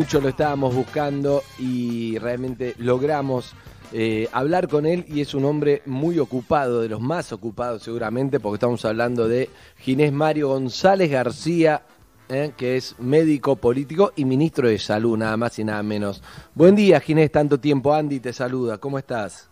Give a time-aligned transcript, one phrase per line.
[0.00, 3.54] Mucho lo estábamos buscando y realmente logramos
[3.92, 8.40] eh, hablar con él y es un hombre muy ocupado, de los más ocupados seguramente,
[8.40, 11.82] porque estamos hablando de Ginés Mario González García,
[12.30, 16.22] eh, que es médico político y ministro de Salud, nada más y nada menos.
[16.54, 17.92] Buen día, Ginés, tanto tiempo.
[17.92, 19.50] Andy te saluda, ¿cómo estás?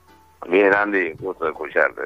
[0.48, 2.02] Bien, Andy, gusto de escucharte.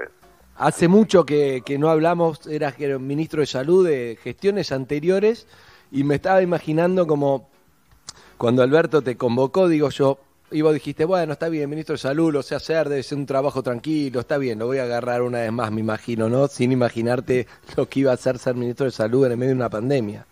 [0.57, 5.47] Hace mucho que, que no hablamos, eras ministro de Salud de gestiones anteriores
[5.93, 7.52] y me estaba imaginando como
[8.43, 10.19] cuando Alberto te convocó, digo yo,
[10.51, 13.25] y vos dijiste, bueno, está bien, ministro de Salud, lo sé hacer, debe ser un
[13.25, 16.49] trabajo tranquilo, está bien, lo voy a agarrar una vez más, me imagino, ¿no?
[16.49, 17.47] Sin imaginarte
[17.77, 20.27] lo que iba a hacer ser ministro de Salud en el medio de una pandemia.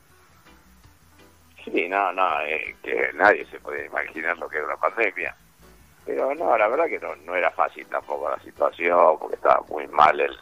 [1.64, 5.36] Sí, no, no, eh, que nadie se puede imaginar lo que es una pandemia.
[6.04, 9.86] Pero no, la verdad que no, no era fácil tampoco la situación, porque estaba muy
[9.86, 10.36] mal el,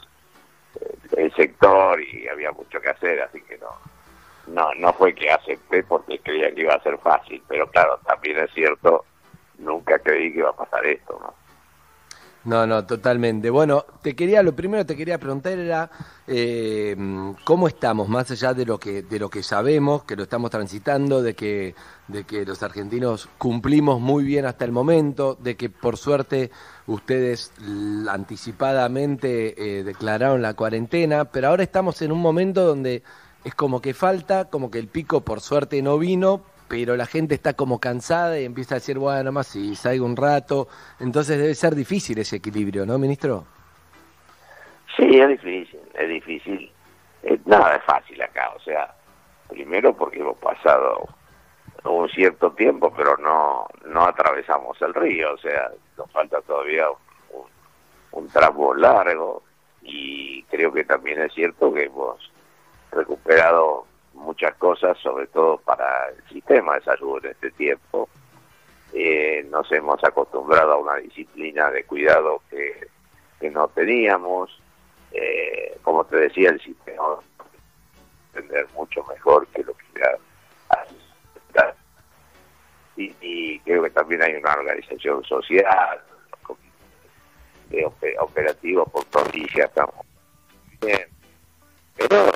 [1.19, 3.77] el sector y había mucho que hacer, así que no,
[4.49, 8.39] no, no fue que acepté porque creía que iba a ser fácil, pero claro, también
[8.39, 9.05] es cierto,
[9.59, 11.35] nunca creí que iba a pasar esto, ¿no?
[12.45, 13.51] No, no, totalmente.
[13.51, 15.91] Bueno, te quería, lo primero que te quería preguntar era
[16.27, 16.97] eh,
[17.45, 21.21] cómo estamos, más allá de lo que de lo que sabemos, que lo estamos transitando,
[21.21, 21.75] de que
[22.07, 26.51] de que los argentinos cumplimos muy bien hasta el momento, de que por suerte
[26.87, 27.53] ustedes
[28.09, 33.03] anticipadamente eh, declararon la cuarentena, pero ahora estamos en un momento donde
[33.49, 37.35] es como que falta, como que el pico por suerte no vino, pero la gente
[37.35, 40.69] está como cansada y empieza a decir, bueno, más si salgo un rato.
[41.01, 43.45] Entonces debe ser difícil ese equilibrio, ¿no, ministro?
[44.97, 46.71] Sí, es difícil, es difícil.
[47.23, 48.95] Eh, nada es fácil acá, o sea,
[49.49, 51.09] primero porque hemos pasado
[51.85, 56.87] un cierto tiempo, pero no no atravesamos el río, o sea, nos falta todavía
[58.13, 59.43] un, tramo largo
[59.83, 62.31] y creo que también es cierto que hemos
[62.91, 68.09] recuperado muchas cosas, sobre todo para el sistema de salud en este tiempo.
[68.93, 72.89] Eh, nos hemos acostumbrado a una disciplina de cuidado que,
[73.39, 74.61] que no teníamos.
[75.13, 77.19] Eh, como te decía, el sistema
[78.35, 80.19] entender mucho mejor que lo que ya
[82.97, 86.01] y, y creo que también hay una organización social,
[87.71, 87.87] de
[88.19, 90.05] operativos por provincia, estamos
[90.81, 91.07] bien.
[91.97, 92.33] Pero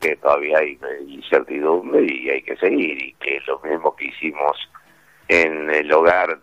[0.00, 4.70] que todavía hay incertidumbre y hay que seguir y que lo mismo que hicimos
[5.28, 6.38] en el hogar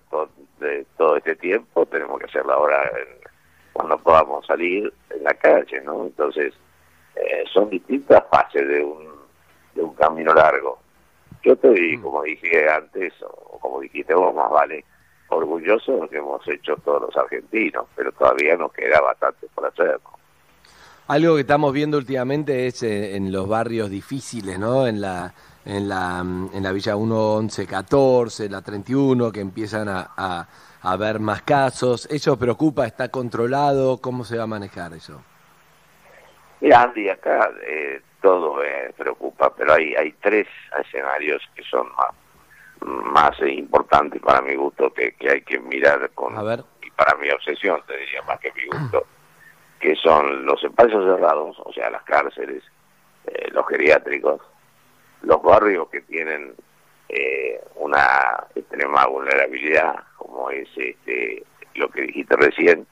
[0.59, 2.91] de todo este tiempo tenemos que hacerlo ahora
[3.73, 6.53] cuando podamos salir en la calle no entonces
[7.15, 9.15] eh, son distintas fases de un
[9.73, 10.79] de un camino largo.
[11.43, 12.01] Yo estoy mm.
[12.01, 14.83] como dije antes o como dijiste vos más vale
[15.29, 19.65] orgulloso de lo que hemos hecho todos los argentinos pero todavía nos queda bastante por
[19.65, 19.99] hacer
[21.07, 24.87] algo que estamos viendo últimamente es eh, en los barrios difíciles, ¿no?
[24.87, 25.33] En la,
[25.63, 30.47] en la, en la Villa 1, 11, 14, la 31, que empiezan a, a,
[30.81, 32.07] a ver más casos.
[32.09, 32.85] ¿Eso preocupa?
[32.85, 33.99] ¿Está controlado?
[33.99, 35.21] ¿Cómo se va a manejar eso?
[36.61, 40.47] Mira, Andy, acá eh, todo me preocupa, pero hay, hay tres
[40.83, 42.15] escenarios que son más,
[42.81, 46.35] más importantes para mi gusto que, que hay que mirar con...
[46.35, 46.63] A ver.
[46.81, 49.05] Y para mi obsesión, te diría, más que mi gusto
[49.85, 52.63] que son los espacios cerrados, o sea, las cárceles,
[53.27, 54.41] eh, los geriátricos,
[55.21, 56.55] los barrios que tienen
[57.07, 61.43] eh, una extrema vulnerabilidad, como es este,
[61.75, 62.87] lo que dijiste recién,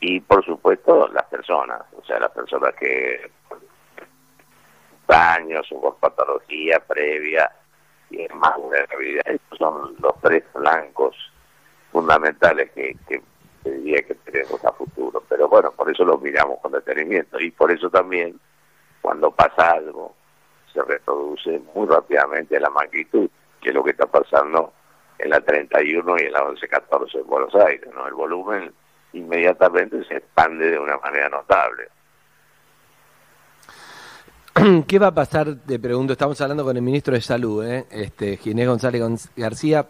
[0.00, 3.30] y por supuesto las personas, o sea, las personas que
[5.06, 7.52] daños o por patología previa
[8.08, 9.26] y más vulnerabilidad.
[9.26, 11.14] Estos son los tres blancos
[11.92, 13.20] fundamentales que, que
[13.64, 15.22] diría que tenemos a futuro.
[15.28, 18.38] Pero bueno, por eso lo miramos con detenimiento y por eso también
[19.00, 20.14] cuando pasa algo
[20.72, 23.28] se reproduce muy rápidamente la magnitud,
[23.60, 24.72] que es lo que está pasando
[25.18, 27.90] en la 31 y en la 11-14 en Buenos Aires.
[27.94, 28.06] ¿no?
[28.06, 28.72] El volumen
[29.12, 31.88] inmediatamente se expande de una manera notable.
[34.86, 35.54] ¿Qué va a pasar?
[35.66, 37.86] Te pregunto, estamos hablando con el ministro de Salud, ¿eh?
[37.90, 39.86] este, Ginés González García.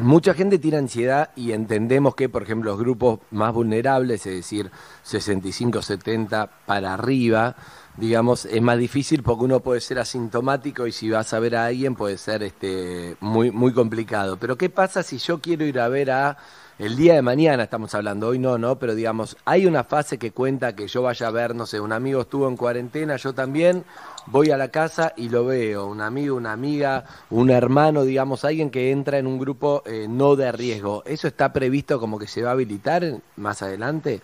[0.00, 4.70] Mucha gente tiene ansiedad y entendemos que, por ejemplo, los grupos más vulnerables, es decir,
[5.02, 7.56] 65, 70 para arriba,
[7.96, 11.66] digamos, es más difícil porque uno puede ser asintomático y si vas a ver a
[11.66, 14.36] alguien puede ser este, muy, muy complicado.
[14.36, 16.38] Pero ¿qué pasa si yo quiero ir a ver a
[16.78, 18.78] el día de mañana estamos hablando, hoy no, ¿no?
[18.78, 21.90] Pero digamos, hay una fase que cuenta que yo vaya a ver, no sé, un
[21.92, 23.84] amigo estuvo en cuarentena, yo también,
[24.30, 28.70] voy a la casa y lo veo, un amigo, una amiga, un hermano, digamos, alguien
[28.70, 31.02] que entra en un grupo eh, no de riesgo.
[31.06, 33.02] ¿Eso está previsto como que se va a habilitar
[33.36, 34.20] más adelante?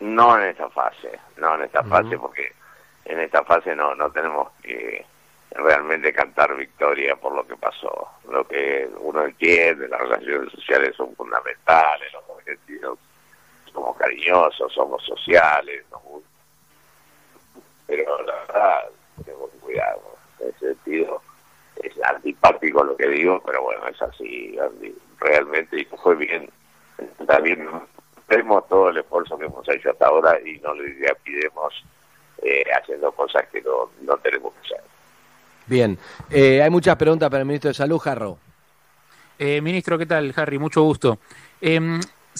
[0.00, 2.52] No en esta fase, no en esta fase, porque
[3.04, 5.04] en esta fase no, no tenemos que
[5.50, 8.08] realmente cantar victoria por lo que pasó.
[8.30, 12.98] Lo que uno entiende, las relaciones sociales son fundamentales, los argentinos
[13.72, 15.84] somos cariñosos, somos sociales,
[17.88, 18.84] pero la verdad,
[19.24, 20.02] tenemos cuidado.
[20.38, 21.20] En ese sentido,
[21.82, 24.56] es antipático lo que digo, pero bueno, es así,
[25.18, 26.48] realmente, y fue bien.
[27.26, 27.66] También
[28.28, 30.94] vemos todo el esfuerzo que hemos hecho hasta ahora y no le
[31.24, 31.84] pidemos
[32.42, 34.84] eh, haciendo cosas que no, no tenemos que hacer.
[35.66, 35.98] Bien,
[36.30, 38.38] eh, hay muchas preguntas para el ministro de Salud, Jarro.
[39.38, 40.58] Eh, ministro, ¿qué tal, Harry?
[40.58, 41.18] Mucho gusto.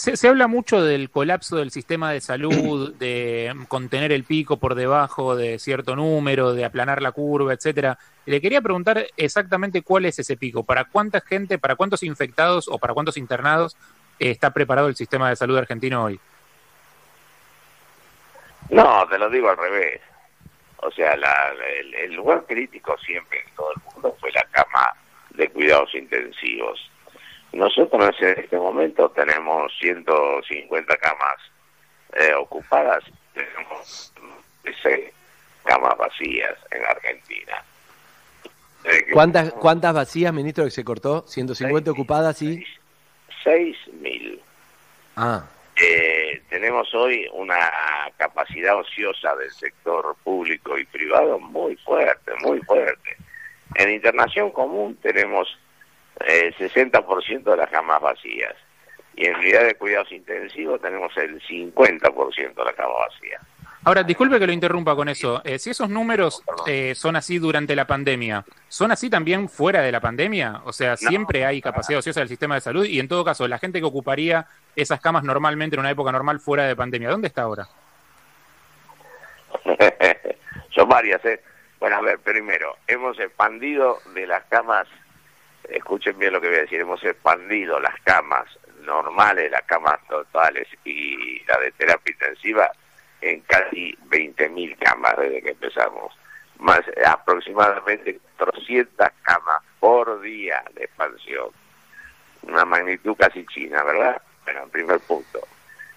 [0.06, 4.74] Em, se, habla mucho del colapso del sistema de salud, de contener el pico por
[4.74, 7.98] debajo de cierto número, de aplanar la curva, etcétera.
[8.26, 12.78] Le quería preguntar exactamente cuál es ese pico, para cuánta gente, para cuántos infectados o
[12.78, 13.76] para cuántos internados
[14.18, 16.20] está preparado el sistema de salud argentino hoy.
[18.70, 20.00] No, te lo digo al revés.
[20.78, 24.92] O sea, el, lugar crítico siempre en todo el mundo fue la cama
[25.30, 26.90] de cuidados intensivos.
[27.52, 31.36] Nosotros en este momento tenemos 150 camas
[32.12, 33.04] eh, ocupadas,
[33.34, 34.12] tenemos
[34.82, 35.12] 6
[35.64, 37.64] camas vacías en Argentina.
[39.12, 41.24] ¿Cuántas, ¿Cuántas vacías, ministro, que se cortó?
[41.24, 42.64] ¿150 ocupadas y...?
[43.44, 44.40] 6.000.
[45.16, 45.44] Ah.
[45.80, 47.56] Eh, tenemos hoy una
[48.16, 53.16] capacidad ociosa del sector público y privado muy fuerte, muy fuerte.
[53.74, 55.48] En internación común tenemos
[56.26, 58.54] el 60% de las camas vacías
[59.14, 63.42] y en unidad de cuidados intensivos tenemos el 50% de las camas vacías.
[63.84, 65.40] Ahora, disculpe que lo interrumpa con eso.
[65.44, 69.92] Eh, si esos números eh, son así durante la pandemia, ¿son así también fuera de
[69.92, 70.60] la pandemia?
[70.64, 73.58] O sea, siempre hay capacidad ociosa del sistema de salud y en todo caso, la
[73.58, 77.42] gente que ocuparía esas camas normalmente en una época normal fuera de pandemia, ¿dónde está
[77.42, 77.66] ahora?
[80.70, 81.40] son varias, ¿eh?
[81.80, 84.86] Bueno, a ver, primero, hemos expandido de las camas,
[85.68, 88.46] escuchen bien lo que voy a decir, hemos expandido las camas
[88.82, 92.70] normales, las camas totales y la de terapia intensiva
[93.20, 96.16] en casi 20.000 camas desde que empezamos.
[96.58, 101.50] Más aproximadamente 300 camas por día de expansión.
[102.42, 104.20] Una magnitud casi china, ¿verdad?
[104.44, 105.40] Bueno, en primer punto.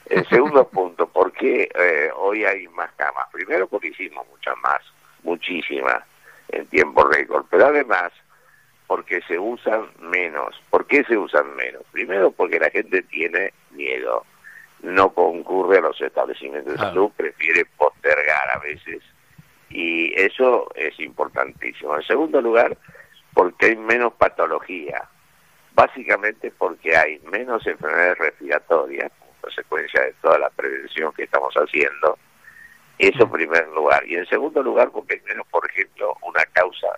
[0.05, 3.27] El segundo punto, ¿por qué eh, hoy hay más camas?
[3.31, 4.81] Primero porque hicimos muchas más,
[5.23, 6.03] muchísimas,
[6.49, 8.11] en tiempo récord, pero además
[8.91, 10.61] porque se usan menos.
[10.69, 11.81] ¿Por qué se usan menos?
[11.93, 14.25] Primero porque la gente tiene miedo
[14.81, 19.01] no concurre a los establecimientos de salud, prefiere postergar a veces
[19.69, 21.95] y eso es importantísimo.
[21.95, 22.77] En segundo lugar,
[23.33, 25.07] porque hay menos patología,
[25.73, 32.17] básicamente porque hay menos enfermedades respiratorias, como consecuencia de toda la prevención que estamos haciendo,
[32.97, 34.05] eso en primer lugar.
[34.05, 36.89] Y en segundo lugar, porque hay menos, por ejemplo, una causa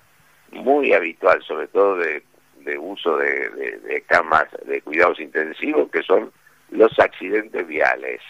[0.53, 2.23] muy habitual, sobre todo de,
[2.77, 6.31] uso de camas de cuidados intensivos, que son
[6.69, 8.21] los accidentes viales.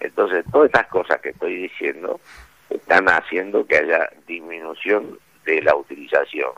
[0.00, 2.20] Entonces, todas estas cosas que estoy diciendo
[2.70, 6.50] están haciendo que haya disminución de la utilización.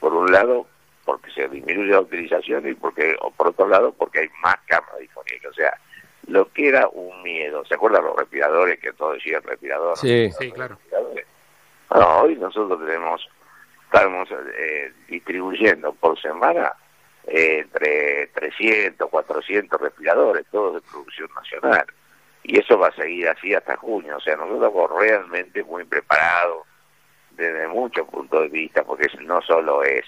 [0.00, 0.66] Por un lado,
[1.04, 4.98] porque se disminuye la utilización y porque o por otro lado, porque hay más camas
[4.98, 5.46] disponibles.
[5.50, 5.78] O sea,
[6.26, 10.00] lo que era un miedo, ¿se acuerdan los respiradores que todos decían respiradores?
[10.00, 10.78] Sí, sí, claro.
[11.90, 13.28] Bueno, hoy nosotros tenemos,
[13.92, 16.72] estamos eh, distribuyendo por semana
[17.26, 21.84] entre 300, 400 respiradores, todos de producción nacional.
[22.44, 24.16] Y eso va a seguir así hasta junio.
[24.16, 26.66] O sea, nosotros estamos realmente muy preparados
[27.32, 30.04] desde muchos puntos de vista, porque no solo es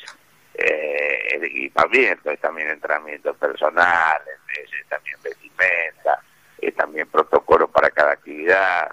[0.54, 4.20] eh, el equipamiento, es también entrenamiento personal,
[4.62, 6.22] es, también vestimenta,
[6.58, 8.92] es también protocolo para cada actividad.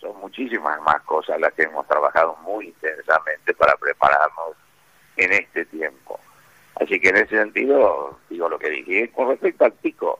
[0.00, 4.56] Son muchísimas más cosas las que hemos trabajado muy intensamente para prepararnos
[5.16, 6.18] en este tiempo.
[6.76, 9.10] Así que en ese sentido, digo lo que dije.
[9.12, 10.18] Con respecto al pico,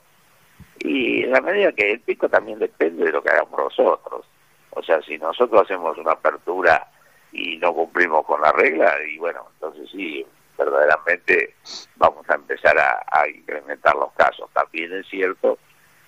[0.81, 4.27] y en la medida que el pico también depende de lo que hagamos nosotros.
[4.71, 6.87] O sea, si nosotros hacemos una apertura
[7.33, 10.25] y no cumplimos con la regla, y bueno, entonces sí,
[10.57, 11.55] verdaderamente
[11.97, 14.51] vamos a empezar a, incrementar los casos.
[14.53, 15.59] También es cierto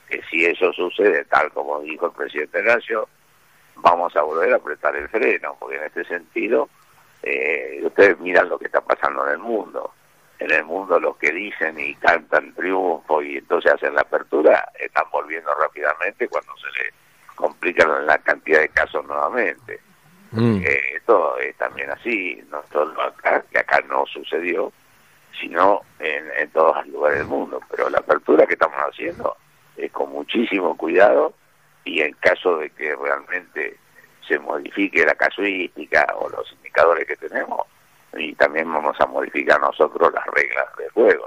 [0.09, 3.05] que si eso sucede, tal como dijo el presidente de Nación,
[3.77, 6.69] vamos a volver a apretar el freno, porque en este sentido,
[7.23, 9.93] eh, ustedes miran lo que está pasando en el mundo
[10.43, 15.05] en el mundo los que dicen y cantan triunfo y entonces hacen la apertura, están
[15.13, 16.93] volviendo rápidamente cuando se les
[17.35, 19.81] complican la cantidad de casos nuevamente.
[20.33, 20.63] Mm.
[20.65, 24.73] Eh, esto es también así, no solo acá, que acá no sucedió,
[25.41, 27.61] sino en, en todos los lugares del mundo.
[27.71, 29.37] Pero la apertura que estamos haciendo
[29.77, 31.35] es con muchísimo cuidado
[31.85, 33.77] y en caso de que realmente
[34.27, 37.67] se modifique la casuística o los indicadores que tenemos,
[38.17, 41.25] y también vamos a modificar nosotros las reglas del juego.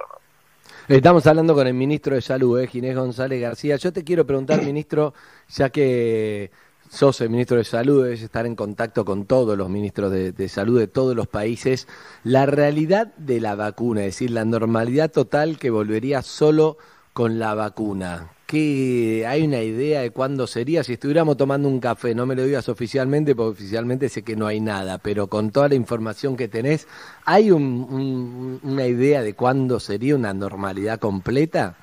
[0.88, 2.68] Estamos hablando con el ministro de Salud, ¿eh?
[2.68, 3.76] Ginés González García.
[3.78, 5.14] Yo te quiero preguntar, ministro,
[5.48, 6.52] ya que
[6.90, 10.48] sos el ministro de Salud, debes estar en contacto con todos los ministros de, de,
[10.48, 11.88] Salud de todos los países,
[12.24, 16.78] la realidad de la vacuna, es decir, la normalidad total que volvería solo
[17.14, 18.35] con la vacuna.
[18.46, 20.84] ¿Qué, ¿Hay una idea de cuándo sería?
[20.84, 24.46] Si estuviéramos tomando un café, no me lo digas oficialmente, porque oficialmente sé que no
[24.46, 26.88] hay nada, pero con toda la información que tenés,
[27.26, 31.76] ¿hay un, un, una idea de cuándo sería una normalidad completa?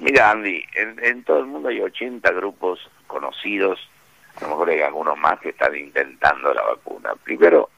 [0.00, 3.80] Mira, Andy, en, en, todo el mundo hay 80 grupos conocidos,
[4.36, 7.14] a lo mejor hay algunos más que están intentando la vacuna.
[7.24, 7.70] Primero,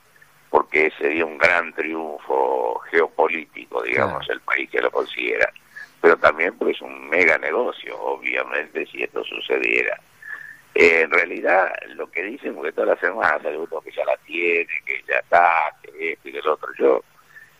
[0.50, 4.32] porque sería un gran triunfo geopolítico, digamos, claro.
[4.32, 5.52] el país que lo consiguiera
[6.00, 10.00] pero también porque es un mega negocio, obviamente, si esto sucediera.
[10.74, 14.16] Eh, en realidad, lo que dicen, porque todas las semanas hay uno que ya la
[14.18, 17.04] tiene, que ya está, que esto y que el otro, yo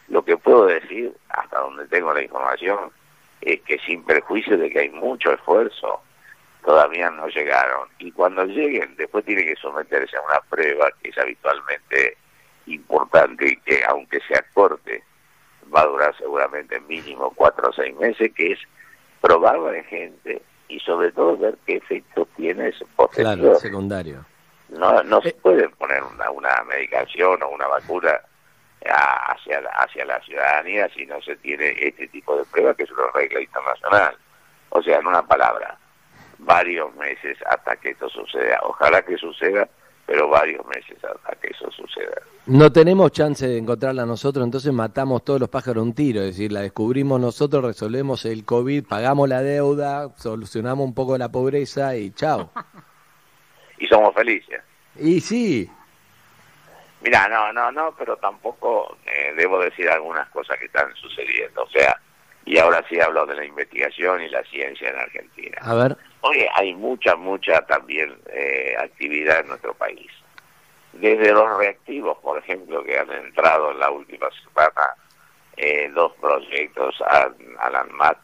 [0.09, 2.91] lo que puedo decir, hasta donde tengo la información,
[3.41, 6.03] es que sin perjuicio de que hay mucho esfuerzo,
[6.65, 7.89] todavía no llegaron.
[7.99, 12.17] Y cuando lleguen, después tiene que someterse a una prueba que es habitualmente
[12.67, 15.03] importante y que, aunque sea corte,
[15.75, 18.59] va a durar seguramente mínimo cuatro o seis meses, que es
[19.21, 23.39] probarlo en gente y sobre todo ver qué efecto tiene ese posterior.
[23.39, 24.25] Claro, secundario.
[24.69, 28.21] No, no se puede poner una, una medicación o una vacuna
[28.85, 33.11] hacia, hacia la ciudadanía si no se tiene este tipo de pruebas, que es una
[33.13, 34.17] regla internacional.
[34.71, 35.77] O sea, en una palabra,
[36.39, 38.61] varios meses hasta que esto suceda.
[38.63, 39.69] Ojalá que suceda,
[40.07, 42.00] pero varios meses hasta que eso suceda.
[42.51, 46.51] No tenemos chance de encontrarla nosotros, entonces matamos todos los pájaros un tiro, es decir,
[46.51, 52.11] la descubrimos nosotros, resolvemos el COVID, pagamos la deuda, solucionamos un poco la pobreza y
[52.11, 52.51] chao.
[53.79, 54.61] y somos felices.
[54.97, 55.71] Y sí.
[57.03, 61.71] Mira, no, no, no, pero tampoco eh, debo decir algunas cosas que están sucediendo, o
[61.71, 62.01] sea,
[62.47, 65.57] y ahora sí hablo de la investigación y la ciencia en Argentina.
[65.61, 65.97] A ver.
[66.23, 70.11] Oye, hay mucha, mucha también eh, actividad en nuestro país.
[70.93, 74.95] Desde los reactivos, por ejemplo, que han entrado en la última semana
[75.57, 78.19] eh, dos proyectos a, a la ANMAT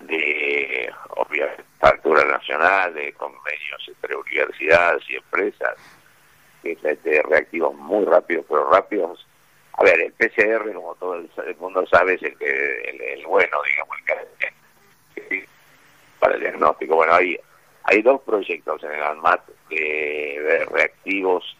[0.00, 5.76] de obviamente factura nacional, de convenios entre universidades y empresas,
[6.62, 9.26] que de reactivos muy rápidos, pero rápidos.
[9.74, 13.58] A ver, el PCR, como todo el, mundo sabe, es el, que, el, el bueno,
[13.64, 15.46] digamos, el que
[16.18, 16.96] para el diagnóstico.
[16.96, 17.38] Bueno, hay,
[17.84, 21.55] hay dos proyectos en el ANMAT de reactivos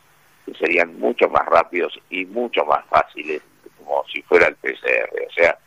[0.46, 3.42] que serían mucho más rápidos y mucho más fáciles,
[3.78, 5.58] como si fuera el PCR, o sea,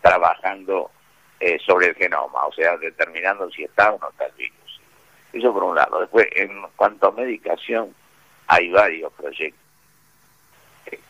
[0.00, 0.90] trabajando
[1.40, 4.80] eh, sobre el genoma, o sea, determinando si está o no está el virus.
[5.32, 6.00] Eso por un lado.
[6.00, 7.94] Después, en cuanto a medicación,
[8.46, 9.60] hay varios proyectos
[10.84, 11.00] que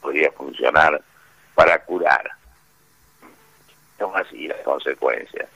[0.00, 1.00] podría funcionar
[1.54, 2.30] para curar.
[3.98, 5.48] Son así las consecuencias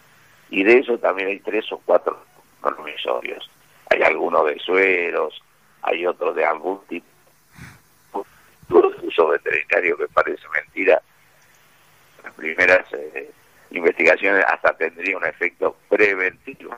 [0.51, 2.19] y de eso también hay tres o cuatro
[2.61, 3.51] promisorios.
[3.91, 5.43] Hay algunos de sueros,
[5.85, 7.07] hay otros de algún tipo
[8.71, 11.01] uso veterinario que parece mentira.
[12.23, 13.31] Las primeras eh,
[13.71, 16.75] investigaciones hasta tendría un efecto preventivo.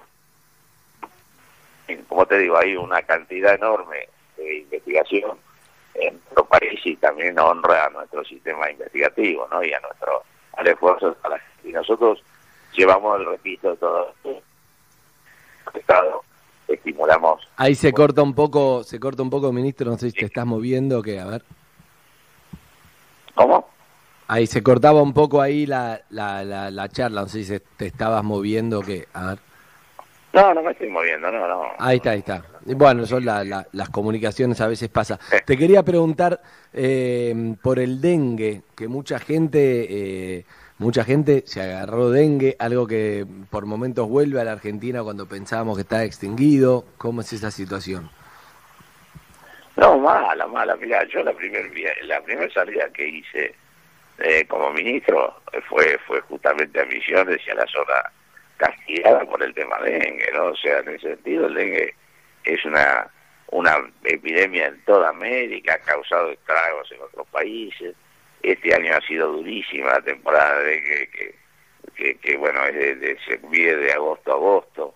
[2.08, 5.38] Como te digo, hay una cantidad enorme de investigación
[5.94, 9.62] en nuestro país y también honra a nuestro sistema investigativo ¿no?
[9.62, 11.40] y a nuestro al esfuerzo a la.
[11.62, 12.22] Y nosotros
[12.72, 14.14] llevamos el registro de todo
[15.75, 16.25] Estado,
[16.68, 17.46] estimulamos.
[17.56, 20.46] Ahí se corta un poco, se corta un poco, ministro, no sé si te estás
[20.46, 21.42] moviendo, que a ver.
[23.35, 23.68] ¿Cómo?
[24.28, 27.87] Ahí se cortaba un poco ahí la, la, la, la charla, no sé si te
[27.87, 29.38] estabas moviendo, que a ver.
[30.32, 31.62] No, no me estoy moviendo, no, no.
[31.78, 32.44] Ahí está, ahí está.
[32.64, 35.18] Bueno, son la, la, las comunicaciones a veces pasa.
[35.46, 36.40] Te quería preguntar
[36.73, 39.87] eh, por el dengue, que mucha gente...
[40.38, 40.44] Eh,
[40.78, 45.76] Mucha gente se agarró dengue, algo que por momentos vuelve a la Argentina cuando pensábamos
[45.76, 46.85] que está extinguido.
[46.99, 48.11] ¿Cómo es esa situación?
[49.76, 50.76] No, mala, mala.
[50.76, 51.66] Mira, yo la primera
[52.02, 53.54] la primer salida que hice
[54.18, 58.12] eh, como ministro fue fue justamente a Misiones y a la zona
[58.59, 60.47] castigada por el tema dengue, ¿no?
[60.49, 61.95] O sea, en ese sentido el dengue
[62.45, 63.11] es una
[63.49, 67.95] una epidemia en toda América, ha causado estragos en otros países
[68.52, 71.34] este año ha sido durísima la temporada de que, que,
[71.94, 74.94] que, que bueno, es de, de, se vive de agosto a agosto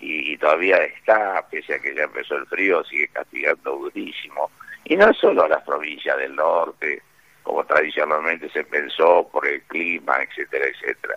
[0.00, 4.50] y, y, todavía está, pese a que ya empezó el frío, sigue castigando durísimo.
[4.84, 7.00] Y no solo a las provincias del norte,
[7.42, 11.16] como tradicionalmente se pensó por el clima, etcétera, etcétera.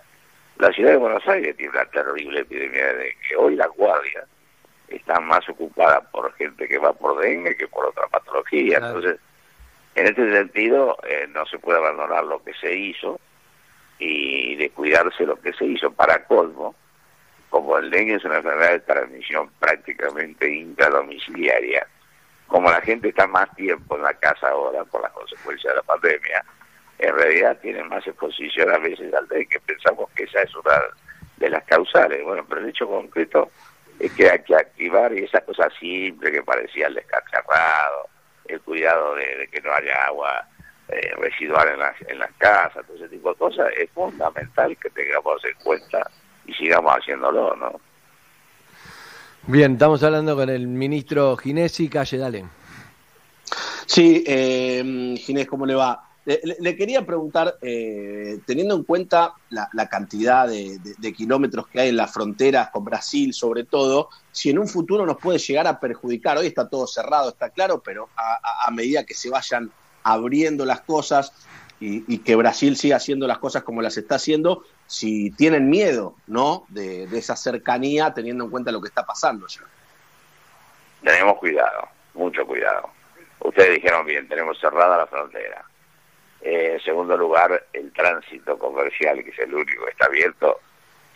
[0.58, 3.36] La ciudad de Buenos Aires tiene una terrible epidemia de dengue.
[3.36, 4.24] Hoy la guardia
[4.88, 8.78] está más ocupada por gente que va por dengue que por otra patología.
[8.78, 8.96] Claro.
[8.96, 9.20] Entonces,
[9.96, 13.18] En este sentido, eh, no se puede abandonar lo que se hizo
[13.98, 15.90] y descuidarse lo que se hizo.
[15.90, 16.74] Para colmo,
[17.48, 21.86] como el dengue es una enfermedad de transmisión prácticamente intradomiciliaria,
[22.46, 25.82] como la gente está más tiempo en la casa ahora por las consecuencias de la
[25.82, 26.44] pandemia,
[26.98, 29.58] en realidad tiene más exposición a veces al dengue.
[29.60, 30.78] Pensamos que esa es una
[31.38, 32.22] de las causales.
[32.22, 33.50] Bueno, pero el hecho concreto
[33.98, 36.94] es que hay que activar esa cosa simple que parecía el
[38.48, 40.46] el cuidado de, que no haya agua
[40.88, 44.90] eh, residual en las, en las casas, todo ese tipo de cosas, es fundamental que
[44.90, 46.10] tengamos en cuenta
[46.46, 47.80] y sigamos haciéndolo, ¿no?
[49.48, 52.44] Bien, estamos hablando con el ministro Ginesi, calle, dale.
[53.86, 56.06] Sí, eh, Ginés, ¿cómo le va?
[56.26, 62.12] Le, quería preguntar, eh, teniendo en cuenta la, cantidad de, kilómetros que hay en las
[62.12, 66.48] fronteras con Brasil, sobre todo, si en un futuro nos puede llegar a perjudicar, hoy
[66.48, 69.70] está todo cerrado, está claro, pero a, medida que se vayan
[70.02, 71.32] abriendo las cosas
[71.78, 76.64] y, que Brasil siga haciendo las cosas como las está haciendo, si tienen miedo, ¿no?
[76.70, 79.60] De, esa cercanía, teniendo en cuenta lo que está pasando ya.
[81.04, 82.90] Tenemos cuidado, mucho cuidado.
[83.38, 85.64] Ustedes dijeron bien, tenemos cerrada la frontera
[86.46, 90.60] eh, en segundo lugar, el tránsito comercial, que es el único que está abierto,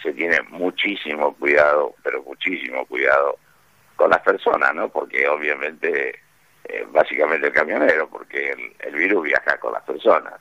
[0.03, 3.39] se tiene muchísimo cuidado, pero muchísimo cuidado
[3.95, 4.89] con las personas, ¿no?
[4.89, 6.19] Porque obviamente,
[6.65, 10.35] eh, básicamente el camionero, porque el, virus viaja con las personas.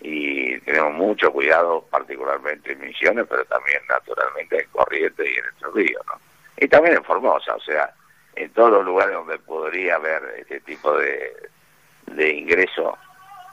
[0.00, 5.74] Y tenemos mucho cuidado, particularmente en Misiones, pero también naturalmente en Corrientes y en el
[5.74, 6.20] Río, ¿no?
[6.58, 7.94] Y también en Formosa, o sea,
[8.36, 11.48] en todos los lugares donde podría haber este tipo de,
[12.08, 12.98] de ingreso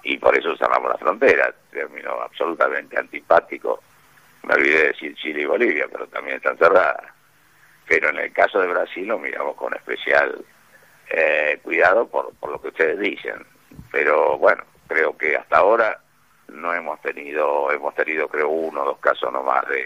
[0.05, 1.53] y por eso cerramos la frontera.
[1.71, 3.81] Término absolutamente antipático.
[4.43, 7.11] Me olvidé de decir Chile y Bolivia, pero también están cerradas.
[7.87, 10.45] Pero en el caso de Brasil lo miramos con especial
[11.09, 13.43] eh, cuidado por, por lo que ustedes dicen.
[13.91, 15.99] Pero bueno, creo que hasta ahora
[16.49, 19.85] no hemos tenido, hemos tenido creo uno o dos casos nomás de,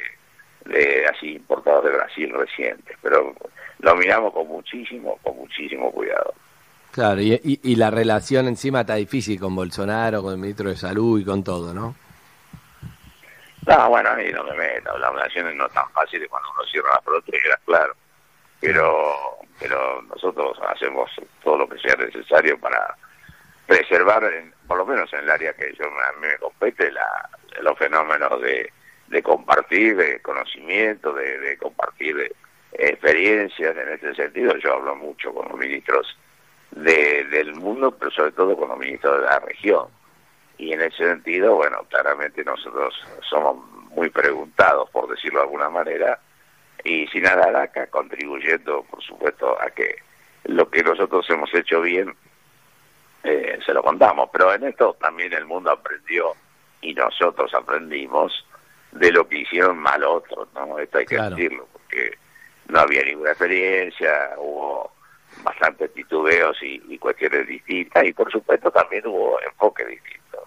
[0.66, 2.98] de así importados de Brasil recientes.
[3.02, 3.34] Pero
[3.80, 6.34] lo miramos con muchísimo, con muchísimo cuidado.
[6.92, 11.20] Claro, y, y, la relación encima está difícil con Bolsonaro, con el ministro de Salud
[11.20, 11.96] y con todo, ¿no?
[13.68, 14.98] No, bueno, ahí no me meto.
[14.98, 17.96] Las relaciones no tan fáciles cuando uno cierra las fronteras, claro.
[18.60, 21.12] Pero, pero nosotros hacemos
[21.44, 22.96] todo lo que sea necesario para
[23.68, 24.24] preservar,
[24.68, 27.30] por lo menos en el área que yo a mí me compete, la,
[27.62, 28.74] los fenómenos de,
[29.08, 32.36] de compartir, de conocimiento, de, de compartir
[32.72, 33.78] experiencias.
[33.78, 36.18] En este sentido, yo hablo mucho con los ministros
[36.72, 39.88] de, del mundo, pero sobre todo con los ministros de la región.
[40.58, 42.94] Y en ese sentido, bueno, claramente nosotros
[43.30, 46.20] somos muy preguntados, por decirlo de alguna manera,
[46.84, 49.96] y sin acá contribuyendo, por supuesto, a que
[50.46, 52.16] lo que nosotros hemos hecho bien
[53.24, 54.30] eh, se lo contamos.
[54.32, 56.34] Pero en esto también el mundo aprendió
[56.82, 58.46] y nosotros aprendimos
[58.92, 60.80] de lo que hicieron mal otros, ¿no?
[60.80, 62.18] Esto hay que decirlo, porque
[62.68, 64.92] no había ninguna experiencia, hubo
[65.44, 70.42] bastantes titubeos y, cuestiones distintas y por supuesto también hubo enfoques distintos.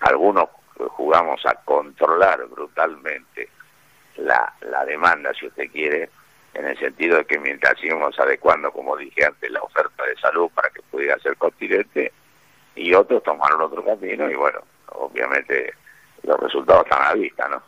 [0.00, 3.48] Algunos jugamos a controlar brutalmente
[4.16, 6.10] la, la demanda, si usted quiere,
[6.54, 10.50] en el sentido de que mientras íbamos adecuando, como dije antes, la oferta de salud
[10.54, 12.12] para que pudiera ser continente,
[12.74, 15.74] y otros tomaron otro camino y bueno, obviamente
[16.22, 17.62] los resultados están a vista, ¿no?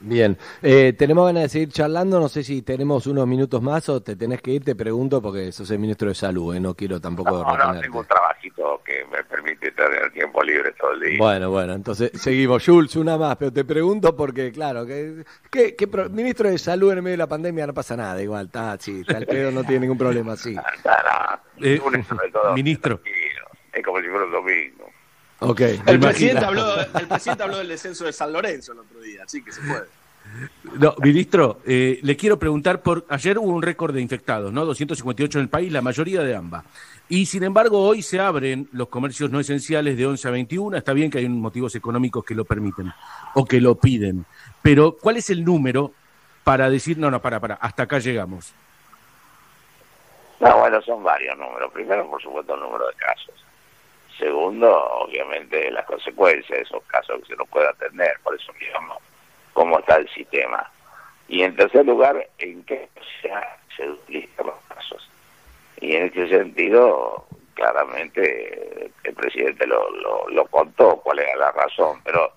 [0.00, 4.00] Bien, eh, tenemos ganas de seguir charlando, no sé si tenemos unos minutos más o
[4.00, 6.60] te tenés que ir, te pregunto porque sos el ministro de salud, ¿eh?
[6.60, 10.92] no quiero tampoco no, no, tengo un trabajito que me permite tener tiempo libre todo
[10.92, 11.18] el día.
[11.18, 12.64] Bueno, bueno, entonces seguimos.
[12.64, 17.14] Jules, una más, pero te pregunto porque, claro, que, que, ministro de salud en medio
[17.14, 19.98] de la pandemia no pasa nada, igual, está, sí, está el pedo, no tiene ningún
[19.98, 20.54] problema, sí.
[21.60, 21.80] eh,
[22.54, 23.00] ministro.
[23.72, 24.90] Es como si fuera un domingo.
[25.40, 29.22] Okay, el, presidente habló, el presidente habló del descenso de San Lorenzo el otro día,
[29.24, 29.86] así que se puede.
[30.78, 33.06] No, ministro, eh, le quiero preguntar por.
[33.08, 34.64] Ayer hubo un récord de infectados, ¿no?
[34.64, 36.64] 258 en el país, la mayoría de ambas.
[37.08, 40.76] Y sin embargo, hoy se abren los comercios no esenciales de 11 a 21.
[40.76, 42.92] Está bien que hay motivos económicos que lo permiten
[43.34, 44.26] o que lo piden.
[44.60, 45.92] Pero, ¿cuál es el número
[46.44, 48.52] para decir, no, no, para, para, hasta acá llegamos?
[50.40, 51.72] No, bueno, son varios números.
[51.72, 53.47] Primero, por supuesto, el número de casos.
[54.18, 54.68] Segundo,
[55.00, 58.98] obviamente, las consecuencias de esos casos que se nos puede atender, por eso digamos
[59.52, 60.68] cómo está el sistema.
[61.28, 62.88] Y en tercer lugar, en qué
[63.76, 65.08] se duplican los casos.
[65.80, 69.90] Y en este sentido, claramente el presidente lo,
[70.28, 72.32] lo, contó cuál era la razón, pero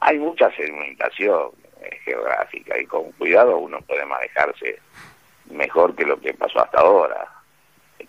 [0.00, 4.78] hay mucha segmentación eh, geográfica y con cuidado uno puede manejarse
[5.50, 7.28] mejor que lo que pasó hasta ahora.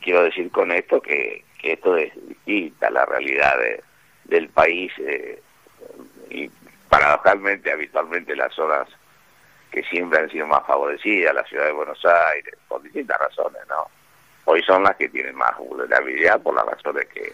[0.01, 3.83] Quiero decir con esto que esto es distinta la realidad de,
[4.25, 5.41] del país eh,
[6.29, 6.49] y
[6.89, 8.87] paradojalmente, habitualmente las zonas
[9.71, 13.87] que siempre han sido más favorecidas, la ciudad de Buenos Aires, por distintas razones, ¿no?
[14.45, 17.33] Hoy son las que tienen más vulnerabilidad por las razones que,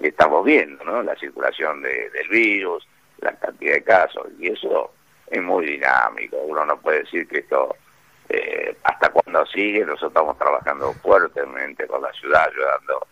[0.00, 1.02] estamos viendo, ¿no?
[1.02, 2.86] La circulación de, del virus,
[3.18, 4.92] la cantidad de casos, y eso
[5.28, 6.36] es muy dinámico.
[6.38, 7.76] Uno no puede decir que esto
[8.28, 13.06] eh, hasta cuando sigue, nosotros estamos trabajando fuertemente con la ciudad, ayudando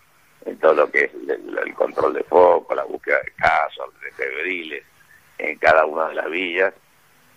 [0.47, 4.85] en todo lo que es el, control de foco, la búsqueda de casos, de febriles,
[5.39, 6.75] en cada una de las villas,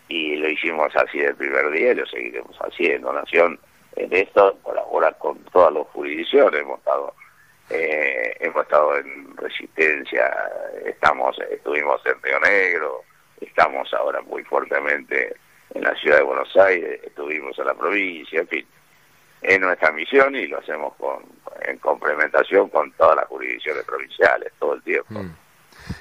[0.09, 3.13] y lo hicimos así del primer día y lo seguiremos haciendo.
[3.13, 3.59] Nación
[3.95, 7.13] en esto colabora con todas las jurisdicciones, hemos estado
[7.69, 10.31] eh, hemos estado en Resistencia,
[10.85, 13.03] estamos estuvimos en Río Negro,
[13.39, 15.35] estamos ahora muy fuertemente
[15.73, 18.67] en la ciudad de Buenos Aires, estuvimos en la provincia, en fin,
[19.41, 21.23] es nuestra misión y lo hacemos con,
[21.61, 25.13] en complementación con todas las jurisdicciones provinciales todo el tiempo.
[25.13, 25.35] Mm.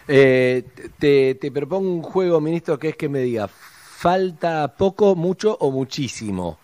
[0.08, 0.64] Eh,
[0.98, 5.70] te, te propongo un juego, ministro, que es que me diga, ¿falta poco, mucho o
[5.70, 6.58] muchísimo?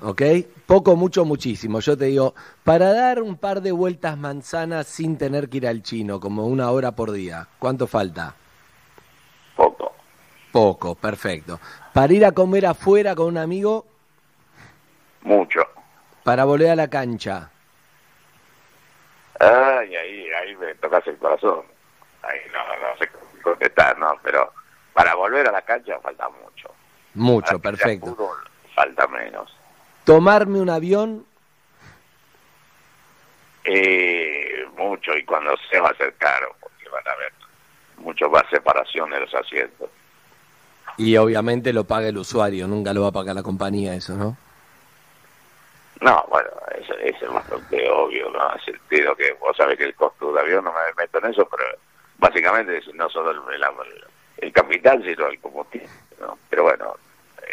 [0.00, 0.22] ¿Ok?
[0.66, 1.80] Poco, mucho, muchísimo.
[1.80, 2.34] Yo te digo,
[2.64, 6.70] para dar un par de vueltas manzanas sin tener que ir al chino, como una
[6.70, 8.34] hora por día, ¿cuánto falta?
[9.56, 9.92] Poco.
[10.52, 11.60] Poco, perfecto.
[11.94, 13.86] Para ir a comer afuera con un amigo.
[15.22, 15.60] Mucho.
[16.24, 17.50] Para volver a la cancha.
[19.40, 21.64] Ay, ahí, ahí me tocas el corazón.
[22.22, 23.08] Ahí no, no sé
[23.42, 24.52] contestar, no, pero
[24.92, 26.70] para volver a la cancha falta mucho.
[27.14, 28.16] Mucho, perfecto.
[28.74, 29.54] falta menos.
[30.04, 31.26] ¿Tomarme un avión?
[33.64, 37.32] Eh, mucho, y cuando se va a hacer caro, porque van a haber
[37.98, 39.90] mucho más separación de los asientos.
[40.98, 44.36] Y obviamente lo paga el usuario, nunca lo va a pagar la compañía eso, ¿no?
[46.00, 48.52] No, bueno, eso, es bastante obvio, ¿no?
[48.52, 51.48] En sentido que vos sabés que el costo del avión, no me meto en eso,
[51.50, 51.64] pero
[52.18, 53.62] básicamente no solo el,
[54.38, 55.88] el, capital, sino el combustible,
[56.20, 56.38] ¿no?
[56.50, 56.94] Pero bueno,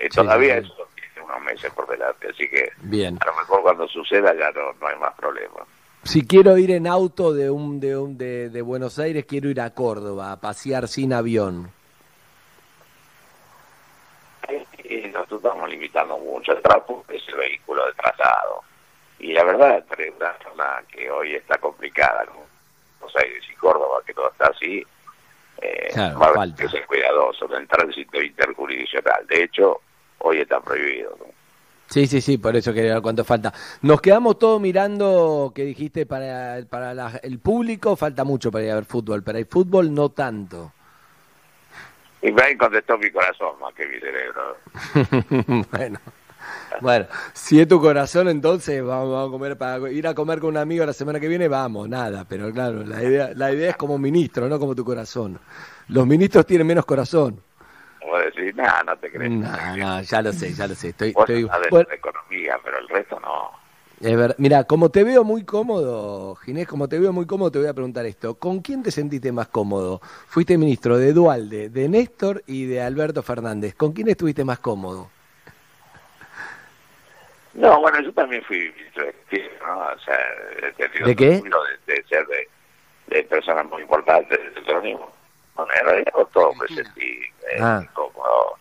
[0.02, 3.18] eh, todavía eso tiene unos meses por delante, así que Bien.
[3.22, 5.64] a lo mejor cuando suceda ya no, no hay más problemas.
[6.04, 9.62] Si quiero ir en auto de un de un de, de Buenos Aires, quiero ir
[9.62, 11.72] a Córdoba a pasear sin avión.
[14.84, 18.64] y nosotros estamos limitando mucho el tráfico, es el vehículo de trazado.
[19.20, 22.46] Y la verdad, entre una zona que hoy está complicada, como
[23.00, 24.86] Buenos Aires y Córdoba, que todo está así,
[25.62, 29.26] eh, claro, que ser cuidadoso del tránsito interjurisdiccional.
[29.28, 29.80] De hecho,
[30.20, 31.16] hoy está prohibido.
[31.88, 33.54] Sí, sí, sí, por eso quería ver cuánto falta.
[33.82, 38.76] Nos quedamos todos mirando, que dijiste, para, para el público falta mucho para ir a
[38.76, 40.72] ver fútbol, para el fútbol no tanto.
[42.24, 44.58] Y me contestó mi corazón más que mi cerebro.
[45.72, 46.00] bueno.
[46.82, 50.58] Bueno, si es tu corazón, entonces vamos, a comer para ir a comer con un
[50.58, 53.98] amigo la semana que viene, vamos, nada, pero claro, la idea, la idea es como
[53.98, 55.40] ministro, no como tu corazón.
[55.90, 57.42] Los ministros tienen menos corazón.
[58.02, 59.32] Como decir, nada, no te crees.
[59.32, 60.90] No, no, ya lo sé, ya lo sé.
[60.90, 61.44] Estoy, estoy...
[61.44, 63.63] de economía, pero el resto no.
[64.38, 67.74] Mira, como te veo muy cómodo, Ginés, como te veo muy cómodo, te voy a
[67.74, 68.36] preguntar esto.
[68.36, 70.02] ¿Con quién te sentiste más cómodo?
[70.28, 73.76] Fuiste ministro de Dualde, de Néstor y de Alberto Fernández.
[73.76, 75.10] ¿Con quién estuviste más cómodo?
[77.54, 79.80] No, bueno, yo también fui ministro de ¿no?
[79.80, 80.18] O sea,
[81.06, 81.42] ¿De qué?
[81.86, 82.28] De, ser
[83.08, 85.14] de, personas muy importantes del peronismo.
[85.56, 87.82] Bueno, en realidad todo me sentí eh, ah.
[87.94, 88.58] cómodo.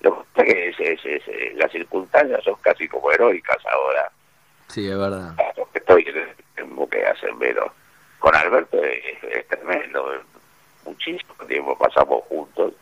[0.00, 4.10] Lo que pasa es que es, las circunstancias son casi como heroicas ahora
[4.68, 5.34] Sí, es verdad.
[5.74, 6.06] Estoy
[6.56, 7.72] en buque de pero
[8.18, 10.04] con Alberto es, tremendo.
[10.84, 12.74] Muchísimo tiempo pasamos juntos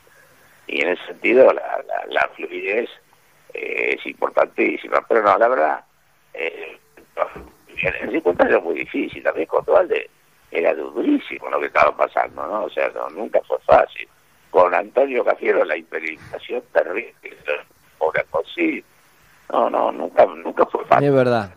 [0.66, 2.88] y en ese sentido la, la, fluidez
[3.52, 5.04] eh, es importantísima.
[5.08, 5.84] Pero no, la verdad,
[6.34, 6.78] eh,
[7.76, 10.10] en circunstancias muy difíciles, también con Dualde
[10.50, 12.64] era durísimo lo que estaba pasando, ¿no?
[12.64, 14.08] O sea, nunca fue fácil.
[14.50, 17.14] Con Antonio Cafiero la implementación terrible,
[17.98, 18.84] por así
[19.50, 21.08] no, no, nunca, nunca fue fácil.
[21.08, 21.50] Es verdad.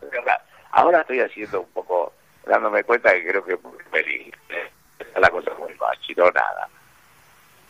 [0.78, 2.13] Ahora estoy haciendo un poco,
[2.46, 3.58] dándome cuenta que creo que
[3.92, 4.32] me
[5.00, 5.74] está la cosa muy
[6.16, 6.70] no nada.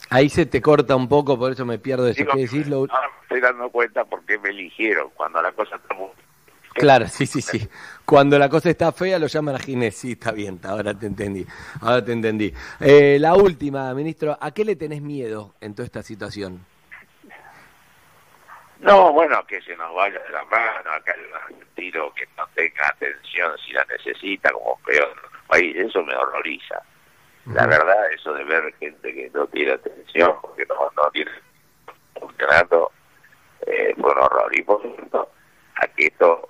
[0.10, 2.26] Ahí se te corta un poco, por eso me pierdo eso.
[2.26, 2.70] ¿Qué decís?
[2.70, 6.10] Ahora me estoy dando cuenta porque me eligieron cuando la cosa está muy...
[6.74, 7.67] Claro, sí, sí, sí.
[8.06, 9.96] Cuando la cosa está fea lo llaman a Ginés.
[9.96, 11.46] Sí, está bien, ahora te entendí.
[11.80, 12.54] Ahora te entendí.
[12.82, 16.65] Eh, la última, ministro, ¿a qué le tenés miedo en toda esta situación?
[18.80, 22.88] No, bueno, que se nos vaya de la mano, acá el tiro que no tenga
[22.88, 26.82] atención si la necesita, como peor en otro país, eso me horroriza.
[27.48, 31.32] La verdad, eso de ver gente que no tiene atención, porque no, no tiene
[32.20, 32.92] funcionando,
[33.66, 34.56] eh, fue un horror.
[34.56, 35.32] Y por cierto,
[35.76, 36.50] aquí esto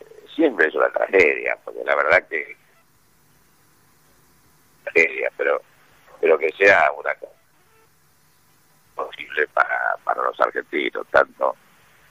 [0.00, 2.56] eh, siempre es una tragedia, porque la verdad que
[4.84, 5.60] tragedia, pero
[6.20, 7.39] pero que sea una cosa
[9.06, 11.54] posible para, para los argentinos, tanto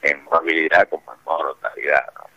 [0.02, 2.06] en movilidad como en mortalidad.
[2.16, 2.30] ¿no?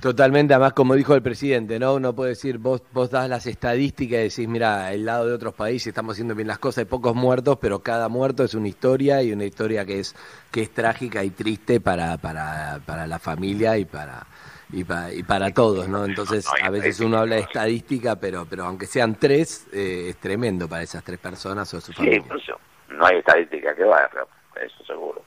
[0.00, 1.94] Totalmente, además como dijo el presidente, ¿no?
[1.94, 5.54] Uno puede decir, vos, vos das las estadísticas y decís, mira, el lado de otros
[5.54, 9.22] países estamos haciendo bien las cosas, hay pocos muertos, pero cada muerto es una historia
[9.22, 10.14] y una historia que es,
[10.50, 14.26] que es trágica y triste para, para, para la familia y para,
[14.72, 16.04] y, pa- y para todos, ¿no?
[16.04, 20.68] Entonces, a veces uno habla de estadística, pero, pero aunque sean tres, eh, es tremendo
[20.68, 22.24] para esas tres personas o su Sí, familia.
[22.28, 24.26] por eso no hay estadística que valga,
[24.62, 25.22] eso seguro.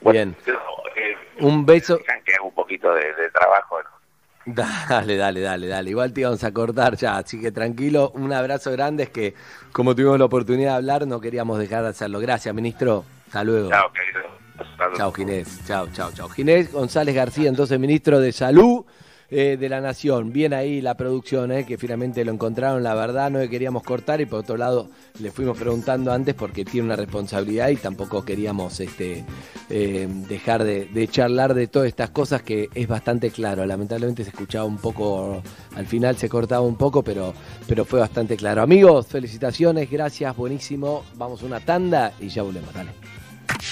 [0.00, 0.36] Bien.
[0.46, 1.98] eh, Un beso.
[1.98, 3.96] que un poquito de, de trabajo, ¿no?
[4.88, 5.90] Dale, dale, dale, dale.
[5.90, 8.10] Igual te íbamos a cortar ya, así que tranquilo.
[8.14, 9.02] Un abrazo grande.
[9.04, 9.34] Es que,
[9.72, 12.20] como tuvimos la oportunidad de hablar, no queríamos dejar de hacerlo.
[12.20, 13.04] Gracias, ministro.
[13.26, 13.70] Hasta luego.
[13.70, 14.20] Chao, querido.
[14.96, 15.66] Chao, Ginés.
[15.66, 16.28] Chao, chao, chao.
[16.28, 18.84] Ginés González García, entonces ministro de Salud
[19.30, 20.32] eh, de la Nación.
[20.32, 22.82] Bien ahí la producción, eh, que finalmente lo encontraron.
[22.82, 26.64] La verdad, no le queríamos cortar y por otro lado le fuimos preguntando antes porque
[26.64, 29.24] tiene una responsabilidad y tampoco queríamos este,
[29.68, 33.66] eh, dejar de, de charlar de todas estas cosas que es bastante claro.
[33.66, 35.42] Lamentablemente se escuchaba un poco,
[35.74, 37.34] al final se cortaba un poco, pero,
[37.66, 38.62] pero fue bastante claro.
[38.62, 41.04] Amigos, felicitaciones, gracias, buenísimo.
[41.16, 42.72] Vamos a una tanda y ya volvemos.
[42.72, 42.90] Dale.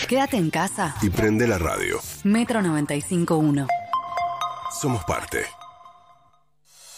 [0.09, 0.97] Quédate en casa.
[1.03, 2.01] Y prende la radio.
[2.25, 3.84] Metro 95.1.
[4.75, 5.39] Somos parte.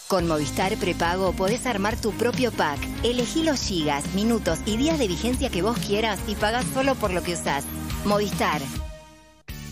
[0.07, 2.79] Con Movistar Prepago podés armar tu propio pack.
[3.03, 7.13] Elegí los gigas, minutos y días de vigencia que vos quieras y pagás solo por
[7.13, 7.65] lo que usás.
[8.03, 8.61] Movistar.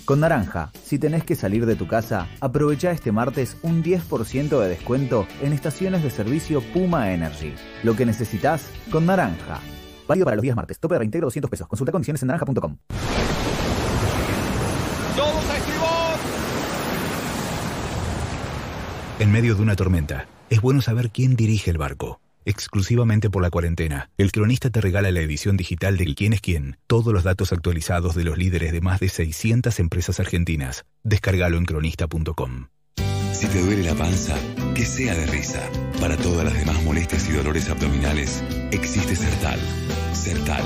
[0.06, 4.70] Con Naranja, si tenés que salir de tu casa, aprovecha este martes un 10% de
[4.70, 7.56] descuento en estaciones de servicio Puma Energy.
[7.82, 9.62] Lo que necesitas con Naranja.
[10.08, 10.80] Válido para los días martes.
[10.80, 11.68] Tope de reintegro 200 pesos.
[11.68, 12.78] Consulta condiciones en naranja.com.
[19.17, 22.19] En medio de una tormenta, es bueno saber quién dirige el barco.
[22.43, 26.78] Exclusivamente por la cuarentena, el cronista te regala la edición digital del Quién es quién,
[26.86, 30.86] todos los datos actualizados de los líderes de más de 600 empresas argentinas.
[31.04, 32.67] Descárgalo en cronista.com.
[33.32, 34.36] Si te duele la panza,
[34.75, 35.62] que sea de risa.
[36.01, 39.60] Para todas las demás molestias y dolores abdominales, existe Sertal.
[40.13, 40.63] Sertal.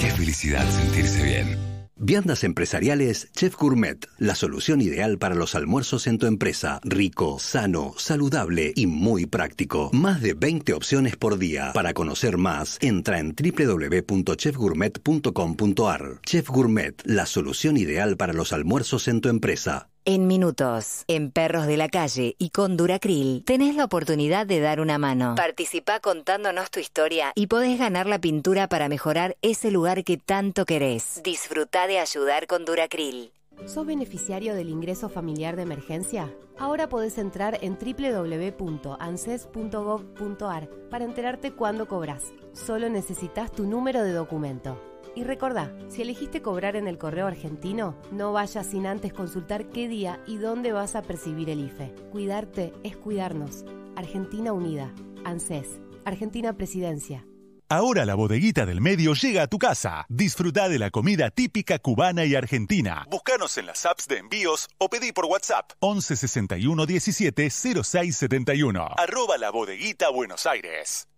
[0.00, 1.71] Qué felicidad sentirse bien.
[2.04, 6.80] Viandas empresariales Chef Gourmet, la solución ideal para los almuerzos en tu empresa.
[6.82, 9.88] Rico, sano, saludable y muy práctico.
[9.92, 11.70] Más de 20 opciones por día.
[11.72, 16.20] Para conocer más, entra en www.chefgourmet.com.ar.
[16.26, 19.91] Chef Gourmet, la solución ideal para los almuerzos en tu empresa.
[20.04, 24.80] En minutos, en Perros de la Calle y con Duracril, tenés la oportunidad de dar
[24.80, 25.36] una mano.
[25.36, 30.64] Participá contándonos tu historia y podés ganar la pintura para mejorar ese lugar que tanto
[30.64, 31.20] querés.
[31.22, 33.30] Disfruta de ayudar con Duracril.
[33.66, 36.34] ¿Sos beneficiario del ingreso familiar de emergencia?
[36.58, 42.24] Ahora podés entrar en www.anses.gov.ar para enterarte cuándo cobras.
[42.54, 44.80] Solo necesitas tu número de documento.
[45.14, 49.86] Y recordá, si elegiste cobrar en el correo argentino, no vayas sin antes consultar qué
[49.88, 51.94] día y dónde vas a percibir el IFE.
[52.10, 53.64] Cuidarte es cuidarnos.
[53.94, 54.92] Argentina Unida.
[55.24, 55.80] ANSES.
[56.04, 57.26] Argentina Presidencia.
[57.68, 60.04] Ahora la bodeguita del medio llega a tu casa.
[60.08, 63.06] Disfruta de la comida típica cubana y argentina.
[63.10, 68.88] Búscanos en las apps de envíos o pedí por WhatsApp 11 61 17 06 71.
[68.98, 71.08] Arroba la bodeguita Buenos Aires.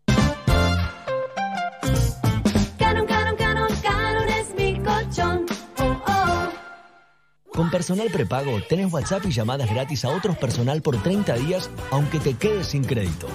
[7.55, 12.19] Con personal prepago tenés WhatsApp y llamadas gratis a otros personal por 30 días, aunque
[12.19, 13.29] te quedes sin crédito.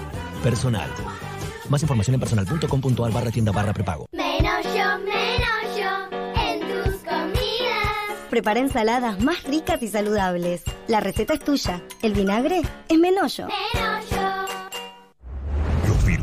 [0.43, 0.89] Personal.
[1.69, 4.07] Más información en personal.com.ar barra tienda barra prepago.
[4.11, 8.27] Menos yo, menos yo en tus comidas.
[8.29, 10.63] Prepara ensaladas más ricas y saludables.
[10.87, 11.81] La receta es tuya.
[12.01, 13.47] El vinagre es Menollo.
[13.47, 14.18] Menos yo.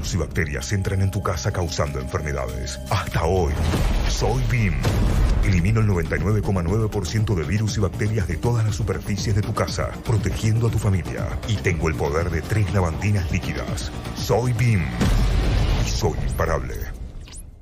[0.06, 2.78] Virus y bacterias entran en tu casa causando enfermedades.
[2.90, 3.52] Hasta hoy,
[4.08, 4.74] soy BIM.
[5.42, 10.68] Elimino el 99,9% de virus y bacterias de todas las superficies de tu casa, protegiendo
[10.68, 11.26] a tu familia.
[11.48, 13.90] Y tengo el poder de tres lavandinas líquidas.
[14.16, 14.84] Soy BIM.
[15.84, 16.95] Y soy imparable.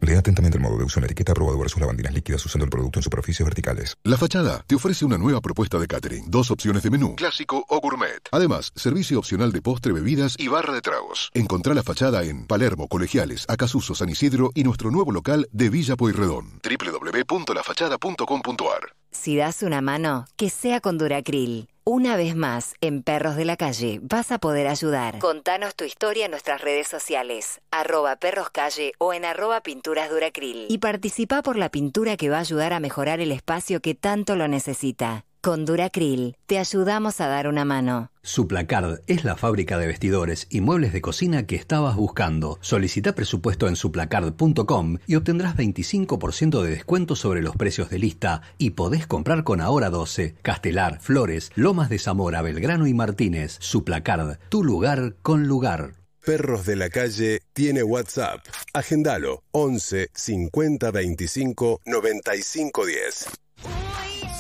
[0.05, 2.71] Lea atentamente el modo de uso en la etiqueta aprobado versus lavandinas líquidas usando el
[2.71, 3.97] producto en superficies verticales.
[4.05, 6.31] La Fachada te ofrece una nueva propuesta de catering.
[6.31, 8.21] Dos opciones de menú, clásico o gourmet.
[8.31, 11.31] Además, servicio opcional de postre, bebidas y barra de tragos.
[11.35, 15.97] Encontrá La Fachada en Palermo, Colegiales, Acasuso, San Isidro y nuestro nuevo local de Villa
[15.97, 16.61] Pueyrredón.
[16.63, 21.69] www.lafachada.com.ar Si das una mano, que sea con Duracril.
[21.85, 25.19] Una vez más, en Perros de la Calle vas a poder ayudar.
[25.19, 30.67] Contanos tu historia en nuestras redes sociales, arroba perroscalle o en arroba pinturas Duracril.
[30.69, 34.35] Y participa por la pintura que va a ayudar a mejorar el espacio que tanto
[34.37, 35.25] lo necesita.
[35.45, 38.11] Con Duracril te ayudamos a dar una mano.
[38.23, 42.57] Suplacard es la fábrica de vestidores y muebles de cocina que estabas buscando.
[42.63, 48.71] Solicita presupuesto en suplacard.com y obtendrás 25% de descuento sobre los precios de lista y
[48.71, 53.59] podés comprar con Ahora 12, Castelar, Flores, Lomas de Zamora, Belgrano y Martínez.
[53.61, 55.93] Suplacard, tu lugar con lugar.
[56.25, 58.41] Perros de la Calle tiene WhatsApp.
[58.73, 63.44] Agendalo 11 50 25 95 10.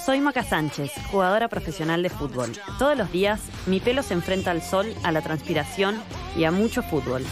[0.04, 2.52] Soy Maca Sánchez, jugadora profesional de fútbol.
[2.78, 5.96] Todos los días mi pelo se enfrenta al sol, a la transpiración
[6.36, 7.22] y a mucho fútbol.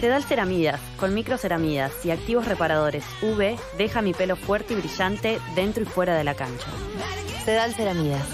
[0.00, 5.82] Sedal Ceramidas, con microceramidas y activos reparadores UV, deja mi pelo fuerte y brillante dentro
[5.82, 6.68] y fuera de la cancha.
[7.44, 8.26] Sedal Ceramidas.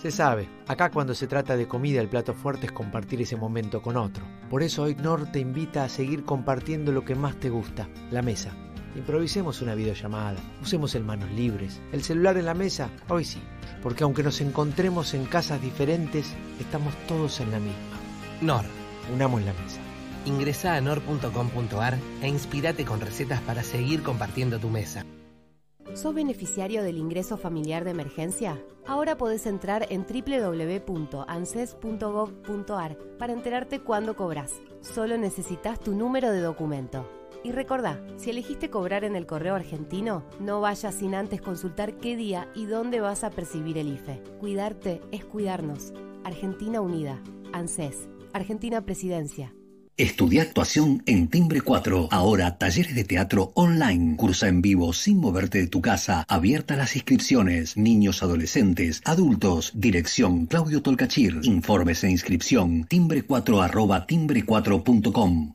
[0.00, 3.82] Se sabe, acá cuando se trata de comida el plato fuerte es compartir ese momento
[3.82, 4.24] con otro.
[4.48, 8.22] Por eso hoy Nor te invita a seguir compartiendo lo que más te gusta, la
[8.22, 8.54] mesa.
[8.94, 13.42] Improvisemos una videollamada, usemos el manos libres, el celular en la mesa, hoy sí,
[13.82, 17.98] porque aunque nos encontremos en casas diferentes, estamos todos en la misma.
[18.40, 18.64] Nor.
[19.12, 19.80] Unamos la mesa.
[20.24, 25.04] Ingresa a nor.com.ar e inspirate con recetas para seguir compartiendo tu mesa.
[25.92, 28.58] ¿Sos beneficiario del ingreso familiar de emergencia?
[28.86, 34.52] Ahora podés entrar en www.anses.gov.ar para enterarte cuándo cobras.
[34.80, 37.06] Solo necesitas tu número de documento.
[37.42, 42.16] Y recordá, si elegiste cobrar en el correo argentino, no vayas sin antes consultar qué
[42.16, 44.22] día y dónde vas a percibir el IFE.
[44.38, 45.92] Cuidarte es cuidarnos.
[46.24, 47.20] Argentina Unida.
[47.52, 48.08] ANSES.
[48.32, 49.54] Argentina Presidencia.
[49.96, 52.08] Estudia actuación en Timbre 4.
[52.10, 54.16] Ahora talleres de teatro online.
[54.16, 56.24] Cursa en vivo sin moverte de tu casa.
[56.26, 57.76] Abierta las inscripciones.
[57.76, 59.70] Niños, adolescentes, adultos.
[59.72, 61.38] Dirección Claudio Tolcachir.
[61.44, 62.88] Informes e inscripción.
[62.88, 65.54] Timbre4 arroba timbre4.com.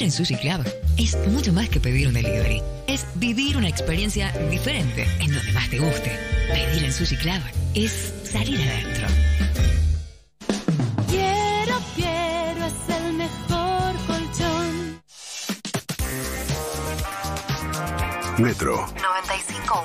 [0.00, 0.64] Pedir en Sushi Club
[0.96, 2.62] es mucho más que pedir un delivery.
[2.86, 6.18] Es vivir una experiencia diferente en donde más te guste.
[6.48, 7.42] Pedir en Sushi Club
[7.74, 9.06] es salir adentro.
[11.06, 15.02] Quiero, quiero, es el mejor colchón.
[18.38, 18.86] Metro.
[19.02, 19.84] 951.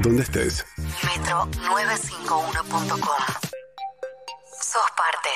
[0.00, 0.66] ¿Dónde estés?
[1.00, 3.22] Metro951.com.
[4.60, 5.30] Sos parte.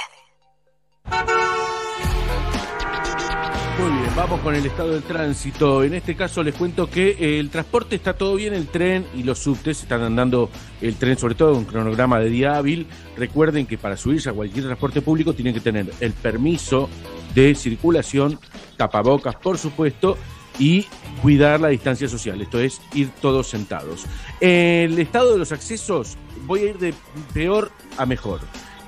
[3.79, 5.85] Muy bien, vamos con el estado del tránsito.
[5.85, 9.23] En este caso les cuento que eh, el transporte está todo bien, el tren y
[9.23, 12.89] los subtes están andando el tren, sobre todo un cronograma de día hábil.
[13.17, 16.89] Recuerden que para subirse a cualquier transporte público tienen que tener el permiso
[17.37, 18.41] de circulación,
[18.77, 20.19] tapabocas, por supuesto,
[20.59, 20.87] y
[21.23, 24.07] cuidar la distancia social, esto es ir todos sentados.
[24.41, 26.95] El estado de los accesos, voy a ir de
[27.33, 28.41] peor a mejor.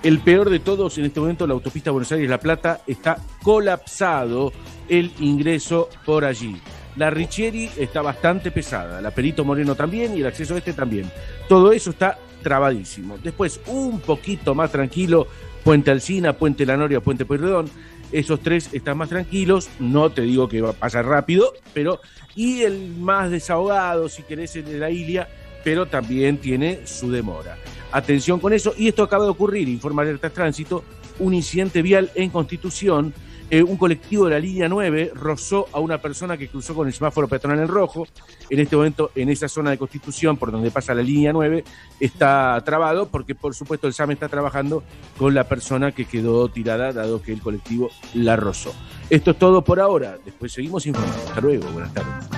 [0.03, 4.51] El peor de todos, en este momento, la autopista Buenos Aires-La Plata está colapsado
[4.91, 6.61] el ingreso por allí.
[6.97, 11.11] La Richieri está bastante pesada, la Perito Moreno también y el acceso este también.
[11.49, 13.17] Todo eso está trabadísimo.
[13.23, 15.27] Después, un poquito más tranquilo,
[15.65, 17.71] Puente Alcina, Puente La Noria, Puente Pueyrredón.
[18.13, 22.01] Esos tres están más tranquilos, no te digo que va a pasar rápido, pero.
[22.35, 25.29] Y el más desahogado, si querés, el de la Ilia,
[25.63, 27.57] pero también tiene su demora.
[27.93, 30.85] Atención con eso, y esto acaba de ocurrir, informa Alertas Tránsito,
[31.19, 33.13] un incidente vial en Constitución.
[33.51, 36.93] Eh, un colectivo de la línea 9 rozó a una persona que cruzó con el
[36.93, 38.07] semáforo peatonal en rojo.
[38.49, 41.65] En este momento, en esa zona de Constitución, por donde pasa la línea 9,
[41.99, 44.85] está trabado porque, por supuesto, el SAM está trabajando
[45.19, 48.73] con la persona que quedó tirada, dado que el colectivo la rozó.
[49.09, 50.17] Esto es todo por ahora.
[50.25, 51.19] Después seguimos informando.
[51.27, 51.69] Hasta luego.
[51.73, 52.29] Buenas tardes.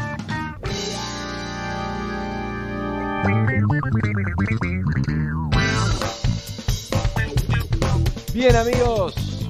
[8.32, 9.41] Bien amigos,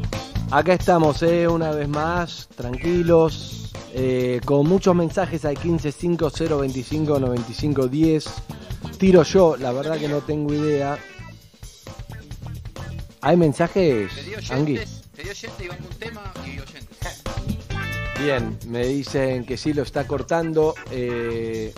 [0.52, 8.30] acá estamos eh, una vez más, tranquilos, eh, con muchos mensajes al 1550259510.
[8.98, 10.98] Tiro yo, la verdad que no tengo idea.
[13.22, 14.84] ¿Hay mensajes, oyente
[15.64, 17.22] y un tema y oyentes.
[18.22, 20.74] Bien, me dicen que sí lo está cortando.
[20.90, 21.72] eh,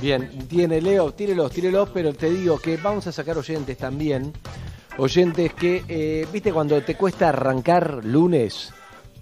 [0.00, 4.32] bien, tiene Leo, tírelos, tírelos, pero te digo que vamos a sacar oyentes también.
[4.98, 8.72] Oyentes que, eh, viste, cuando te cuesta arrancar lunes,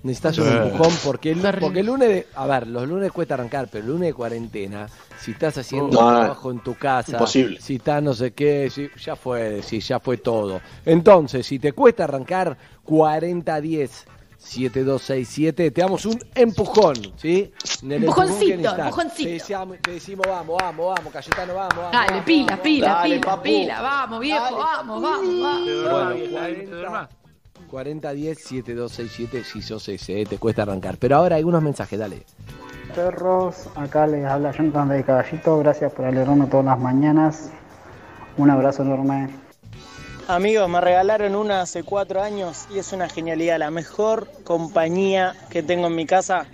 [0.02, 3.68] necesitas un empujón porque el, porque el lunes, de- a ver, los lunes cuesta arrancar,
[3.70, 7.60] pero el lunes de cuarentena, si estás haciendo No, no, trabajo en tu casa, imposible.
[7.60, 10.60] si estás no sé qué, si- ya fue, si ya fue todo.
[10.84, 14.04] Entonces, si te cuesta arrancar 40-10,
[14.40, 15.70] 7267.
[15.70, 17.52] Te damos un empujón, ¿sí?
[17.82, 19.78] En el empujón que Empujoncito, empujoncito.
[19.82, 21.92] Te decimos, vamos, vamos, vamos, Cayetano, vamos, vamos.
[21.92, 22.62] Dale, vamos, pila, vamos.
[22.64, 23.42] pila, Dale, pila, papu.
[23.42, 23.80] pila.
[23.82, 25.68] Vamos, viejo, vamos, vamos, vamos.
[25.90, 27.08] Bueno, 40,
[27.68, 30.96] 4010 7267 si sos ese, eh, te cuesta arrancar.
[30.98, 32.24] Pero ahora algunos mensajes, dale.
[32.94, 37.50] Perros, acá les habla Jonathan de Caballito, gracias por alegrarme todas las mañanas.
[38.36, 39.28] Un abrazo enorme.
[40.30, 43.58] Amigos, me regalaron una hace cuatro años y es una genialidad.
[43.58, 46.46] La mejor compañía que tengo en mi casa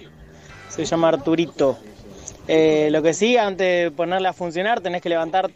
[0.70, 1.78] se llama Arturito.
[2.48, 5.50] Eh, lo que sí, antes de ponerla a funcionar, tenés que levantar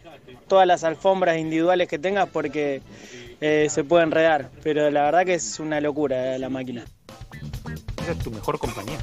[0.48, 2.82] todas las alfombras individuales que tengas porque
[3.40, 4.50] eh, se puede enredar.
[4.62, 6.84] Pero la verdad que es una locura eh, la máquina.
[8.02, 8.98] Esa es tu mejor compañía.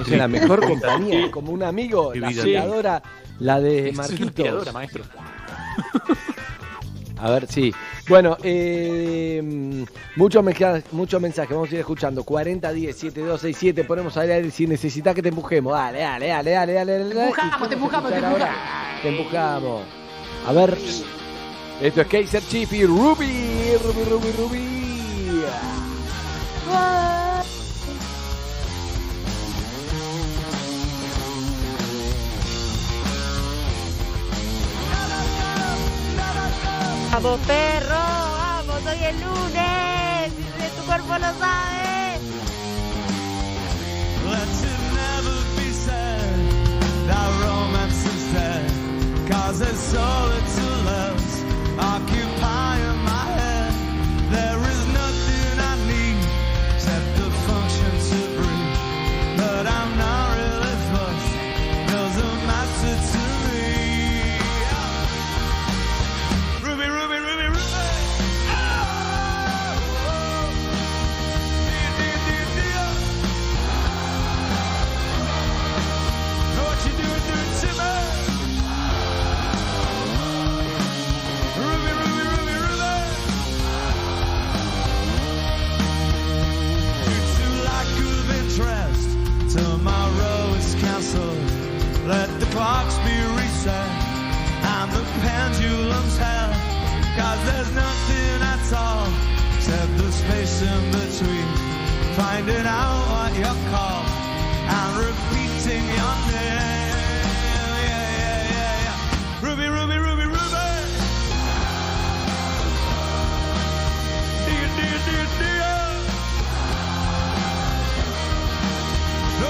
[0.00, 2.40] Es la mejor compañía, como un amigo, la vida.
[2.42, 3.02] aspiradora,
[3.40, 4.72] la de Es una Marquitos.
[4.72, 5.02] maestro.
[7.24, 7.72] A ver, sí.
[8.06, 9.42] Bueno, eh,
[10.16, 12.22] muchos mensajes, muchos mensajes, vamos a ir escuchando.
[12.22, 15.72] 4010 7267, ponemos al aire si necesitas que te empujemos.
[15.72, 16.92] Dale, dale, dale, dale, dale.
[16.92, 17.14] dale.
[17.14, 18.54] Te empujamos, te empujamos, te ahora.
[19.00, 19.82] Te empujamos.
[20.46, 20.76] A ver,
[21.80, 25.44] esto es Kaiser Chief y Ruby, Ruby, Ruby, Ruby.
[37.14, 40.32] Vamos, perro, vamos, hoy es lunes.
[40.76, 42.18] Tu cuerpo lo sabe.
[44.32, 48.66] Let it never be said that romance is dead.
[49.30, 51.44] Cause so little else
[51.78, 52.23] occupying
[91.12, 92.06] tomorrow.
[92.06, 93.88] Let the clocks be reset
[94.74, 96.54] and the pendulums held.
[97.16, 99.08] Cause there's nothing at all
[99.56, 101.48] except the space in between.
[102.16, 104.06] Finding out what you're called
[104.78, 106.92] and repeating your name.
[107.56, 109.48] Yeah, yeah, yeah, yeah.
[109.48, 110.03] Ruby, Ruby, Ruby.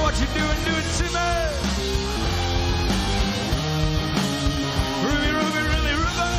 [0.05, 1.31] What you're doing, doing to me.
[5.01, 6.33] Ruby, Ruby, Ruby, Ruby.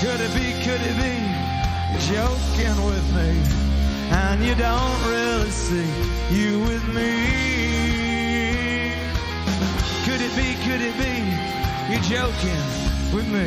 [0.00, 1.14] Could it be, could it be
[2.10, 3.30] joking with me
[4.10, 5.88] and you don't really see
[6.34, 7.12] you with me?
[10.04, 11.22] Could it be, could it be
[11.88, 12.66] you're joking
[13.14, 13.46] with me?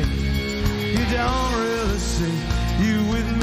[0.96, 2.38] You don't really see
[2.82, 3.39] you with me.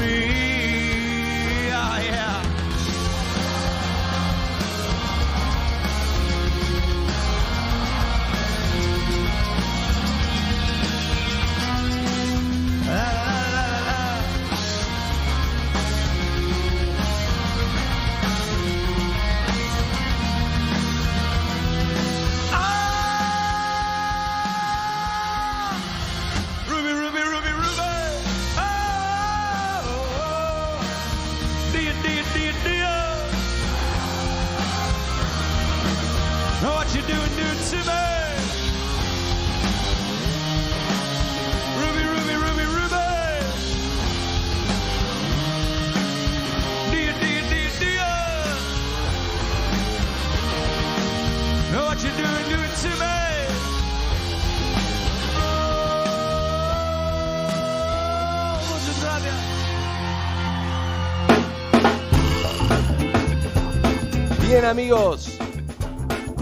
[64.48, 65.38] Bien amigos,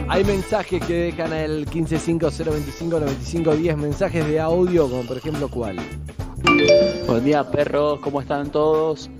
[0.08, 5.74] hay mensajes que dejan el 1550259510, mensajes de audio, como por ejemplo cuál.
[7.08, 9.10] Buen día perros, ¿cómo están todos?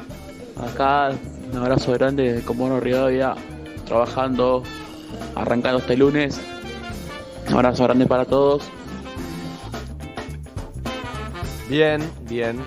[0.56, 1.10] Acá
[1.50, 3.34] un abrazo grande de Comoro Rivadavia,
[3.86, 4.62] trabajando,
[5.34, 6.40] arrancando este lunes.
[7.48, 8.70] Un abrazo grande para todos.
[11.68, 12.60] Bien, bien.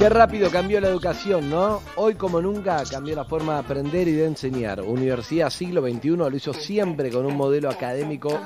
[0.00, 1.82] Qué rápido cambió la educación, ¿no?
[1.96, 4.80] Hoy como nunca cambió la forma de aprender y de enseñar.
[4.80, 8.40] Universidad siglo XXI lo hizo siempre con un modelo académico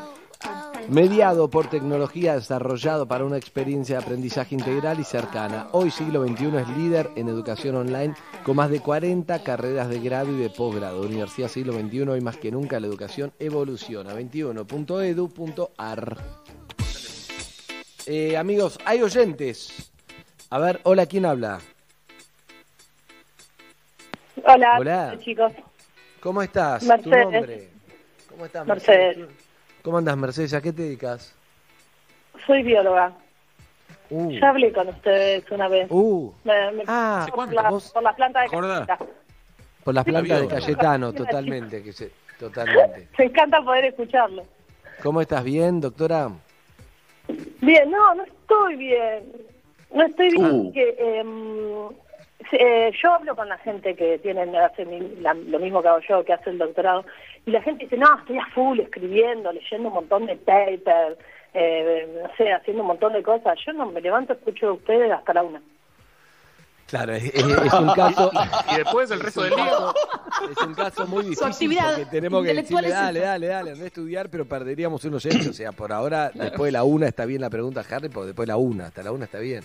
[0.88, 5.68] Mediado por tecnología, desarrollado para una experiencia de aprendizaje integral y cercana.
[5.70, 10.32] Hoy, siglo XXI, es líder en educación online con más de 40 carreras de grado
[10.32, 11.02] y de posgrado.
[11.02, 14.12] Universidad Siglo XXI, hoy más que nunca la educación evoluciona.
[14.12, 16.18] 21.edu.ar.
[18.06, 19.93] Eh, amigos, hay oyentes.
[20.54, 21.58] A ver, hola, ¿quién habla?
[24.46, 25.18] Hola, Hola.
[25.18, 25.52] chicos.
[26.20, 26.80] ¿Cómo estás?
[26.82, 27.24] ¿Tu Mercedes.
[27.32, 27.68] nombre?
[28.30, 29.18] ¿Cómo estás, Mercedes.
[29.82, 30.54] ¿Cómo andas, Mercedes?
[30.54, 31.34] ¿A qué te dedicas?
[32.46, 33.12] Soy bióloga.
[34.10, 35.88] Uh, Ya hablé con ustedes una vez.
[35.90, 37.90] uh, Me- me- Ah, por, la, ¿vos?
[37.90, 38.48] por la planta de.
[38.48, 38.98] Cajeta.
[39.82, 40.46] por las plantas de.
[40.46, 43.08] Cayetano, totalmente, que se, totalmente.
[43.18, 44.44] Me encanta poder escucharlo.
[45.02, 45.42] ¿Cómo estás?
[45.42, 46.30] ¿Bien, doctora?
[47.60, 49.53] Bien, no, no estoy bien.
[49.94, 50.44] No estoy bien.
[50.44, 50.64] Uh.
[50.64, 51.88] porque, em,
[52.52, 56.00] eh, yo hablo con la gente que tienen hace mi- la- lo mismo que hago
[56.08, 57.04] yo, que hace el doctorado,
[57.46, 61.16] y la gente dice, no, estoy a full escribiendo, leyendo un montón de papers,
[61.54, 63.56] eh, no sé, haciendo un montón de cosas.
[63.64, 65.62] Yo no me levanto, escucho a ustedes hasta la una.
[66.86, 68.30] Claro, es, es- es un caso.
[68.72, 69.72] Y después el resto es del día.
[70.50, 73.28] Es un caso muy Su difícil actividad porque tenemos que decirle, dale, esa".
[73.28, 75.48] dale, dale, anda a estudiar, pero perderíamos unos oyente.
[75.48, 78.46] O sea, por ahora, después de la una está bien la pregunta, Harry, porque después
[78.46, 79.64] de la una, hasta la una está bien.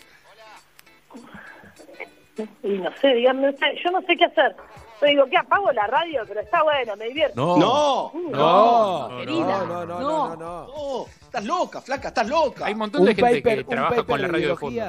[2.64, 4.56] Y no sé, díganme usted, yo no sé qué hacer.
[5.02, 5.38] Yo digo, ¿qué?
[5.38, 7.36] Apago la radio, pero está bueno, me divierto.
[7.36, 7.58] No.
[7.58, 8.12] No.
[8.14, 9.64] Uh, No, querida.
[9.64, 10.28] no, no, no, No.
[10.30, 10.68] no, no.
[10.68, 12.66] No, estás loca, flaca, estás loca.
[12.66, 14.84] Hay un montón Un de gente paper, que trabaja con la radio de fondo.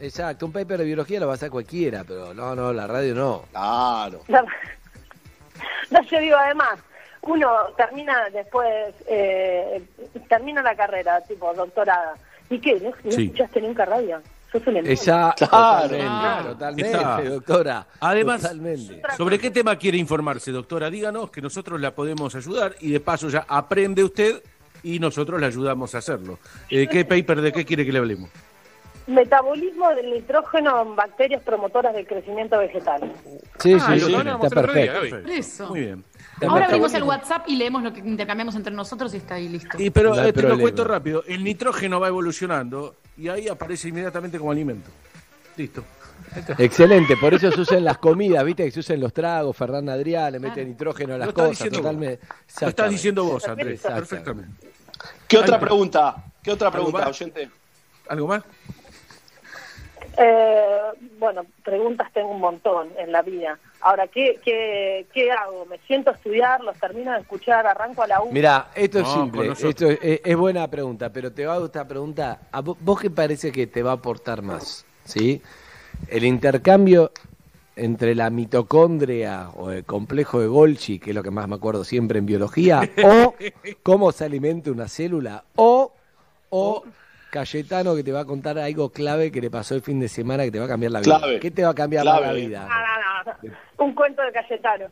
[0.00, 3.14] Exacto, un paper de biología lo va a hacer cualquiera, pero no, no, la radio
[3.16, 3.42] no.
[3.50, 4.20] Claro.
[4.28, 4.44] La-
[5.90, 6.78] No, yo digo, además,
[7.22, 9.82] uno termina después, eh,
[10.28, 12.14] termina la carrera, tipo doctorada.
[12.50, 12.78] ¿Y qué?
[12.80, 13.24] ¿No, no Sí.
[13.24, 14.20] escuchaste nunca radio?
[14.50, 14.76] Sos un.
[14.78, 15.82] Esa, Claro.
[15.88, 16.42] totalmente, Ah.
[16.48, 17.86] totalmente, doctora.
[18.00, 19.02] Además, totalmente.
[19.16, 20.88] ¿sobre qué tema quiere informarse, doctora?
[20.90, 24.42] Díganos que nosotros la podemos ayudar y de paso ya aprende usted
[24.82, 26.38] y nosotros le ayudamos a hacerlo.
[26.70, 28.30] Eh, ¿Qué paper de qué quiere que le hablemos?
[29.06, 33.10] Metabolismo del nitrógeno en bacterias promotoras del crecimiento vegetal.
[33.58, 34.38] Sí, Ah, sí, lo sí, está día,
[34.92, 35.16] perfecto.
[35.30, 35.68] Eso.
[35.70, 36.04] Muy bien.
[36.46, 37.02] Ahora abrimos el.
[37.04, 39.80] WhatsApp y leemos lo que intercambiamos entre nosotros y está ahí listo.
[39.82, 41.24] Y pero No eh, te lo cuento rápido.
[41.26, 44.90] El nitrógeno va evolucionando y ahí aparece inmediatamente como alimento.
[45.56, 45.84] Listo.
[46.58, 50.30] Excelente, por eso se usan las comidas, viste que se usan los tragos, Ferran Adrià
[50.30, 52.26] le mete nitrógeno a las Lo estás cosas, totalmente.
[52.60, 53.80] Lo estás diciendo vos, Andrés.
[53.80, 54.68] Perfectamente.
[55.26, 56.24] ¿Qué otra pregunta?
[56.42, 57.20] ¿Qué otra ¿Algo pregunta, más?
[57.20, 57.50] oyente?
[58.08, 58.42] ¿Algo más?
[60.16, 60.78] Eh,
[61.18, 63.58] bueno, preguntas tengo un montón en la vida.
[63.80, 65.66] Ahora, ¿qué, qué, qué hago?
[65.66, 66.60] ¿Me siento a estudiar?
[66.62, 67.66] ¿Los termino de escuchar?
[67.66, 68.32] ¿Arranco a la una?
[68.32, 71.86] Mira, esto es No, simple, esto es, es- es buena pregunta, pero te hago esta
[71.86, 74.84] pregunta, ¿a vo- vos qué parece que te va a aportar más?
[75.04, 75.40] ¿Sí?
[76.08, 77.12] El intercambio
[77.76, 81.84] entre la mitocondria o el complejo de Golgi, que es lo que más me acuerdo
[81.84, 83.34] siempre en biología, o
[83.84, 85.92] cómo se alimenta una célula, o,
[86.50, 86.82] o
[87.30, 90.44] Cayetano que te va a contar algo clave que le pasó el fin de semana
[90.44, 91.18] que te va a cambiar la vida.
[91.18, 91.40] Clave.
[91.40, 92.26] ¿Qué te va a cambiar Clave.
[92.26, 92.68] la vida?
[92.68, 93.84] No, no, no.
[93.84, 94.86] Un cuento de Cayetano.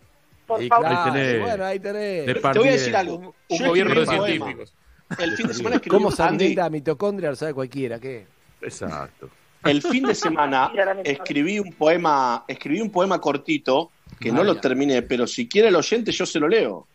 [0.46, 0.86] Por Y favor.
[0.86, 1.40] claro, Ahí tenés.
[1.42, 2.42] bueno, ahí tenés.
[2.52, 3.34] Te voy a decir algo.
[3.48, 4.74] Un gobierno de científicos.
[5.18, 6.10] El fin de semana escribí ¿Cómo
[6.56, 7.30] la mitocondria?
[7.30, 8.26] Lo sabe cualquiera, ¿qué?
[8.60, 9.28] Exacto.
[9.64, 10.70] El fin de semana
[11.04, 15.76] escribí un poema, escribí un poema cortito que no lo terminé, pero si quiere el
[15.76, 16.86] oyente yo se lo leo.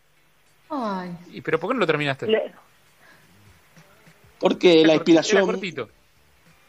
[0.69, 1.11] Ay.
[1.33, 2.27] ¿Y pero por qué no lo terminaste?
[2.27, 2.51] Le-
[4.41, 5.89] Porque la inspiración, cortito.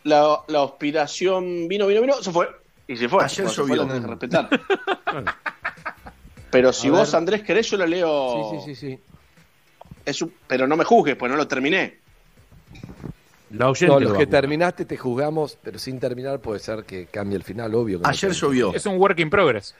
[0.04, 2.48] la, la inspiración vino, vino, vino, se fue.
[2.86, 3.24] Y se fue.
[3.24, 3.74] Ayer llovió.
[3.76, 4.48] lo tenés que respetar.
[6.50, 7.16] Pero si A vos, ver.
[7.18, 8.50] Andrés, querés, yo lo leo.
[8.50, 8.98] Sí, sí, sí, sí.
[10.04, 11.98] Es un- pero no me juzgues, pues no lo terminé.
[13.50, 17.44] La No, los que terminaste te juzgamos, pero sin terminar puede ser que cambie el
[17.44, 17.98] final, obvio.
[18.00, 18.74] no Ayer llovió.
[18.74, 19.74] Es un work in progress.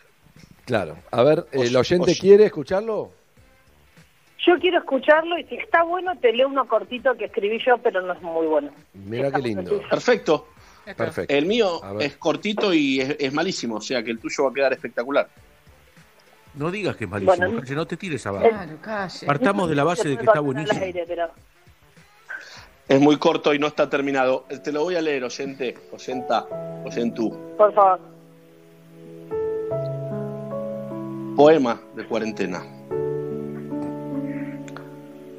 [0.65, 0.97] Claro.
[1.11, 2.19] A ver, Oye, ¿el oyente oye.
[2.21, 3.13] quiere escucharlo?
[4.47, 8.03] Yo quiero escucharlo y si está bueno te leo uno cortito que escribí yo, pero
[8.03, 8.71] no es muy bueno.
[8.95, 9.81] Mira qué lindo.
[9.89, 10.49] Perfecto.
[10.97, 11.33] Perfecto.
[11.33, 14.53] El mío es cortito y es, es malísimo, o sea que el tuyo va a
[14.53, 15.29] quedar espectacular.
[16.55, 18.49] No digas que es malísimo, Bueno, Calle, no te tires abajo.
[18.49, 19.27] Claro, calle.
[19.27, 20.77] Partamos de la base de que está buenísimo.
[20.77, 21.31] Al aire, pero-
[22.89, 24.45] Es muy corto y no está terminado.
[24.63, 26.45] Te lo voy a leer, oyente, oyenta,
[26.85, 27.55] oyentú.
[27.57, 28.01] Por favor.
[31.37, 32.63] Poema de cuarentena.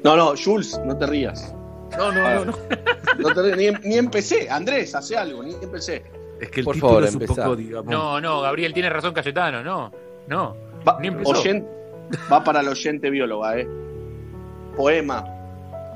[0.04, 1.54] No, no, Jules, no te rías.
[1.96, 2.52] No, no, no, no.
[3.18, 4.50] No te rías, ni, em- ni empecé.
[4.50, 6.02] Andrés, hace algo, ni empecé.
[6.40, 7.44] Es que el Por título favor, es un empezá.
[7.44, 7.86] poco, digamos.
[7.90, 9.92] No, no, Gabriel tiene razón Cayetano, no.
[10.26, 10.56] No.
[10.86, 11.30] Va, Ni empezó.
[11.30, 11.66] oyen-
[12.32, 13.68] va para el oyente bióloga, ¿eh?
[14.76, 15.24] Poema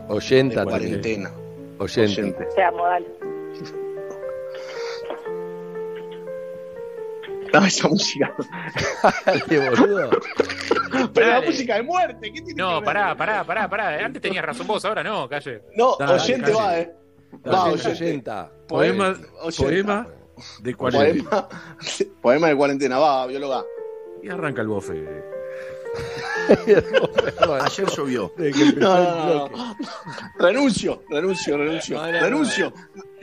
[0.09, 1.31] Oyenta de cuarentena.
[1.79, 2.21] Oyente.
[2.23, 2.49] Oyente.
[2.55, 3.05] Sea modal.
[7.53, 8.35] No, esa música.
[9.27, 10.11] Dale, boludo.
[11.15, 12.85] Pero la música de muerte, ¿qué tiene No, que ver?
[12.85, 14.05] pará, pará, pará, pará.
[14.05, 15.63] Antes tenías razón vos, ahora no, calle.
[15.77, 16.55] No, Dale, oyente calle.
[16.57, 16.95] va, eh.
[17.47, 17.89] Va, oyente.
[17.91, 18.51] oyenta.
[18.69, 19.57] Poema, Oyenta.
[19.63, 20.09] poema
[20.61, 21.31] de cuarentena.
[21.31, 21.49] Poema,
[22.23, 23.65] poema de cuarentena, va, bióloga.
[24.23, 25.05] Y arranca el bofe.
[27.65, 28.33] Ayer llovió.
[28.77, 29.77] No, no, no, no.
[30.39, 31.97] Renuncio, renuncio, renuncio.
[31.97, 32.73] No, no, no, renuncio.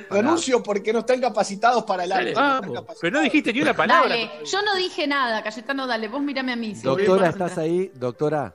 [0.09, 2.33] Renuncio porque no están capacitados para el aire.
[2.33, 4.09] Vamos, pero no dijiste ni una palabra.
[4.09, 6.75] Dale, yo no dije nada, Cayetano, dale, vos mírame a mí.
[6.75, 7.91] si Doctora, ¿estás ahí?
[7.95, 8.53] Doctora,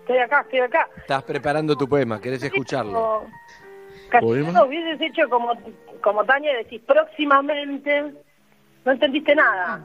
[0.00, 0.88] Estoy acá, estoy acá.
[0.96, 3.26] estás preparando tu poema, ¿querés escucharlo?
[4.10, 5.52] Cayetano, hubieses hecho como,
[6.02, 8.12] como Tania, decís próximamente.
[8.84, 9.82] No entendiste nada.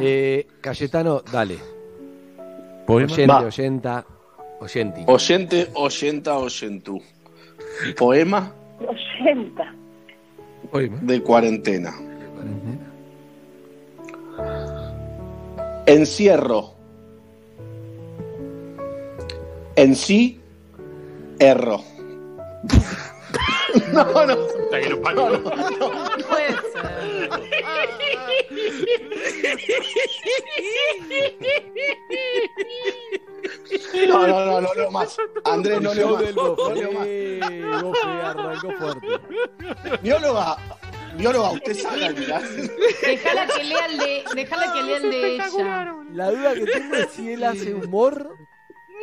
[0.00, 1.58] Eh, Cayetano, dale.
[2.90, 3.12] Poema.
[3.12, 3.40] Oyente, Va.
[3.44, 4.04] oyenta,
[4.58, 5.04] oyenti.
[5.06, 7.00] Oyente, oyenta, oyentú.
[7.96, 9.74] Poema 80.
[11.02, 11.92] de cuarentena.
[15.86, 16.74] Encierro.
[19.76, 20.40] En sí,
[21.38, 21.84] erro.
[23.92, 24.36] No, no.
[24.36, 25.42] No, no, no.
[26.28, 27.30] Puede ser.
[34.08, 35.16] No, no, no, no leo más.
[35.44, 36.34] Andrés, no leo más.
[36.34, 37.82] No leo más.
[37.82, 39.06] Bofe arrancó fuerte.
[40.02, 40.56] Bióloga,
[41.16, 42.12] bióloga, usted sabe.
[42.12, 42.42] ¿verdad?
[43.02, 45.94] Dejala que lea el de, dejala que lea el de ella.
[46.12, 48.36] La duda que tengo es si él hace humor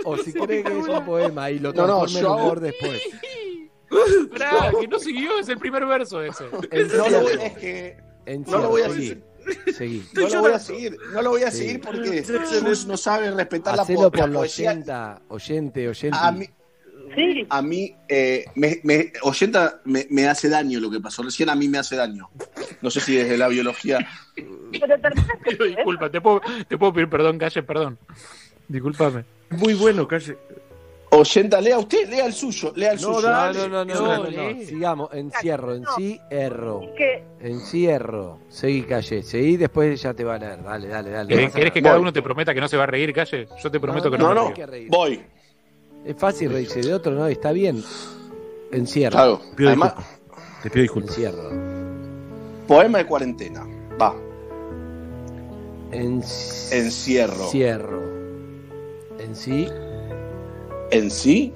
[0.04, 2.42] o si cree que es un poema y lo No, no, transforma en yo hago-
[2.44, 3.02] humor después.
[4.32, 6.46] Pará, que no siguió, es el primer verso ese.
[6.46, 7.98] No lo voy, es que
[8.46, 9.24] no lo voy a seguir.
[9.74, 10.04] seguí.
[10.14, 11.58] No lo voy a seguir, no lo voy a Sí.
[11.60, 12.24] seguir porque
[12.88, 14.42] no sabe respetar la, por los.
[14.44, 16.18] 80, oyente, oyente.
[16.20, 16.46] A mí,
[17.50, 21.24] a mí eh, me, me- oyenta me, me hace daño lo que pasó.
[21.24, 22.30] Recién a mí me hace daño.
[22.82, 24.06] No sé si desde la biología.
[24.36, 24.70] Pero.
[25.46, 27.98] Pido disculpas, te puedo, te puedo pedir perdón, calle, perdón.
[28.68, 29.24] Disculpame.
[29.52, 30.38] Muy bueno, calle.
[31.10, 33.30] Oyenta, lea usted, lea el suyo, lea el No, suyo.
[33.30, 34.60] no, no, no, no, No, no.
[34.66, 36.82] Sigamos, encierro, en sí, erro.
[36.98, 38.40] Que Encierro.
[38.50, 39.24] Seguí, calle.
[39.24, 40.62] Seguí, después ya te va a leer.
[40.64, 41.30] Dale, dale, dale.
[41.30, 43.48] ¿Querés, querés que cada uno te prometa que no se va a reír, calle?
[43.64, 44.48] Yo te prometo que no, No, no, río.
[44.50, 44.90] hay que reír.
[44.90, 45.22] voy.
[46.06, 47.26] Es fácil reírse de otro, ¿no?
[47.28, 47.82] Está bien.
[48.72, 49.12] Encierro.
[49.16, 49.42] Claro.
[49.56, 50.62] Pido Además, disculpas.
[50.64, 51.10] Te pido disculpas.
[51.12, 51.50] Encierro.
[52.68, 53.66] poema de cuarentena.
[54.02, 54.14] Va.
[55.92, 57.44] Encierro.
[57.46, 58.02] Encierro.
[59.20, 59.68] En sí,
[60.92, 61.54] En sí,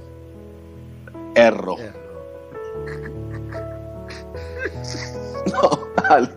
[1.36, 1.78] erro.
[5.52, 5.70] No,
[6.08, 6.30] dale.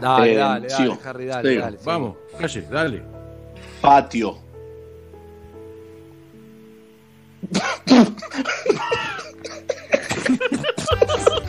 [0.00, 0.98] Dale, Eh, dale, dale.
[1.04, 1.62] Harry, dale, Sigo.
[1.62, 1.78] dale.
[1.84, 3.02] Vamos, calle, dale.
[3.80, 4.36] Patio.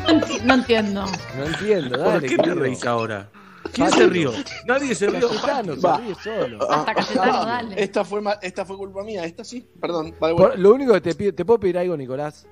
[0.07, 1.05] No enti- No entiendo.
[1.37, 2.27] No entiendo, ¿Por dale.
[2.27, 3.29] qué te reís ahora?
[3.73, 4.31] ¿Quién se rió?
[4.65, 5.27] Nadie se rió.
[5.29, 6.67] Cayetano se ríe solo.
[6.85, 7.75] Cayetano, dale.
[7.75, 9.67] Ah, Esta fue, ma- esta fue culpa mía, esta sí.
[9.79, 10.57] Perdón, va de Por- vuelta.
[10.57, 12.45] lo único que te pido, ¿te puedo pedir algo, Nicolás?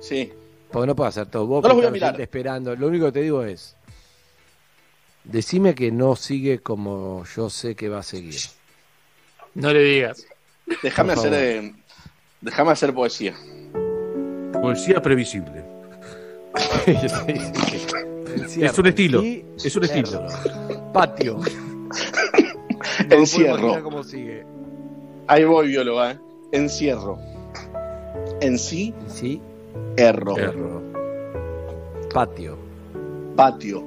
[0.00, 0.32] Sí.
[0.70, 1.46] Porque no puedo hacer todo.
[1.46, 2.20] Vos No los voy a mirar.
[2.20, 2.74] esperando.
[2.76, 3.74] Lo único que te digo es.
[5.24, 8.36] Decime que no sigue como yo sé que va a seguir.
[9.54, 10.24] No le digas.
[10.82, 11.34] Déjame Por hacer,
[11.64, 11.74] eh,
[12.40, 13.34] déjame hacer poesía.
[14.52, 15.64] Poesía previsible.
[18.42, 18.70] Encierro.
[18.72, 19.22] Es un estilo.
[19.22, 20.26] Es un estilo.
[20.92, 21.38] Patio.
[23.10, 23.68] Encierro.
[23.68, 24.44] Mira cómo sigue.
[25.26, 26.12] Ahí voy, bióloga.
[26.12, 26.18] ¿eh?
[26.52, 27.18] Encierro.
[28.40, 29.40] En sí, Sí,
[29.96, 30.36] erro.
[30.36, 30.82] erro.
[32.12, 32.56] Patio.
[33.36, 33.84] Patio.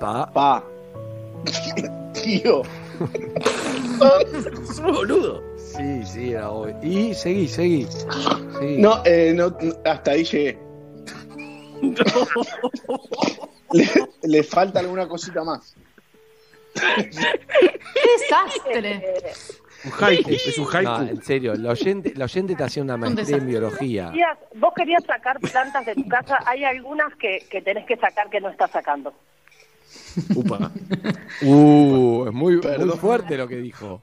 [0.00, 0.30] Pa.
[0.32, 0.64] Pa.
[2.14, 2.62] Tío.
[4.82, 5.42] boludo.
[5.56, 6.72] Sí, sí, era hoy.
[6.82, 7.86] Y seguí, seguí.
[8.58, 8.78] seguí.
[8.78, 10.58] No, eh, no, no, hasta ahí llegué.
[13.72, 13.88] Le,
[14.22, 15.74] le falta alguna cosita más.
[16.74, 17.10] ¡Qué
[18.20, 19.32] desastre!
[19.84, 21.02] Un haiku, es un No, haiku.
[21.10, 24.12] en serio, la oyente, la oyente te hacía una maestría en biología.
[24.56, 28.40] Vos querías sacar plantas de tu casa, hay algunas que, que tenés que sacar que
[28.40, 29.14] no estás sacando.
[30.34, 30.70] Upa.
[31.42, 34.02] Uh, es muy, muy fuerte lo que dijo.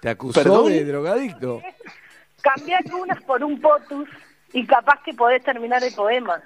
[0.00, 0.68] Te acusó Perdón.
[0.68, 1.62] de drogadicto.
[2.42, 4.08] Cambiar unas por un potus
[4.52, 6.42] y capaz que podés terminar el poema.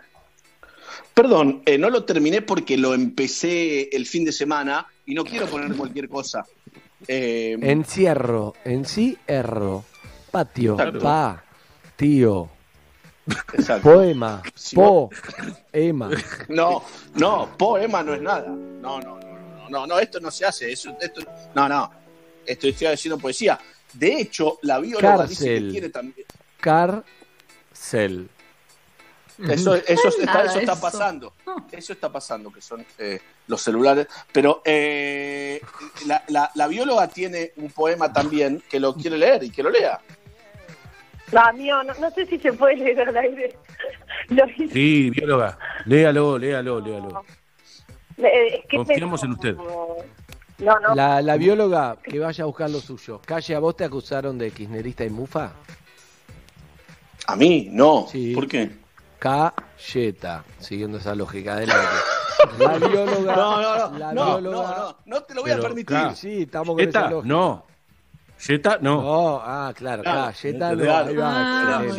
[1.14, 5.46] Perdón, eh, no lo terminé porque lo empecé el fin de semana y no quiero
[5.46, 6.44] poner cualquier cosa.
[7.06, 9.84] Eh, Encierro, en sí, erro.
[10.30, 10.98] Patio, Exacto.
[10.98, 11.42] pa,
[11.96, 12.50] tío,
[13.54, 13.82] exacto.
[13.82, 15.10] poema, Si po,
[15.72, 16.10] ema.
[16.48, 16.84] No,
[17.14, 18.46] no, poema no es nada.
[18.48, 20.70] No, no, no, no, no, no, esto no se hace.
[20.70, 21.22] Eso, esto,
[21.54, 21.90] no, no.
[22.44, 23.58] Esto estoy haciendo poesía.
[23.92, 26.26] De hecho, la bióloga dice que quiere también.
[26.60, 28.28] Cárcel.
[29.46, 30.80] Eso, eso, está, eso está eso.
[30.80, 31.32] pasando.
[31.70, 34.08] Eso está pasando, que son eh, los celulares.
[34.32, 35.60] Pero eh,
[36.06, 39.70] la, la- la bióloga tiene un poema también que lo quiere leer y que lo
[39.70, 40.00] lea.
[41.30, 43.56] No, mío, no, no sé si se puede leer al aire.
[44.72, 45.58] Sí, bióloga.
[45.86, 47.22] Léalo, léalo, léalo.
[48.18, 49.54] eh, es que Confiamos en usted.
[49.54, 50.94] No, no.
[50.94, 53.20] La, la bióloga que vaya a buscar lo suyo.
[53.24, 55.52] Calle, ¿a vos te acusaron de kirchnerista y mufa?
[57.26, 58.06] A mí, no.
[58.10, 58.34] Sí.
[58.34, 58.70] ¿Por qué?
[59.18, 61.54] Cayeta, siguiendo esa lógica.
[61.54, 61.86] Adelante.
[62.58, 63.34] La bióloga.
[63.36, 65.86] No, no, no, la no, bióloga- no, no, no te lo voy a permitir.
[65.86, 66.14] claro.
[66.14, 67.28] Sí, estamos con esa lógica.
[67.34, 67.64] no.
[68.40, 69.02] Jetta, no.
[69.02, 71.92] No, ah, claro, Claro, Jetta no, ahí va, Ah, no,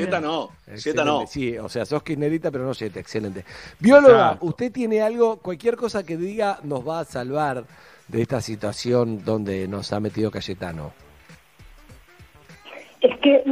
[0.78, 1.28] Jetta no.
[1.28, 3.44] Sí, o sea, sos kirchnerita, pero no Jetta, excelente.
[3.78, 4.46] Bióloga, Exacto.
[4.46, 7.66] usted tiene algo, cualquier cosa que diga nos va a salvar
[8.08, 10.94] de esta situación donde nos ha metido Cayetano.
[13.02, 13.44] Es que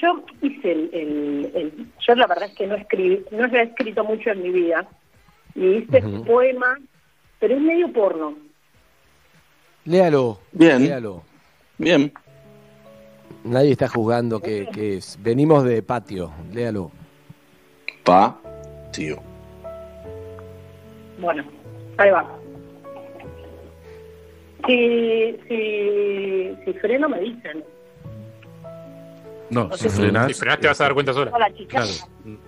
[0.00, 4.02] yo hice el, el- el- Yo la verdad es que no escribí, no he escrito
[4.04, 4.86] mucho en mi vida.
[5.54, 6.08] Y hice Ujú.
[6.08, 6.78] un poema,
[7.38, 8.34] pero es medio porno.
[9.84, 10.82] Léalo, Bien.
[10.82, 11.22] léalo.
[11.76, 12.12] Bien.
[13.44, 15.18] Nadie está juzgando que, que es.
[15.22, 16.90] Venimos de patio, léalo.
[18.04, 18.40] Pa,
[18.90, 19.16] tío.
[21.18, 21.44] Bueno,
[21.98, 22.26] ahí va.
[24.66, 27.62] Si, si, si freno me dicen.
[29.50, 30.26] No, No si frenás.
[30.28, 31.30] Si frenás te vas a dar cuenta sola.
[31.54, 32.08] Chicas.
[32.22, 32.38] Claro.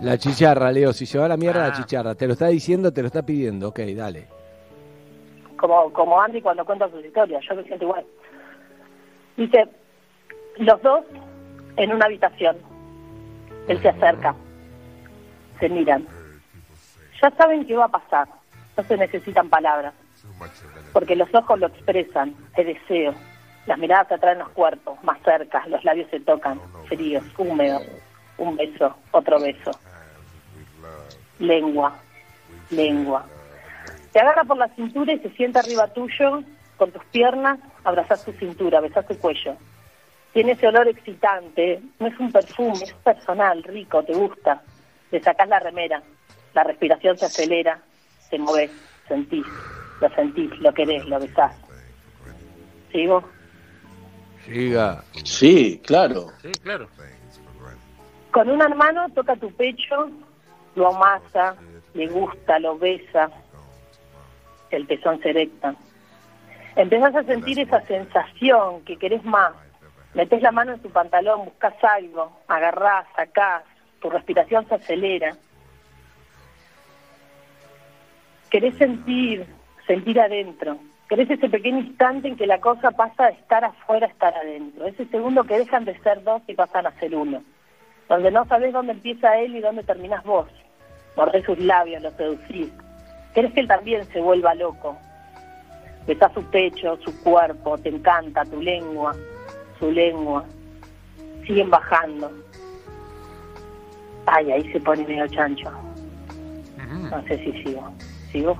[0.00, 1.68] La chicharra, Leo, si se va a la mierda Ah.
[1.68, 2.14] la chicharra.
[2.14, 3.68] Te lo está diciendo, te lo está pidiendo.
[3.68, 4.28] Ok, dale.
[5.56, 8.04] Como, como Andy cuando cuenta sus historias, yo me siento igual.
[9.36, 9.68] Dice,
[10.56, 11.04] los dos
[11.76, 12.56] en una habitación.
[13.68, 14.34] Él se acerca.
[15.60, 16.06] Se miran.
[17.22, 18.26] Ya saben qué va a pasar.
[18.76, 19.92] No se necesitan palabras.
[20.94, 23.14] Porque los ojos lo expresan, el deseo.
[23.66, 27.82] Las miradas atraen los cuerpos, más cerca, los labios se tocan, fríos, húmedos.
[28.38, 29.70] Un beso, otro beso.
[31.38, 31.94] Lengua,
[32.70, 33.26] lengua.
[34.12, 36.42] Te agarra por la cintura y se sienta arriba tuyo,
[36.76, 39.56] con tus piernas, abrazás su cintura, besás su cuello.
[40.32, 44.62] Tiene ese olor excitante, no es un perfume, es personal, rico, te gusta.
[45.10, 46.02] Le sacás la remera,
[46.54, 47.80] la respiración se acelera,
[48.30, 48.70] te movés,
[49.06, 49.44] sentís,
[50.00, 51.54] lo sentís, lo querés, lo besás.
[52.90, 53.22] ¿Sigo?
[54.50, 55.04] Siga.
[55.24, 56.26] Sí, claro.
[56.42, 56.88] Sí, claro.
[58.32, 60.10] Con una mano toca tu pecho,
[60.74, 61.54] lo amasa,
[61.94, 63.30] le gusta, lo besa,
[64.70, 65.74] el pezón se erecta.
[66.74, 69.52] Empezás a sentir esa sensación que querés más.
[70.14, 73.62] Metés la mano en tu pantalón, buscas algo, agarrás, sacás,
[74.00, 75.36] tu respiración se acelera.
[78.50, 79.46] Querés sentir,
[79.86, 80.78] sentir adentro.
[81.10, 84.86] Querés ese pequeño instante en que la cosa pasa de estar afuera a estar adentro.
[84.86, 87.42] Ese segundo que dejan de ser dos y pasan a ser uno
[88.10, 90.48] donde no sabés dónde empieza él y dónde terminás vos.
[91.16, 92.68] Mordés sus labios, lo seducís.
[93.32, 94.98] Querés que él también se vuelva loco.
[96.08, 99.14] Besás su pecho, su cuerpo, te encanta tu lengua,
[99.78, 100.44] su lengua.
[101.46, 102.32] Siguen bajando.
[104.26, 105.70] Ay, ahí se pone medio chancho.
[107.10, 107.92] No sé si sigo.
[108.32, 108.58] ¿Sigo?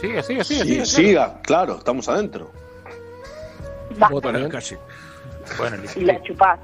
[0.00, 0.64] Siga, siga, siga.
[0.64, 2.50] Sí, siga, siga, claro, estamos adentro.
[5.58, 5.82] Bueno.
[5.96, 6.58] Y la chupás.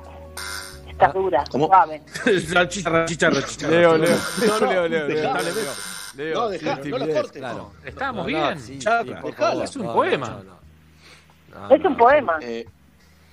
[0.89, 1.67] Está dura, ¿Cómo?
[1.67, 2.01] suave.
[2.53, 3.73] La chicharra, chicharra, chicharra.
[3.73, 4.17] Leo, Leo.
[4.47, 5.33] No, no, Leo, Leo, Leo.
[5.35, 5.73] Dale, Leo.
[6.15, 6.35] Leo.
[6.35, 7.73] No, dejá, no la timidez, cortes, claro.
[7.85, 8.61] Estábamos No, no, bien.
[8.61, 9.23] sí, Charla,
[9.65, 10.29] es un poema.
[10.29, 11.69] no, no.
[11.69, 12.39] No, Es un poema.
[12.43, 12.65] Eh,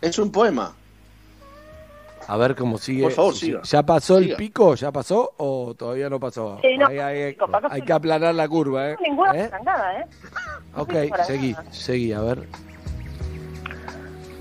[0.02, 0.74] es un poema.
[2.28, 3.04] A ver cómo sigue.
[3.04, 3.62] Por favor, Sí, siga.
[3.64, 4.76] ¿Ya pasó el pico?
[4.76, 6.60] ¿Ya pasó o todavía no pasó?
[6.62, 7.68] Sí, no, hay, pasó, pasó.
[7.72, 8.98] hay que aplanar la curva, ¿eh?
[9.02, 9.52] Ninguna ¿Eh?
[9.64, 10.06] nada, ¿eh?
[10.76, 11.66] Ok, Sí, para seguí, nada.
[11.72, 12.48] seguí, a ver.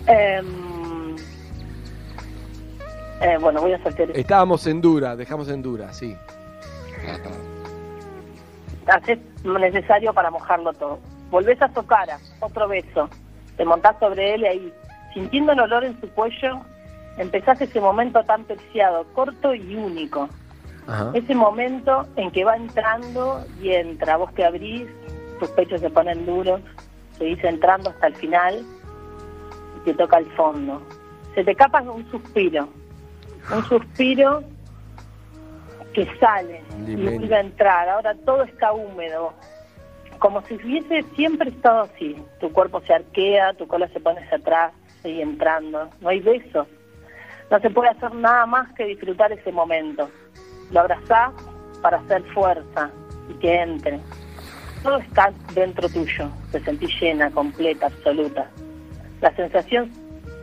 [0.06, 1.16] Em,
[3.20, 4.10] eh, bueno, voy a soltar.
[4.14, 6.16] Estábamos en dura, dejamos en dura, sí.
[8.86, 10.98] Haces lo necesario para mojarlo todo.
[11.30, 13.08] Volvés a su cara, otro beso.
[13.56, 14.72] Te montás sobre él y ahí,
[15.14, 16.60] sintiendo el olor en su cuello,
[17.20, 20.28] empezás ese momento tan preciado, corto y único.
[20.86, 21.10] Ajá.
[21.14, 24.16] Ese momento en que va entrando y entra.
[24.16, 24.88] Vos te abrís,
[25.38, 26.60] tus pechos se ponen duros,
[27.18, 28.64] seguís entrando hasta el final
[29.76, 30.82] y te toca el fondo.
[31.34, 32.68] Se te escapa un suspiro.
[33.54, 34.42] Un suspiro
[35.92, 37.88] que sale y vuelve a entrar.
[37.88, 39.34] Ahora todo está húmedo.
[40.18, 42.16] Como si hubiese siempre estado así.
[42.40, 45.90] Tu cuerpo se arquea, tu cola se pone hacia atrás, sigue entrando.
[46.00, 46.66] No hay besos.
[47.50, 50.08] No se puede hacer nada más que disfrutar ese momento.
[50.70, 51.32] Lo abrazás
[51.82, 52.90] para hacer fuerza
[53.28, 54.00] y que entre.
[54.82, 56.30] Todo está dentro tuyo.
[56.52, 58.48] Te sentís llena, completa, absoluta.
[59.20, 59.90] La sensación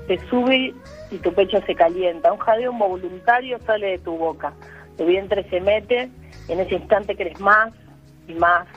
[0.07, 0.73] te sube
[1.09, 2.31] y tu pecho se calienta.
[2.31, 4.53] Un jadeo voluntario sale de tu boca.
[4.97, 6.09] tu vientre se mete,
[6.47, 7.71] y en ese instante querés más
[8.27, 8.67] y más,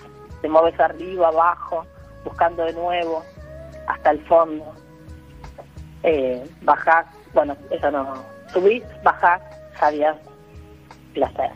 [0.42, 1.86] te mueves arriba, abajo,
[2.24, 3.24] buscando de nuevo,
[3.86, 4.74] hasta el fondo.
[6.02, 8.14] Eh, bajás, bueno, eso no,
[8.52, 9.40] subís, bajás,
[9.74, 10.16] jadeás,
[11.14, 11.50] placer.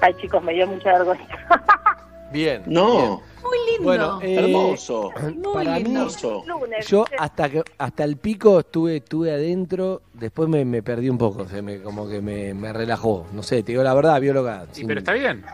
[0.00, 1.26] Ay chicos, me dio mucha vergüenza.
[2.32, 2.62] Bien.
[2.66, 3.22] No.
[3.42, 3.82] Muy lindo.
[3.82, 5.10] Bueno, eh, Hermoso.
[5.52, 6.44] para mí, Hermoso.
[6.46, 11.18] Lunes, yo hasta que hasta el pico estuve estuve adentro, después me, me perdí un
[11.18, 13.26] poco, se me como que me, me relajó.
[13.32, 14.66] No sé, te digo la verdad, bióloga.
[14.70, 15.44] Sí, sin- pero está bien.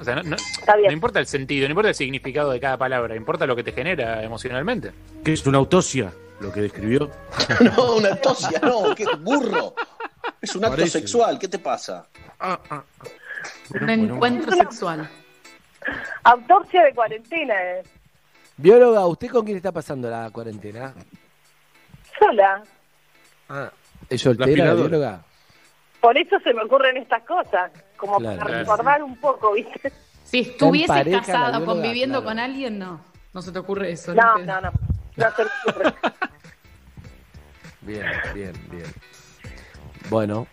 [0.00, 0.36] O sea, no, no-
[0.76, 0.86] bien.
[0.86, 3.72] no importa el sentido, no importa el significado de cada palabra, importa lo que te
[3.72, 4.92] genera emocionalmente.
[5.24, 6.12] ¿Qué es una autopsia?
[6.40, 7.10] Lo que describió.
[7.76, 9.74] No, una tosia, no, qué burro.
[10.40, 12.06] Es un acto sexual, ¿qué te pasa?
[13.80, 15.08] Un encuentro sexual.
[16.24, 17.82] Autopsia de cuarentena, eh.
[18.56, 20.94] Bióloga, ¿usted con quién está pasando la cuarentena?
[22.18, 22.62] sola.
[23.48, 23.70] Ah,
[24.08, 24.88] ¿es soltera, aspiradora.
[24.88, 25.24] bióloga?
[26.02, 28.38] Por eso se me ocurren estas cosas, como Claro.
[28.38, 29.90] para recordar un poco, ¿viste?
[30.24, 32.30] Si estuvieses pareja, la casada o bióloga, conviviendo claro.
[32.30, 33.00] con alguien, no.
[33.32, 34.14] No se te ocurre eso.
[34.14, 34.70] No, te- no, no.
[35.20, 35.92] Se.
[37.82, 38.04] Bien,
[38.34, 38.84] bien, bien.
[40.08, 40.46] Bueno,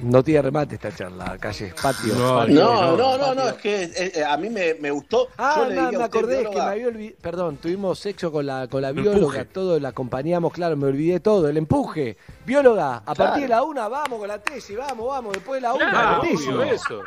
[0.00, 2.14] no tiene remate esta charla, calle, patio.
[2.14, 5.28] No, patio, No, no, no, es que eh, eh, a mí me, me gustó.
[5.38, 7.16] Ah, Yo le no, dije a me acordé es que bióloga, me había olvidado.
[7.22, 9.44] Perdón, tuvimos sexo con la, con la bióloga, empuje.
[9.46, 11.48] todo la acompañamos, claro, me olvidé todo.
[11.48, 12.16] El empuje.
[12.44, 13.16] Bióloga, a Claro.
[13.16, 16.10] partir de la una, vamos con la tesis, vamos, vamos, después de la una, Claro,
[16.16, 16.48] la tesis.
[16.48, 17.02] obvio, eso.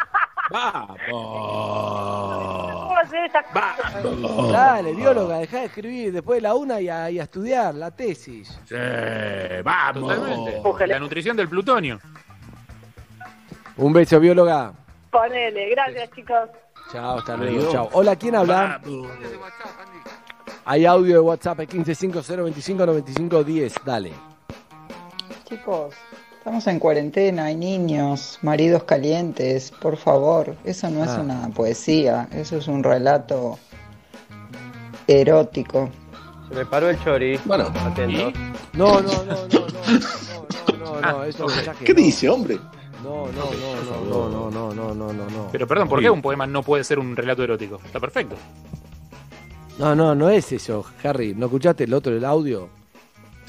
[0.51, 0.97] ¡Vamos!
[1.07, 4.51] ¿Cómo hacer esas cosas?
[4.51, 7.91] Dale, bióloga, dejá de escribir después de la una y a, y a estudiar la
[7.91, 8.59] tesis.
[8.65, 8.75] Sí,
[9.63, 10.15] ¡Vamos!
[10.15, 10.87] Totalmente.
[10.87, 11.99] La nutrición del plutonio.
[13.77, 14.73] Un beso, bióloga.
[15.11, 16.49] Ponele, gracias chicos.
[16.91, 17.87] Chao, hasta luego, chao.
[17.93, 18.81] Hola, ¿quién habla?
[20.65, 24.11] Hay audio de WhatsApp 1550259510, dale.
[25.45, 25.93] Chicos,
[26.39, 31.21] estamos en cuarentena, hay niños, maridos calientes, por favor, eso no es Ah.
[31.21, 33.59] una poesía, eso es un relato
[35.07, 35.89] erótico.
[36.49, 37.39] Se me paró el chori.
[37.45, 38.31] Bueno, Atento.
[38.73, 39.67] No, no, no, no, no, no,
[40.77, 41.99] no, no, no, eso es mensaje, ¿qué no.
[42.01, 42.57] dice, hombre?
[43.03, 45.47] No, no, no, no, no, no, no, no, no, no.
[45.51, 47.79] Pero perdón, ¿por qué un poema no puede ser un relato erótico?
[47.85, 48.35] Está perfecto.
[49.77, 51.33] No, no, no es eso, Harry.
[51.33, 52.69] ¿No escuchaste el otro, el audio?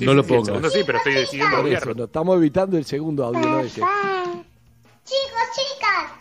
[0.00, 1.94] Sí, No sí, lo sí, el segundo sí, pero estoy decidiendo Por eso, obviarlo.
[1.94, 3.80] no, estamos evitando el segundo audio, no ese.
[5.04, 6.12] Chicos, chicas.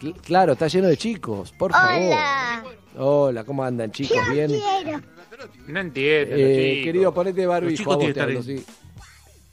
[0.00, 2.02] Cl- Claro, está lleno de chicos, por favor.
[2.02, 2.64] Hola.
[2.96, 4.18] Hola, ¿cómo andan, chicos?
[4.32, 4.48] ¿Bien?
[4.50, 5.00] Quiero.
[5.68, 8.66] No entiendo, Eh, querido, ponete Los barbijo, chicos tienen te que hablo, estar en- sí.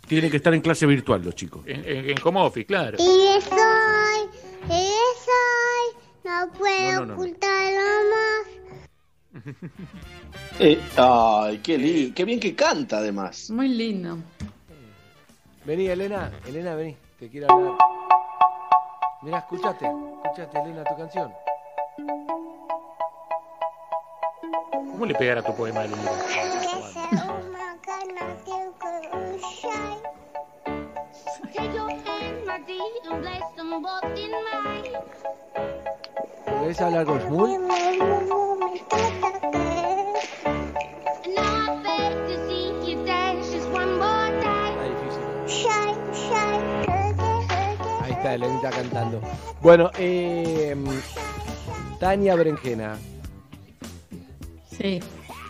[0.07, 1.61] Tienen que estar en clase virtual los chicos.
[1.65, 2.97] En, en, en home office, claro.
[2.99, 4.29] Y soy,
[4.69, 4.91] y
[5.25, 7.13] soy, no puedo no, no.
[7.13, 8.64] ocultarlo más.
[10.59, 13.49] Eh, ay, qué, li- qué bien que canta, además.
[13.49, 14.17] Muy lindo.
[15.65, 17.73] Vení, Elena, Elena, vení, te quiero hablar.
[19.23, 19.85] Mirá, escuchate,
[20.23, 21.33] escuchate, Elena, tu canción.
[24.71, 25.89] ¿Cómo le pegar a tu poema de
[36.61, 37.61] ¿Querés hablar con Shmuel?
[43.65, 45.23] Está difícil.
[48.01, 49.21] Ahí está, Elenita cantando.
[49.61, 50.75] Bueno, eh,
[51.99, 52.97] Tania Berenjena.
[54.69, 55.01] Sí.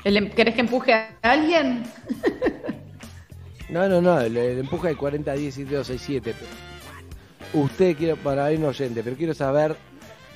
[0.03, 1.84] ¿El em- ¿Querés que empuje a alguien?
[3.70, 6.34] No, no, no, el, el empuje de 40 10 267.
[7.56, 9.78] Usted quiere, para ir un oyente, pero quiero saber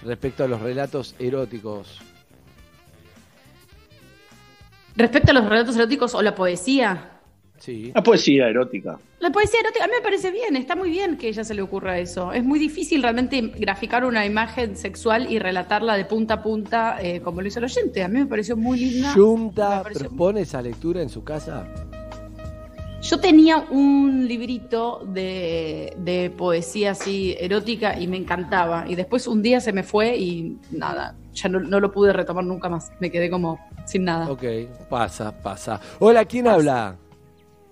[0.04, 2.00] respecto a los relatos eróticos.
[4.96, 7.12] Respecto a los relatos eróticos o la poesía.
[7.58, 7.92] Sí.
[7.94, 8.98] La poesía erótica.
[9.20, 11.54] La poesía erótica, a mí me parece bien, está muy bien que a ella se
[11.54, 12.32] le ocurra eso.
[12.32, 17.20] Es muy difícil realmente graficar una imagen sexual y relatarla de punta a punta eh,
[17.20, 18.02] como lo hizo el oyente.
[18.02, 19.12] A mí me pareció muy linda.
[19.12, 21.68] ¿Junta propone esa lectura en su casa?
[23.02, 28.86] Yo tenía un librito de, de poesía así erótica y me encantaba.
[28.88, 32.44] Y después un día se me fue y nada, ya no, no lo pude retomar
[32.44, 32.92] nunca más.
[33.00, 34.30] Me quedé como sin nada.
[34.30, 34.44] Ok,
[34.90, 35.80] pasa, pasa.
[36.00, 36.98] Hola, ¿quién habla?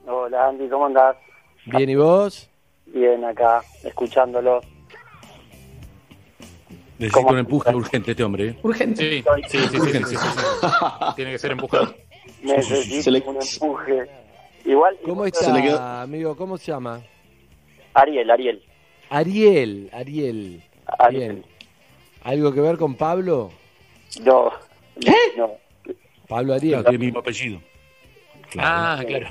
[0.08, 1.18] Hola Andy, ¿cómo andás?
[1.66, 2.50] Bien, ¿y vos?
[2.86, 4.62] Bien acá, escuchándolo.
[7.00, 8.48] Necesito un empuje urgente este hombre.
[8.50, 8.60] ¿eh?
[8.64, 9.04] Urgente.
[9.22, 10.68] Sí, sí, sí, sí, sí, sí, sí.
[11.18, 11.94] Tiene que ser empujado.
[12.42, 14.10] Necesito Se le- un empuje.
[14.68, 16.36] Igual, ¿Cómo está, le quedó- amigo?
[16.36, 17.02] ¿Cómo se llama?
[17.94, 18.62] Ariel, Ariel.
[19.10, 20.62] Ariel, Ariel.
[21.00, 21.34] Ariel.
[21.34, 21.46] Bien.
[22.24, 23.50] ¿Algo que ver con Pablo?
[24.22, 24.52] No.
[25.38, 25.52] No.
[26.28, 26.74] Pablo Ariel.
[26.82, 27.60] Claro, tiene el mismo apellido.
[28.58, 29.28] Ah, claro.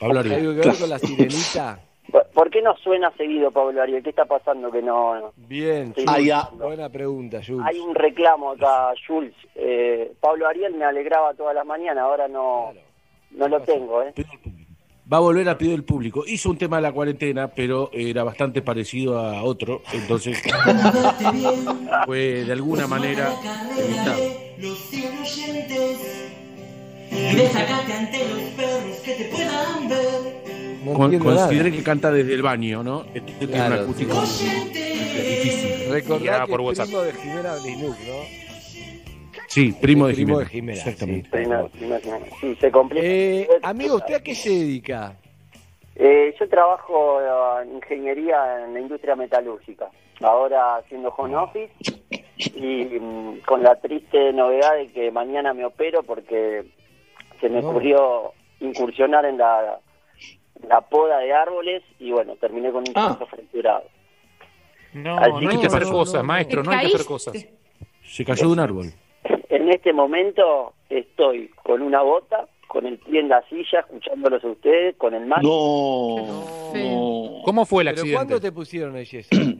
[0.00, 0.60] Pablo ¿Algo Ariel.
[0.60, 1.80] que ver con la sirenita?
[2.10, 4.02] ¿Por- ¿Por qué no suena seguido Pablo Ariel?
[4.02, 5.20] ¿Qué está pasando que no?
[5.20, 5.32] no?
[5.36, 6.04] Bien, Sí.
[6.24, 6.48] Ya.
[6.54, 7.66] buena pregunta, Jules.
[7.66, 9.34] Hay un reclamo acá, Jules.
[9.54, 12.72] Eh, Pablo Ariel me alegraba todas las mañanas, ahora no,
[13.32, 14.14] no lo tengo, ¿eh?
[15.10, 16.24] Va a volver a pedir el público.
[16.26, 20.38] Hizo un tema de la cuarentena, pero era bastante parecido a otro, entonces
[22.06, 23.32] fue de alguna manera
[23.78, 24.18] evitado.
[24.58, 25.98] Los cien oyentes.
[27.10, 30.78] Desacate ante los perros que te puedan ver.
[30.84, 31.18] No Con-.
[31.18, 33.06] Consideré que canta desde el baño, ¿no?
[33.14, 34.44] Este tiene Claro, un acústico sí.
[34.44, 35.90] difícil.
[35.90, 36.86] Recordá Guiada que por es WhatsApp.
[36.86, 38.47] primo de Jimena ¿no?
[39.48, 40.44] Sí, primo de Primo Jimena.
[40.44, 41.30] de Jimena, Exactamente.
[41.30, 43.06] Que- Sí, se complica.
[43.06, 45.16] Eh, amigo, ¿usted a qué se dedica?
[45.96, 49.88] Eh, yo trabajo eh, en ingeniería en la industria metalúrgica.
[50.20, 51.72] Ahora haciendo home office
[52.54, 56.64] y mm, con la triste novedad de que mañana me opero porque
[57.40, 57.70] se me No.
[57.70, 59.80] ocurrió incursionar en la,
[60.68, 63.08] la poda de árboles y bueno, terminé con un Ah.
[63.16, 63.84] brazo fracturado.
[64.92, 67.06] No, Así no hay que hacer no, cosas, no, maestro, no ¿Te hay que hacer
[67.06, 67.46] cosas.
[68.04, 68.86] Se cayó de un árbol.
[69.48, 74.48] En este momento estoy con una bota, con el pie en la silla, escuchándolos a
[74.48, 75.42] ustedes, con el mate.
[75.42, 77.40] No.
[77.44, 78.14] ¿Cómo fue el ¿Pero accidente?
[78.16, 79.30] cuándo te pusieron el yeso?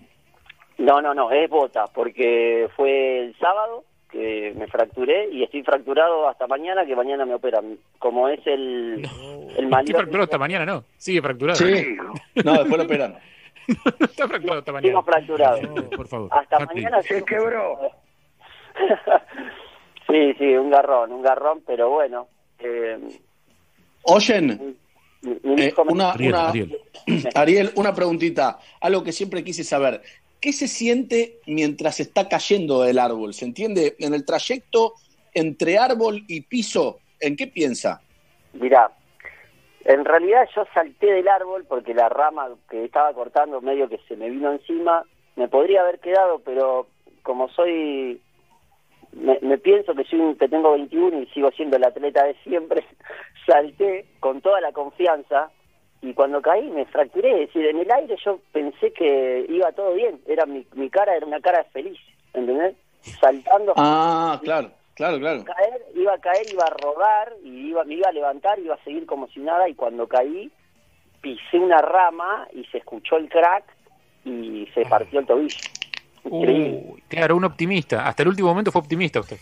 [0.78, 3.82] No, no, no, es bota, porque fue el sábado
[4.12, 7.78] que me fracturé y estoy fracturado hasta mañana, que mañana me operan.
[7.98, 9.04] Como es el,
[9.56, 10.84] el Estoy fracturado esta mañana, ¿no?
[10.96, 11.56] Sigue fracturado.
[11.58, 11.96] Sí.
[12.44, 13.18] No, después lo operan.
[13.98, 15.02] Está fracturado Sigo mañana.
[15.02, 15.90] fracturado.
[15.90, 16.28] Por favor.
[16.30, 16.84] Hasta Hartley.
[16.84, 17.76] mañana se quebró.
[20.08, 22.28] sí, sí, un garrón, un garrón, pero bueno.
[22.58, 22.98] Eh,
[24.02, 24.76] Oyen,
[25.22, 26.78] eh, una, Ariel, una- Ariel.
[27.34, 28.58] Ariel, una preguntita.
[28.80, 30.02] Algo que siempre quise saber.
[30.40, 33.34] ¿Qué se siente mientras está cayendo del árbol?
[33.34, 33.96] ¿Se entiende?
[33.98, 34.94] En el trayecto
[35.34, 38.00] entre árbol y piso, ¿en qué piensa?
[38.52, 38.90] Mirá,
[39.84, 44.16] en realidad yo salté del árbol porque la rama que estaba cortando medio que se
[44.16, 45.02] me vino encima.
[45.36, 46.86] Me podría haber quedado, pero
[47.22, 48.20] como soy,
[49.12, 52.34] me, me pienso que soy un- que tengo 21 y sigo siendo el atleta de
[52.44, 52.84] siempre,
[53.46, 55.50] salté con toda la confianza
[56.02, 57.30] y cuando caí me fracturé.
[57.42, 60.20] Es decir, en el aire yo pensé que iba todo bien.
[60.26, 61.98] Era mi, mi cara era una cara feliz,
[62.34, 62.76] ¿entendés?
[63.20, 65.44] Saltando Ah, claro, claro, claro.
[65.44, 68.84] caer, iba a caer, iba a rodar, y iba, me iba a levantar, iba a
[68.84, 70.52] seguir como si nada, y cuando caí,
[71.20, 73.64] pisé una rama y se escuchó el crack
[74.24, 75.56] y se partió el tobillo.
[76.30, 78.06] Uy, claro, un optimista.
[78.06, 79.38] Hasta el último momento fue optimista usted.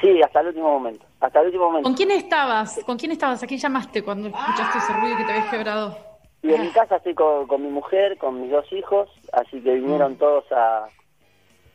[0.00, 1.88] Sí, hasta el último momento, hasta el último momento.
[1.88, 2.80] ¿Con quién estabas?
[2.84, 3.42] ¿Con quién estabas?
[3.42, 5.96] ¿A quién llamaste cuando escuchaste ese ruido que te habías quebrado?
[6.42, 9.74] Y en mi casa estoy con, con mi mujer, con mis dos hijos, así que
[9.76, 10.88] vinieron todos a,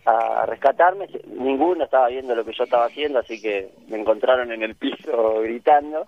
[0.06, 1.08] a rescatarme.
[1.28, 5.40] Ninguno estaba viendo lo que yo estaba haciendo, así que me encontraron en el piso
[5.42, 6.06] gritando.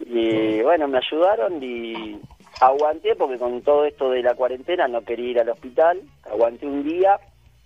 [0.00, 2.20] Y bueno, me ayudaron y
[2.60, 6.00] aguanté porque con todo esto de la cuarentena no quería ir al hospital.
[6.30, 7.18] Aguanté un día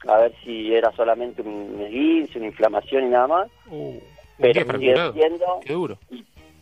[0.09, 3.49] a ver si era solamente un esguince, una inflamación y nada más.
[3.71, 3.99] Uh,
[4.39, 5.13] Pero sigue fracturado.
[5.13, 5.99] siendo Qué duro.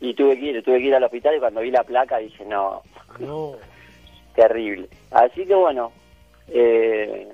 [0.01, 2.45] y tuve que ir, tuve que ir al hospital y cuando vi la placa dije,
[2.45, 2.83] no,
[3.19, 3.53] No.
[4.35, 4.89] terrible.
[5.11, 5.93] Así que bueno,
[6.49, 7.29] eh,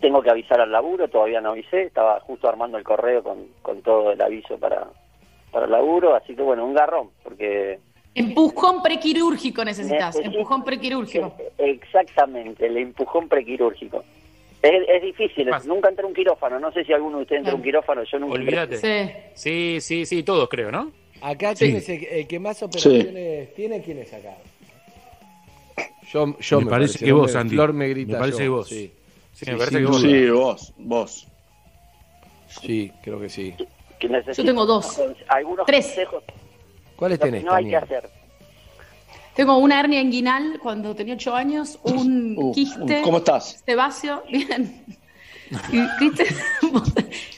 [0.00, 3.82] tengo que avisar al laburo, todavía no avisé, estaba justo armando el correo con, con
[3.82, 4.86] todo el aviso para,
[5.50, 7.78] para el laburo, así que bueno, un garrón, porque
[8.14, 10.16] Empujón prequirúrgico necesitas.
[10.16, 11.34] Empujón prequirúrgico.
[11.58, 14.04] exactamente, el empujón prequirúrgico.
[14.62, 17.52] Es, es difícil, nunca entré a un quirófano, no sé si alguno de ustedes entró
[17.52, 18.34] a un quirófano, yo nunca.
[18.34, 19.32] Olvídate.
[19.34, 20.90] Sí, sí, sí, todos creo, ¿no?
[21.20, 21.66] Acá Sí.
[21.66, 24.36] tienes el, el que más operaciones tiene, ¿quién es acá?
[26.12, 27.54] Yo, yo Me me, parece que vos, Andy.
[27.54, 28.68] Flor me grita Me parece yo, que vos.
[28.68, 28.92] Sí,
[29.32, 30.00] Sí, me parece sin que vos.
[30.00, 31.28] Sí, vos, vos.
[32.48, 33.54] Sí, creo que sí.
[33.98, 35.00] Que necesito Yo tengo dos.
[35.28, 35.86] Algunos Tres.
[35.86, 36.24] consejos
[36.96, 38.08] ¿Cuáles tenés, no hay que hacer.
[39.36, 43.02] Tengo una hernia inguinal cuando tenía ocho años, un Uh, quiste.
[43.02, 43.62] ¿Cómo estás?
[43.64, 44.84] Sebáceo, bien.
[46.00, 46.26] Quiste,
[46.72, 46.92] vos,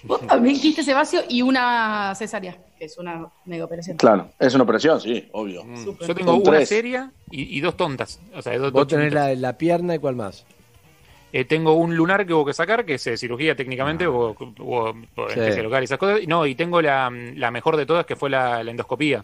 [0.05, 3.99] vos también quiste sebáceo y una cesárea, que es una mega operación.
[3.99, 5.63] Claro, es una operación, sí, obvio.
[6.07, 6.69] Yo tengo Con una tres.
[6.71, 8.19] seria y, y dos tontas.
[8.35, 10.47] O sea, dos, Vos dos tenés la, la pierna y cuál más.
[11.35, 14.55] Eh, tengo un lunar que hubo que sacar, que es eh, cirugía técnicamente, o, o-
[14.57, 14.95] o
[15.29, 15.41] Sí.
[15.41, 16.21] y esas cosas.
[16.27, 19.23] No, y tengo la, la mejor de todas, que fue la, la endoscopía.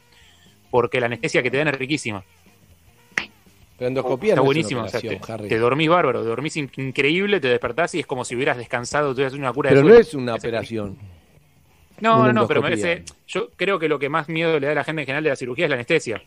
[0.70, 2.22] Porque la anestesia que te dan es riquísima.
[3.85, 4.87] Pero endoscopía Está no buenísima.
[4.87, 8.01] es una o sea, operación, te, te dormís bárbaro, dormís in- increíble, te despertás y
[8.01, 10.01] es como si hubieras descansado, tuvieras una cura Pero de no sueño.
[10.01, 10.97] es una operación.
[12.01, 13.05] No, una no, no, pero merece.
[13.28, 15.30] Yo creo que lo que más miedo le da a la gente en general de
[15.30, 16.22] la cirugía es la anestesia.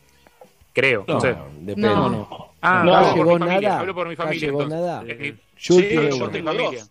[0.72, 1.04] Creo.
[1.08, 1.20] No, No,
[1.60, 1.74] depende.
[1.88, 2.48] No, no.
[2.62, 3.68] Ah, No hablo por mi familia.
[3.68, 3.80] nada.
[3.80, 4.48] Hablo por mi familia.
[4.48, 4.70] entonces.
[4.78, 5.02] nada.
[5.02, 5.28] Mi-
[5.58, 6.90] Yo Sí, tengo yo tengo dos.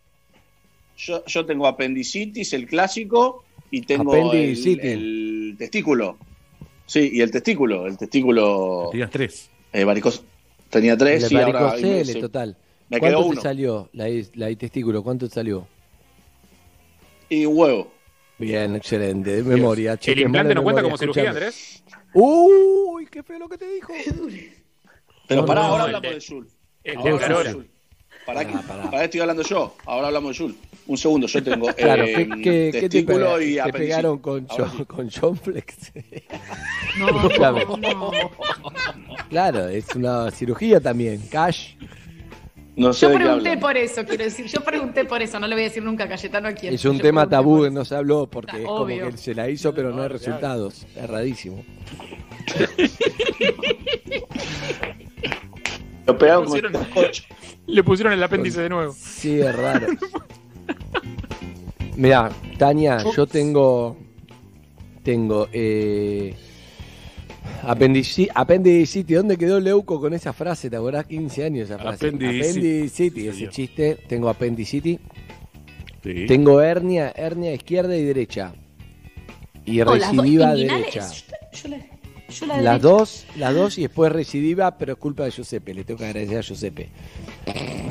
[0.98, 6.18] Yo, yo tengo apendicitis, el clásico, y tengo el testículo.
[6.86, 9.50] Sí, y el testículo, el testículo Tenías tres.
[9.74, 10.24] eh, varicos-
[10.70, 12.20] Tenía tres La y ahora sí.
[12.22, 12.58] total.
[12.90, 15.04] Me ¿Cuánto quedó te salió la, i- la testículo?
[15.04, 15.68] ¿Cuánto te salió?
[17.30, 17.92] Y un huevo.
[18.38, 19.38] Bien, excelente.
[19.38, 19.94] De memoria.
[19.94, 21.30] El cheque, implante no cuenta memoria, como cirugía.
[21.32, 21.84] Andrés.
[22.14, 23.94] Uy, qué feo lo que te dijo.
[25.28, 26.48] Pero No, pará, no, ahora el hablamos de- Zul.
[26.84, 27.50] el Ahora de hablamos Aurora.
[27.50, 27.70] de Zul.
[28.26, 28.84] Pará, que, Pará, pará.
[28.92, 29.76] pará, estoy hablando yo.
[29.86, 30.56] Ahora hablamos de Zul.
[30.88, 34.48] Un segundo, yo tengo Claro, eh, ¿qué, qué- qué te, testículo y te pegaron con,
[34.48, 34.86] sí.
[34.86, 35.92] con John Flex?
[36.98, 37.12] No,
[37.78, 38.12] no.
[39.30, 41.22] Claro, es una cirugía también.
[41.30, 41.76] Cash.
[42.76, 44.48] No sé Yo pregunté por eso, quiero decir.
[44.48, 46.74] Yo pregunté por eso, no le voy a decir nunca a Cayetano a quién.
[46.74, 49.12] Es un Yo tema tabú que no se habló porque es como Obvio.
[49.12, 50.88] que se la hizo pero no hay resultados.
[50.96, 51.64] Es rarísimo.
[56.06, 57.24] Lo pegaron con Pusieron-
[57.68, 58.94] Le pusieron el apéndice de nuevo.
[58.98, 59.88] Sí, es raro.
[61.96, 63.98] Mirá, Tania, yo tengo.
[65.04, 65.48] Tengo.
[65.52, 66.34] Eh,
[67.64, 69.18] apendici- apendicitis.
[69.18, 70.70] ¿Dónde quedó Leuco con esa frase?
[70.70, 71.06] ¿Te acordás?
[71.06, 72.08] 15 años esa frase.
[72.08, 72.52] Apendicitis.
[72.52, 73.52] Apendicitis, ese Señor.
[73.52, 73.98] chiste.
[74.08, 75.00] Tengo apendicitis.
[76.04, 76.26] Sí.
[76.28, 78.54] Tengo hernia, hernia izquierda y derecha.
[79.66, 80.72] Y Oh, las dos recidiva inguinales.
[80.72, 81.08] derecha.
[81.54, 81.78] Yo la,
[82.30, 82.80] yo la Las derecha.
[82.80, 86.38] dos, las dos y después recidiva, pero es culpa de Giuseppe, le tengo que agradecer
[86.38, 86.90] a Giuseppe.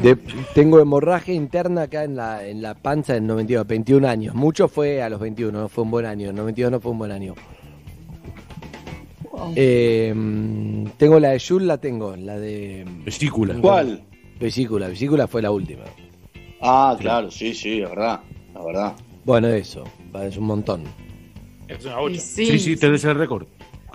[0.03, 0.16] De-
[0.55, 4.34] tengo hemorragia interna acá en la, en la panza del 92, 21 años.
[4.34, 6.30] Mucho fue a los 21, no fue un buen año.
[6.30, 7.34] El 92 no fue un buen año.
[9.55, 12.84] Eh, mm, tengo la de Jules, la tengo, la de...
[13.05, 13.55] Vesícula.
[13.61, 14.03] ¿Cuál?
[14.41, 15.84] Vesícula, vesícula fue la última.
[16.61, 18.20] Ah, claro, sí, sí, es verdad.
[18.55, 18.93] La verdad.
[19.24, 19.84] Bueno, eso,
[20.22, 20.84] es un montón.
[21.68, 22.14] Es una bocha.
[22.16, 23.47] Y Sí, sí, tenés el récord.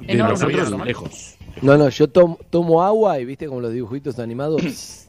[0.02, 0.34] De Enorme.
[0.34, 1.36] nosotros lejos.
[1.62, 4.62] No, no, yo tomo, tomo agua y viste como los dibujitos animados.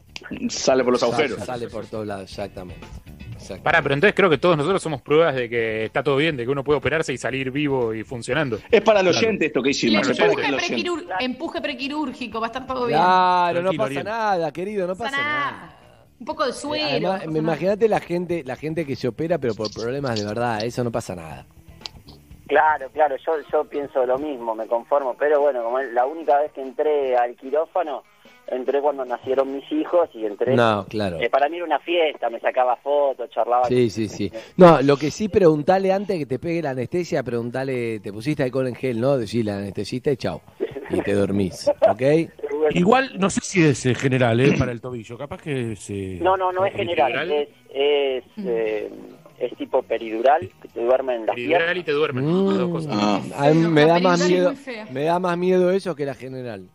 [0.49, 1.43] Sale por los agujeros.
[1.43, 2.85] Sale por todos lados, exactamente.
[3.61, 6.45] Pará, pero entonces creo que todos nosotros somos pruebas de que está todo bien, de
[6.45, 8.57] que uno puede operarse y salir vivo y funcionando.
[8.71, 9.17] Es para el Claro.
[9.19, 10.07] oyente esto que hicimos.
[10.07, 10.31] para
[11.19, 12.97] empuje, prequirúrgico, va a estar todo bien.
[12.99, 14.03] Claro, no pasa Ariel.
[14.05, 15.51] nada, querido, no No pasa nada.
[15.51, 15.77] nada.
[16.19, 16.85] Un poco de suero.
[16.87, 20.17] Además, no pasa me imagínate la gente, la gente que se opera, pero por problemas
[20.17, 21.45] de verdad, eso no pasa nada.
[22.47, 26.51] Claro, claro, yo, yo pienso lo mismo, me conformo, pero bueno, como la única vez
[26.51, 28.03] que entré al quirófano,
[28.47, 30.55] entré cuando nacieron mis hijos y entré...
[30.55, 31.19] No, claro.
[31.21, 33.65] Eh, para mí era una fiesta, me sacaba fotos, charlaba...
[33.65, 34.31] Sí, sí, sí.
[34.57, 38.67] No, lo que sí, preguntale antes que te pegue la anestesia, preguntale, te pusiste alcohol
[38.67, 39.17] en gel, ¿no?
[39.17, 40.41] Decís la anestesista y chau.
[40.89, 42.01] Y te dormís, ¿ok?
[42.71, 44.53] Igual, no sé si es eh, general, ¿eh?
[44.57, 45.17] Para el tobillo.
[45.17, 45.89] Capaz que es.
[45.89, 47.31] eh, No, no, no es general, ¿Peridural?
[47.73, 48.89] es, es, eh,
[49.39, 51.81] es tipo peridural, que te duerme en las Peridural piernas.
[51.81, 52.25] y te duermen.
[52.47, 52.91] las dos cosas.
[52.93, 53.21] Ah.
[53.37, 54.53] A mí me da más miedo,
[54.91, 56.67] me da más miedo eso que la general.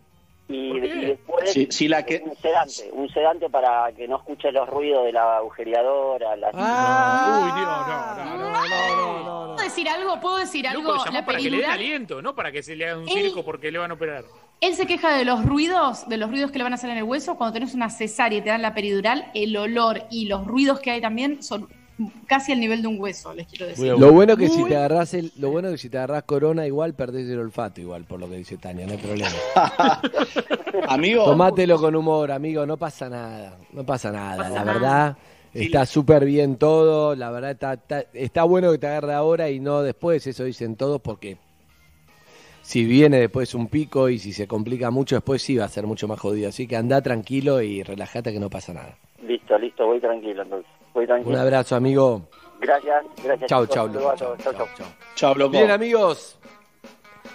[0.50, 2.22] Y, después la que...
[2.24, 6.52] un sedante, un sedante para que no escuche los ruidos de la agujereadora, las...
[6.54, 7.40] Ah.
[7.44, 9.54] Uy, Dios, no, no, no, no, no, no.
[9.56, 10.20] ¿Puedo decir algo?
[10.20, 10.82] ¿Puedo decir algo?
[10.82, 11.78] Loco, llamó La para que le den peridural.
[11.78, 14.24] aliento, no para que se le haga un Él- circo porque le van a operar.
[14.62, 16.96] Él se queja de los ruidos, de los ruidos que le van a hacer en
[16.96, 17.36] el hueso.
[17.36, 20.90] Cuando tenés una cesárea y te dan la peridural, el olor y los ruidos que
[20.90, 21.68] hay también son
[22.26, 23.98] casi al nivel de un hueso, les quiero decir.
[23.98, 26.94] Lo bueno que si te agarras el, lo bueno que si te agarras corona igual
[26.94, 29.30] perdés el olfato igual, por lo que dice Tania, no hay problema.
[30.88, 34.72] Amigo, Tomátelo con humor, amigo, no pasa nada, no pasa nada, pasa la nada.
[34.72, 35.16] verdad.
[35.54, 39.60] Está súper bien todo, la verdad está, está, está bueno que te agarre ahora y
[39.60, 41.38] no después, eso dicen todos, porque
[42.68, 45.86] si viene después un pico y si se complica mucho después sí va a ser
[45.86, 46.50] mucho más jodido.
[46.50, 48.98] Así que anda tranquilo y relájate que no pasa nada.
[49.22, 50.70] Listo, listo, voy tranquilo entonces.
[51.06, 51.34] Tranquilo.
[51.34, 52.28] Un abrazo, amigo.
[52.60, 53.48] Gracias, gracias.
[53.48, 54.18] Chau, chau, todos.
[54.18, 54.66] chau, Chau, chau, chau.
[54.76, 54.86] chau.
[55.14, 55.52] chao, loco.
[55.52, 56.36] Bien, amigos.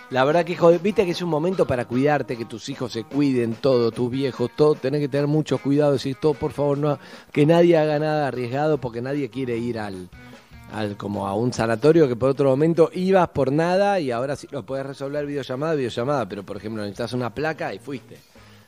[0.09, 3.03] La verdad que, joder, viste que es un momento para cuidarte, que tus hijos se
[3.03, 4.75] cuiden, todo, tus viejos, todo.
[4.75, 6.99] Tenés que tener mucho cuidado, decir todo, por favor, no,
[7.31, 10.09] que nadie haga nada arriesgado porque nadie quiere ir al,
[10.71, 14.47] al como a un sanatorio que por otro momento ibas por nada y ahora sí
[14.51, 18.19] lo puedes resolver videollamada, videollamada, pero por ejemplo necesitas una placa y fuiste.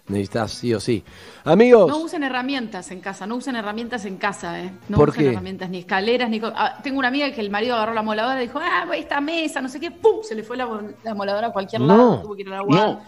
[0.08, 1.04] Necesitas sí o sí.
[1.46, 4.72] Amigos, No usen herramientas en casa, no usen herramientas en casa, ¿eh?
[4.88, 5.30] No ¿Por usen qué?
[5.32, 6.40] herramientas, ni escaleras, ni...
[6.44, 9.62] Ah, tengo una amiga que el marido agarró la moladora y dijo, ah, esta mesa,
[9.62, 10.18] no sé qué, ¡pum!
[10.22, 10.68] Se le fue la,
[11.04, 11.88] la moladora a cualquier No.
[11.98, 12.64] lado, tuvo que ir a la.
[12.64, 13.02] No.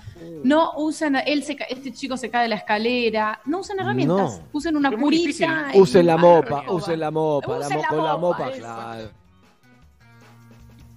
[0.44, 3.42] No usen, él se este chico se cae de la escalera.
[3.46, 4.48] No usen herramientas, No.
[4.54, 5.70] usen una curita.
[5.76, 8.50] y usen la mopa, usen la mopa, la Usen mo- la con la mopa, mopa,
[8.50, 8.60] eso.
[8.60, 9.10] claro.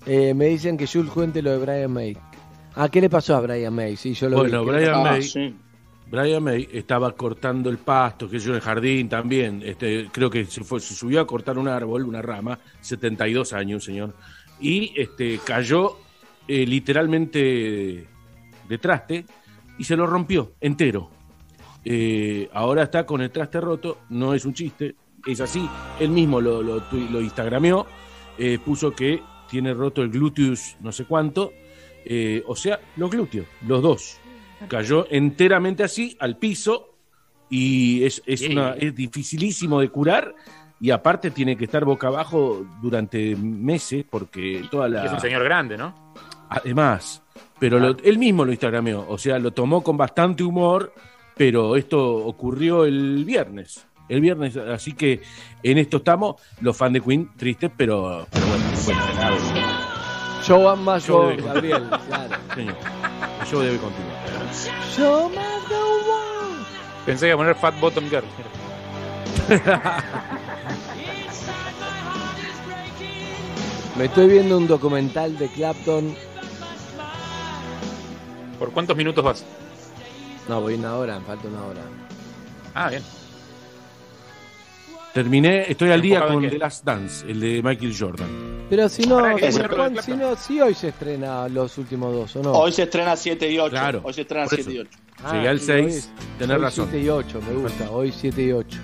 [0.06, 2.16] Eh, me dicen que Jules cuente lo de Brian May.
[2.74, 3.96] Ah, ¿qué le pasó a Brian May?
[3.96, 4.66] Sí, yo lo Bueno, vi.
[4.66, 4.94] ¿Qué le Brian?
[4.94, 5.54] Ah, May, sí.
[6.10, 9.62] Brian May estaba cortando el pasto, que yo en el jardín también.
[9.64, 14.14] Este, creo que se, fue, subió a cortar un árbol, una rama, 72 años, señor.
[14.60, 15.98] Y este, cayó
[16.48, 18.08] eh, literalmente
[18.68, 19.24] de traste
[19.78, 21.10] y se lo rompió entero.
[21.84, 25.66] Eh, ahora está con el traste roto, no es un chiste, es así.
[26.00, 27.86] Él mismo lo, lo, lo instagrameó,
[28.36, 31.52] eh, puso que tiene roto el gluteus no sé cuánto,
[32.46, 34.19] o sea, los glúteos, los dos.
[34.68, 36.94] Cayó enteramente así al piso
[37.48, 40.34] y es, es, una, es dificilísimo de curar
[40.80, 45.04] y aparte tiene que estar boca abajo durante meses porque toda la...
[45.04, 46.12] Es un señor grande, ¿no?
[46.48, 47.22] Además,
[47.58, 50.92] pero lo- él mismo lo instagrameó, o sea, lo tomó con bastante humor,
[51.36, 53.86] pero esto ocurrió el viernes.
[54.08, 55.20] El viernes, así que
[55.62, 59.89] en esto estamos, los fans de Queen tristes, pero, pero bueno, bueno.
[60.42, 61.88] Show and más Show show, Gabriel.
[62.06, 62.36] Claro.
[62.54, 62.76] Señor,
[63.40, 64.16] el show debe continuar.
[64.96, 65.76] Show must go
[66.12, 66.66] on.
[67.06, 68.24] Pensé que iba a poner Fat Bottom Girl.
[73.96, 76.14] Me estoy viendo un documental de Clapton.
[78.58, 79.44] ¿Por cuántos minutos vas?
[80.48, 81.80] No, voy una hora, me falta una hora.
[82.74, 83.02] Ah, bien.
[85.12, 86.50] Terminé, estoy al día ¿Enfocado en con?
[86.50, 88.39] The Last Dance, el de Michael Jordan.
[88.70, 92.52] Pero si no, Juan, si no, si hoy se estrena los últimos dos, ¿o no?
[92.52, 93.70] Hoy se estrena 7 y 8.
[93.70, 94.88] Claro, Hoy se estrena por 7 y eso.
[94.88, 94.98] 8.
[95.24, 96.88] Ah, Llegué al sí, 6, hoy es- tenés hoy razón.
[96.90, 97.90] 7 y 8, me gusta.
[97.90, 98.78] Hoy 7 y 8.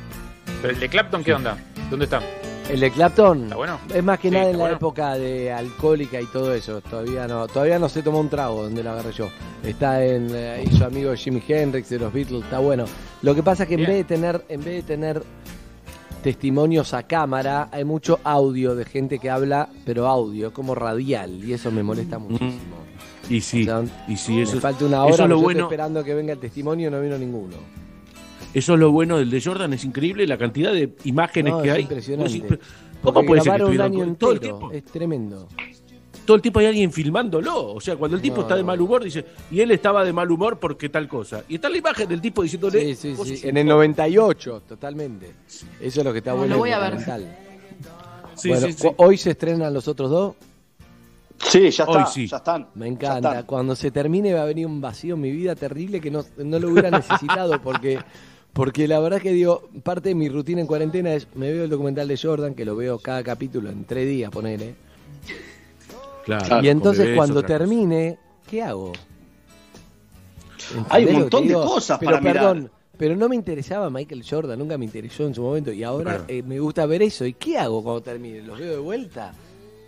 [0.61, 1.57] Pero el de Clapton, ¿qué onda?
[1.89, 2.21] ¿Dónde está?
[2.69, 3.79] El de Clapton ¿Está bueno?
[3.95, 4.77] es más que Sí, nada en la bueno.
[4.77, 6.81] época de alcohólica y todo eso.
[6.81, 9.29] Todavía no, todavía no se tomó un trago donde lo agarré yo.
[9.63, 12.87] Está en eh, hizo amigo de Jimi Hendrix, de los Beatles, está bueno.
[13.23, 13.91] Lo que pasa es que en Bien.
[13.91, 15.23] vez de tener, en vez de tener
[16.31, 21.53] testimonios a cámara, hay mucho audio de gente que habla, pero audio, como radial, y
[21.53, 22.75] eso me molesta muchísimo.
[23.31, 25.61] Y sí, O sea, y sí, me eso, falta una eso hora, es lo bueno.
[25.61, 27.55] estoy esperando que venga el testimonio, no vino ninguno.
[28.53, 31.69] Eso es lo bueno del de Jordan, es increíble la cantidad de imágenes No, que
[31.69, 31.83] es hay.
[31.83, 32.59] impresionante.
[33.05, 34.75] ¿Cómo puede ser que un año con- todo el entero, tiempo?
[34.75, 35.49] es tremendo.
[36.27, 37.73] Todo el tiempo hay alguien filmándolo.
[37.73, 40.13] O sea, cuando el tipo No, está de mal humor, dice, y él estaba de
[40.13, 41.45] mal humor porque tal cosa.
[41.49, 42.95] Y está la imagen del tipo diciéndole.
[42.95, 43.49] Sí, sí, sí.
[43.49, 43.77] En el loco.
[43.79, 45.33] 98, totalmente.
[45.81, 46.55] Eso es lo que está No, bueno.
[46.55, 46.91] lo voy a ver.
[46.99, 47.39] documental.
[48.35, 48.83] Sí, bueno, sí, sí.
[48.89, 50.35] cu- hoy se estrenan los otros dos.
[51.49, 52.07] Sí, ya Hoy está.
[52.07, 52.27] sí.
[52.27, 52.67] Ya están.
[52.75, 53.29] Me encanta.
[53.31, 53.47] están.
[53.47, 56.59] Cuando se termine va a venir un vacío en mi vida terrible que no, no
[56.59, 57.99] lo hubiera necesitado porque,
[58.53, 61.71] porque la verdad que digo, parte de mi rutina en cuarentena es, me veo el
[61.71, 64.75] documental de Jordan, que lo veo cada capítulo en tres días, ponele.
[66.27, 68.19] Claro, y entonces cuando termine,
[68.51, 68.93] ¿qué hago?
[70.69, 72.35] ¿Entendés Hay un montón de cosas pero para mirar.
[72.55, 76.13] perdón, Pero no me interesaba Michael Jordan, nunca me interesó en su momento y ahora
[76.17, 76.25] Claro.
[76.29, 77.25] eh, me gusta ver eso.
[77.25, 78.43] ¿Y qué hago cuando termine?
[78.43, 79.33] ¿Los veo de vuelta?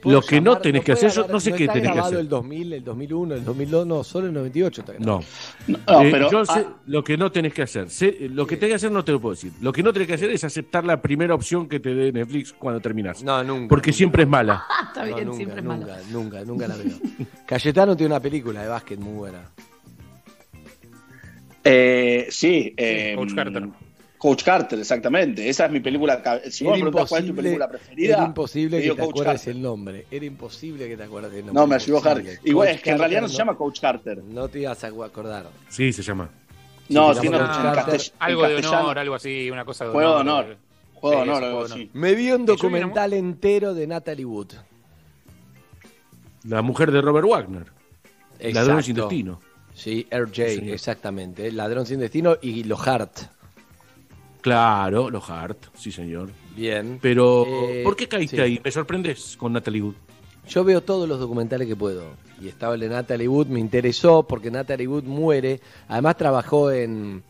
[0.01, 2.19] ¿Puedo Lo que no tenés que hacer, yo no sé qué está tenés que hacer.
[2.21, 5.21] el 2000, el 2001, el 2002, no, solo el 98 está grabado.
[5.67, 5.75] No.
[5.93, 6.77] No, Eh, pero- yo sé ah.
[6.87, 7.91] lo que no tenés que hacer.
[7.91, 9.53] Sé- lo que tenés que hacer no te lo puedo decir.
[9.61, 12.53] Lo que no tenés que hacer es aceptar la primera opción que te dé Netflix
[12.53, 13.25] cuando terminas.
[13.25, 13.69] No, nunca.
[13.69, 14.65] Porque siempre es mala.
[14.89, 16.03] Está No, bien, nunca, siempre es nunca, malo.
[16.13, 16.95] nunca, nunca la veo.
[17.47, 19.51] Cayetano tiene una película de básquet muy buena.
[21.65, 23.69] Eh, sí, eh, Coach Carter.
[24.19, 25.49] Coach Carter, exactamente.
[25.49, 26.21] Esa es mi película.
[26.51, 29.11] Si vos me cuál es tu imposible, película preferida, era imposible te que te Coach
[29.11, 29.55] acuerdes Carter.
[29.57, 30.07] el nombre.
[30.11, 31.55] Era imposible que te acuerdes el nombre.
[31.55, 32.29] No, me ayudó Harry.
[32.45, 34.19] Igual es que en realidad no se llama Coach Carter.
[34.25, 35.47] No te ibas a acordar.
[35.69, 36.29] Sí, se llama.
[36.89, 37.95] No, Sí, no, en Carter.
[38.01, 40.45] en Algo de honor, algo así, una cosa de Juego de honor.
[40.45, 40.57] honor.
[40.95, 41.91] Juego de honor, algo así.
[41.93, 44.53] Me vi un documental entero de Natalie Wood.
[46.45, 47.67] La mujer de Robert Wagner.
[48.41, 49.41] Ladrón sin destino.
[49.75, 51.53] Sí, RJ, Sí, exactamente.
[51.53, 53.17] Ladrón sin destino y los Hart.
[54.49, 56.31] Claro, los Hart, sí señor.
[56.57, 56.99] Bien.
[57.03, 58.43] Pero, Eh, ¿por qué caíste sí.
[58.43, 58.61] ahí?
[58.65, 59.95] Me sorprendes con Natalie Wood.
[60.49, 62.05] Yo veo todos los documentales que puedo.
[62.41, 65.61] Y estaba el de Natalie Wood, me interesó porque Natalie Wood muere.
[65.89, 67.23] Además trabajó en,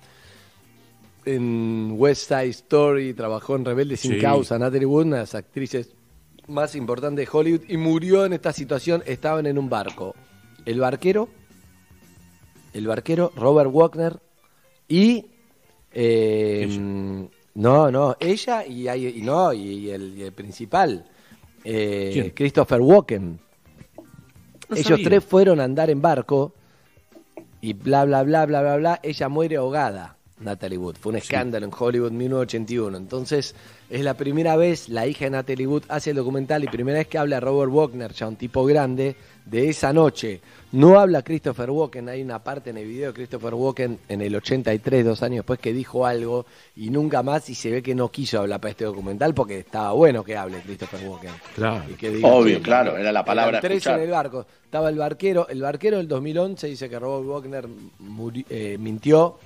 [1.24, 4.18] en West Side Story, trabajó en Rebelde sin Sí.
[4.20, 4.58] causa.
[4.58, 5.90] Natalie Wood, una de las actrices
[6.46, 9.02] más importantes de Hollywood, y murió en esta situación.
[9.06, 10.14] Estaban en un barco.
[10.64, 11.28] El barquero,
[12.72, 14.20] el barquero Robert Wagner
[14.88, 15.26] y...
[16.00, 21.04] eh, no, no, ella y, hay- y no, y, y el, y el principal,
[21.64, 22.32] eh.
[22.36, 23.38] Christopher Walken.
[24.68, 25.04] No Ellos sabía.
[25.08, 26.52] tres fueron a andar en barco
[27.60, 29.00] y bla, bla, bla, bla, bla, bla.
[29.02, 30.96] Ella muere ahogada, Natalie Wood.
[31.00, 32.96] Fue un escándalo en Hollywood en 1981.
[32.96, 33.54] Entonces,
[33.90, 37.08] es la primera vez la hija de Natalie Wood hace el documental y primera vez
[37.08, 39.16] que habla Robert Wagner, ya un tipo grande,
[39.46, 40.40] de esa noche.
[40.70, 44.36] No habla Christopher Walken, hay una parte en el video de Christopher Walken en el
[44.36, 46.44] 83, dos años después, que dijo algo
[46.76, 49.92] y nunca más y se ve que no quiso hablar para este documental porque estaba
[49.92, 51.30] bueno que hable Christopher Walken.
[51.54, 51.84] Claro.
[51.90, 53.98] Y que diga, Obvio, sí, claro, era la palabra tres escuchar.
[53.98, 54.44] en el barco.
[54.62, 57.66] Estaba el barquero, el barquero del 2011 dice que Robert Wagner
[58.00, 59.38] muri- eh, mintió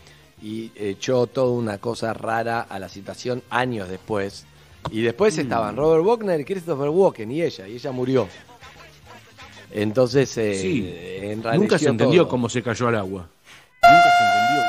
[0.42, 4.44] y echó toda una cosa rara a la situación años después.
[4.90, 5.40] Y después Mm.
[5.42, 8.26] estaban Robert Wagner y Christopher Walken y ella, y ella murió.
[9.72, 11.40] Entonces, eh, sí.
[11.58, 13.28] nunca se entendió cómo se cayó al agua.
[13.82, 14.62] Nunca se entendió.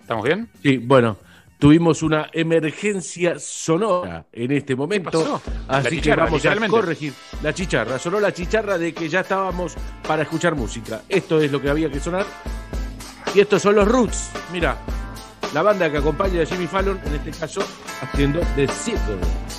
[0.00, 0.50] ¿Estamos bien?
[0.62, 1.16] Sí, bueno,
[1.58, 5.40] tuvimos una emergencia sonora en este momento.
[5.68, 7.12] Así chicharra, que vamos a corregir
[7.42, 7.98] la chicharra.
[7.98, 9.76] Sonó la chicharra de que ya estábamos
[10.06, 11.02] para escuchar música.
[11.08, 12.26] Esto es lo que había que sonar.
[13.34, 14.30] Y estos son los Roots.
[14.52, 14.76] Mira
[15.52, 17.62] la banda que acompaña a Jimmy Fallon, en este caso
[18.02, 19.49] haciendo The Sizzle.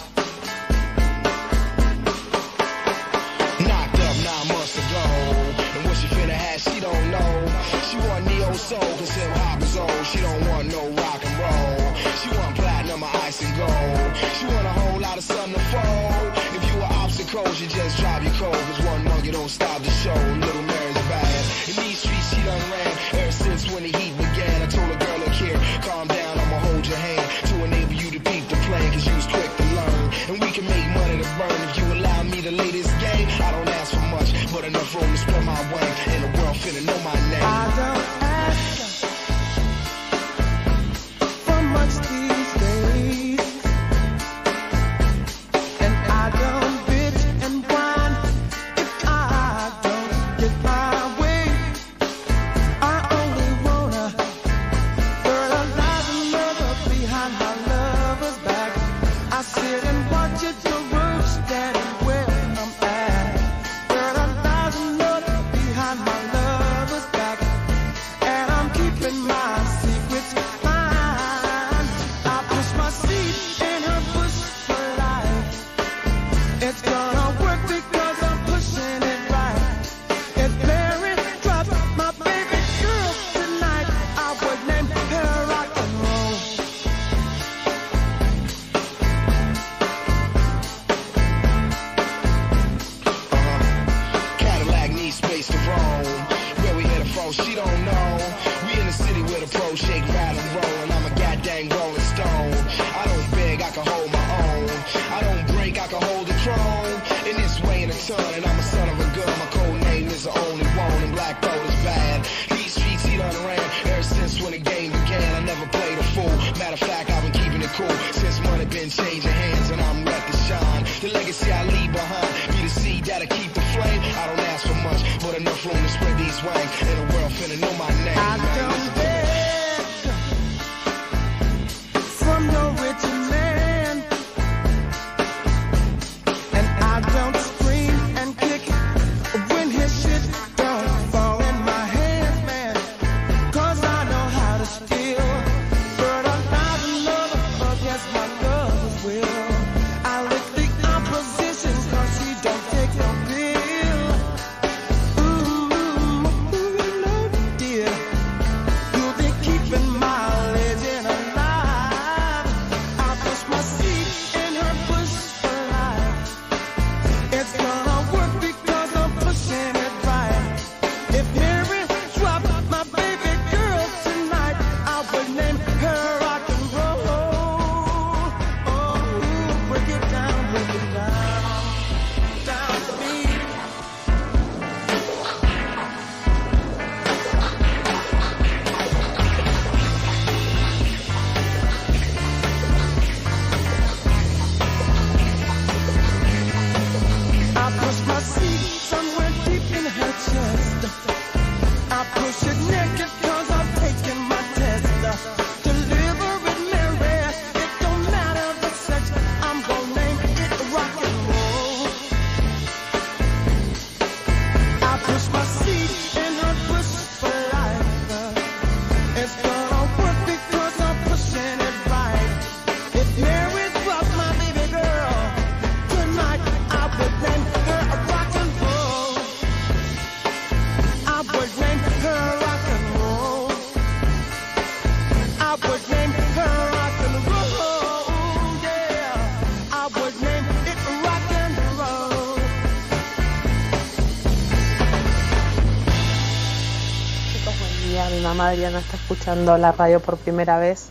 [248.49, 250.89] Adriana está escuchando la radio por primera vez,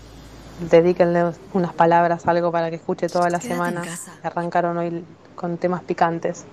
[0.70, 3.82] dedíquenle unas palabras, algo para que escuche toda la Quédate semana.
[4.22, 5.04] Arrancaron hoy
[5.34, 6.44] con temas picantes.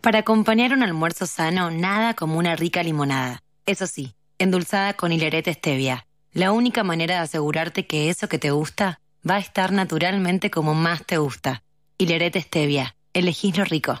[0.00, 3.42] Para acompañar un almuerzo sano, nada como una rica limonada.
[3.66, 6.06] Eso sí, endulzada con hilerete stevia.
[6.32, 10.74] La única manera de asegurarte que eso que te gusta va a estar naturalmente como
[10.74, 11.62] más te gusta.
[11.96, 12.96] Hilerete stevia.
[13.14, 14.00] Elegís lo rico.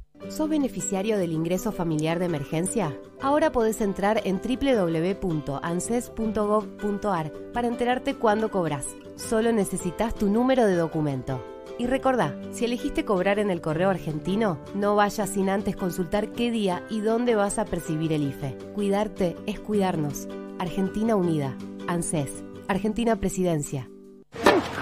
[0.31, 2.97] ¿Sos beneficiario del ingreso familiar de emergencia?
[3.19, 8.85] Ahora podés entrar en www.anses.gov.ar para enterarte cuándo cobras.
[9.17, 11.43] Solo necesitas tu número de documento.
[11.77, 16.49] Y recordá, si elegiste cobrar en el correo argentino, no vayas sin antes consultar qué
[16.49, 18.57] día y dónde vas a percibir el IFE.
[18.73, 20.29] Cuidarte es cuidarnos.
[20.59, 21.57] Argentina Unida.
[21.87, 22.45] ANSES.
[22.69, 23.89] Argentina Presidencia.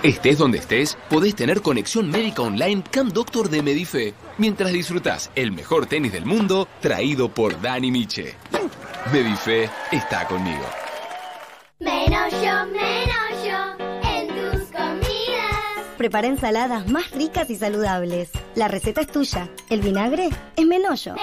[0.04, 5.52] Estés donde estés, podés tener conexión médica online Cam Doctor de Medife, mientras disfrutás el
[5.52, 8.36] mejor tenis del mundo traído por Dani Miche.
[9.12, 10.66] Medife está conmigo.
[11.80, 15.86] Menos yo, menos yo en tus comidas.
[15.98, 18.30] Prepara ensaladas más ricas y saludables.
[18.56, 19.50] La receta es tuya.
[19.70, 21.16] El vinagre es Menollo.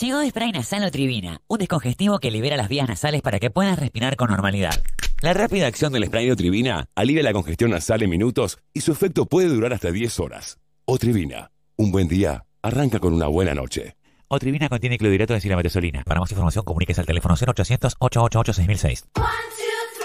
[0.00, 4.16] Llegó Spray Nasal Nutrivina, un descongestivo que libera las vías nasales para que puedas respirar
[4.16, 4.82] con normalidad.
[5.22, 9.26] La rápida acción del spray Otrivina alivia la congestión nasal en minutos y su efecto
[9.26, 10.58] puede durar hasta 10 horas.
[10.86, 13.96] Otrivina, un buen día arranca con una buena noche.
[14.28, 16.04] Otrivina contiene clorhidrato de silamatesolina.
[16.04, 19.02] Para más información, comuníquese al teléfono 0800-888-6006.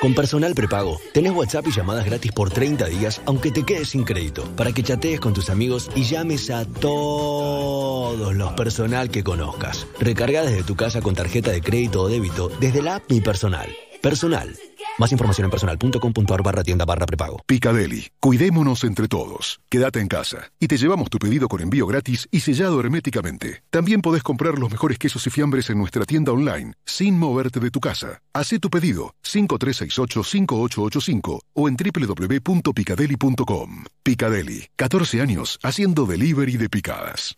[0.01, 4.03] Con Personal Prepago, tenés WhatsApp y llamadas gratis por 30 días, aunque te quedes sin
[4.03, 9.87] crédito, para que chatees con tus amigos y llames a todos los personal que conozcas.
[9.97, 13.73] Recarga desde tu casa con tarjeta de crédito o débito desde la app Mi Personal.
[14.01, 14.53] Personal.
[14.97, 17.41] Más información en personal.com.ar barra tienda barra prepago.
[17.45, 19.59] Picadeli, cuidémonos entre todos.
[19.69, 23.61] Quédate en casa y te llevamos tu pedido con envío gratis y sellado herméticamente.
[23.69, 27.72] También podés comprar los mejores quesos y fiambres en nuestra tienda online, sin moverte de
[27.72, 28.22] tu casa.
[28.34, 33.84] Hacé tu pedido 5368-5885 o en www.picadeli.com.
[34.01, 37.35] Picadeli, 14 años haciendo delivery de picadas.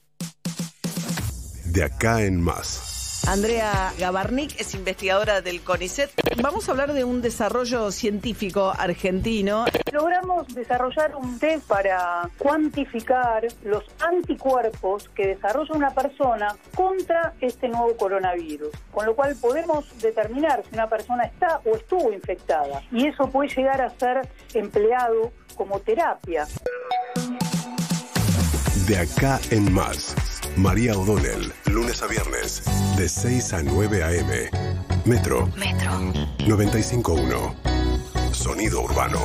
[1.66, 2.87] De acá en más.
[3.26, 6.12] Andrea Gabarnik es investigadora del CONICET.
[6.42, 9.66] Vamos a hablar de un desarrollo científico argentino.
[9.92, 17.98] Logramos desarrollar un test para cuantificar los anticuerpos que desarrolla una persona contra este nuevo
[17.98, 23.30] coronavirus, con lo cual podemos determinar si una persona está o estuvo infectada y eso
[23.30, 26.48] puede llegar a ser empleado como terapia.
[28.88, 30.37] De acá en más.
[30.58, 32.64] María O'Donnell, lunes a viernes,
[32.98, 34.50] de 6 a 9 a.m.
[35.06, 35.48] Metro.
[35.56, 35.92] Metro.
[36.48, 38.34] 95.1.
[38.34, 39.20] Sonido urbano.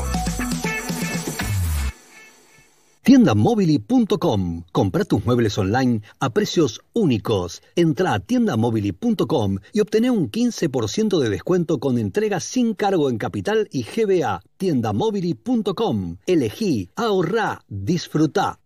[3.03, 4.65] Tiendamobili.com.
[4.73, 7.63] Compra tus muebles online a precios únicos.
[7.77, 13.69] Entra a tiendamobili.com y obtené un 15% de descuento con entrega sin cargo en capital
[13.73, 14.43] y GBA.
[14.59, 16.19] Tiendamobili.com.
[16.27, 18.62] Elegí, ahorrá, disfrutá.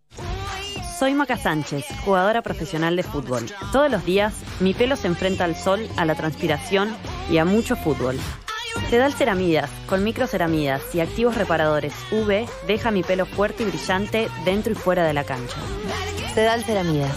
[0.99, 3.45] Soy Maca Sánchez, jugadora profesional de fútbol.
[3.71, 6.89] Todos los días mi pelo se enfrenta al sol, a la transpiración
[7.31, 8.17] y a mucho fútbol.
[8.89, 14.73] Sedal Ceramidas, con microceramidas y activos reparadores UV, deja mi pelo fuerte y brillante dentro
[14.73, 15.57] y fuera de la cancha.
[16.33, 17.15] Sedal Ceramidas.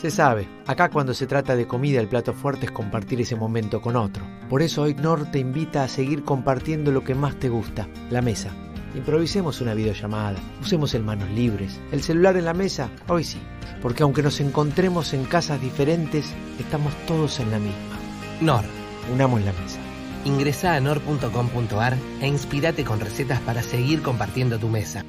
[0.00, 3.80] Se sabe, acá cuando se trata de comida el plato fuerte es compartir ese momento
[3.80, 4.24] con otro.
[4.48, 8.22] Por eso hoy Nor te invita a seguir compartiendo lo que más te gusta, la
[8.22, 8.52] mesa.
[8.94, 13.40] Improvisemos una videollamada, usemos el manos libres, el celular en la mesa, hoy sí,
[13.82, 17.98] porque aunque nos encontremos en casas diferentes, estamos todos en la misma.
[18.40, 18.64] Nor.
[19.12, 19.78] Unamos la mesa.
[20.24, 25.04] Ingresa a nor.com.ar e inspirate con recetas para seguir compartiendo tu mesa.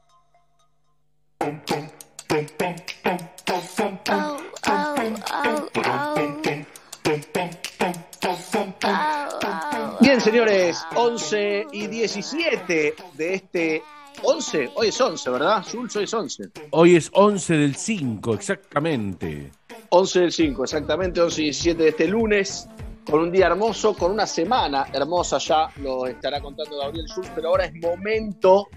[9.99, 13.83] Bien, señores, 11 y 17 de este
[14.23, 15.63] 11, hoy es 11, ¿verdad?
[15.71, 16.43] Jules, hoy es 11.
[16.71, 19.51] Hoy es 11 del 5, exactamente.
[19.89, 22.67] 11 del 5, exactamente, 11 y 17 de este lunes,
[23.07, 27.49] con un día hermoso, con una semana hermosa, ya lo estará contando Gabriel Jules, pero
[27.49, 28.67] ahora es momento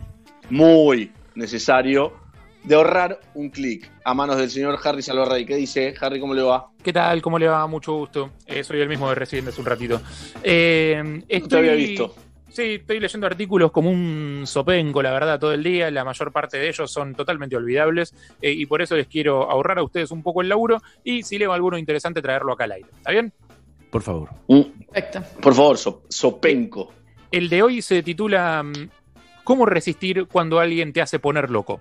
[0.51, 2.27] muy necesario
[2.69, 5.47] de ahorrar un clic a manos del señor Harry Salvarrey.
[5.47, 5.95] ¿Qué dice?
[6.01, 6.69] Harry, ¿cómo le va?
[6.82, 7.23] ¿Qué tal?
[7.23, 7.66] ¿Cómo le va?
[7.66, 8.31] Mucho gusto.
[8.47, 10.01] Eh, soy el mismo de recién hace un ratito.
[10.43, 11.03] Eh,
[11.40, 12.15] No te había visto.
[12.51, 15.90] Sí, estoy leyendo artículos como un sopenco, la verdad, todo el día.
[15.90, 19.78] La mayor parte de ellos son totalmente olvidables eh, y por eso les quiero ahorrar
[19.78, 22.89] a ustedes un poco el laburo y si leo alguno interesante traerlo acá al aire.
[22.97, 23.32] ¿Está bien?
[23.90, 24.31] Por favor.
[24.47, 25.23] Perfecto.
[25.40, 26.93] Por favor, so- Sopenco.
[27.31, 28.73] El de hoy se titula mm,
[29.45, 31.81] ¿Cómo resistir cuando alguien te hace poner loco?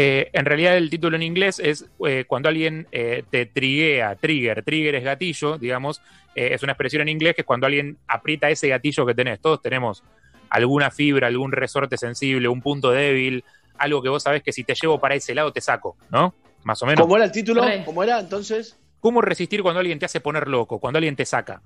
[0.00, 4.62] Eh, en realidad el título en inglés es eh, cuando alguien eh, te triguea, trigger,
[4.62, 6.00] trigger es gatillo, digamos,
[6.36, 9.40] eh, es una expresión en inglés que es cuando alguien aprieta ese gatillo que tenés.
[9.40, 10.04] Todos tenemos
[10.50, 13.42] alguna fibra, algún resorte sensible, un punto débil,
[13.76, 16.32] algo que vos sabés que si te llevo para ese lado te saco, ¿no?
[16.62, 17.00] Más o menos.
[17.02, 17.64] ¿Cómo era el título?
[17.84, 18.78] ¿Cómo era entonces?
[19.00, 21.60] ¿Cómo resistir cuando alguien te hace poner loco, cuando alguien te saca?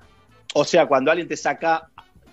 [0.55, 1.91] O sea, cuando alguien te saca,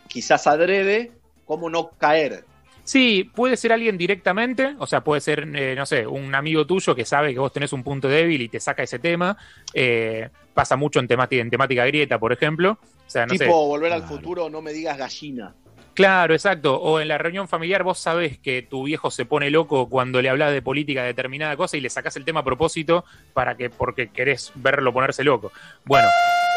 [0.07, 1.11] quizás adrede,
[1.43, 2.45] ¿cómo no caer?
[2.89, 6.95] Sí, puede ser alguien directamente, o sea, puede ser, eh, no sé, un amigo tuyo
[6.95, 9.37] que sabe que vos tenés un punto débil y te saca ese tema.
[9.75, 12.79] Eh, pasa mucho en, temática, en temática grieta, por ejemplo.
[12.81, 13.49] O sea, no tipo sé.
[13.51, 15.53] volver al futuro, no me digas gallina.
[15.99, 16.79] Claro, exacto.
[16.79, 20.29] O en la reunión familiar vos sabés que tu viejo se pone loco cuando le
[20.29, 23.03] hablas de política de determinada cosa y le sacás el tema a propósito
[23.33, 25.51] para que, porque querés verlo ponerse loco.
[25.83, 26.07] Bueno,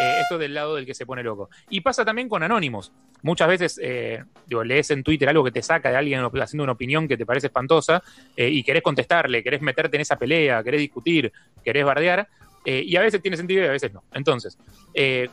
[0.00, 1.50] eh, esto del lado del que se pone loco.
[1.68, 2.92] Y pasa también con anónimos.
[3.22, 4.22] Muchas veces eh,
[4.64, 7.48] lees en Twitter algo que te saca de alguien haciendo una opinión que te parece
[7.48, 8.00] espantosa
[8.36, 11.32] eh, y querés contestarle, querés meterte en esa pelea, querés discutir,
[11.64, 12.28] querés bardear.
[12.64, 14.04] eh, y a veces tiene sentido y a veces no.
[14.12, 14.56] Entonces,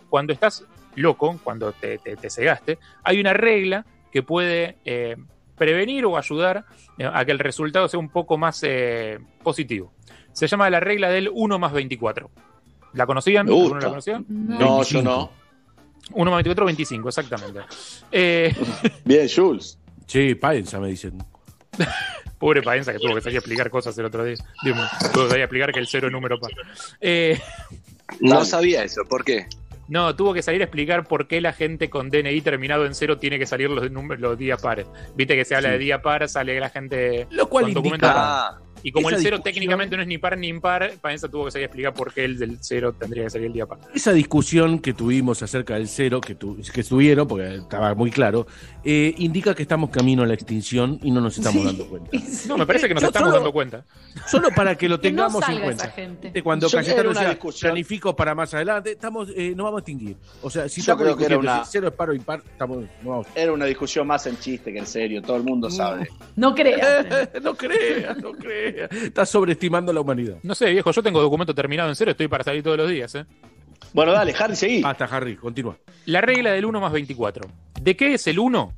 [0.09, 0.65] cuando estás
[0.95, 1.99] loco, cuando te
[2.31, 5.15] cegaste, hay una regla que puede eh,
[5.57, 6.65] prevenir o ayudar
[6.97, 9.91] eh, a que el resultado sea un poco más eh, positivo.
[10.33, 12.29] Se llama la regla del 1 más 24.
[12.93, 13.45] ¿La conocían?
[13.45, 14.11] Me ¿Alguno gusta.
[14.11, 14.23] la?
[14.29, 15.31] No, yo no.
[16.11, 17.59] 1 más 24, 25, exactamente.
[18.11, 18.55] Eh,
[19.05, 19.77] Bien, Jules.
[20.07, 21.17] Sí, Paenza me dicen.
[22.39, 24.35] Pobre Paenza que tuvo que salir a explicar cosas el otro día.
[24.63, 24.77] Digo,
[25.13, 26.51] tuvo que salir a explicar que el cero es número par.
[27.01, 27.37] Eh,
[28.21, 29.45] No sabía eso, ¿por qué?
[29.89, 33.17] No, tuvo que salir a explicar por qué la gente con DNI terminado en cero
[33.17, 34.85] tiene que salir los, números, los días pares.
[35.15, 35.73] Viste que se habla Sí.
[35.73, 38.59] de día par, sale la gente Lo cual con indica- Ah.
[38.83, 41.51] Y como Esa el cero técnicamente no es ni par ni impar, Paenza tuvo que
[41.51, 43.79] salir a explicar por qué el del cero tendría que salir el día par.
[43.93, 48.47] Esa discusión que tuvimos acerca del cero, que, tu- que estuvieron, porque estaba muy claro,
[48.83, 52.09] eh, indica que estamos camino a la extinción y no nos estamos dando cuenta.
[52.47, 53.85] No, me parece que nos Yo estamos solo- dando cuenta.
[54.27, 55.89] Solo para que lo Que no tengamos en cuenta.
[55.91, 56.43] gente.
[56.43, 57.71] Cuando Cayetano decía, discusión.
[57.71, 60.15] planifico para más adelante, estamos, eh, nos vamos a extinguir.
[60.41, 62.15] O sea, si Yo estamos creo que era discutiendo una- si cero es paro o
[62.15, 63.27] impar, estamos, no vamos.
[63.35, 66.07] Era una discusión más en chiste que en serio, todo el mundo sabe.
[66.35, 67.07] No creas.
[67.41, 68.68] no creas, no creas.
[68.91, 70.37] Estás sobreestimando la humanidad.
[70.43, 73.13] No sé, viejo, yo tengo documento terminado en cero, estoy para salir todos los días.
[73.15, 73.25] ¿eh?
[73.93, 74.81] Bueno, dale, Harry, seguí.
[74.81, 75.77] Basta, Harry, continúa.
[76.05, 77.47] La regla del 1 más 24.
[77.81, 78.73] ¿De qué es el 1?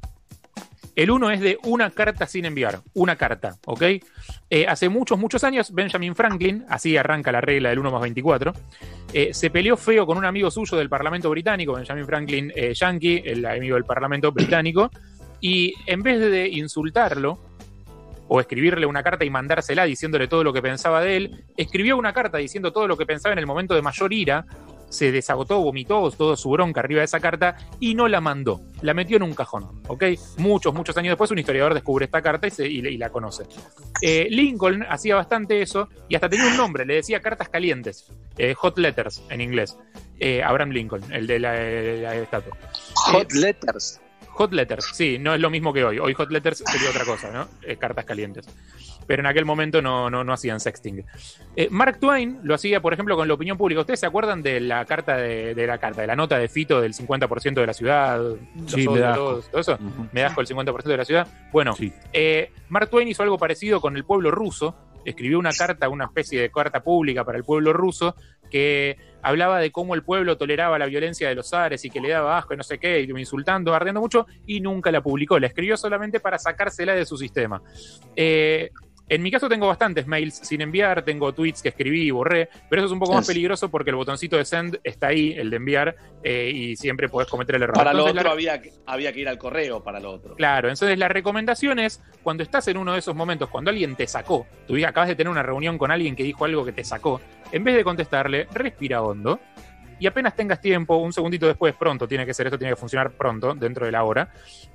[0.96, 3.82] El 1 es de una carta sin enviar, una carta, ¿ok?
[4.50, 8.54] Eh, hace muchos, muchos años, Benjamin Franklin, así arranca la regla del 1 más 24,
[9.14, 13.24] eh, se peleó feo con un amigo suyo del Parlamento Británico, Benjamin Franklin eh, Yankee,
[13.26, 14.92] el amigo del Parlamento Británico,
[15.40, 17.40] y en vez de insultarlo,
[18.34, 22.14] o escribirle una carta y mandársela diciéndole todo lo que pensaba de él, escribió una
[22.14, 24.46] carta diciendo todo lo que pensaba en el momento de mayor ira,
[24.88, 28.94] se desagotó, vomitó toda su bronca arriba de esa carta y no la mandó, la
[28.94, 30.04] metió en un cajón, ¿ok?
[30.38, 33.44] Muchos, muchos años después un historiador descubre esta carta y, se- y- y la conoce.
[34.02, 38.54] Eh, Lincoln hacía bastante eso y hasta tenía un nombre, le decía cartas calientes, eh,
[38.54, 39.78] hot letters en inglés,
[40.24, 42.56] Eh, Abraham Lincoln, el de la, la estatua.
[42.94, 44.00] Hot Eh, letters.
[44.34, 46.00] Hot letters, sí, no es lo mismo que hoy.
[46.00, 47.48] Hoy hot letters sería otra cosa, ¿no?
[47.62, 48.48] Eh, cartas calientes.
[49.06, 51.06] Pero en aquel momento no, no, no hacían sexting.
[51.56, 53.82] Eh, Mark Twain lo hacía, por ejemplo, con la opinión pública.
[53.82, 56.80] ¿Ustedes se acuerdan de la carta de, de la carta, de la nota de Fito
[56.80, 58.22] del 50% de la ciudad?
[58.68, 59.78] Sí, me da todo eso.
[60.12, 61.28] Me da asco el 50% de la ciudad.
[61.52, 61.76] Bueno,
[62.14, 64.76] eh, Mark Twain hizo algo parecido con el pueblo ruso.
[65.06, 68.16] Escribió una carta, una especie de carta pública para el pueblo ruso
[68.52, 72.10] que hablaba de cómo el pueblo toleraba la violencia de los zares y que le
[72.10, 75.40] daba asco y no sé qué, y insultando, ardiendo mucho, y nunca la publicó.
[75.40, 77.62] La escribió solamente para sacársela de su sistema.
[78.16, 78.72] Eh,
[79.14, 82.82] en mi caso tengo bastantes mails sin enviar, tengo tweets que escribí y borré, pero
[82.82, 85.58] eso es un poco más peligroso porque el botoncito de send está ahí, el de
[85.58, 87.76] enviar, eh, y siempre podés cometer el error.
[87.76, 90.36] Para lo otro la- había, que- había que ir al correo para lo otro.
[90.36, 94.08] Claro, entonces la recomendación es cuando estás en uno de esos momentos, cuando alguien te
[94.08, 97.20] sacó, tú acabas de tener una reunión con alguien que dijo algo que te sacó,
[97.52, 99.42] en vez de contestarle, respira hondo,
[100.02, 103.12] y apenas tengas tiempo, un segundito después, pronto, tiene que ser esto, tiene que funcionar
[103.12, 104.34] pronto, dentro de la hora,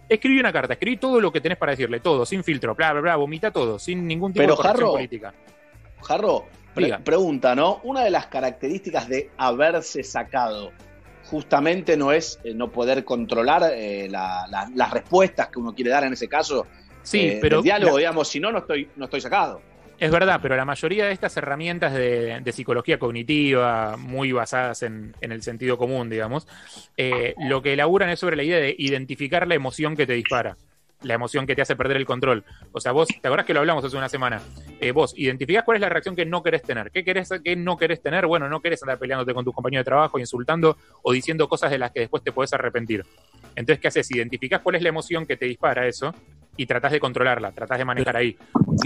[0.09, 3.01] escribí una carta, escribí todo lo que tenés para decirle, todo, sin filtro, bla, bla,
[3.01, 5.35] bla, vomita todo, sin ningún tipo Pero, de corrección Jarro, política.
[6.01, 6.45] Jarro,
[6.75, 7.81] pre- pregunta, ¿no?
[7.83, 10.71] Una de las características de haberse sacado
[11.25, 15.91] justamente no es eh, no poder controlar eh, la- la- las respuestas que uno quiere
[15.91, 16.69] dar en ese caso.
[17.03, 19.61] Sí, eh, pero diálogo, la- digamos, si no, no estoy, no estoy sacado.
[19.99, 25.15] Es verdad, pero la mayoría de estas herramientas de, de psicología cognitiva, muy basadas en,
[25.23, 26.47] en el sentido común, digamos,
[26.99, 30.59] eh, lo que elaboran es sobre la idea de identificar la emoción que te dispara,
[31.01, 32.45] la emoción que te hace perder el control.
[32.73, 34.43] O sea, vos, ¿te acordás que lo hablamos hace una semana?
[34.81, 36.91] Eh, vos identificás cuál es la reacción que no querés tener.
[36.91, 38.27] ¿Qué, querés, ¿Qué no querés tener?
[38.27, 41.79] Bueno, no querés andar peleándote con tus compañeros de trabajo, insultando o diciendo cosas de
[41.79, 43.03] las que después te podés arrepentir.
[43.55, 44.11] Entonces, ¿qué haces?
[44.11, 46.15] Identificás cuál es la emoción que te dispara eso
[46.57, 48.37] y tratás de controlarla, tratás de manejar ahí.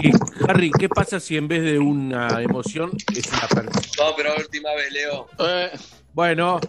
[0.01, 0.11] Y,
[0.47, 3.71] Harry, ¿qué pasa si en vez de una emoción es una persona?
[3.99, 5.27] No, pero última vez, Leo.
[6.13, 6.59] Bueno,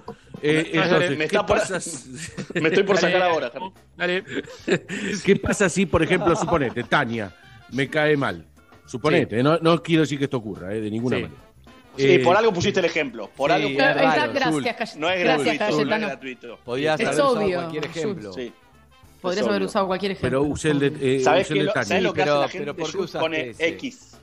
[0.41, 1.79] eh, Me- entonces, me ¿qué está por- pasa?
[2.61, 3.73] me estoy por sacar ahora, Harry.
[3.97, 4.25] Dale.
[5.25, 7.35] ¿Qué pasa si, por ejemplo, suponete, Tania
[7.73, 8.47] me cae mal?
[8.87, 11.23] Suponete, no, no quiero decir que esto ocurra, eh, de ninguna Sí.
[11.23, 11.41] manera.
[11.97, 13.29] Sí, Eh, por algo pusiste el ejemplo.
[13.37, 14.63] Por sí, algo es pusiste- Zul.
[14.65, 16.59] gracias, Cay- No es gracias, gratuito, no es gratuito.
[16.65, 17.57] Podías Es haber obvio.
[17.59, 18.33] cualquier ejemplo.
[18.33, 18.53] Sí.
[19.23, 20.41] Podrías haber usado cualquier ejemplo.
[20.43, 20.87] Pero usé el de,
[21.17, 21.87] eh, ¿Sabes usé el de lo, Tania.
[21.89, 22.75] ¿sabes lo que pero- hace la gente?
[22.75, 23.69] pero ¿por qué pone ese?
[23.69, 24.17] X.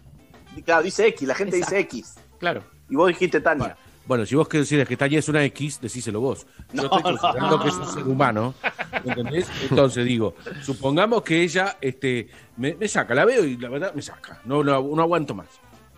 [0.65, 2.15] Claro, dice X, la gente dice X.
[2.39, 2.63] Claro.
[2.89, 3.75] Y vos dijiste Tania.
[4.05, 6.45] Bueno, si vos querés decir que Tania es una X, decíselo vos.
[6.73, 7.17] Yo No, estoy no.
[7.19, 8.53] considerando que es un ser humano,
[9.05, 9.47] ¿entendés?
[9.69, 12.27] Entonces digo, supongamos que ella este,
[12.57, 15.47] me, me saca, la veo y la verdad me saca, no, no, no aguanto más.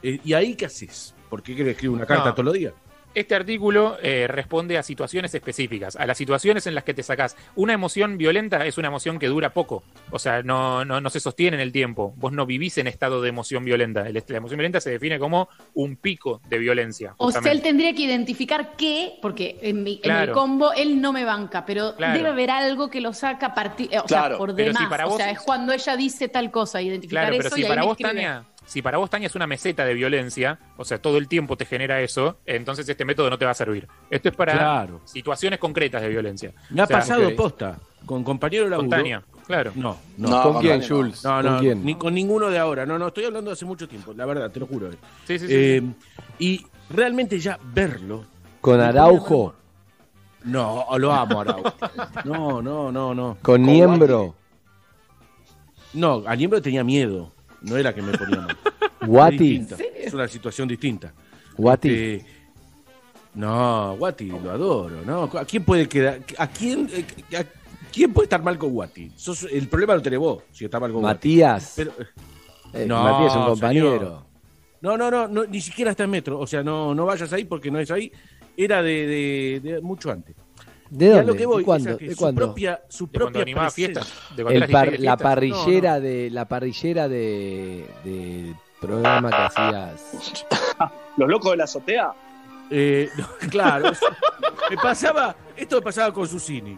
[0.03, 1.15] Eh, ¿Y ahí qué haces?
[1.29, 2.31] ¿Por qué querés escribir una carta No.
[2.33, 2.73] todos los días?
[3.13, 7.35] Este artículo eh, responde a situaciones específicas, a las situaciones en las que te sacás.
[7.55, 11.19] Una emoción violenta es una emoción que dura poco, o sea, no, no, no se
[11.19, 12.13] sostiene en el tiempo.
[12.15, 14.07] Vos no vivís en estado de emoción violenta.
[14.07, 17.13] El- la emoción violenta se define como un pico de violencia.
[17.17, 21.11] O sea, él tendría que identificar qué, porque en, mi- en el combo él no
[21.11, 22.17] me banca, pero Claro.
[22.17, 24.77] debe haber algo que lo saca a partir, o Claro, sea, por demás.
[24.83, 27.55] si para o vos- sea, es cuando ella dice tal cosa, identificar Claro, pero eso
[27.55, 28.09] si y ahí para me vos, escribe.
[28.09, 31.57] Tania, si para vos, Tania, es una meseta de violencia, o sea, todo el tiempo
[31.57, 33.85] te genera eso, entonces este método no te va a servir.
[34.09, 35.01] Esto es para Claro.
[35.03, 36.53] situaciones concretas de violencia.
[36.69, 37.35] Me ha O sea, pasado ok.
[37.35, 38.89] posta, con compañero de laburo.
[38.89, 39.73] Con Tania, claro.
[39.75, 40.29] No, no.
[40.29, 41.21] No, ¿Con quién, Jules?
[41.25, 41.83] No, ¿Con no, quién?
[41.85, 42.85] ni con ninguno de ahora.
[42.85, 44.89] No, no, estoy hablando de hace mucho tiempo, la verdad, te lo juro.
[45.25, 45.83] Sí, sí, sí, Eh,
[46.39, 48.23] Y realmente ya verlo.
[48.61, 49.53] ¿Con Araujo?
[50.45, 51.73] No, lo amo, Araujo.
[52.23, 53.37] No, no, no, no.
[53.41, 54.33] ¿Con Niembro?
[55.93, 57.33] No, a Niembro tenía miedo.
[57.61, 58.57] No era que me ponía mal.
[59.05, 59.65] Guati.
[59.95, 61.13] Es una situación distinta.
[61.57, 61.89] Guati.
[61.89, 62.25] Este,
[63.35, 65.23] no, Guati lo adoro, ¿no?
[65.39, 66.19] ¿A quién puede quedar?
[66.37, 67.05] ¿A quién, eh,
[67.37, 67.43] a
[67.91, 69.11] quién puede estar mal con Guati?
[69.15, 71.15] Sos- el problema lo tenés vos, si está mal con Guati.
[71.29, 71.73] Matías.
[71.75, 71.93] Pero-
[72.73, 73.49] Eh, No, Matías es un señor.
[73.49, 74.25] compañero.
[74.81, 76.39] No, no, no, no, ni siquiera está en metro.
[76.39, 78.11] O sea, no, no vayas ahí porque no es ahí.
[78.57, 80.35] Era de, de- de mucho antes.
[80.91, 81.23] ¿De dónde?
[81.25, 81.97] lo que voy ¿De cuándo?
[81.97, 82.41] que ¿De su cuándo?
[82.45, 84.13] propia, su De propia animaba fiestas.
[84.35, 85.21] De El par- de la fiestas.
[85.21, 90.45] parrillera de la parrillera de del programa que hacías.
[91.17, 92.11] Los locos de la azotea.
[92.69, 94.05] Eh, no, claro, eso-
[94.69, 96.77] me pasaba, esto me pasaba con Susini.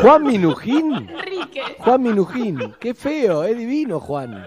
[0.00, 0.92] Juan Minujín.
[1.10, 1.62] Enrique.
[1.78, 2.74] Juan Minujín.
[2.78, 4.44] Qué feo, es divino, Juan.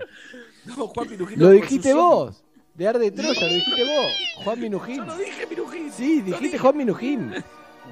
[0.66, 2.42] No, Juan Minujín, Lo dijiste vos.
[2.74, 4.44] De Ar de Troya, lo dijiste vos.
[4.44, 4.96] Juan Minujín.
[4.98, 5.92] Yo no dije Minujín.
[5.92, 7.34] Sí, dijiste Juan Minujín.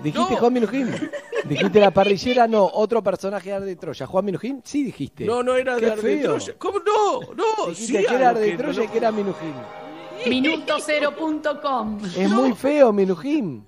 [0.02, 0.40] Dijiste No.
[0.40, 0.90] Juan Minujín.
[1.46, 4.06] Dijiste la parrillera, no, otro personaje de Ar de Troya.
[4.08, 5.26] Juan Minujín, sí dijiste.
[5.26, 6.18] No, no era Qué de Ar de.
[6.20, 6.56] Troya.
[6.58, 7.20] ¿Cómo no?
[7.36, 9.54] No, Dijiste sí, que era Ar algo de Troya no- y que era Minujín.
[10.28, 12.00] Minutocero.com.
[12.18, 13.66] Es muy feo, Minujín.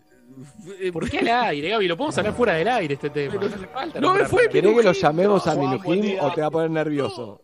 [0.91, 1.88] ¿Por qué al aire, Gaby?
[1.88, 3.35] Lo podemos hablar fuera del aire este tema.
[3.35, 3.99] No hace falta.
[4.02, 7.41] No me fue ¿Querés que lo llamemos a Minujín o te va a poner nervioso?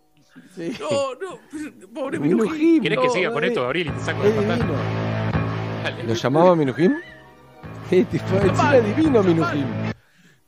[0.56, 0.74] Sí.
[0.80, 1.40] No, no,
[1.94, 2.82] pobre Minujín.
[2.82, 3.88] ¿Querés no, que siga con es- esto, Gabriel?
[3.88, 4.32] Y te saco de.
[5.84, 6.04] Dale.
[6.04, 6.96] ¿Lo llamamos a Minujín?
[8.12, 9.66] Tipo, encima divino Minujín.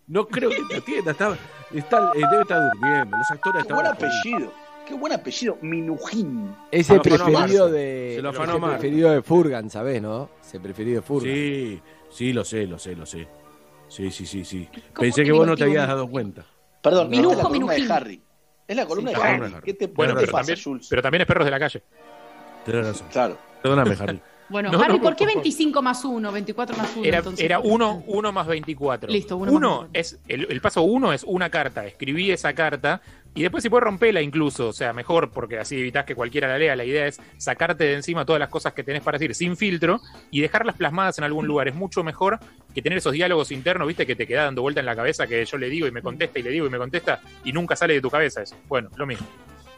[0.07, 1.11] No creo que te atienda.
[1.11, 1.37] Está,
[1.73, 3.17] está, eh, debe estar durmiendo.
[3.17, 4.53] Los actores Qué buen apellido.
[4.87, 5.57] Qué buen apellido.
[5.61, 6.55] Minujín.
[6.71, 8.13] Es el preferido de.
[8.17, 8.77] Se lo es afanó el Marce.
[8.79, 10.29] preferido de Furgan, ¿sabés, no?
[10.41, 11.33] Es el preferido de Furgan.
[11.33, 13.27] Sí, sí, lo sé, lo sé, lo sé.
[13.87, 14.67] Sí, sí, sí, sí.
[14.71, 16.45] ¿Cómo Pensé que que vos no te habías dado cuenta.
[16.81, 17.87] Perdón, Minujo, esta es la columna Minujín.
[17.87, 18.21] de Harry.
[18.67, 19.31] Es la columna Sí, de Harry.
[19.37, 19.65] columna de Harry.
[19.65, 20.87] ¿Qué te, Bueno, qué te pero pasa, también, Jules?
[20.89, 21.83] pero también es perros de la calle.
[22.65, 23.07] Tenés razón.
[23.11, 23.37] Claro.
[23.61, 24.21] Perdóname, Harry.
[24.53, 25.43] Bueno, No, Harry, no, ¿por qué por favor.
[25.43, 26.31] 25 más 1?
[26.31, 27.05] 24 más 1.
[27.05, 27.43] Era, entonces.
[27.43, 29.11] era 1 uno más 24.
[29.11, 29.99] Listo, uno más Uno 24.
[29.99, 31.85] es el, el paso 1 es una carta.
[31.85, 33.01] Escribí esa carta
[33.35, 34.69] y después si puedes romperla incluso.
[34.69, 36.75] O sea, mejor porque así evitas que cualquiera la lea.
[36.75, 39.99] La idea es sacarte de encima todas las cosas que tenés para decir sin filtro
[40.31, 41.67] y dejarlas plasmadas en algún lugar.
[41.67, 42.39] Es mucho mejor
[42.73, 45.43] que tener esos diálogos internos, viste, que te queda dando vuelta en la cabeza que
[45.43, 47.95] yo le digo y me contesta y le digo y me contesta y nunca sale
[47.95, 48.55] de tu cabeza eso.
[48.67, 49.25] Bueno, lo mismo.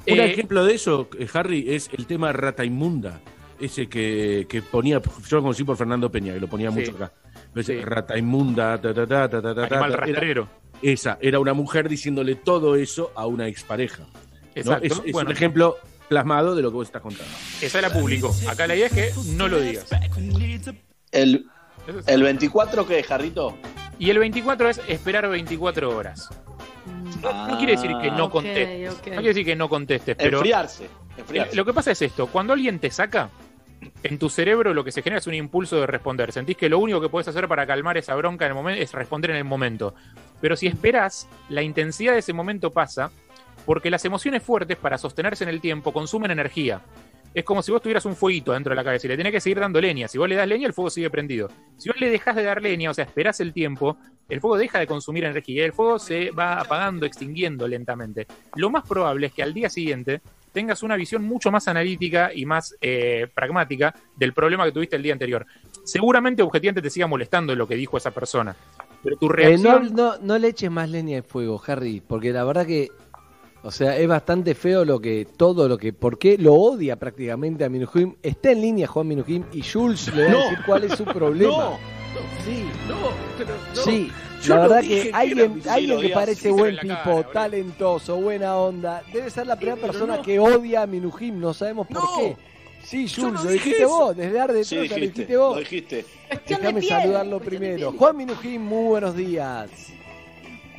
[0.07, 3.21] Un Eh, ejemplo de eso, eh, Harry, es el tema Rata Inmunda.
[3.59, 6.79] Ese que, que ponía, yo lo conocí por Fernando Peña, que lo ponía Sí.
[6.79, 7.11] mucho acá.
[7.55, 9.85] Ese, Rata inmunda, ta, ta, ta, ta, ta, ta, Animal ta.
[9.87, 10.49] Era- rastrero.
[10.81, 14.03] esa, era una mujer diciéndole todo eso a una expareja.
[14.03, 14.19] ¿no?
[14.55, 14.85] Exacto.
[14.85, 15.29] Es, es Bueno.
[15.29, 15.77] un ejemplo
[16.09, 17.31] plasmado de lo que vos estás contando.
[17.61, 18.35] Esa la publicó.
[18.49, 19.87] Acá la idea es que no lo digas.
[21.11, 21.47] El,
[22.07, 23.57] el 24 que es, Jarrito.
[23.97, 26.29] Y el 24 es esperar 24 horas.
[27.21, 28.89] No, no quiere decir que no Ah, ok, contestes.
[28.91, 28.97] ok.
[29.07, 30.37] No quiere decir que no contestes, pero.
[30.39, 31.55] Enfriarse, enfriarse.
[31.55, 33.29] Lo que pasa es esto: cuando alguien te saca,
[34.03, 36.31] en tu cerebro lo que se genera es un impulso de responder.
[36.31, 38.91] Sentís que lo único que puedes hacer para calmar esa bronca en el momento es
[38.91, 39.95] responder en el momento.
[40.41, 43.11] Pero si esperas, la intensidad de ese momento pasa
[43.65, 46.81] porque las emociones fuertes para sostenerse en el tiempo consumen energía.
[47.33, 49.41] Es como si vos tuvieras un fueguito dentro de la cabeza y le tenés que
[49.41, 50.07] seguir dando leña.
[50.07, 51.49] Si vos le das leña, el fuego sigue prendido.
[51.75, 53.97] Si vos le dejas de dar leña, o sea, esperás el tiempo,
[54.29, 58.25] el fuego deja de consumir energía y el fuego se va apagando, extinguiendo lentamente.
[58.55, 60.21] Lo más probable es que al día siguiente
[60.55, 65.03] tengas una visión mucho más analítica y más eh, pragmática del problema que tuviste el
[65.03, 65.45] día anterior.
[65.83, 68.55] Seguramente objetivamente te siga molestando lo que dijo esa persona,
[69.03, 69.93] pero tu Eh, no, reacción...
[69.93, 72.89] no, no le eches más leña al fuego, Harry, porque la verdad que,
[73.63, 77.65] o sea, es bastante feo lo que, todo lo que, ¿por qué lo odia prácticamente
[77.65, 78.17] a Minujín?
[78.23, 80.37] Está en línea Juan Minujín y Jules le va No.
[80.39, 81.51] a decir cuál es su problema.
[82.15, 82.21] No.
[82.45, 82.95] Sí, No,
[83.37, 83.81] pero no.
[83.81, 84.09] sí.
[84.47, 88.15] Yo la no verdad que que alguien, era- alguien que parece buen tipo, cara, talentoso,
[88.17, 90.21] buena onda, debe ser la primera persona no.
[90.23, 92.09] que odia a Minujín, no sabemos por No.
[92.17, 92.35] qué.
[92.83, 93.89] Sí, Jules, no lo dijiste eso.
[93.89, 95.53] vos, desde Arde Sí, Troya lo dijiste, dijiste vos.
[95.55, 96.05] lo dijiste.
[96.47, 97.91] Déjame saludarlo primero.
[97.93, 99.69] Juan Minujín, muy buenos días.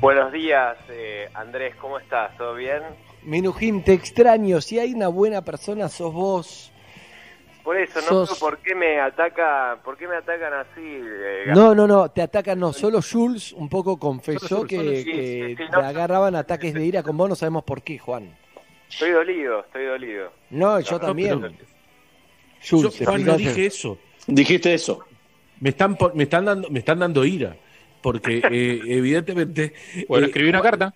[0.01, 2.37] Buenos días, eh, Andrés, ¿cómo estás?
[2.37, 2.83] ¿Todo bien?
[3.23, 4.61] Minujín, te extraño.
[4.61, 6.71] Si hay una buena persona, sos vos.
[7.67, 10.69] Por eso, no Sos- sé por qué me ataca, por qué me atacan así.
[10.81, 12.73] eh, No, no, no, te atacan no.
[12.73, 15.05] Solo Jules un poco confesó Solo que, solo Jules.
[15.05, 15.79] que Sí, sí, te no.
[15.81, 18.37] agarraban ataques de ira con vos, no sabemos por qué, Juan.
[18.89, 20.31] Estoy dolido, estoy dolido.
[20.51, 21.41] No, yo No, también.
[21.41, 21.55] pero-
[22.69, 23.99] Jules, Yo, Juan, no dije eso.
[24.29, 25.05] Dijiste eso.
[25.61, 27.57] Me están, me están, dando, me están dando ira.
[28.01, 29.75] Porque eh, evidentemente.
[30.09, 30.95] Bueno, eh, escribí una Juan- carta.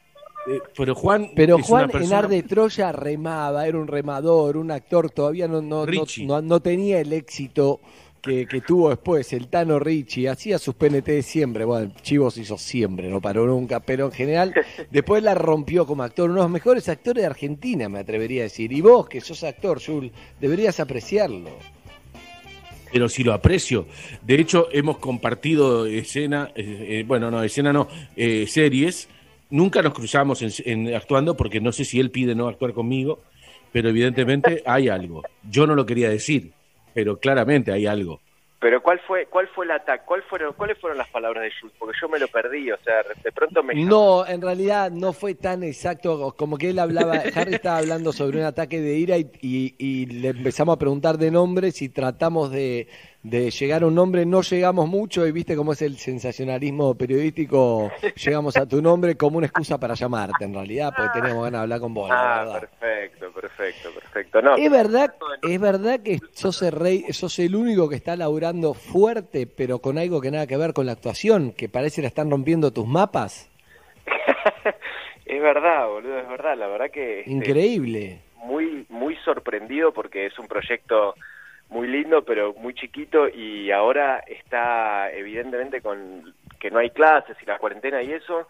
[0.49, 1.31] Eh, pero Juan.
[1.35, 5.61] Pero Juan en persona- Ar de Troya remaba, era un remador, un actor, todavía no,
[5.61, 6.27] no, no, Richie.
[6.27, 7.81] no, no tenía el éxito
[8.23, 13.09] que, que tuvo después, el Tano Richie, hacía sus PNT siempre, bueno, Chivos hizo siempre,
[13.09, 14.53] no paró nunca, pero en general
[14.91, 18.45] después la rompió como actor, uno de los mejores actores de Argentina, me atrevería a
[18.45, 21.49] decir, y vos que sos actor, Jules, deberías apreciarlo.
[22.93, 23.87] pero sí lo aprecio.
[24.23, 29.09] De hecho, hemos compartido escena, eh, eh, bueno, no, escena no, eh, series.
[29.51, 30.51] Nunca nos cruzamos en,
[30.89, 33.21] en actuando porque no sé si él pide no actuar conmigo,
[33.73, 35.23] pero evidentemente hay algo.
[35.51, 36.53] Yo no lo quería decir,
[36.95, 38.21] pero claramente hay algo.
[38.61, 40.03] Pero ¿cuál fue, cuál fue el ataque?
[40.07, 41.75] ¿Cuál fueron, ¿Cuáles fueron las palabras de Jules?
[41.79, 43.75] Porque yo me lo perdí, o sea, de pronto me...
[43.75, 48.39] No, en realidad no fue tan exacto como que él hablaba, Harry estaba hablando sobre
[48.39, 52.51] un ataque de ira y, y- y le empezamos a preguntar de nombres y tratamos
[52.53, 52.87] de,
[53.23, 57.91] de llegar a un nombre, no llegamos mucho y viste cómo es el sensacionalismo periodístico,
[58.17, 61.63] llegamos a tu nombre como una excusa para llamarte en realidad, porque teníamos ganas de
[61.63, 64.43] hablar con vos, Ah, perfecto, perfecto, perfecto.
[64.43, 68.73] No, Es verdad, es verdad que sos el rey, sos el único que está laburando
[68.73, 72.31] fuerte, pero con algo que nada que ver con la actuación, que parece la están
[72.31, 73.51] rompiendo tus mapas.
[75.27, 76.57] es verdad, boludo, es verdad.
[76.57, 77.21] La verdad que...
[77.21, 78.23] este, Increíble.
[78.37, 81.15] muy muy sorprendido porque es un proyecto
[81.71, 87.47] muy lindo pero muy chiquito y ahora está evidentemente con que no hay clases y
[87.47, 88.49] la cuarentena y eso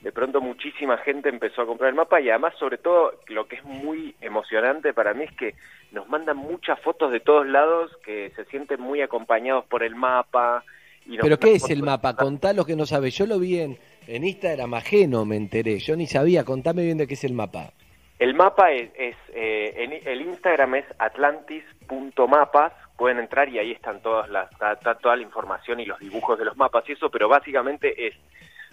[0.00, 3.56] de pronto muchísima gente empezó a comprar el mapa y además sobre todo lo que
[3.56, 5.54] es muy emocionante para mí es que
[5.92, 10.64] nos mandan muchas fotos de todos lados que se sienten muy acompañados por el mapa
[11.06, 12.14] y nos ¿Pero qué es el mapa?
[12.14, 13.16] Contá lo que no sabes.
[13.16, 15.78] Yo lo vi en, en Instagram ajeno, me enteré.
[15.78, 16.44] Yo ni sabía.
[16.44, 17.72] Contame bien de qué es el mapa.
[18.20, 24.02] El mapa es, es, eh, en- el Instagram es atlantis.mapas, pueden entrar y ahí están
[24.02, 27.28] todas las, está, toda la información y los dibujos de los mapas y eso, pero
[27.28, 28.14] básicamente es,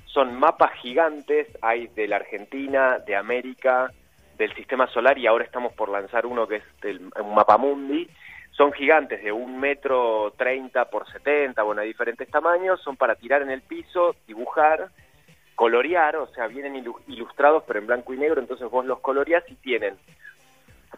[0.06, 3.90] son mapas gigantes, hay de la Argentina, de América,
[4.38, 8.06] del sistema solar y ahora estamos por lanzar uno que es del, un mapa mundi,
[8.52, 13.42] son gigantes de un metro treinta por setenta, bueno, hay diferentes tamaños, son para tirar
[13.44, 14.90] en el piso, dibujar,
[15.58, 19.44] colorear, o sea, vienen ilu- ilustrados pero en blanco y negro, entonces vos los coloreás
[19.50, 19.98] y tienen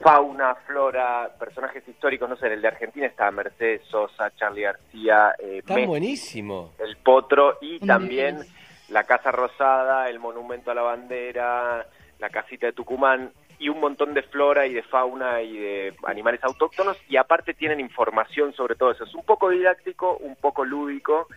[0.02, 5.34] fauna, flora, personajes históricos, no sé, en el de Argentina está Mercedes Sosa, Charlie García,
[5.40, 6.74] eh, Está Messi, buenísimo.
[6.80, 8.40] el Potro y también
[8.90, 11.86] la Casa Rosada, el Monumento a la Bandera,
[12.20, 16.44] la Casita de Tucumán y un montón de flora y de fauna y de animales
[16.44, 19.06] autóctonos y aparte tienen información sobre todo eso.
[19.06, 21.28] Es un poco didáctico, un poco lúdico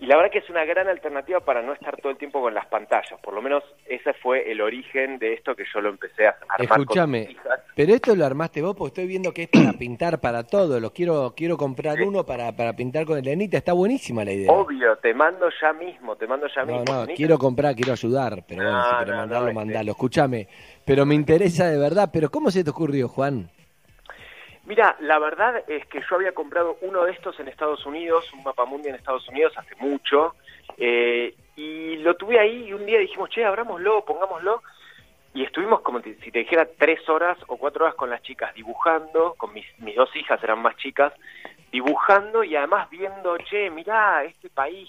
[0.00, 2.54] Y la verdad que es una gran alternativa para no estar todo el tiempo con
[2.54, 3.18] las pantallas.
[3.20, 6.68] Por lo menos ese fue el origen de esto que yo lo empecé a armar.
[6.68, 7.60] con Escúchame, mis hijas.
[7.74, 10.78] pero esto lo armaste vos porque estoy viendo que es para pintar para todo.
[10.78, 13.56] Lo quiero quiero comprar uno para, para pintar con Elenita.
[13.58, 14.52] Está buenísima la idea.
[14.52, 16.94] Obvio, te mando ya mismo, te mando ya No, mismo.
[16.94, 19.90] no, quiero comprar, quiero ayudar, pero bueno, si No, mandarlo, mandalo.
[19.90, 20.46] Escúchame,
[20.84, 22.10] pero me interesa de verdad.
[22.12, 23.50] Pero ¿cómo se te ocurrió, Juan?
[24.68, 28.42] Mira, la verdad es que yo había comprado uno de estos en Estados Unidos, un
[28.42, 30.34] mapamundi en Estados Unidos hace mucho,
[30.76, 34.62] eh, y lo tuve ahí y un día dijimos, che, abrámoslo, pongámoslo,
[35.32, 39.36] y estuvimos como si te dijera tres horas o cuatro horas con las chicas dibujando,
[39.38, 41.14] con mis, mis dos hijas eran más chicas,
[41.72, 44.86] dibujando y además viendo, che, mirá, este país,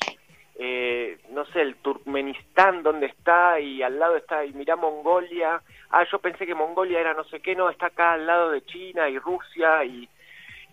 [0.61, 3.61] eh, no sé, el Turkmenistán, ¿dónde está?
[3.61, 7.39] Y al lado está, y mirá Mongolia, ah, yo pensé que Mongolia era no sé
[7.39, 10.09] qué, no, está acá al lado de China y Rusia, y,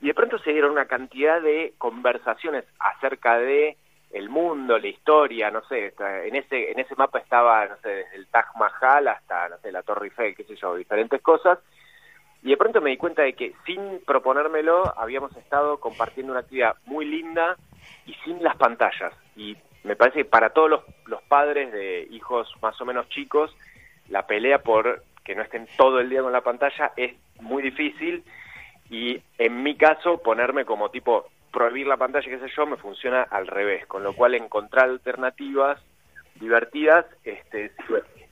[0.00, 3.76] y de pronto se dieron una cantidad de conversaciones acerca de
[4.10, 8.16] el mundo, la historia, no sé, en ese en ese mapa estaba, no sé, desde
[8.16, 11.60] el Taj Mahal hasta, no sé, la Torre Eiffel, qué sé yo, diferentes cosas,
[12.42, 16.74] y de pronto me di cuenta de que sin proponérmelo habíamos estado compartiendo una actividad
[16.86, 17.56] muy linda
[18.04, 19.12] y sin las pantallas.
[19.36, 19.56] Y
[19.86, 23.56] me parece que para todos los, los padres de hijos más o menos chicos,
[24.08, 28.22] la pelea por que no estén todo el día con la pantalla es muy difícil
[28.90, 33.22] y en mi caso ponerme como tipo prohibir la pantalla, qué sé yo, me funciona
[33.22, 35.80] al revés, con lo cual encontrar alternativas
[36.34, 37.72] divertidas, este,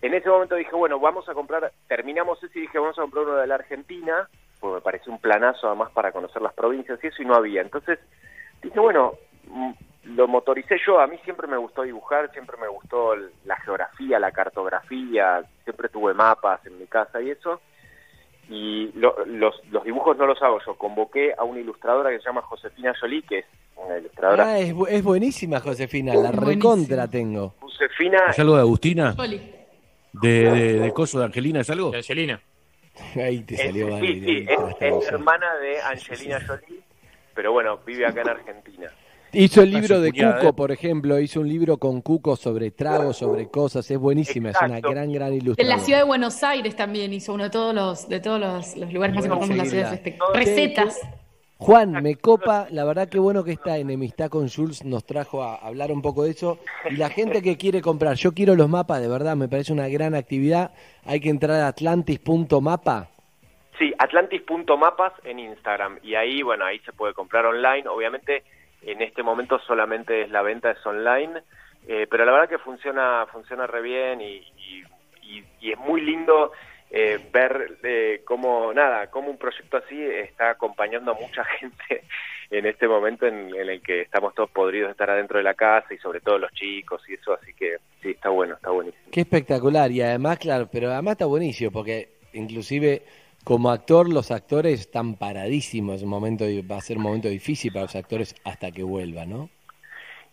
[0.02, 3.24] en ese momento dije, bueno, vamos a comprar, terminamos ese y dije, vamos a comprar
[3.24, 4.28] uno de la Argentina,
[4.60, 7.62] porque me pareció un planazo además para conocer las provincias y eso, y no había.
[7.62, 7.98] Entonces
[8.62, 9.14] dije, bueno,
[10.04, 13.14] lo motoricé yo, a mí siempre me gustó dibujar, siempre me gustó
[13.44, 17.60] la geografía, la cartografía, siempre tuve mapas en mi casa y eso,
[18.48, 22.24] y lo- los, los dibujos no los hago yo, convoqué a una ilustradora que se
[22.26, 23.46] llama Josefina Jolie, que es
[23.76, 24.44] una ilustradora.
[24.46, 26.14] Ah, es, bu- es buenísima, Josefina.
[26.14, 27.54] La recontra tengo.
[27.60, 29.14] Josefina ¿Es algo de Agustina?
[30.12, 31.90] ¿De, de, de Coso de Angelina es algo?
[31.90, 32.40] De Angelina.
[33.16, 34.00] Ahí te es, salió mal.
[34.00, 36.80] sí, sí, es, es hermana de Angelina Jolie,
[37.34, 38.90] pero bueno, vive acá en Argentina.
[39.34, 40.52] Hizo el libro de Cuco, ¿eh?
[40.52, 41.18] por ejemplo.
[41.18, 43.90] Hizo un libro con Cuco sobre tragos, sobre cosas.
[43.90, 44.50] Es buenísima.
[44.50, 45.76] Es una gran, gran De ilustradora.
[45.76, 48.92] la ciudad de Buenos Aires también hizo uno de todos los, de todos los, los
[48.92, 49.94] lugares más importantes de la ciudad.
[49.94, 51.00] Este- Recetas.
[51.56, 55.54] Juan, me copa, la verdad que bueno que esta enemistad con Jules nos trajo a
[55.54, 56.58] hablar un poco de eso.
[56.90, 59.88] Y la gente que quiere comprar, yo quiero los mapas, de verdad, me parece una
[59.88, 60.72] gran actividad.
[61.06, 63.08] Hay que entrar a atlantis.mapa.
[63.78, 65.98] Sí, atlantis.mapas en Instagram.
[66.02, 67.84] Y ahí, bueno, ahí se puede comprar online.
[67.88, 68.42] Obviamente,
[68.86, 71.42] en este momento solamente es la venta, es online.
[71.86, 74.84] eh, pero la verdad que funciona funciona re bien y, y-
[75.60, 76.52] y- es muy lindo
[76.90, 82.04] eh, ver eh, cómo, nada, cómo un proyecto así está acompañando a mucha gente
[82.50, 85.54] en este momento en, en el que estamos todos podridos de estar adentro de la
[85.54, 87.32] casa y sobre todo los chicos y eso.
[87.32, 89.02] Así que sí, está bueno, está buenísimo.
[89.10, 89.90] Qué espectacular.
[89.90, 93.02] Y además, claro, pero además está buenísimo porque inclusive
[93.44, 96.02] como actor, los actores están paradísimos.
[96.02, 99.50] Un momento, va a ser un momento difícil para los actores hasta que vuelva, ¿no?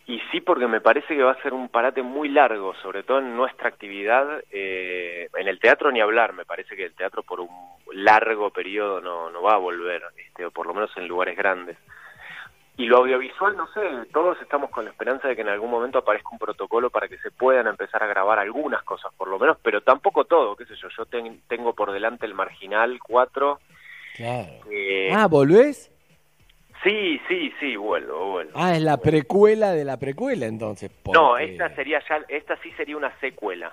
[0.06, 3.20] Y sí, porque me parece que va a ser un parate muy largo, sobre todo
[3.20, 4.42] en nuestra actividad.
[4.50, 7.48] eh, en el teatro ni hablar, me parece que el teatro por un
[7.92, 11.76] largo periodo no, no va a volver, este, o por lo menos en lugares grandes.
[12.82, 13.80] Y lo audiovisual, no sé,
[14.12, 17.16] todos estamos con la esperanza de que en algún momento aparezca un protocolo para que
[17.18, 20.74] se puedan empezar a grabar algunas cosas, por lo menos, pero tampoco todo, qué sé
[20.74, 20.88] yo.
[20.98, 23.60] Yo ten- tengo por delante el Marginal 4.
[24.16, 24.48] Claro.
[24.68, 25.92] eh, Ah, ¿volvés?
[26.82, 28.50] sí, sí, sí, vuelvo, vuelvo.
[28.56, 30.90] Ah, es la precuela de la precuela entonces.
[31.12, 33.72] No, esta sería ya, esta sí sería una secuela.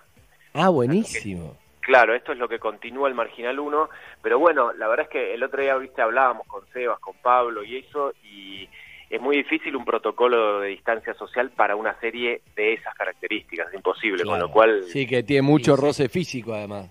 [0.54, 1.58] Ah, buenísimo.
[1.82, 3.90] Claro, esto es lo que continúa el Marginal 1,
[4.22, 7.64] pero bueno, la verdad es que el otro día, viste, hablábamos con Sebas, con Pablo
[7.64, 8.70] y eso, y
[9.10, 13.74] es muy difícil un protocolo de distancia social para una serie de esas características, es
[13.76, 16.90] imposible, con lo cual, Sí, que tiene mucho roce físico además.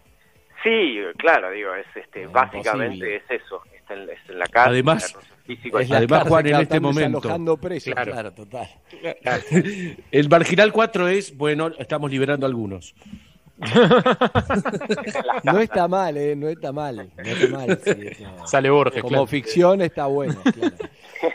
[0.62, 3.16] sí, claro, digo, es este, básicamente imposible.
[3.16, 5.16] es eso, está en, es en la casa, Además-
[5.46, 8.12] físico, Es la Además, Juan, en este momento- presos, Claro.
[8.12, 8.68] claro, total.
[10.10, 12.94] El marginal 4 es, bueno, estamos liberando algunos.
[15.44, 17.10] No está mal, eh, no está mal.
[17.16, 19.26] No está mal sí, Sale Borges, Como claro.
[19.26, 20.74] ficción está bueno, claro.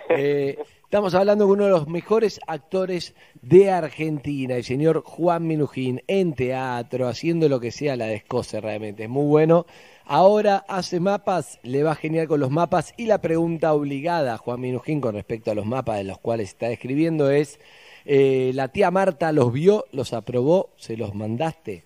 [0.10, 0.58] Eh,
[0.94, 6.36] estamos hablando con uno de los mejores actores de Argentina, el señor Juan Minujín, en
[6.36, 9.06] teatro, haciendo lo que sea la descoce realmente.
[9.06, 9.66] Es muy bueno.
[10.06, 12.94] Ahora hace mapas, le va genial con los mapas.
[12.96, 16.50] Y la pregunta obligada a Juan Minujín con respecto a los mapas de los cuales
[16.50, 17.60] está escribiendo es:
[18.06, 21.86] eh, ¿la tía Marta los vio, los aprobó, se los mandaste?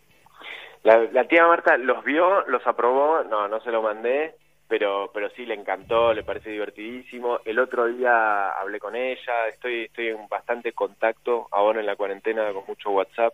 [0.83, 4.35] La, tía Marta los vio, los aprobó, no, no se lo mandé,
[4.67, 7.39] pero pero sí le encantó, le parece divertidísimo.
[7.45, 12.51] El otro día hablé con ella, estoy estoy en bastante contacto ahora en la cuarentena
[12.53, 13.33] con mucho WhatsApp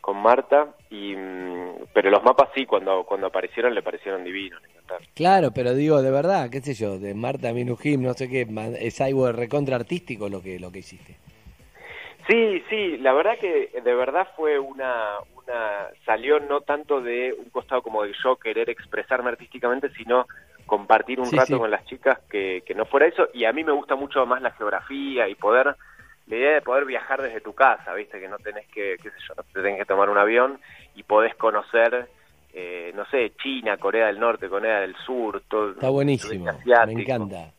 [0.00, 4.68] con Marta y mm, pero los mapas sí cuando cuando aparecieron le parecieron divinos, le
[4.68, 5.06] encantaron.
[5.14, 8.46] Claro, pero digo, de verdad, qué sé yo, de Marta Minujín, no sé qué,
[8.80, 11.16] es algo de recontra artístico lo que, lo que hiciste.
[12.28, 17.50] Sí, sí, la verdad que de verdad fue una, una salió no tanto de un
[17.50, 20.26] costado como de yo querer expresarme artísticamente, sino
[20.66, 21.58] compartir un Sí, rato sí.
[21.58, 23.28] con las chicas que, que no fuera eso.
[23.32, 25.76] Y a mí me gusta mucho más la geografía y poder,
[26.26, 29.16] la idea de poder viajar desde tu casa, viste, que no tenés que, qué sé
[29.28, 30.58] yo, no te tenés que tomar un avión
[30.96, 32.08] y podés conocer,
[32.52, 35.70] eh, no sé, China, Corea del Norte, Corea del Sur, todo.
[35.72, 36.46] Está buenísimo,
[36.86, 37.52] me encanta.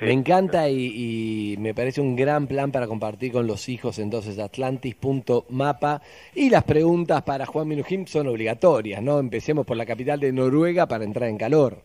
[0.00, 0.06] Sí.
[0.06, 3.98] Me encanta y, y me parece un gran plan para compartir con los hijos.
[3.98, 6.00] Entonces, atlantis.mapa.
[6.34, 9.18] Y las preguntas para Juan Minujín son obligatorias, ¿no?
[9.18, 11.84] Empecemos por la capital de Noruega para entrar en calor.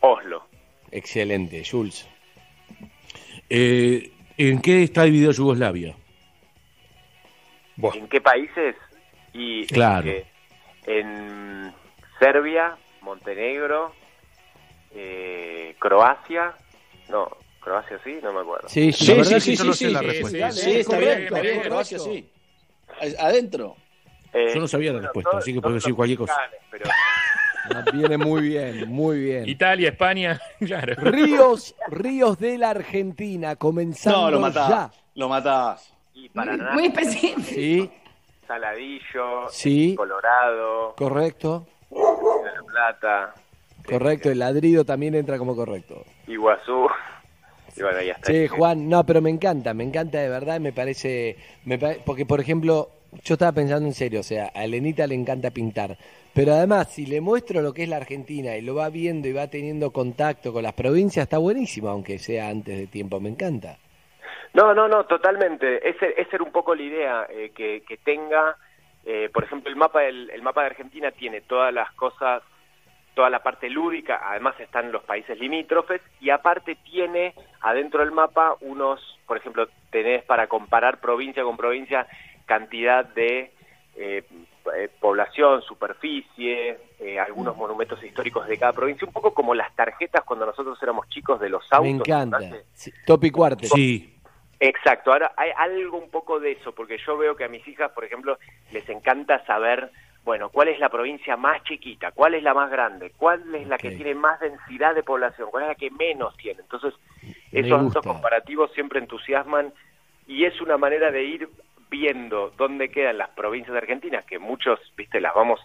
[0.00, 0.42] Oslo.
[0.90, 2.08] Excelente, Jules.
[3.48, 5.94] Eh, ¿En qué está dividido Yugoslavia?
[7.94, 8.74] ¿En qué países?
[9.32, 10.08] Y Claro.
[10.10, 10.24] eh,
[10.86, 11.72] en
[12.18, 13.92] Serbia, Montenegro,
[14.94, 16.54] eh, Croacia,
[17.10, 17.28] no,
[17.60, 18.68] Croacia sí, no me acuerdo.
[18.68, 20.50] Sí, La verdad es que yo no sé la respuesta.
[20.52, 22.28] Sí, está bien, está bien, Croacia sí.
[23.18, 23.76] Adentro.
[24.32, 26.36] Eh, Yo no sabía la respuesta, así que puedo decir cualquier cosa.
[26.70, 29.48] pero Ah, Viene muy bien, muy bien.
[29.48, 30.94] Italia, España, claro.
[30.96, 34.68] Ríos, ríos de la Argentina, comenzando No, lo matás.
[34.68, 34.90] ya.
[35.14, 35.92] Lo matás.
[36.14, 37.40] y Paraná, Muy específico.
[37.42, 37.90] Sí,
[38.46, 39.94] Saladillo, Sí.
[39.96, 43.34] Colorado, correcto, de La Plata,
[43.86, 44.30] correcto.
[44.30, 46.04] El ladrido también entra como correcto.
[46.26, 46.88] Iguazú.
[47.76, 48.32] Y bueno, ya está.
[48.32, 52.26] Sí, Juan, no, pero me encanta, me encanta de verdad, me parece, me pare- porque
[52.26, 52.90] por ejemplo,
[53.24, 55.96] yo estaba pensando en serio, o sea, a Elenita le encanta pintar,
[56.34, 59.32] pero además si le muestro lo que es la Argentina y lo va viendo y
[59.32, 63.78] va teniendo contacto con las provincias, está buenísimo, aunque sea antes de tiempo, me encanta.
[64.54, 65.88] No, no, no, totalmente.
[65.88, 68.56] Esa esa era un poco la idea, eh, que, que tenga,
[69.04, 72.42] eh, por ejemplo, el mapa, del, el mapa de Argentina tiene todas las cosas,
[73.20, 78.56] toda la parte lúdica, además están los países limítrofes, y aparte tiene adentro del mapa
[78.62, 82.06] unos, por ejemplo, tenés para comparar provincia con provincia
[82.46, 83.52] cantidad de
[83.94, 84.24] eh,
[84.74, 90.24] eh, población, superficie, eh, algunos monumentos históricos de cada provincia, un poco como las tarjetas
[90.24, 91.82] cuando nosotros éramos chicos de los autos.
[91.82, 92.38] me encanta.
[93.04, 93.66] top y cuarte.
[93.66, 94.16] Sí,
[94.62, 97.92] Exacto, ahora hay algo un poco de eso, porque yo veo que a mis hijas,
[97.92, 98.38] por ejemplo,
[98.72, 99.90] les encanta saber,
[100.24, 103.78] bueno, cuál es la provincia más chiquita, cuál es la más grande, cuál es la
[103.78, 106.60] que tiene más densidad de población, cuál es la que menos tiene.
[106.60, 106.94] Entonces,
[107.52, 109.72] Me esos datos comparativos siempre entusiasman
[110.26, 111.48] y es una manera de ir
[111.90, 115.60] viendo dónde quedan las provincias de Argentina, que muchos, viste, las vamos,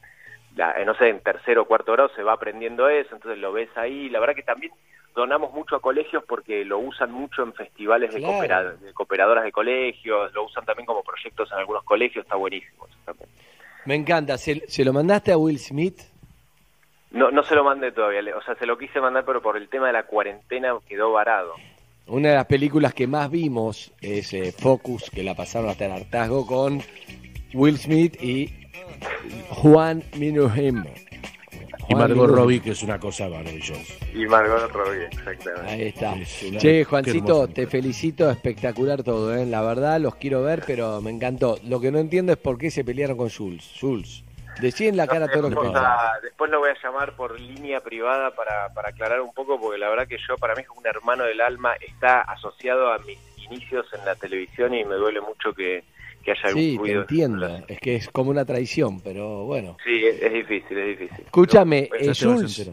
[0.55, 3.51] la- eh, no sé, en tercero o cuarto grado se va aprendiendo eso, entonces lo
[3.51, 4.09] ves ahí.
[4.09, 4.71] La verdad que también
[5.13, 8.33] donamos mucho a colegios porque lo usan mucho en festivales de, Claro.
[8.33, 12.87] coopera- de cooperadoras de colegios, lo usan también como proyectos en algunos colegios, está buenísimo.
[12.87, 13.29] eso también.
[13.85, 14.37] Me encanta.
[14.37, 15.99] ¿Se, se lo mandaste a Will Smith?
[17.11, 19.69] No, no se lo mandé todavía, o sea, se lo quise mandar, pero por el
[19.69, 21.53] tema de la cuarentena quedó varado.
[22.07, 25.93] Una de las películas que más vimos es eh, Focus, que la pasaron hasta el
[25.93, 26.81] hartazgo con
[27.53, 28.53] Will Smith y
[29.49, 30.83] Juan Minujín.
[31.89, 32.29] Y Margot.
[32.29, 33.93] Robbie, que es una cosa maravillosa.
[34.13, 35.69] Y Margot Robbie, exactamente.
[35.71, 36.15] Ahí está.
[36.15, 39.45] Es Che, Juancito, te felicito, espectacular todo, ¿eh?
[39.45, 41.57] La verdad, los quiero ver, pero me encantó.
[41.63, 43.71] Lo que no entiendo es por qué se pelearon con Jules.
[43.79, 44.23] Jules,
[44.59, 47.81] decí en la cara todo lo que a- después lo voy a llamar por línea
[47.81, 50.85] privada para, para aclarar un poco, porque la verdad que yo, para mí es un
[50.87, 55.53] hermano del alma, está asociado a mis inicios en la televisión y me duele mucho
[55.53, 55.83] que,
[56.25, 57.57] que haya algún Sí, te entiendo.
[57.67, 59.77] Es que es como una traición, pero bueno.
[59.85, 61.23] Sí, es, es difícil, es difícil.
[61.25, 62.71] Escúchame, Pero- eh, Jules.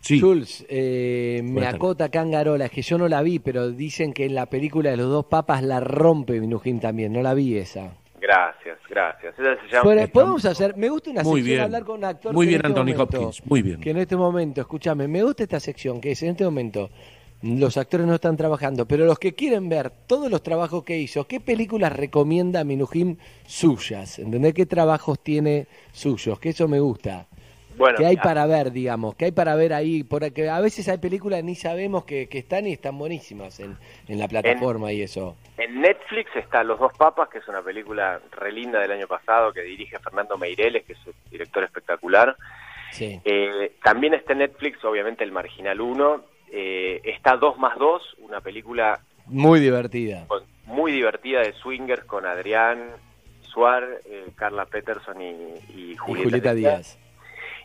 [0.00, 4.26] Sí, Jules, eh, me acota Cangarola, es que yo no la vi, pero dicen que
[4.26, 7.92] en la película de los dos papas la rompe Minujín también, no la vi esa.
[8.20, 9.34] Gracias, gracias.
[9.38, 9.82] Esa se llama...
[9.84, 11.60] Bueno, podemos hacer, me gusta una Muy sección bien.
[11.62, 12.32] hablar con un actor.
[12.32, 13.80] Muy bien, en este Anthony momento- Hopkins, muy bien.
[13.80, 16.90] Que en este momento, escúchame, me gusta esta sección, que es en este momento
[17.42, 21.26] los actores no están trabajando, pero los que quieren ver todos los trabajos que hizo,
[21.26, 24.18] ¿qué películas recomienda Minujín suyas?
[24.18, 26.38] ¿Entendés qué trabajos tiene suyos?
[26.40, 27.26] Que eso me gusta.
[27.76, 29.16] Bueno, ¿Qué hay para ver, digamos?
[29.16, 30.02] ¿Qué hay para ver ahí?
[30.02, 33.76] Porque a veces hay películas ni sabemos que, que están y están buenísimas en,
[34.08, 35.36] en la plataforma y eso.
[35.58, 39.52] En Netflix está Los Dos Papas, que es una película re linda del año pasado
[39.52, 42.34] que dirige Fernando Meireles, que es un director espectacular.
[42.92, 43.20] Sí.
[43.24, 46.35] Eh, también está en Netflix, obviamente, El Marginal 1.
[46.50, 50.26] Eh, está 2 más 2, una película Muy divertida.
[50.26, 52.90] con- muy divertida de swingers con Adrián
[53.42, 56.98] Suar, eh, Carla Peterson y, y Julieta Díaz.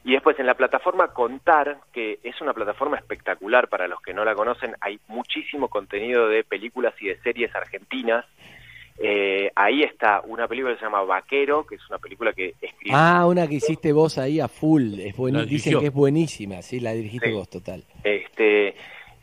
[0.03, 4.25] Y después en la plataforma Contar, que es una plataforma espectacular para los que no
[4.25, 8.25] la conocen, hay muchísimo contenido de películas y de series argentinas.
[9.03, 12.95] Eh, ahí está una película que se llama Vaquero, que es una película que escribió
[12.95, 14.99] Ah, una que hiciste vos ahí a full.
[14.99, 15.15] Es
[15.47, 17.33] Dicen que es buenísima, sí, la dirigiste Sí.
[17.33, 17.83] vos, total.
[18.03, 18.75] Este,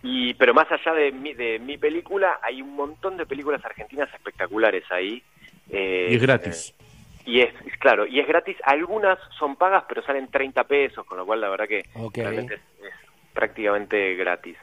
[0.02, 4.12] y, pero más allá de mi, de mi película, hay un montón de películas argentinas
[4.14, 5.22] espectaculares ahí.
[5.70, 6.74] Eh, Y es gratis.
[6.78, 6.84] eh,
[7.26, 8.56] y es, es claro, y es gratis.
[8.64, 12.16] Algunas son pagas, pero salen 30 pesos, con lo cual la verdad que Ok.
[12.18, 12.94] realmente es, es
[13.34, 14.56] prácticamente gratis.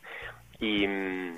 [0.59, 1.37] Y, mm,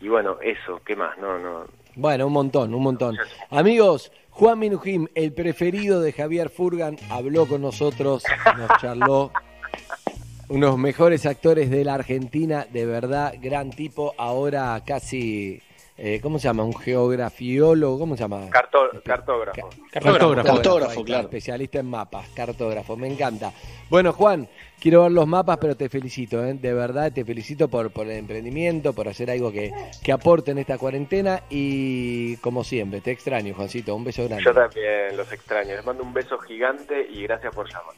[0.00, 1.18] y bueno, eso, ¿qué más?
[1.18, 1.66] No, no.
[1.94, 3.16] Bueno, un montón, un montón.
[3.50, 8.24] Amigos, Juan Minujim, el preferido de Javier Furgan, habló con nosotros,
[8.56, 9.30] nos charló.
[10.48, 14.14] Unos mejores actores de la Argentina, de verdad, gran tipo.
[14.18, 15.62] Ahora casi,
[15.98, 16.64] eh, ¿cómo se llama?
[16.64, 18.48] Un geografiólogo, ¿cómo se llama?
[18.50, 19.68] Cartó- cartógrafo.
[19.90, 20.34] Cartógrafo.
[20.48, 21.22] Cartógrafo, ahí está, claro.
[21.24, 23.52] Especialista en mapas, cartógrafo, me encanta.
[23.90, 24.48] Bueno, Juan,
[24.80, 26.54] quiero ver los mapas, pero te felicito, ¿eh?
[26.54, 29.70] de verdad, te felicito por, por el emprendimiento, por hacer algo que,
[30.02, 34.44] que aporte en esta cuarentena y como siempre, te extraño, Juancito, un beso grande.
[34.44, 35.76] Yo también los extraño.
[35.76, 37.94] Les mando un beso gigante y gracias por llamar.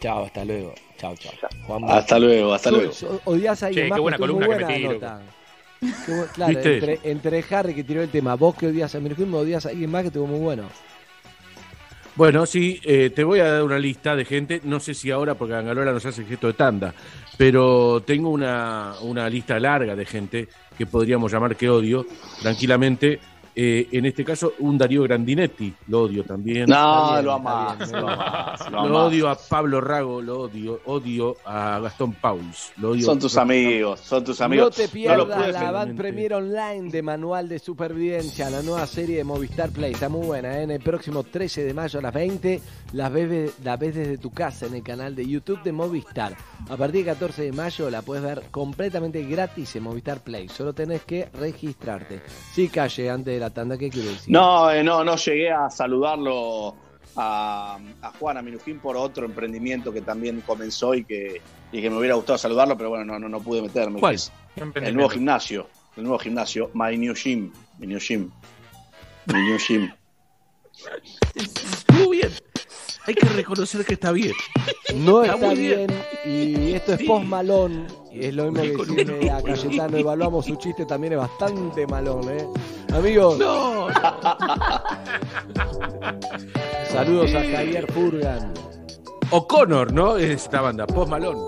[0.00, 0.72] Chao, hasta luego.
[0.96, 1.32] Chao, chao.
[1.66, 2.92] Juan, Hasta luego, hasta ¿Tú- luego.
[3.24, 3.96] ¿Odias a alguien Che, más?
[3.96, 5.22] qué buena columna que nota.
[6.34, 9.68] Claro, entre, entre Harry que tiró el tema, vos que odias a Mirjim, odias a
[9.70, 10.64] alguien más que estuvo muy bueno.
[12.16, 15.36] Bueno, sí, eh, te voy a dar una lista de gente, no sé si ahora
[15.36, 16.92] porque Angalola nos hace el gesto de tanda,
[17.36, 22.06] pero tengo una, una lista larga de gente que podríamos llamar que odio,
[22.42, 23.20] tranquilamente.
[23.60, 26.66] Eh, en este caso, un Darío Grandinetti, lo odio también.
[26.68, 32.70] No, bien, lo bien, lo odio a Pablo Rago, lo odio, odio a Gastón Pauls.
[32.76, 34.66] Lo odio Son tus amigos, son tus amigos.
[34.66, 36.00] No te pierdas la Band realmente.
[36.00, 39.90] Premier Online de Manual de Supervivencia, la nueva serie de Movistar Play.
[39.90, 40.62] Está muy buena, ¿eh?
[40.62, 42.60] En el próximo 13 de mayo a las 20
[42.92, 46.36] la ves, la ves desde tu casa en el canal de YouTube de Movistar.
[46.68, 50.48] A partir del 14 de mayo la puedes ver completamente gratis en Movistar Play.
[50.48, 52.20] Solo tenés que registrarte.
[52.54, 54.32] Sí, calle, antes de la tanda, ¿qué quiere decir?
[54.32, 56.74] No, eh, no, no llegué a saludarlo
[57.16, 61.40] a, a Juan, a Minujín, por otro emprendimiento que también comenzó y que,
[61.72, 63.98] y que me hubiera gustado saludarlo, pero bueno, no, no, no pude meterme.
[64.00, 64.14] ¿Cuál?
[64.14, 64.30] es
[64.76, 65.66] El nuevo gimnasio,
[65.96, 68.30] el nuevo gimnasio, My New Gym, mi New Gym,
[69.26, 69.90] mi New Gym.
[71.34, 72.30] Estuvo bien.
[73.06, 74.32] Hay que reconocer que está bien.
[74.94, 75.86] No Está está muy bien.
[76.24, 76.70] bien.
[76.70, 77.06] Y esto es Sí.
[77.06, 77.86] post malón.
[78.12, 82.28] Y es lo mismo que decirle a Cayetano, evaluamos su chiste, también es bastante malón,
[82.30, 82.46] ¿eh?
[82.98, 83.86] Amigos, No.
[86.90, 88.52] saludos a Javier Furgan.
[89.30, 90.16] O'Connor, ¿no?
[90.16, 91.40] Es esta banda, Post Malone.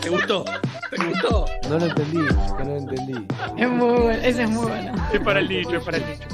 [0.00, 0.44] ¿Te gustó?
[0.90, 1.44] ¿Te gustó?
[1.68, 3.26] No lo entendí, no lo entendí.
[3.56, 4.92] Es muy bueno, ese es muy bueno.
[5.12, 6.26] Es para el nicho, es para el nicho.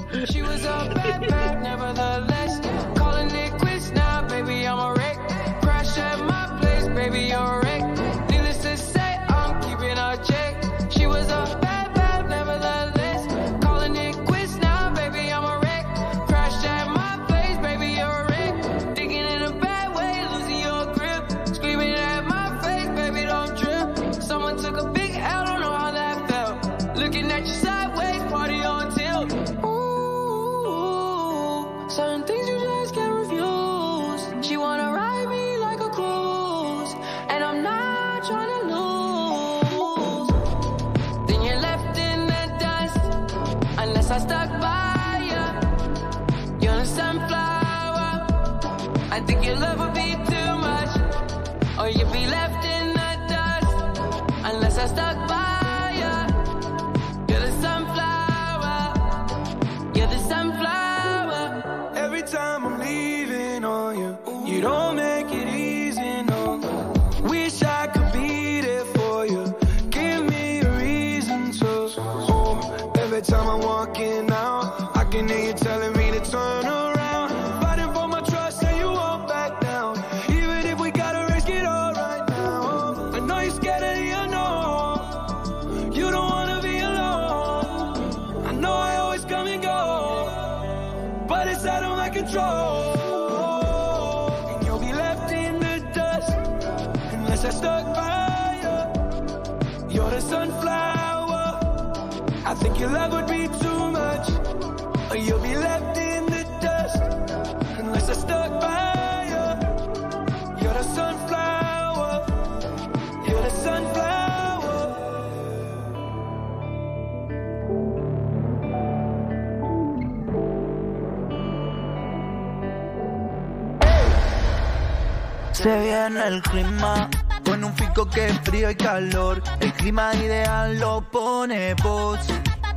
[125.62, 127.08] Se viene el clima
[127.44, 129.42] con un fico que es frío y calor.
[129.60, 132.18] El clima ideal lo pone vos.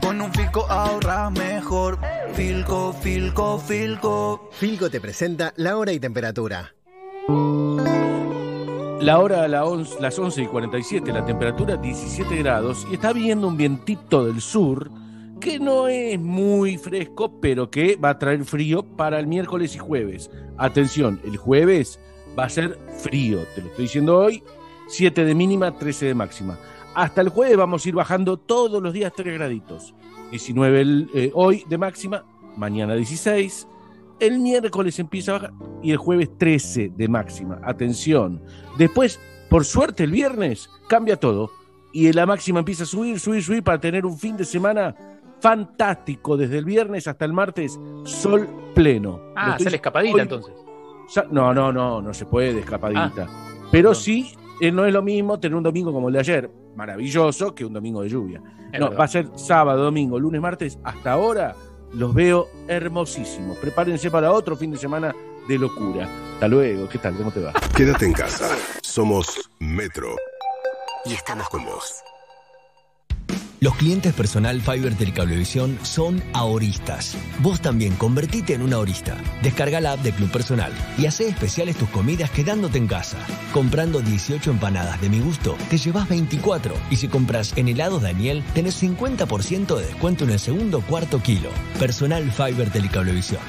[0.02, 1.98] Con un Filco ahorras mejor.
[2.34, 4.50] Filco, Filco, Filco.
[4.52, 6.74] Filco te presenta la hora y temperatura.
[9.02, 13.14] La hora a la once- las 11 y 47, la temperatura 17 grados y está
[13.14, 14.90] viendo un vientito del sur
[15.40, 19.80] que no es muy fresco, pero que va a traer frío para el miércoles y
[19.80, 20.30] jueves.
[20.58, 22.00] Atención, el jueves
[22.38, 24.44] va a ser frío, te lo estoy diciendo hoy,
[24.88, 26.58] 7 de mínima, 13 de máxima.
[26.94, 29.94] Hasta el jueves vamos a ir bajando todos los días 3 graditos.
[30.32, 32.24] 19 el, eh, hoy de máxima,
[32.58, 33.68] mañana 16.
[34.20, 35.54] El miércoles empieza a bajar
[35.84, 37.60] y el jueves 13 de máxima.
[37.64, 38.42] Atención.
[38.78, 41.52] Después, por suerte, el viernes cambia todo
[41.92, 44.96] y la máxima empieza a subir, subir, subir para tener un fin de semana
[45.42, 49.20] fantástico desde el viernes hasta el martes, sol pleno.
[49.36, 50.54] Ah, sale escapadita hoy- entonces.
[51.32, 53.28] No, no, no, no se puede escapadita.
[53.72, 57.54] Pero sí, eh, no es lo mismo tener un domingo como el de ayer, maravilloso,
[57.54, 58.42] que un domingo de lluvia.
[58.72, 59.00] Es no, verdad.
[59.00, 60.80] va a ser sábado, domingo, lunes, martes.
[60.84, 61.56] Hasta ahora
[61.94, 63.58] los veo hermosísimos.
[63.58, 65.14] Prepárense para otro fin de semana
[65.48, 66.08] de locura.
[66.34, 67.16] Hasta luego, ¿qué tal?
[67.16, 67.54] ¿Cómo te va?
[67.76, 68.50] Quédate en casa.
[68.82, 70.16] Somos Metro.
[71.06, 72.04] Y estamos con vos.
[73.66, 77.18] Los clientes personal Fiber del Cablevisión son ahoristas.
[77.40, 79.18] Vos también convertite en un ahorista.
[79.42, 83.18] Descarga la app de Club Personal y hace especiales tus comidas quedándote en casa.
[83.52, 86.76] Comprando 18 empanadas de mi gusto, te llevas 24.
[86.92, 91.50] Y si compras en helados Daniel, tenés 50% de descuento en el segundo cuarto kilo.
[91.80, 93.40] Personal Fiber del.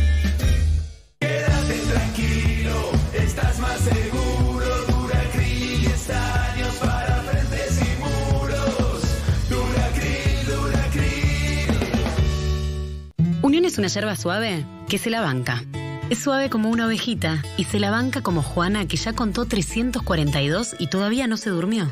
[13.54, 15.64] Unión es una yerba suave que se la banca.
[16.10, 20.78] Es suave como una ovejita y se la banca como Juana que ya contó 342
[20.80, 21.88] y todavía no se durmió.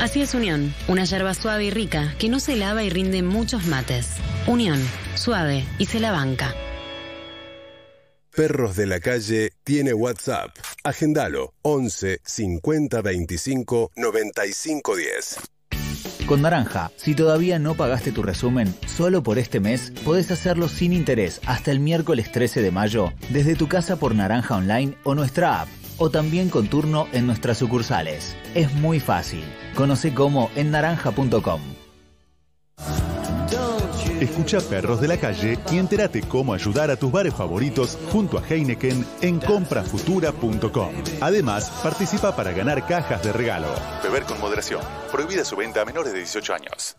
[0.00, 3.66] Así es Unión, una yerba suave y rica que no se lava y rinde muchos
[3.66, 4.10] mates.
[4.46, 4.80] Unión,
[5.16, 6.54] suave y se la banca.
[8.30, 10.56] Perros de la calle tiene WhatsApp.
[10.84, 15.36] Agendalo 11 50 25 95 10.
[16.26, 20.92] Con Naranja, si todavía no pagaste tu resumen, solo por este mes podés hacerlo sin
[20.92, 25.62] interés hasta el miércoles 13 de mayo desde tu casa por Naranja Online o nuestra
[25.62, 25.68] app,
[25.98, 28.36] o también con turno en nuestras sucursales.
[28.54, 29.44] Es muy fácil.
[29.74, 31.81] Conoce cómo en naranja.com.
[34.22, 38.42] Escucha Perros de la Calle y entérate cómo ayudar a tus bares favoritos junto a
[38.48, 40.94] Heineken en comprafutura.com.
[41.20, 43.66] Además, participa para ganar cajas de regalo.
[44.00, 44.80] Beber con moderación.
[45.10, 46.96] Prohibida su venta a menores de 18 años.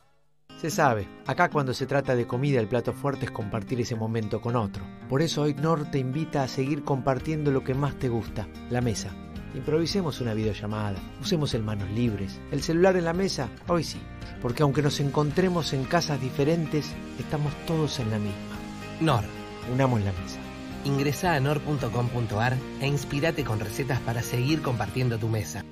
[0.59, 4.41] Se sabe, acá cuando se trata de comida el plato fuerte es compartir ese momento
[4.41, 4.83] con otro.
[5.07, 8.81] Por eso hoy Nor te invita a seguir compartiendo lo que más te gusta, la
[8.81, 9.15] mesa.
[9.53, 13.99] Improvisemos una videollamada, usemos el manos libres, el celular en la mesa, hoy sí,
[14.41, 18.57] porque aunque nos encontremos en casas diferentes, estamos todos en la misma.
[18.99, 19.23] Nor.
[19.71, 20.39] Unamos la mesa.
[20.83, 25.63] Ingresa a nor.com.ar e inspirate con recetas para seguir compartiendo tu mesa.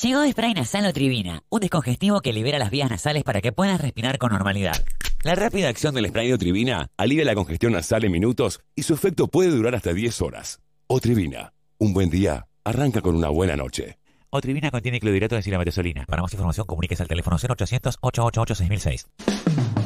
[0.00, 4.16] Llegó Spray Nasal Trivina, un descongestivo que libera las vías nasales para que puedas respirar
[4.16, 4.82] con normalidad.
[5.22, 8.94] La rápida acción del spray de Otrivina alivia la congestión nasal en minutos y su
[8.94, 10.60] efecto puede durar hasta 10 horas.
[10.86, 13.98] Otrivina, un buen día arranca con una buena noche.
[14.30, 16.06] Otrivina contiene clorhidrato de silametesolina.
[16.06, 19.06] Para más información comuníquese al teléfono 0800 888 6006.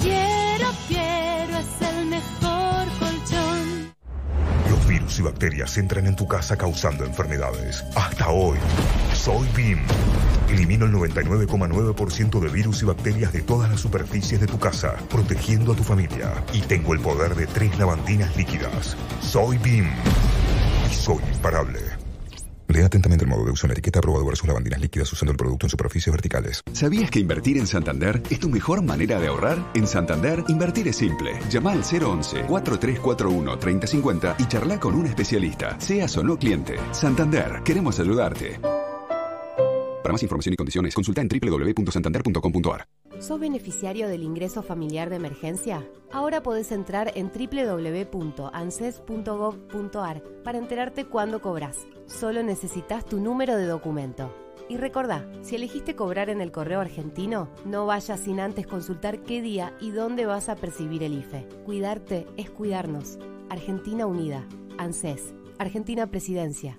[0.01, 3.95] Quiero, quiero, es el mejor colchón.
[4.71, 7.85] Los virus y bacterias entran en tu casa causando enfermedades.
[7.97, 8.57] Hasta hoy,
[9.15, 9.81] soy BIM.
[10.49, 15.73] Elimino el 99,9% de virus y bacterias de todas las superficies de tu casa, protegiendo
[15.73, 16.31] a tu familia.
[16.53, 18.97] Y tengo el poder de tres lavandinas líquidas.
[19.21, 19.91] Soy BIM.
[20.89, 22.06] Y soy imparable.
[22.69, 25.37] Lea atentamente el modo de uso en la etiqueta aprobado versus lavandinas líquidas usando el
[25.37, 26.63] producto en superficies verticales.
[26.73, 29.59] ¿Sabías que invertir en Santander es tu mejor manera de ahorrar?
[29.75, 31.39] En Santander, invertir es simple.
[31.51, 36.77] Llama al 011-4341-3050 y charla con un especialista, seas o no cliente.
[36.93, 38.59] Santander, queremos ayudarte.
[40.07, 42.87] Para más información y condiciones, consulta en www.santander.com.ar.
[43.19, 45.85] ¿Sos beneficiario del ingreso familiar de emergencia?
[46.13, 51.89] Ahora podés entrar en www.anses.gov.ar para enterarte cuándo cobras.
[52.07, 54.33] Solo necesitas tu número de documento.
[54.69, 59.43] Y recordá, si elegiste cobrar en el correo argentino, no vayas sin antes consultar qué
[59.43, 61.49] día y dónde vas a percibir el IFE.
[61.65, 63.19] Cuidarte es cuidarnos.
[63.51, 64.47] Argentina Unida.
[64.79, 65.35] ANSES.
[65.59, 66.79] Argentina Presidencia.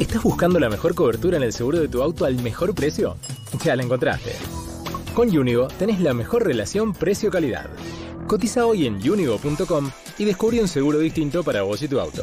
[0.00, 3.16] ¿Estás buscando la mejor cobertura en el seguro de tu auto al mejor precio?
[3.64, 4.30] Ya la encontraste.
[5.12, 7.66] Con Unigo tenés la mejor relación precio-calidad.
[8.28, 12.22] Cotiza hoy en unigo.com y descubre un seguro distinto para vos y tu auto.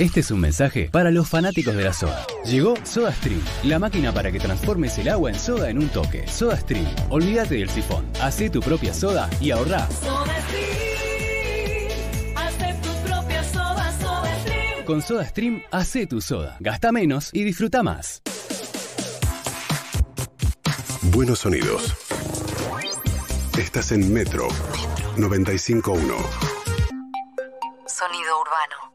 [0.00, 2.24] Este es un mensaje para los fanáticos de la soda.
[2.46, 6.26] Llegó SodaStream, la máquina para que transformes el agua en soda en un toque.
[6.26, 8.10] SodaStream, olvídate del sifón.
[8.18, 9.86] Hacé tu propia soda y ahorrá.
[12.34, 14.84] Haz tu propia soda, soda stream.
[14.86, 16.56] Con SodaStream, hacé tu soda.
[16.60, 18.22] Gasta menos y disfruta más.
[21.12, 21.94] Buenos sonidos.
[23.58, 24.48] Estás en Metro
[25.18, 25.92] 95.1.
[27.86, 28.89] Sonido urbano.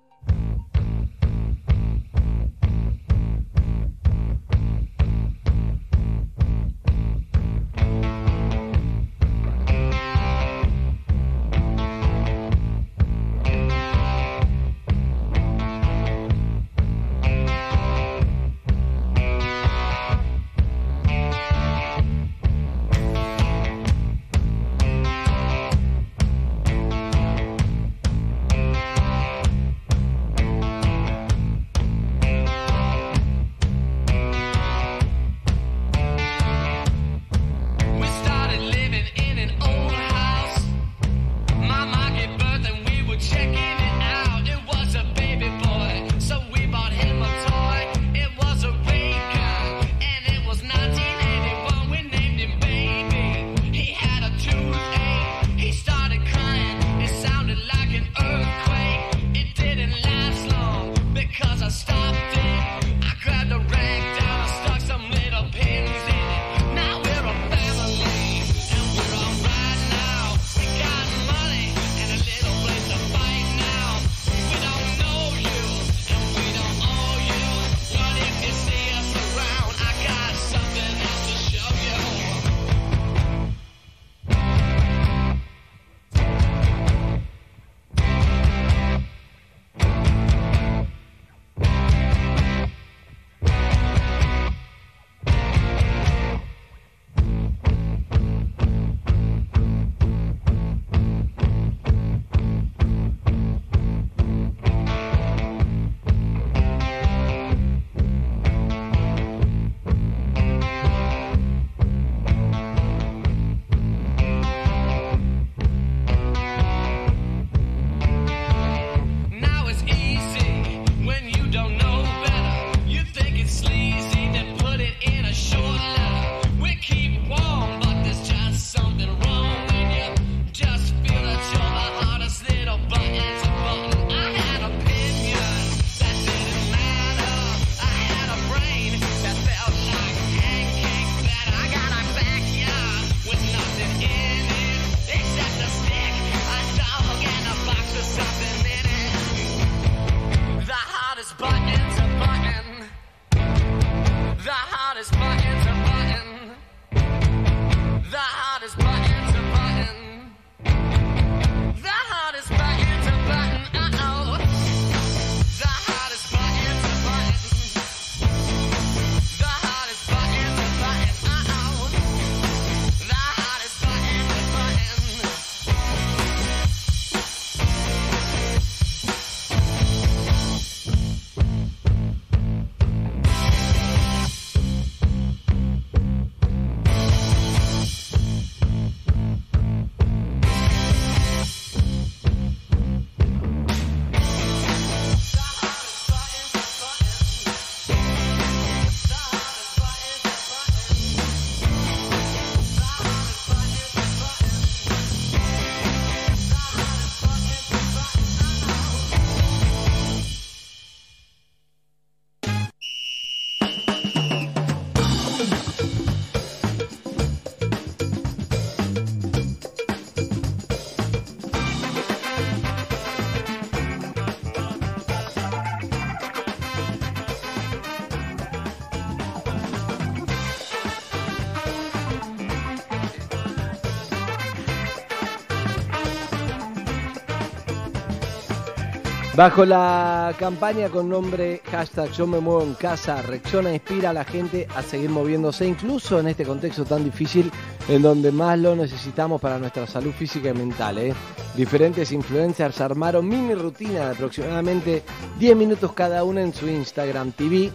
[239.36, 244.24] Bajo la campaña con nombre hashtag Yo me muevo en casa, Rexona inspira a la
[244.24, 247.52] gente a seguir moviéndose, incluso en este contexto tan difícil
[247.90, 251.00] en donde más lo necesitamos para nuestra salud física y mental.
[251.00, 251.14] ¿eh?
[251.54, 255.04] Diferentes influencers armaron mini rutina de aproximadamente
[255.38, 257.74] 10 minutos cada una en su Instagram TV.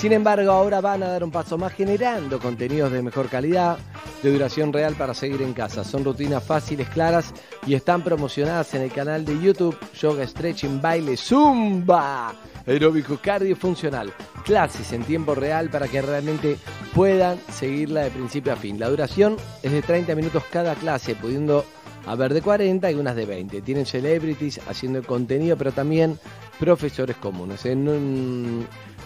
[0.00, 3.76] Sin embargo, ahora van a dar un paso más generando contenidos de mejor calidad,
[4.22, 5.84] de duración real para seguir en casa.
[5.84, 7.34] Son rutinas fáciles, claras
[7.66, 12.32] y están promocionadas en el canal de YouTube Yoga Stretching Baile Zumba.
[12.66, 14.10] Aeróbico cardio funcional.
[14.42, 16.56] Clases en tiempo real para que realmente
[16.94, 18.80] puedan seguirla de principio a fin.
[18.80, 21.62] La duración es de 30 minutos cada clase, pudiendo
[22.06, 23.60] haber de 40 y unas de 20.
[23.60, 26.18] Tienen celebrities haciendo el contenido, pero también
[26.58, 27.66] profesores comunes.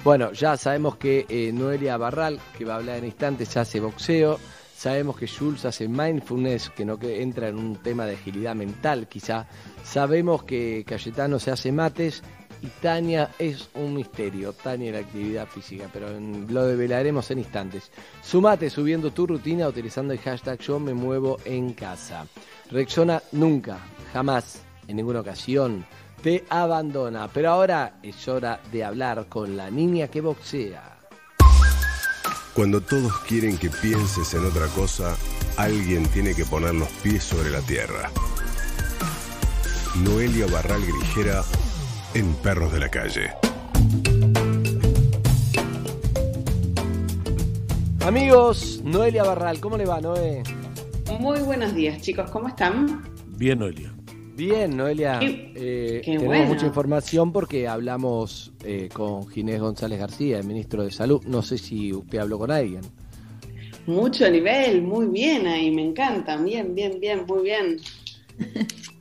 [0.05, 4.39] Bueno, ya sabemos que eh, Noelia Barral, que va a hablar en instantes, hace boxeo.
[4.77, 9.09] Sabemos que Jules hace mindfulness, que no que entra en un tema de agilidad mental,
[9.09, 9.47] quizá.
[9.83, 12.23] Sabemos que Cayetano se hace mates
[12.61, 14.53] y Tania es un misterio.
[14.53, 17.91] Tania la actividad física, pero lo develaremos en instantes.
[18.23, 20.93] Sumate subiendo tu rutina utilizando el hashtag Yo me
[21.47, 22.27] en casa.
[22.71, 23.79] Rexona nunca,
[24.13, 25.87] jamás, en ninguna ocasión
[26.25, 27.29] te abandona.
[27.29, 30.99] Pero ahora es hora de hablar con la niña que boxea.
[32.55, 35.17] Cuando todos quieren que pienses en otra cosa,
[35.59, 38.11] alguien tiene que poner los pies sobre la tierra.
[39.97, 41.43] Noelia Barral Grijera
[42.15, 43.31] en Perros de la Calle.
[48.07, 50.43] Amigos, Noelia Barral, ¿cómo le va, Noé?
[51.21, 53.03] Muy buenos días, chicos, ¿cómo están?
[53.37, 53.94] Bien, Noelia.
[54.37, 55.21] Bien, Noelia.
[55.21, 56.55] Qué- Eh, qué tenemos bueno.
[56.55, 61.23] mucha información porque hablamos eh, con Ginés González García, el ministro de Salud.
[61.27, 62.81] No sé si usted habló con alguien.
[63.87, 67.77] Mucho nivel, muy bien ahí, me encanta, bien, bien, bien, muy bien.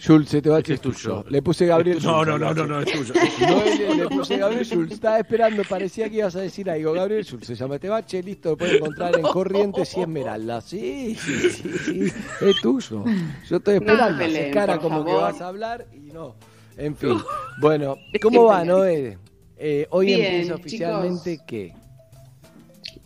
[0.00, 1.24] Jules, se te va a es tuyo.
[1.28, 3.14] Le puse Gabriel No, no, no, no, no, es tuyo.
[3.96, 4.92] Le puse Gabriel Schulz.
[4.92, 6.92] Estaba esperando, parecía que ibas a decir algo.
[6.92, 10.60] Gabriel Schulz se llama Tebache, listo, lo puede encontrar en Corrientes y Esmeralda.
[10.60, 13.04] Sí, sí, sí, sí, es tuyo.
[13.48, 14.10] Yo estoy esperando.
[14.10, 16.36] No peleen, cara como que vas a hablar y no.
[16.76, 17.18] En fin.
[17.60, 19.18] Bueno, ¿cómo va, Noé?
[19.56, 21.74] Eh, hoy Bien, empieza oficialmente qué?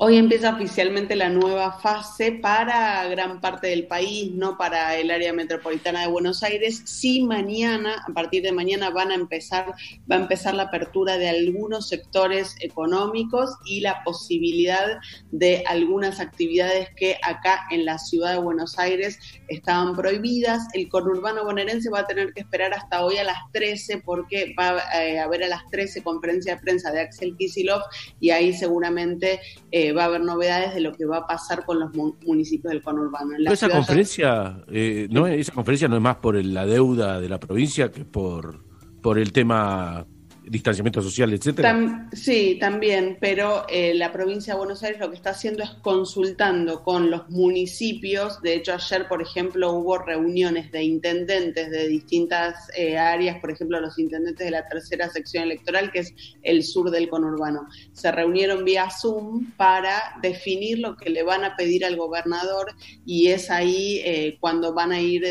[0.05, 5.33] Hoy empieza oficialmente la nueva fase para gran parte del país, no para el área
[5.33, 6.83] metropolitana de Buenos Aires.
[6.87, 9.67] Sí, mañana, a partir de mañana van a empezar,
[10.11, 14.99] va a empezar la apertura de algunos sectores económicos y la posibilidad
[15.31, 19.21] de algunas actividades que acá en la ciudad de Buenos Aires
[19.55, 20.67] estaban prohibidas.
[20.75, 24.79] El conurbano bonaerense va a tener que esperar hasta hoy a las 13 porque va
[25.01, 27.83] eh, a haber a las 13 conferencia de prensa de Axel Kisilov
[28.21, 31.81] y ahí seguramente eh, va a haber novedades de lo que va a pasar con
[31.81, 33.35] los mu- municipios del conurbano.
[33.37, 36.67] En la esa conferencia, eh, no, es- esa conferencia no es más por el- la
[36.67, 38.65] deuda de la provincia que por,
[39.03, 40.07] por el tema
[40.53, 41.71] distanciamiento social, etcétera.
[42.13, 46.83] Sí, también, pero eh, la provincia de Buenos Aires lo que está haciendo es consultando
[46.83, 48.41] con los municipios.
[48.43, 53.81] De hecho, ayer, por ejemplo, hubo reuniones de intendentes de distintas eh, áreas, por ejemplo,
[53.81, 57.67] los intendentes de la tercera sección electoral, que es el sur del conurbano.
[57.93, 62.73] Se reunieron vía Zoom para definir lo que le van a pedir al gobernador
[63.07, 65.23] y es ahí eh, cuando van a ir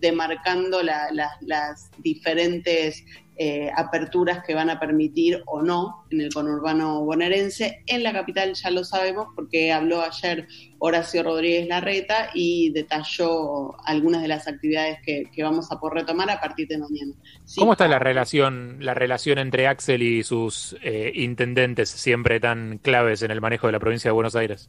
[0.00, 3.04] demarcando la- la- las diferentes
[3.42, 7.82] eh, aperturas que van a permitir o no en el conurbano bonaerense.
[7.86, 10.46] En la capital ya lo sabemos porque habló ayer
[10.78, 16.38] Horacio Rodríguez Larreta y detalló algunas de las actividades que, vamos a poder retomar a
[16.38, 17.14] partir de mañana.
[17.56, 23.22] ¿Cómo está la relación, la relación entre Axel y sus eh, intendentes, siempre tan claves
[23.22, 24.68] en el manejo de la provincia de Buenos Aires?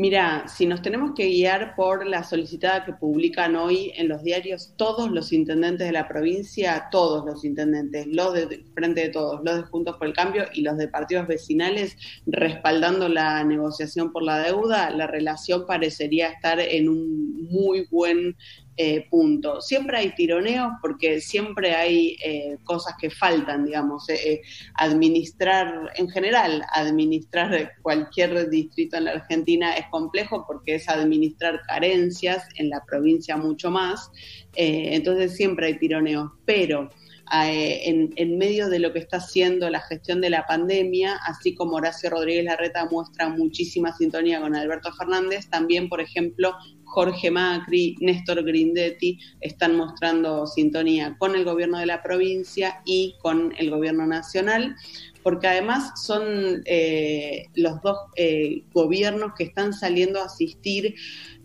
[0.00, 4.72] Mira, si nos tenemos que guiar por la solicitada que publican hoy en los diarios,
[4.76, 9.56] todos los intendentes de la provincia, todos los intendentes, los de Frente de Todos, los
[9.56, 11.96] de Juntos por el Cambio y los de partidos vecinales,
[12.26, 18.36] respaldando la negociación por la deuda, la relación parecería estar en un muy buen
[18.80, 19.60] eh, punto.
[19.60, 24.08] Siempre hay tironeos porque siempre hay eh, cosas que faltan, digamos.
[24.08, 24.40] eh,
[24.74, 32.44] administrar, en general, administrar cualquier distrito en la Argentina es complejo porque es administrar carencias,
[32.54, 34.12] en la provincia mucho más.
[34.54, 36.88] Entonces siempre hay tironeos, pero
[37.32, 42.10] en medio de lo que está haciendo la gestión de la pandemia, así como Horacio
[42.10, 46.54] Rodríguez Larreta muestra muchísima sintonía con Alberto Fernández, también, por ejemplo,
[46.88, 53.54] Jorge Macri, Néstor Grindetti están mostrando sintonía con el gobierno de la provincia y con
[53.58, 54.76] el gobierno nacional
[55.22, 60.94] porque además son eh, los dos eh, gobiernos que están saliendo a asistir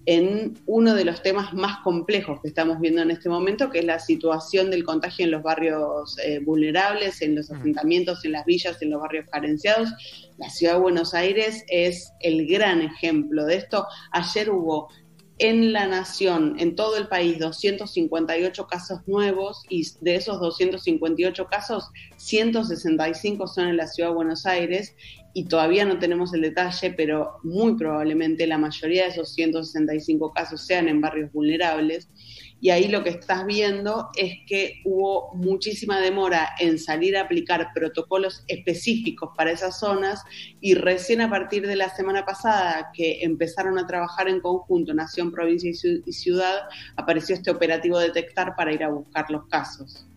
[0.06, 3.86] en uno de los temas más complejos que estamos viendo en este momento, que es
[3.86, 8.82] la situación del contagio en los barrios eh, vulnerables, en los asentamientos, en las villas,
[8.82, 9.90] en los barrios carenciados.
[10.38, 13.86] La ciudad de Buenos Aires es el gran ejemplo de esto.
[14.12, 14.90] Ayer hubo
[15.40, 21.90] en la nación, en todo el país, 258 casos nuevos y de esos 258 casos,
[22.18, 24.96] 165 son en la ciudad de Buenos Aires
[25.34, 30.66] y todavía no tenemos el detalle, pero muy probablemente la mayoría de esos 165 casos
[30.66, 32.08] sean en barrios vulnerables.
[32.64, 37.68] Y ahí lo que estás viendo es que hubo muchísima demora en salir a aplicar
[37.76, 40.24] protocolos específicos para esas zonas
[40.62, 45.30] y recién a partir de la semana pasada que empezaron a trabajar en conjunto Nación,
[45.30, 45.70] Provincia
[46.06, 46.62] y Ciudad,
[46.96, 50.08] apareció este operativo Detectar para ir a buscar los casos.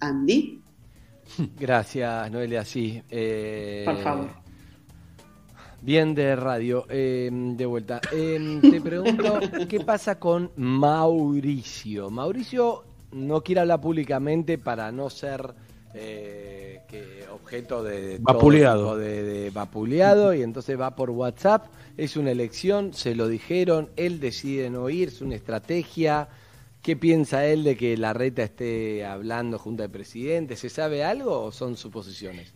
[0.00, 0.62] Andy.
[1.60, 2.64] Gracias, Noelia.
[2.64, 3.02] Sí.
[3.10, 4.43] Eh, Por favor.
[5.84, 8.00] Bien de radio, eh, de vuelta.
[8.10, 9.38] Eh, te pregunto,
[9.68, 12.08] ¿qué pasa con Mauricio?
[12.08, 15.52] Mauricio no quiere hablar públicamente para no ser
[15.92, 18.96] eh, que objeto de, Vapuleado.
[18.96, 21.66] de, de vapuleado y entonces va por WhatsApp.
[21.98, 26.28] Es una elección, se lo dijeron, él decide no ir, es una estrategia.
[26.80, 30.56] ¿Qué piensa él de que la reta esté hablando junto al presidente?
[30.56, 32.53] ¿Se sabe algo o son suposiciones?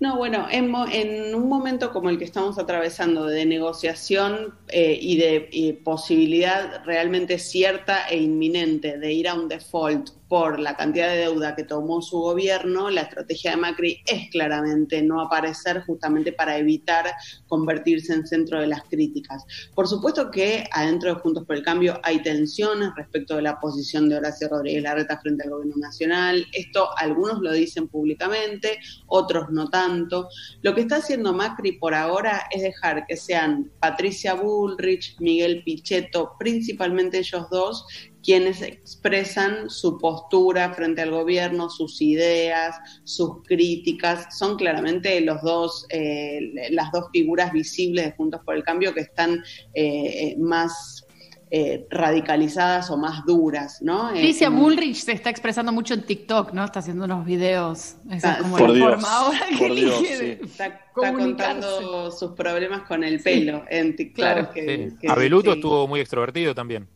[0.00, 5.18] No, bueno, en, en un momento como el que estamos atravesando de negociación eh, y
[5.18, 11.22] de posibilidad realmente cierta e inminente de ir a un default por la cantidad de
[11.22, 16.56] deuda que tomó su gobierno, la estrategia de Macri es claramente no aparecer justamente para
[16.56, 17.06] evitar
[17.48, 19.44] convertirse en centro de las críticas.
[19.74, 24.08] Por supuesto que adentro de Juntos por el Cambio hay tensiones respecto de la posición
[24.08, 26.46] de Horacio Rodríguez Larreta frente al gobierno nacional.
[26.52, 28.78] Esto algunos lo dicen públicamente,
[29.08, 30.28] otros no tanto.
[30.62, 36.36] Lo que está haciendo Macri por ahora es dejar que sean Patricia Bullrich, Miguel Pichetto,
[36.38, 37.84] principalmente ellos dos,
[38.22, 44.36] quienes expresan su postura frente al gobierno, sus ideas, sus críticas.
[44.38, 49.00] Son claramente los dos, eh, las dos figuras visibles de Juntos por el Cambio que
[49.00, 49.42] están
[49.74, 51.06] eh, eh, más
[51.52, 54.14] eh, radicalizadas o más duras, ¿no?
[54.14, 56.64] Eh, Alicia en- Bullrich se está expresando mucho en TikTok, ¿no?
[56.64, 57.96] Está haciendo unos videos.
[58.08, 60.38] Esa Ah, es como por la Dios, forma ahora que Dios, sí.
[60.44, 64.14] Está, está contando sus problemas con el pelo en TikTok.
[64.16, 64.96] Claro, que- sí.
[65.00, 65.58] que- Abeluto sí.
[65.58, 66.86] estuvo muy extrovertido también.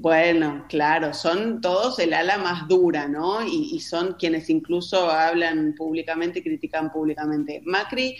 [0.00, 3.46] Bueno, claro, son todos el ala más dura, ¿no?
[3.46, 7.60] Y, y son quienes incluso hablan públicamente y critican públicamente.
[7.66, 8.16] Macri,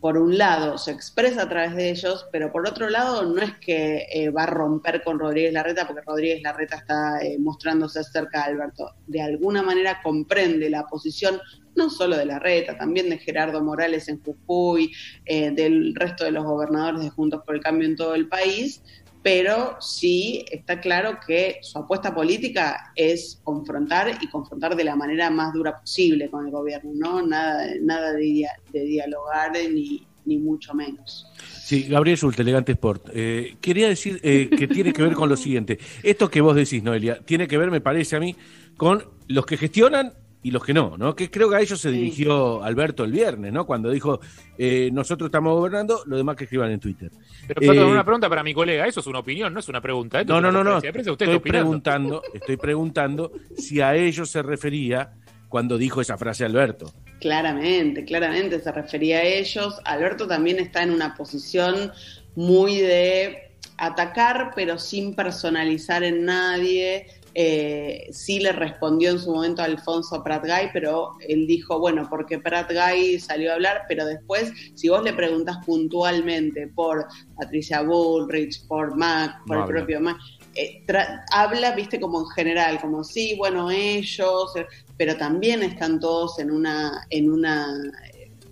[0.00, 3.56] por un lado, se expresa a través de ellos, pero por otro lado, no es
[3.58, 8.38] que eh, va a romper con Rodríguez Larreta, porque Rodríguez Larreta está eh, mostrándose cerca
[8.38, 8.94] de Alberto.
[9.06, 11.40] De alguna manera comprende la posición
[11.76, 14.92] no solo de Larreta, también de Gerardo Morales en Jujuy,
[15.26, 18.82] eh, del resto de los gobernadores de Juntos por el Cambio en todo el país,
[19.22, 25.30] pero sí está claro que su apuesta política es confrontar y confrontar de la manera
[25.30, 27.26] más dura posible con el gobierno, ¿no?
[27.26, 31.26] Nada, nada de, dia- de dialogar ni, ni mucho menos.
[31.38, 33.10] Sí, Gabriel Schultz, Elegante Sport.
[33.14, 35.78] Eh, quería decir eh, que tiene que ver con lo siguiente.
[36.02, 38.34] Esto que vos decís, Noelia, tiene que ver, me parece a mí,
[38.76, 40.12] con los que gestionan
[40.44, 41.14] y los que no, ¿no?
[41.14, 43.64] Que creo que a ellos se dirigió Alberto el viernes, ¿no?
[43.64, 44.20] Cuando dijo,
[44.58, 47.10] eh, nosotros estamos gobernando, lo demás que escriban en Twitter.
[47.46, 48.86] Pero perdón, Eh, una pregunta para mi colega.
[48.86, 50.24] Eso es una opinión, no es una pregunta.
[50.24, 50.78] No, no, no, no.
[50.78, 55.12] usted Estoy preguntando, estoy preguntando si a ellos se refería
[55.48, 56.92] cuando dijo esa frase Alberto.
[57.20, 59.80] Claramente, claramente se refería a ellos.
[59.84, 61.92] Alberto también está en una posición
[62.34, 67.06] muy de atacar, pero sin personalizar en nadie.
[67.34, 72.38] Eh, sí le respondió en su momento a Alfonso Pratgay, pero él dijo, bueno, porque
[72.38, 77.06] Pratgay salió a hablar, pero después, si vos le preguntás puntualmente por
[77.36, 79.76] Patricia Bullrich, por Mac, por No el habla.
[79.80, 80.18] propio Mac,
[80.54, 80.84] eh,
[81.32, 84.66] habla, viste, como en general, como sí, bueno, ellos, eh,
[84.98, 87.66] pero también están todos en una, en una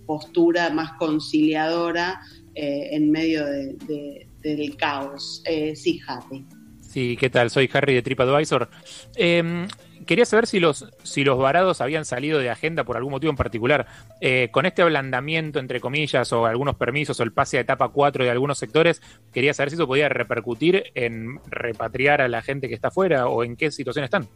[0.07, 2.21] postura más conciliadora
[2.55, 5.43] eh, en medio de- de- del caos.
[5.45, 6.45] Eh, sí, Harry.
[6.91, 7.51] Sí, ¿qué tal?
[7.51, 8.69] Soy Harry de TripAdvisor.
[9.15, 9.65] Eh,
[10.07, 13.37] quería saber si los, si los varados habían salido de agenda por algún motivo en
[13.37, 13.87] particular.
[14.21, 18.25] Eh, con este ablandamiento, entre comillas, o algunos permisos, o el pase a etapa 4
[18.25, 19.01] de algunos sectores,
[19.33, 23.45] quería saber si eso podía repercutir en repatriar a la gente que está afuera o
[23.45, 24.29] en qué situación están.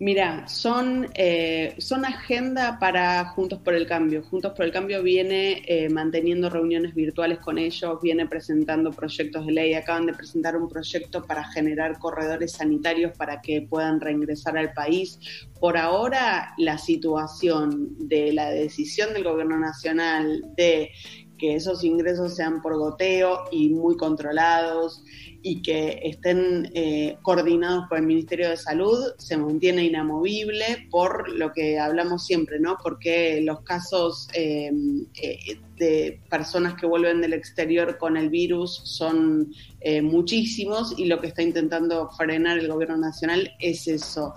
[0.00, 4.24] Mira, son, eh, son agenda para Juntos por el Cambio.
[4.24, 9.52] Juntos por el Cambio viene eh, manteniendo reuniones virtuales con ellos, viene presentando proyectos de
[9.52, 9.74] ley.
[9.74, 15.20] Acaban de presentar un proyecto para generar corredores sanitarios para que puedan reingresar al país.
[15.60, 20.90] Por ahora, la situación de la decisión del Gobierno Nacional de
[21.38, 25.02] que esos ingresos sean por goteo y muy controlados
[25.42, 31.52] y que estén eh, coordinados por el Ministerio de Salud se mantiene inamovible por lo
[31.52, 32.78] que hablamos siempre, ¿no?
[32.82, 34.72] Porque los casos eh,
[35.20, 41.20] eh, de personas que vuelven del exterior con el virus son eh, muchísimos y lo
[41.20, 44.34] que está intentando frenar el gobierno nacional es eso.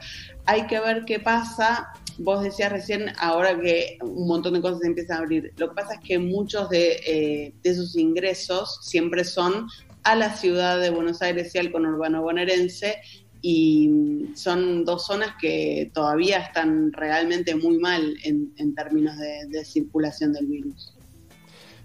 [0.48, 1.90] Hay que ver qué pasa.
[2.18, 5.96] Vos decías recién, ahora que un montón de cosas empiezan a abrir, lo que pasa
[5.96, 9.68] es que muchos de, eh, esos ingresos siempre son
[10.04, 12.96] a la ciudad de Buenos Aires y al conurbano bonaerense
[13.42, 13.92] y
[14.34, 20.97] son dos zonas que todavía están realmente muy mal en, términos de circulación del virus.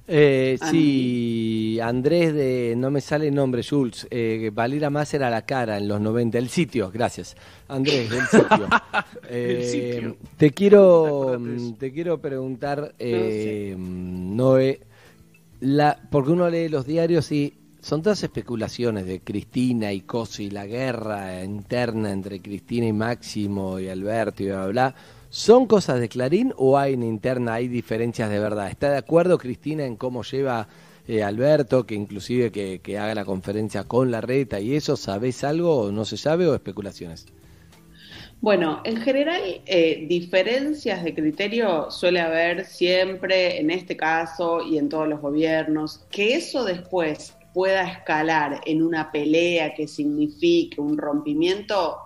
[0.09, 5.31] Eh, Ah, sí, Andrés de, no me sale el nombre, Jules, eh, Valera más era
[5.31, 7.37] la cara en los 90, el sitio, gracias.
[7.69, 8.69] Andrés, del sitio.
[9.35, 10.17] Eh, sitio.
[10.37, 11.41] Te quiero,
[11.79, 14.81] te quiero preguntar, eh, Noé,
[15.61, 20.67] la, porque uno lee los diarios y son todas especulaciones de Cristina y Cosi, la
[20.67, 24.95] guerra interna entre Cristina y Máximo y Alberto y bla, bla, bla.
[25.35, 28.69] ¿Son cosas de Clarín o hay en interna, hay diferencias de verdad?
[28.69, 30.69] ¿Está de acuerdo Cristina en cómo lleva
[31.09, 34.95] eh, Alberto, que inclusive que, haga la conferencia con la reta y eso?
[34.95, 37.25] ¿Sabés algo o no se sabe o especulaciones?
[38.43, 44.91] Bueno, en general, eh, diferencias de criterio suele haber siempre en este caso y en
[44.91, 46.05] todos los gobiernos.
[46.11, 52.01] Que eso después pueda escalar en una pelea que signifique un rompimiento,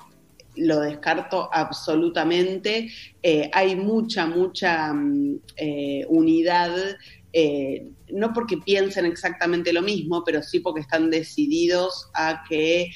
[0.57, 2.89] lo descarto absolutamente.
[3.23, 6.73] Eh, hay mucha, mucha mm, eh, unidad,
[7.33, 12.89] eh, no porque piensen exactamente lo mismo, pero sí porque están decididos a que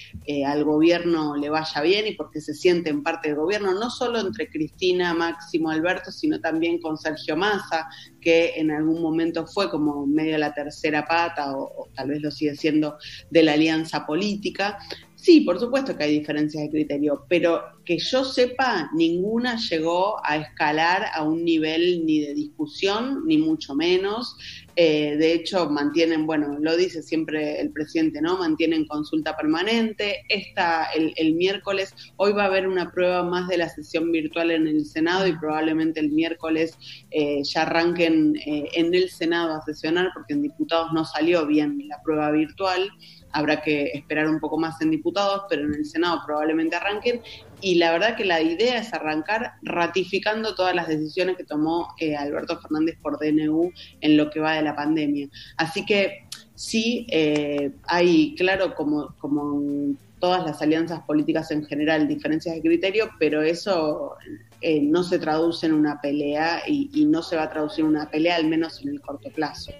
[0.46, 4.48] al gobierno le vaya bien y porque se sienten parte del gobierno, no solo entre
[4.48, 7.88] Cristina, Máximo, Alberto, sino también con Sergio Massa,
[8.20, 12.54] que en algún momento fue como medio la tercera pata o tal vez lo sigue
[12.54, 12.96] siendo
[13.30, 14.78] de la alianza política.
[15.22, 20.38] Sí, por supuesto que hay diferencias de criterio, pero que yo sepa, ninguna llegó a
[20.38, 24.38] escalar a un nivel ni de discusión, ni mucho menos.
[24.76, 28.38] Eh, de hecho, mantienen, bueno, lo dice siempre el presidente, ¿no?
[28.38, 30.22] Mantienen consulta permanente.
[30.30, 34.68] Esta, el, miércoles, hoy va a haber una prueba más de la sesión virtual en
[34.68, 36.78] el Senado y probablemente el miércoles
[37.10, 41.76] eh, ya arranquen eh, en el Senado a sesionar porque en diputados no salió bien
[41.88, 42.90] la prueba virtual
[43.32, 47.22] habrá que esperar un poco más en diputados, pero en el Senado probablemente arranquen.
[47.60, 52.16] Y la verdad que la idea es arrancar ratificando todas las decisiones que tomó eh,
[52.16, 55.28] Alberto Fernández por DNU en lo que va de la pandemia.
[55.56, 62.08] Así que sí, eh, hay, claro, como, como en todas las alianzas políticas en general,
[62.08, 64.16] diferencias de criterio, pero eso
[64.60, 67.90] eh, no se traduce en una pelea y, y no se va a traducir en
[67.90, 69.72] una pelea, al menos en el corto plazo.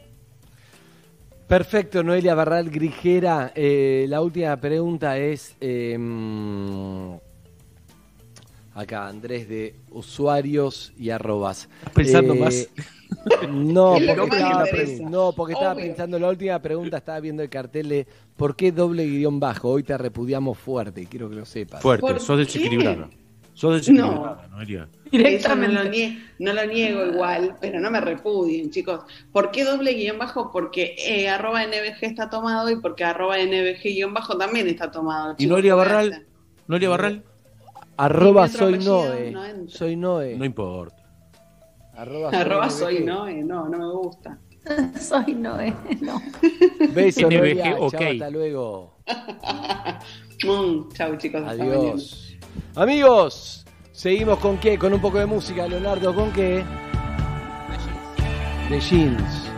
[1.50, 3.50] Perfecto, Noelia Barral Grijera.
[3.56, 5.98] Eh, la última pregunta es, eh,
[8.72, 11.68] acá Andrés de usuarios y arrobas.
[11.80, 12.68] ¿Estás pensando Eh, más?
[13.50, 14.64] No, porque, estaba,
[15.10, 15.86] no, porque estaba Obvio.
[15.86, 18.06] pensando la última pregunta, estaba viendo el cartel de
[18.36, 19.70] ¿por qué doble guion bajo?
[19.70, 21.82] Hoy te repudiamos fuerte, quiero que lo sepas.
[21.82, 22.44] Fuerte, ¿Por sos qué?
[22.44, 23.10] desequilibrada.
[23.54, 24.88] Sos desequilibrada, Noelia.
[25.12, 29.00] Eso no lo, nie- no lo niego igual, pero no me repudien, chicos.
[29.32, 30.50] ¿Por qué doble guion bajo?
[30.52, 35.32] Porque eh, arroba NBG está tomado y porque arroba NBG guion bajo también está tomado.
[35.32, 36.26] ¿Y chicos, Noelia ¿qué voy a Barral?
[36.68, 37.24] ¿Noelia Barral?
[37.96, 39.30] Arroba soy Noe.
[39.30, 40.36] no soy Noe.
[40.36, 40.96] No importa.
[41.94, 44.38] Arroba, soy no, eh, no, no me gusta.
[45.00, 46.22] Soy Noé, no.
[46.94, 47.94] Beso, NBG, ok.
[47.94, 48.96] Hasta luego.
[50.42, 51.42] Mm, chau chicos.
[51.46, 52.34] Adiós.
[52.74, 53.66] Amigos,
[54.00, 54.78] seguimos con qué?
[54.78, 56.64] Con un poco de música, Leonardo, ¿con qué?
[58.70, 59.50] De jeans.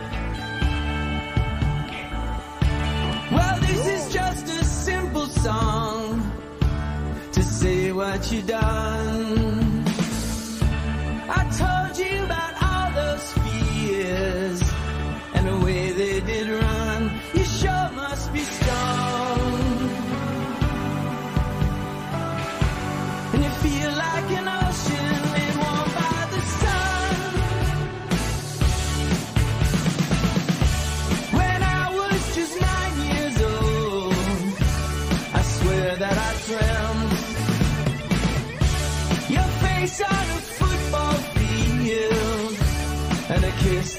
[3.31, 6.29] Well, this is just a simple song
[7.31, 9.85] to say what you done.
[11.29, 11.49] I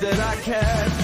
[0.05, 1.03] that I kept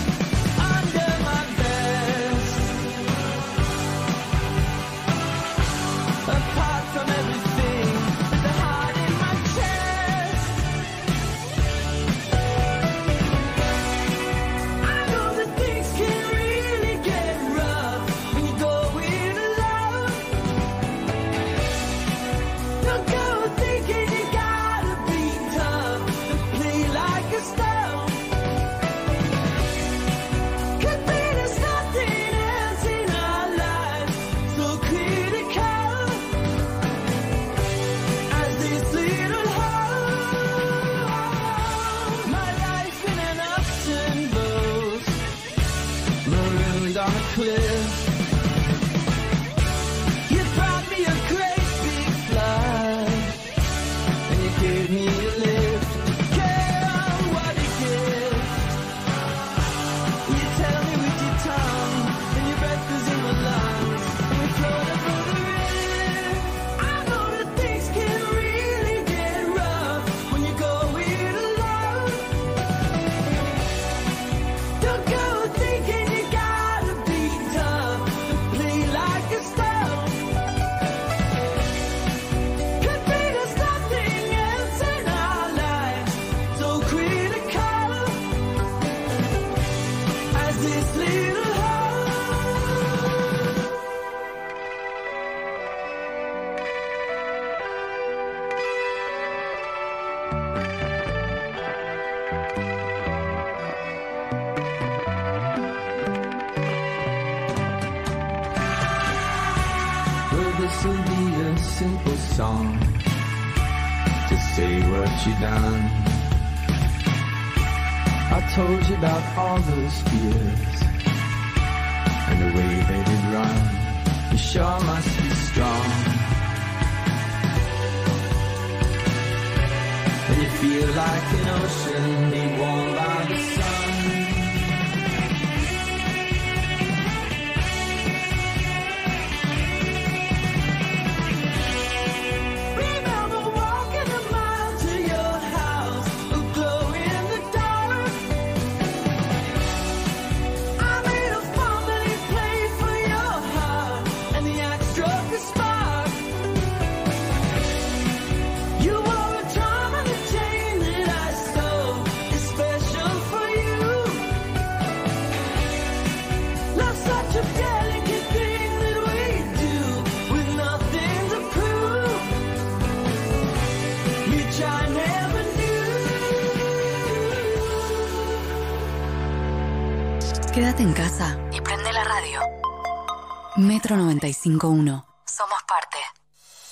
[183.91, 185.05] 495.1.
[185.27, 185.99] Somos parte.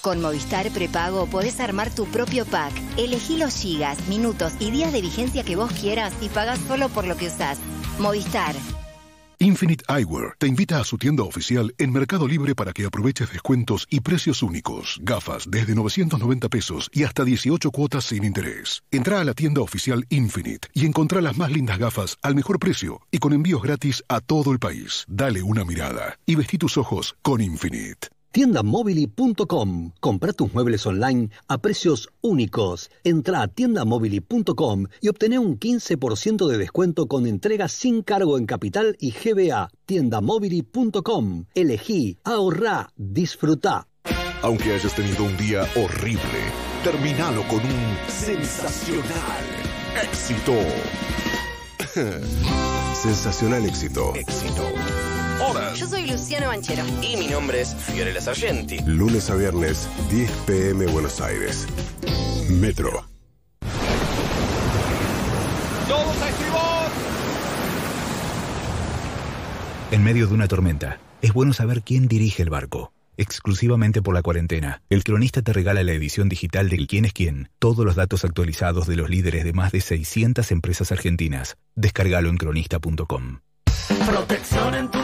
[0.00, 2.72] Con Movistar Prepago podés armar tu propio pack.
[2.96, 7.06] Elegí los gigas, minutos y días de vigencia que vos quieras y pagás solo por
[7.08, 7.58] lo que usás.
[7.98, 8.54] Movistar,
[9.48, 13.86] Infinite Eyewear te invita a su tienda oficial en Mercado Libre para que aproveches descuentos
[13.88, 15.00] y precios únicos.
[15.00, 18.82] Gafas desde 990 pesos y hasta 18 cuotas sin interés.
[18.90, 23.00] Entra a la tienda oficial Infinite y encontrá las más lindas gafas al mejor precio
[23.10, 25.06] y con envíos gratis a todo el país.
[25.08, 28.08] Dale una mirada y vestí tus ojos con Infinite.
[28.32, 29.92] Tiendamobili.com.
[30.00, 32.90] Compra tus muebles online a precios únicos.
[33.04, 38.96] Entra a tiendamobili.com y obtené un 15% de descuento con entrega sin cargo en capital
[39.00, 39.70] y GBA.
[39.86, 41.44] Tiendamobili.com.
[41.54, 43.88] Elegí, ahorrá, disfrutá.
[44.42, 46.22] Aunque hayas tenido un día horrible,
[46.84, 49.44] terminalo con un sensacional
[50.02, 50.54] éxito.
[52.94, 54.14] Sensacional éxito.
[54.14, 54.62] Éxito.
[55.40, 55.78] Horas.
[55.78, 56.84] Yo soy Luciano Banchero.
[57.02, 58.78] Y mi nombre es Fiorella Sargenti.
[58.86, 61.66] Lunes a viernes, 10 pm Buenos Aires.
[62.50, 63.06] Metro.
[65.88, 66.90] ¡Todos a estribor!
[69.90, 72.92] En medio de una tormenta, es bueno saber quién dirige el barco.
[73.16, 77.50] Exclusivamente por la cuarentena, el cronista te regala la edición digital del Quién es quién,
[77.58, 81.56] todos los datos actualizados de los líderes de más de 600 empresas argentinas.
[81.74, 83.40] Descárgalo en cronista.com.
[84.06, 84.98] Protección en tu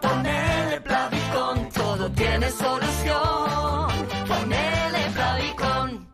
[0.00, 3.88] ponele Plavicon, todo tiene solución.
[4.28, 6.06] Ponele Plavicon.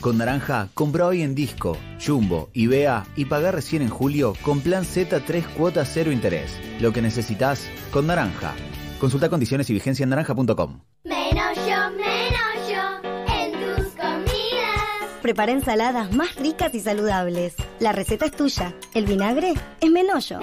[0.00, 4.60] Con Naranja, compra hoy en Disco, Jumbo y Bea y paga recién en julio con
[4.60, 6.58] plan Z 3 cuotas cero interés.
[6.80, 8.54] Lo que necesitas con Naranja.
[9.00, 10.80] Consulta condiciones y vigencia en naranja.com.
[11.04, 15.20] Menos yo, menos yo, en tus comidas.
[15.22, 17.54] prepara ensaladas más ricas y saludables.
[17.78, 18.74] La receta es tuya.
[18.94, 20.40] El vinagre es Menollo.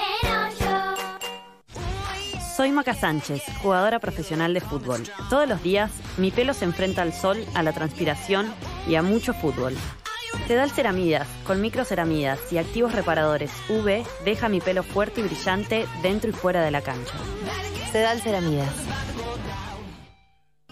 [2.55, 5.01] Soy Maca Sánchez, jugadora profesional de fútbol.
[5.27, 8.45] Todos los días mi pelo se enfrenta al sol, a la transpiración
[8.87, 9.73] y a mucho fútbol.
[10.47, 16.29] Sedal Ceramidas, con microceramidas y activos reparadores UV, deja mi pelo fuerte y brillante dentro
[16.29, 17.15] y fuera de la cancha.
[17.91, 18.73] Sedal Ceramidas.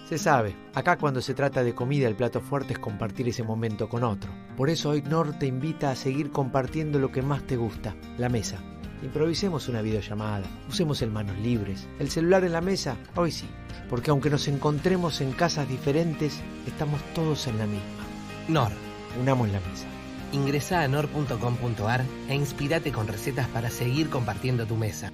[0.08, 3.90] Se sabe, acá cuando se trata de comida el plato fuerte es compartir ese momento
[3.90, 4.32] con otro.
[4.56, 8.30] Por eso hoy Nor te invita a seguir compartiendo lo que más te gusta, la
[8.30, 8.62] mesa.
[9.02, 13.48] Improvisemos una videollamada, usemos el manos libres, el celular en la mesa, hoy sí,
[13.90, 18.06] porque aunque nos encontremos en casas diferentes, estamos todos en la misma.
[18.48, 18.72] Nor.
[19.20, 19.88] Unamos la mesa.
[20.32, 25.12] Ingresa a nor.com.ar e inspirate con recetas para seguir compartiendo tu mesa.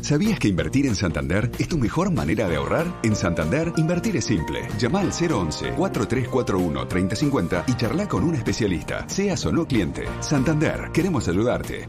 [0.00, 2.86] ¿Sabías que invertir en Santander es tu mejor manera de ahorrar?
[3.04, 4.66] En Santander, invertir es simple.
[4.76, 10.08] Llama al 011-4341-3050 y charla con un especialista, seas o no cliente.
[10.18, 11.88] Santander, queremos ayudarte.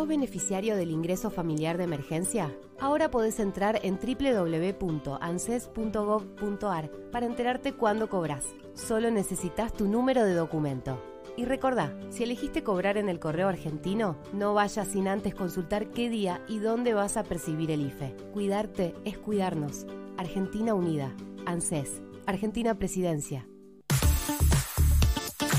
[0.00, 2.56] ¿Sos beneficiario del ingreso familiar de emergencia?
[2.78, 8.46] Ahora podés entrar en www.anses.gov.ar para enterarte cuándo cobras.
[8.72, 11.04] Solo necesitas tu número de documento.
[11.36, 16.08] Y recordá, si elegiste cobrar en el correo argentino, no vayas sin antes consultar qué
[16.08, 18.16] día y dónde vas a percibir el IFE.
[18.32, 19.84] Cuidarte es cuidarnos.
[20.16, 21.14] Argentina Unida.
[21.44, 22.00] ANSES.
[22.24, 23.46] Argentina Presidencia.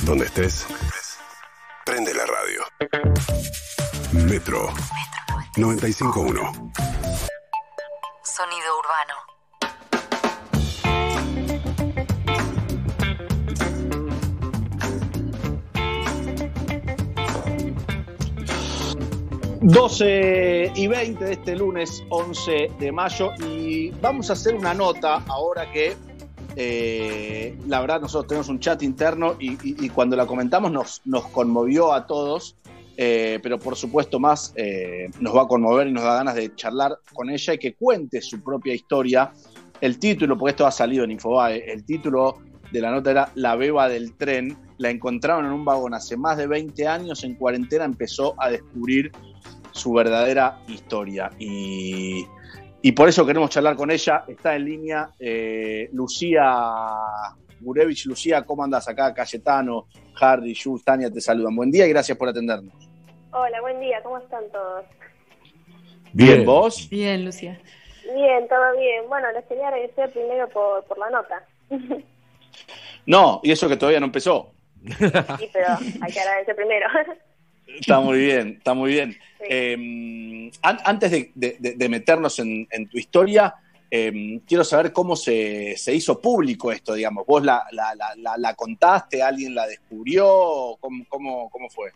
[0.04, 0.66] Donde estés,
[1.86, 2.64] prende la radio.
[4.14, 4.70] Metro
[5.58, 6.72] 95.1.
[8.24, 9.16] Sonido urbano.
[19.64, 23.32] ...12 y 20 de este lunes 11 de mayo...
[23.40, 25.96] ...y vamos a hacer una nota ahora que...
[26.56, 31.02] eh, la verdad nosotros tenemos un chat interno y, y- y cuando la comentamos nos,
[31.06, 32.56] nos conmovió a todos...
[32.98, 36.54] eh, pero por supuesto más eh, nos va a conmover y nos da ganas de
[36.56, 39.32] charlar con ella y que cuente su propia historia.
[39.80, 42.38] El título, porque esto ha salido en Infobae, el título
[42.72, 44.58] de la nota era La beba del tren.
[44.78, 49.12] La encontraron en un vagón hace más de 20 años, en cuarentena empezó a descubrir
[49.72, 51.30] su verdadera historia.
[51.40, 52.26] Y,
[52.82, 54.24] y por eso queremos charlar con ella.
[54.28, 56.66] Está en línea eh, Lucía
[57.62, 58.06] Gurevich.
[58.06, 59.14] Lucía, ¿cómo andas acá?
[59.14, 61.56] Cayetano, Hardy, Jules, Tania te saludan.
[61.56, 62.74] Buen día y gracias por atendernos.
[63.32, 64.86] Hola, buen día, ¿cómo están todos?
[66.14, 66.90] Bien, ¿vos?
[66.90, 67.60] Bien, Lucía.
[68.14, 69.08] Bien, todo bien.
[69.08, 71.46] Bueno, les quería agradecer primero por, por la nota.
[73.06, 74.52] No, y eso que todavía no empezó.
[74.86, 74.94] sí,
[75.54, 75.68] pero
[76.02, 76.88] hay que agradecer primero.
[77.80, 79.16] Está muy bien, está muy bien.
[79.48, 83.54] Eh, an- antes de, de- de- de meternos en, en tu historia,
[83.92, 87.26] eh, quiero saber cómo se, se hizo público esto, digamos.
[87.26, 89.22] ¿Vos la, la- contaste?
[89.22, 90.78] ¿Alguien la descubrió?
[90.80, 91.92] ¿Cómo, cómo, cómo fue?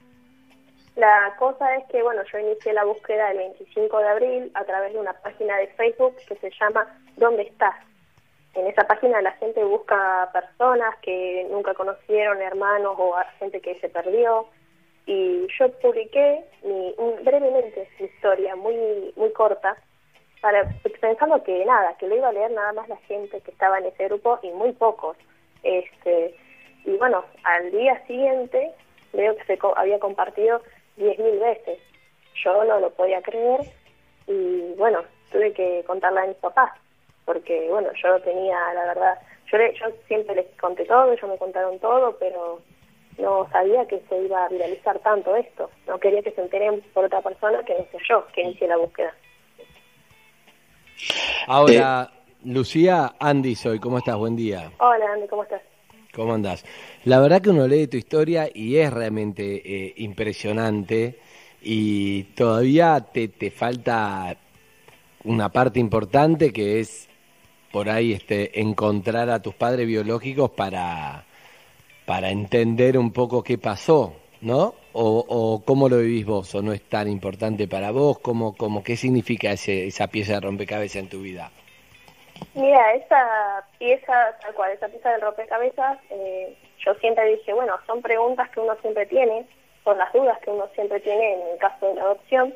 [0.98, 4.94] La cosa es que, bueno, yo inicié la búsqueda el 25 de abril a través
[4.94, 6.86] de una página de Facebook que se llama
[7.18, 7.76] ¿Dónde estás?
[8.54, 13.90] En esa página la gente busca personas que nunca conocieron, hermanos o gente que se
[13.90, 14.48] perdió.
[15.06, 16.94] Y yo publiqué mi,
[17.24, 18.76] brevemente mi historia, muy,
[19.16, 19.76] muy corta,
[21.02, 23.86] pensando que nada, que lo iba a leer nada más la gente que estaba en
[23.86, 25.18] ese grupo y muy pocos.
[25.64, 26.36] Este,
[26.86, 28.72] y bueno, al día siguiente
[29.14, 30.62] veo que se co- había compartido
[30.98, 31.80] 10.000 veces.
[32.44, 33.62] Yo no lo podía creer
[34.28, 36.72] y bueno, tuve que contarle a mis papás,
[37.26, 39.20] porque bueno, yo no tenía, la verdad,
[39.52, 42.60] yo, le- yo siempre les conté todo, ellos me contaron todo, pero
[43.18, 45.70] no sabía que se iba a viralizar tanto esto.
[45.88, 48.78] No quería que se enteren por otra persona que no sé yo, que inicié la
[48.78, 49.14] búsqueda.
[51.48, 52.12] Ahora,
[52.44, 54.18] Lucía, Andy soy, ¿cómo estás?
[54.18, 54.72] Buen día.
[54.80, 55.62] Hola, Andy, ¿cómo estás?
[56.14, 56.66] ¿Cómo andás?
[57.04, 61.20] La verdad que uno lee tu historia y es realmente eh, impresionante
[61.62, 64.38] y todavía te, te falta
[65.26, 67.10] una parte importante que es
[67.72, 71.26] por ahí este, encontrar a tus padres biológicos para,
[72.06, 74.16] para entender un poco qué pasó,
[74.46, 74.76] ¿no?
[74.94, 78.96] O, cómo lo vivís vos, o no es tan importante para vos, cómo, cómo, qué
[78.96, 81.52] significa ese, esa pieza de rompecabezas en tu vida.
[82.54, 88.02] Mira, esa pieza, tal cual, esa pieza del rompecabezas, eh, yo siempre dije, bueno, son
[88.04, 89.48] preguntas que uno siempre tiene,
[89.84, 92.54] son las dudas que uno siempre tiene en el caso de la adopción,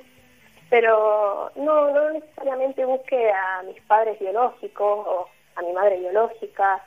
[0.69, 6.83] pero no, no necesariamente busque a mis padres biológicos o a mi madre biológica,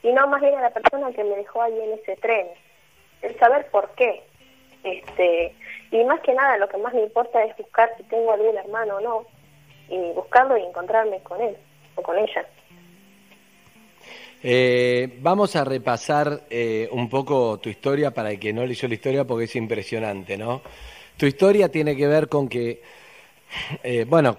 [0.00, 2.46] sino más bien a la persona que me dejó ahí en ese tren,
[3.22, 4.22] el saber por qué.
[4.84, 5.54] Este,
[5.90, 8.96] y más que nada lo que más me importa es buscar si tengo algún hermano
[8.96, 9.26] o no,
[9.88, 11.56] y buscarlo y encontrarme con él
[11.96, 12.46] o con ella.
[14.42, 18.94] Eh, vamos a repasar eh, un poco tu historia para el que no leyó la
[18.94, 20.60] historia porque es impresionante, ¿no?
[21.16, 22.82] Tu historia tiene que ver con que,
[23.82, 24.36] eh, bueno,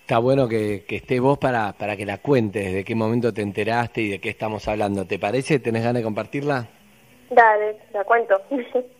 [0.00, 3.40] está bueno que, que esté vos para, para que la cuentes, de qué momento te
[3.40, 5.06] enteraste y de qué estamos hablando.
[5.06, 5.58] ¿Te parece?
[5.58, 6.68] ¿Tenés ganas de compartirla?
[7.30, 8.42] Dale, la cuento.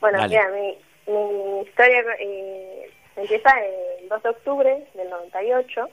[0.00, 0.28] bueno, Dale.
[0.28, 0.78] mira, mi,
[1.12, 5.88] mi historia eh, empieza el 2 de octubre del 98,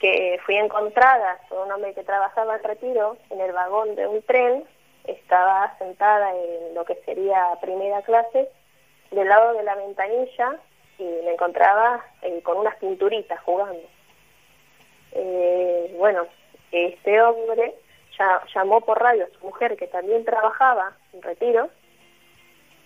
[0.00, 4.22] que fui encontrada por un hombre que trabajaba en retiro en el vagón de un
[4.22, 4.64] tren.
[5.04, 8.48] Estaba sentada en lo que sería primera clase,
[9.12, 10.56] del lado de la ventanilla,
[10.98, 13.80] y me encontraba eh, con unas pinturitas jugando.
[15.12, 16.26] Eh, bueno,
[16.72, 17.74] este hombre
[18.18, 21.68] ya- llamó por radio a su mujer que también trabajaba en retiro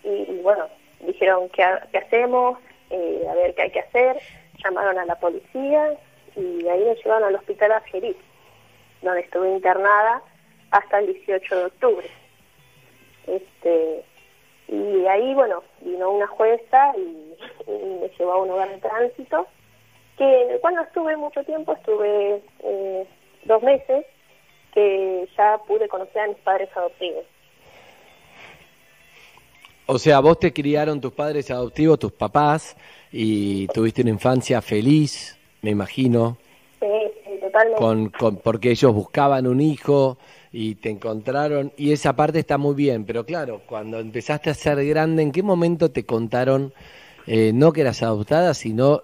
[0.03, 0.67] y, y bueno,
[1.01, 2.57] dijeron qué, qué hacemos,
[2.93, 4.17] Eh, a ver qué hay que hacer,
[4.61, 5.97] llamaron a la policía
[6.35, 8.17] y ahí me llevaron al hospital Argerich,
[9.01, 10.21] donde estuve internada
[10.71, 12.07] hasta el 18 de octubre.
[13.27, 14.03] Este,
[14.67, 17.33] y ahí, bueno, vino una jueza y,
[17.65, 19.47] y me llevó a un hogar de tránsito,
[20.17, 23.07] que en el cual no estuve mucho tiempo, estuve eh,
[23.45, 24.05] dos meses,
[24.73, 27.25] que ya pude conocer a mis padres adoptivos.
[29.93, 32.77] O sea, vos te criaron tus padres adoptivos, tus papás,
[33.11, 36.37] y tuviste una infancia feliz, me imagino,
[36.79, 36.87] Sí,
[37.25, 37.77] sí, totalmente.
[37.77, 40.17] con, con, porque ellos buscaban un hijo
[40.53, 44.85] y te encontraron, y esa parte está muy bien, pero claro, cuando empezaste a ser
[44.85, 46.71] grande, ¿en qué momento te contaron
[47.27, 49.03] eh, no que eras adoptada, sino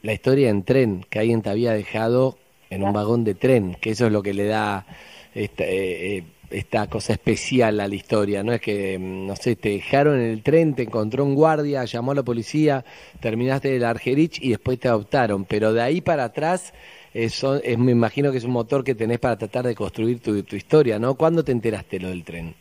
[0.00, 2.38] la historia en tren, que alguien te había dejado
[2.70, 4.86] en un vagón de tren, que eso es lo que le da
[5.34, 9.56] esta, eh, eh, esta cosa especial a la historia, no es que, mm, no sé,
[9.56, 12.84] te dejaron en el tren, te encontró un guardia, llamó a la policía,
[13.20, 16.72] terminaste el Argerich y después te adoptaron, pero de ahí para atrás,
[17.12, 20.42] eso, es, me imagino que es un motor que tenés para tratar de construir tu,
[20.42, 21.14] tu historia, ¿no?
[21.16, 22.54] ¿Cuándo te enteraste lo del tren?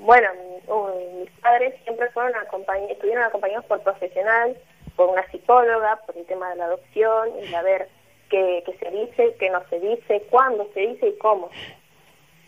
[0.00, 0.28] Bueno,
[0.68, 4.56] uh, mis padres siempre fueron acompañ- estuvieron acompañados por profesional,
[4.96, 7.88] por una psicóloga, por el tema de la adopción, y a ver
[8.28, 11.48] qué, qué se dice, qué no se dice, cuándo se dice y cómo.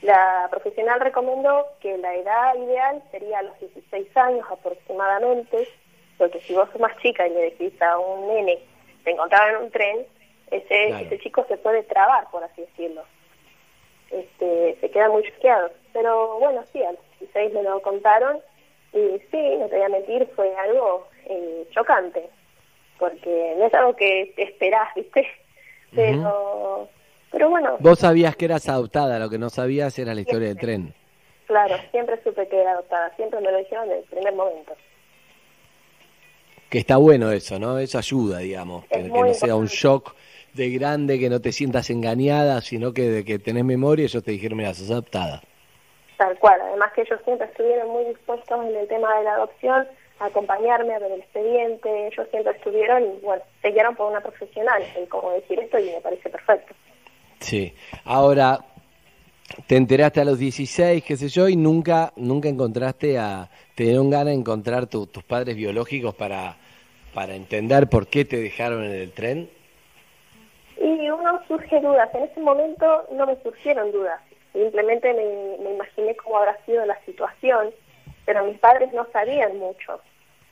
[0.04, 5.66] La profesional recomendó que la edad ideal sería a los 16 años aproximadamente,
[6.18, 8.58] porque si vos sos más chica y le decís a un nene,
[9.02, 10.06] te encontraba en un tren,
[10.50, 11.06] ese, Claro.
[11.06, 13.02] ese chico se puede trabar, por así decirlo.
[14.10, 15.70] Este, se queda muy choqueado.
[15.94, 18.40] Pero bueno, sí, a los 16 me lo contaron
[18.92, 22.28] y sí, no te voy a mentir, fue algo eh, chocante,
[22.98, 25.26] porque no es algo que te esperás, ¿viste?
[25.94, 26.88] Pero,
[27.34, 30.56] pero bueno, Vos sabías que eras adoptada, lo que no sabías era la historia del
[30.56, 30.94] tren.
[31.46, 34.72] claro, siempre supe que era adoptada, siempre me lo dijeron desde el primer momento.
[36.70, 37.78] Que está bueno eso, ¿no?
[37.78, 40.14] Eso ayuda, digamos, que, Es que muy no sea un shock
[40.54, 44.30] de grande, que no te sientas engañada, sino que de que tenés memoria ellos te
[44.30, 45.42] dijeron, mira, sos adoptada.
[46.16, 49.86] Tal cual, además que ellos siempre estuvieron muy dispuestos en el tema de la adopción,
[50.20, 54.20] a acompañarme a ver el expediente, ellos siempre estuvieron y bueno, se guiaron por una
[54.20, 56.72] profesional en cómo decir esto y me parece perfecto.
[57.44, 57.74] Sí.
[58.04, 58.58] Ahora,
[59.66, 64.08] te enteraste a los 16, qué sé yo, y nunca, nunca encontraste a, te dieron
[64.08, 66.56] ganas de encontrar tu- tus padres biológicos para,
[67.12, 69.50] para entender por qué te dejaron en el tren.
[70.80, 74.20] Y uno surge dudas, en ese momento no me surgieron dudas,
[74.52, 77.70] simplemente me, me imaginé cómo habrá sido la situación,
[78.24, 80.00] pero mis padres no sabían mucho.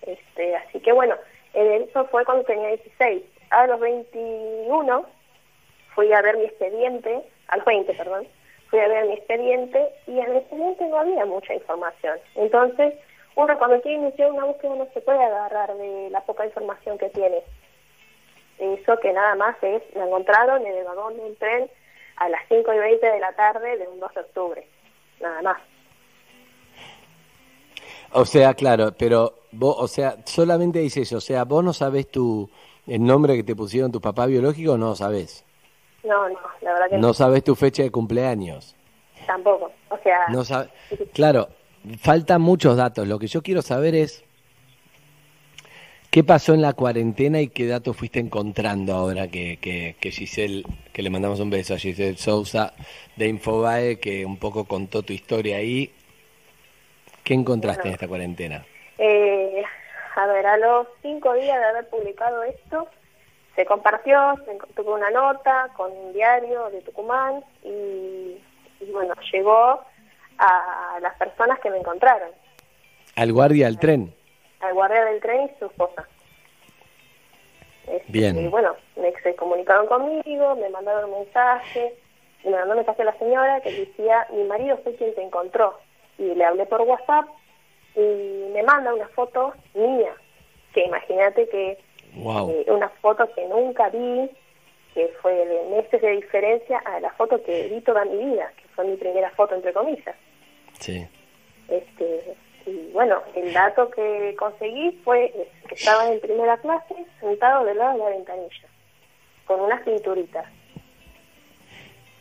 [0.02, 1.14] Este, así que bueno,
[1.54, 3.22] eh, eso fue cuando tenía 16.
[3.50, 5.06] A los 21
[5.94, 8.26] fui a ver mi expediente, a los 20, perdón,
[8.68, 12.18] fui a ver mi expediente y en el expediente no había mucha información.
[12.34, 12.94] Entonces,
[13.34, 17.08] uno cuando quiere iniciar una búsqueda no se puede agarrar de la poca información que
[17.10, 17.42] tiene.
[18.58, 21.70] Eso que nada más es, me encontraron en el vagón de un tren
[22.16, 24.66] a las 5 y 20 de la tarde de un 2 de octubre.
[25.20, 25.58] Nada más.
[28.12, 32.10] O sea, claro, pero vos, o sea, solamente dice eso, o sea, vos no sabés
[32.10, 32.48] tu,
[32.86, 35.44] el nombre que te pusieron tus papás biológicos, no lo sabés.
[36.04, 38.74] No, no, la verdad que No sabés tu fecha de cumpleaños.
[39.26, 39.70] tampoco.
[39.88, 40.68] O sea, No sab-
[41.14, 41.48] Claro,
[42.00, 43.06] faltan muchos datos.
[43.06, 44.24] Lo que yo quiero saber es
[46.10, 50.62] ¿Qué pasó en la cuarentena y qué datos fuiste encontrando ahora que, que, que Giselle,
[50.92, 52.74] que le mandamos un beso a Giselle Sousa
[53.16, 55.90] de Infobae, que un poco contó tu historia ahí?
[57.24, 58.62] ¿Qué encontraste en esta cuarentena?
[58.98, 59.62] Eh,
[60.16, 62.88] a ver, a los cinco días de haber publicado esto,
[63.56, 68.38] se compartió, se tuve una nota con un diario de Tucumán y,
[68.80, 69.80] y bueno, llegó
[70.38, 72.30] a las personas que me encontraron,
[73.16, 74.14] Al guardia del tren.
[74.60, 76.08] al guardia del tren y su esposa.
[77.86, 78.38] Este, Bien.
[78.38, 81.94] Y bueno, me, se comunicaron conmigo, me mandaron un mensaje,
[82.44, 85.22] y me mandó un mensaje a la señora que decía, mi marido fue quien te
[85.22, 85.78] encontró.
[86.18, 87.26] Y le hablé por WhatsApp
[87.94, 90.12] y me manda una foto mía,
[90.72, 91.78] que imagínate que
[92.14, 92.50] Wow.
[92.50, 94.30] eh, una foto que nunca vi,
[94.94, 98.68] que fue de meses de diferencia a la foto que vi toda mi vida, que
[98.74, 100.14] fue mi primera foto entre comillas.
[100.78, 101.06] Sí.
[101.68, 105.32] Este, y bueno, el dato que conseguí fue
[105.68, 108.68] que estaba en primera clase sentado del lado de la ventanilla,
[109.46, 110.46] con unas pinturitas.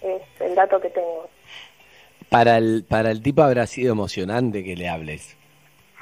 [0.02, 1.30] Es el dato que tengo.
[2.30, 5.38] Para el, para el tipo habrá sido emocionante que le hables.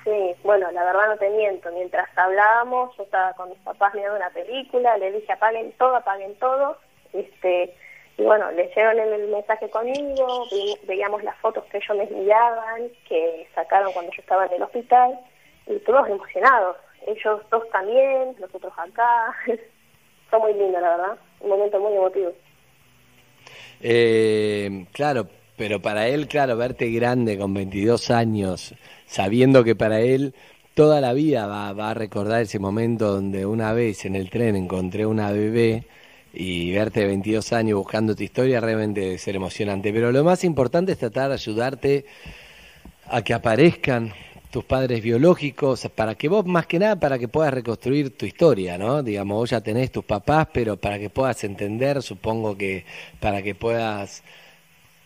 [0.03, 1.71] Sí, bueno, la verdad no te miento.
[1.71, 6.35] Mientras hablábamos, yo estaba con mis papás mirando una película, le dije apaguen todo, apaguen
[6.35, 6.77] todo.
[7.13, 7.73] Este,
[8.17, 10.45] y bueno, leyeron el, mensaje conmigo,
[10.83, 15.19] veíamos las fotos que ellos me enviaban, que sacaron cuando yo estaba en el hospital,
[15.67, 16.77] y todos emocionados.
[17.07, 19.35] Ellos dos también, nosotros acá.
[20.29, 21.17] Fue muy lindo, la verdad.
[21.39, 22.33] Un momento muy emotivo.
[23.81, 28.73] Eh, claro, pero para él, claro, verte grande con 22 años,
[29.09, 30.33] sabiendo que para él
[30.75, 34.55] toda la vida va, va a recordar ese momento donde una vez en el tren
[34.55, 35.85] encontré una bebé
[36.31, 39.91] y verte de 22 años buscando tu historia realmente debe ser emocionante.
[39.91, 42.05] Pero lo más importante es tratar de ayudarte
[43.07, 44.13] a que aparezcan
[44.51, 48.77] tus padres biológicos, para que vos más que nada, para que puedas reconstruir tu historia,
[48.77, 49.03] ¿no?
[49.03, 52.85] Digamos, vos ya tenés tus papás, pero para que puedas entender, supongo que
[53.19, 54.23] para que puedas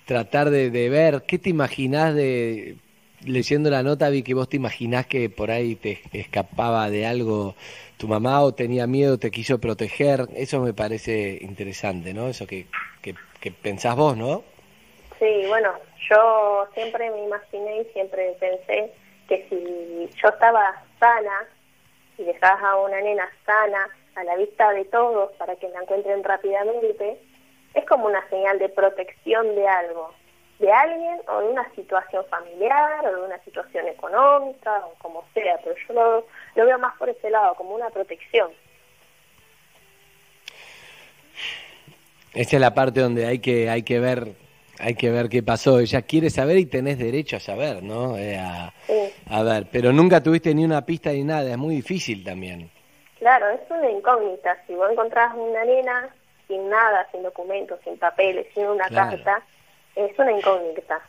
[0.06, 2.78] tratar de, de ver, ¿qué te imaginás de,
[3.26, 7.56] leyendo la nota vi que vos te imaginás que por ahí te escapaba de algo
[7.98, 12.28] tu mamá o tenía miedo, te quiso proteger, eso me parece interesante, ¿no?
[12.28, 12.68] Eso que,
[13.02, 14.44] que, que pensás vos, ¿no?
[15.20, 15.72] Sí, bueno,
[16.10, 18.92] yo siempre me imaginé y siempre pensé
[19.28, 21.48] que si yo estaba sana
[22.18, 26.24] y dejabas a una nena sana a la vista de todos para que la encuentren
[26.24, 27.18] rápidamente,
[27.74, 30.14] es como una señal de protección de algo,
[30.60, 35.60] de alguien o de una situación familiar o de una situación económica o como sea,
[35.64, 38.52] pero yo lo, lo veo más por ese lado, como una protección.
[42.34, 44.34] Esa es la parte donde hay que, hay que ver,
[44.80, 45.80] hay que ver qué pasó.
[45.80, 48.18] Ella quiere saber y tenés derecho a saber, ¿no?
[48.18, 48.74] Eh, a,
[49.30, 52.72] a ver, pero nunca tuviste ni una pista ni nada, es muy difícil también.
[53.20, 54.58] Claro, es una incógnita.
[54.66, 56.10] Si vos encontrás una nena
[56.48, 59.12] sin nada, sin documentos, sin papeles, sin una Claro.
[59.12, 59.44] carta,
[59.96, 61.00] es una incógnita.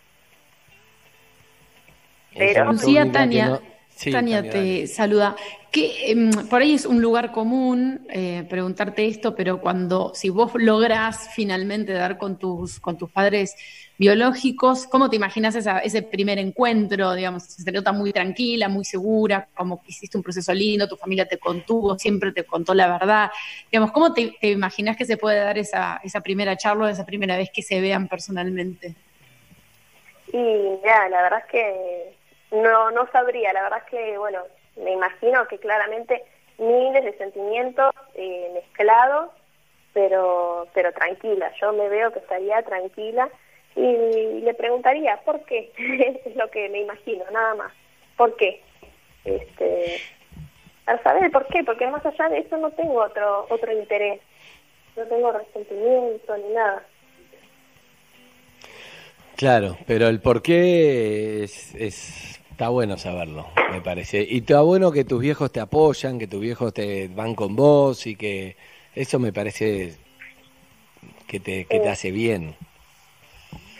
[2.36, 3.62] Pero Lucía, Tania, no-
[3.94, 5.36] Sí, Tania Tania, te saluda.
[5.70, 10.52] Que em, por ahí es un lugar común eh, preguntarte esto, pero cuando si vos
[10.55, 13.55] lográs finalmente dar con tus con tus padres
[13.97, 17.14] biológicos, ¿cómo te imaginas esa- ese primer encuentro?
[17.14, 20.97] Digamos, se te nota muy tranquila, muy segura, como que hiciste un proceso lindo, tu
[20.97, 23.31] familia te contuvo, siempre te contó la verdad.
[23.70, 27.36] Digamos, ¿cómo te, te imaginas que se puede dar esa, esa primera charla, esa primera
[27.36, 28.94] vez que se vean personalmente?
[30.32, 32.14] Y ya, la verdad es que
[32.55, 34.41] no, no sabría, la verdad es que, bueno,
[34.76, 36.23] me imagino que claramente
[36.58, 39.31] miles de sentimientos eh, mezclados,
[39.92, 43.28] pero, pero tranquila, yo me veo que estaría tranquila
[43.76, 45.73] y le preguntaría, ¿por qué?
[46.24, 47.73] es lo que me imagino, nada más,
[48.16, 48.62] ¿por qué?
[49.24, 50.00] Este,
[50.86, 54.20] al saber por qué, porque más allá de eso no tengo otro, otro interés,
[54.97, 56.84] no tengo resentimiento ni nada.
[59.36, 64.24] Claro, pero el por qué es, es- está bueno saberlo, me parece.
[64.31, 68.07] Y está bueno que tus viejos te apoyan, que tus viejos te van con vos
[68.07, 68.57] y que
[68.94, 69.97] eso me parece
[71.26, 72.55] que te, que te hace bien.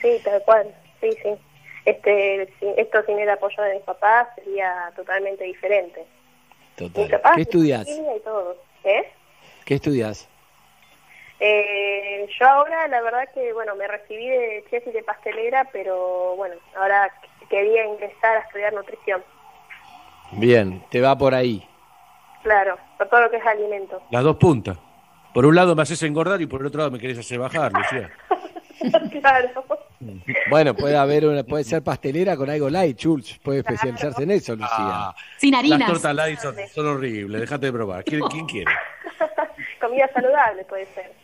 [0.03, 1.31] Sí, tal cual, sí, sí.
[1.85, 6.05] Este, esto sin el apoyo de mis papás sería totalmente diferente.
[6.75, 7.09] Total.
[7.11, 7.87] papás, ¿Qué estudias?
[7.89, 8.57] y todo.
[8.83, 9.05] ¿Eh?
[9.67, 10.29] ¿Qué estudias?
[11.39, 16.35] Eh, yo ahora, la verdad que, bueno, me recibí de chef y de pastelera, pero
[16.35, 17.13] bueno, ahora
[17.47, 19.23] quería ingresar a estudiar nutrición.
[20.33, 21.67] Bien, te va por ahí.
[22.43, 24.03] Claro, por todo lo que es alimento.
[24.11, 24.77] Las dos puntas.
[25.33, 27.73] Por un lado me haces engordar y por el otro lado me querés hacer bajar,
[27.73, 28.11] Lucía.
[29.21, 29.65] claro.
[30.51, 33.41] Bueno, puede haber una, puede ser pastelera con algo light, Chulch.
[33.41, 34.69] Puede especializarse en eso, Lucía.
[34.71, 35.81] Ah, Sin harinas.
[35.81, 38.05] Las tortas light son, son horribles, déjate de probar.
[38.05, 38.73] ¿Quién, quién quiere?
[39.81, 41.24] Comida saludable puede ser.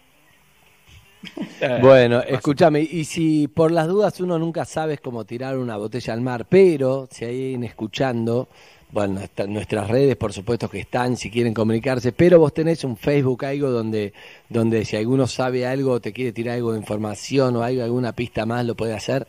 [1.80, 6.20] Bueno, escúchame, y si por las dudas uno nunca sabe cómo tirar una botella al
[6.22, 8.48] mar, pero si hay alguien escuchando,
[8.90, 12.96] bueno, está- nuestras redes por supuesto que están, si quieren comunicarse, pero vos tenés un
[12.96, 14.12] Facebook, algo donde,
[14.48, 18.46] donde si alguno sabe algo, te quiere tirar algo de información o algo, alguna pista
[18.46, 19.26] más, lo puede hacer.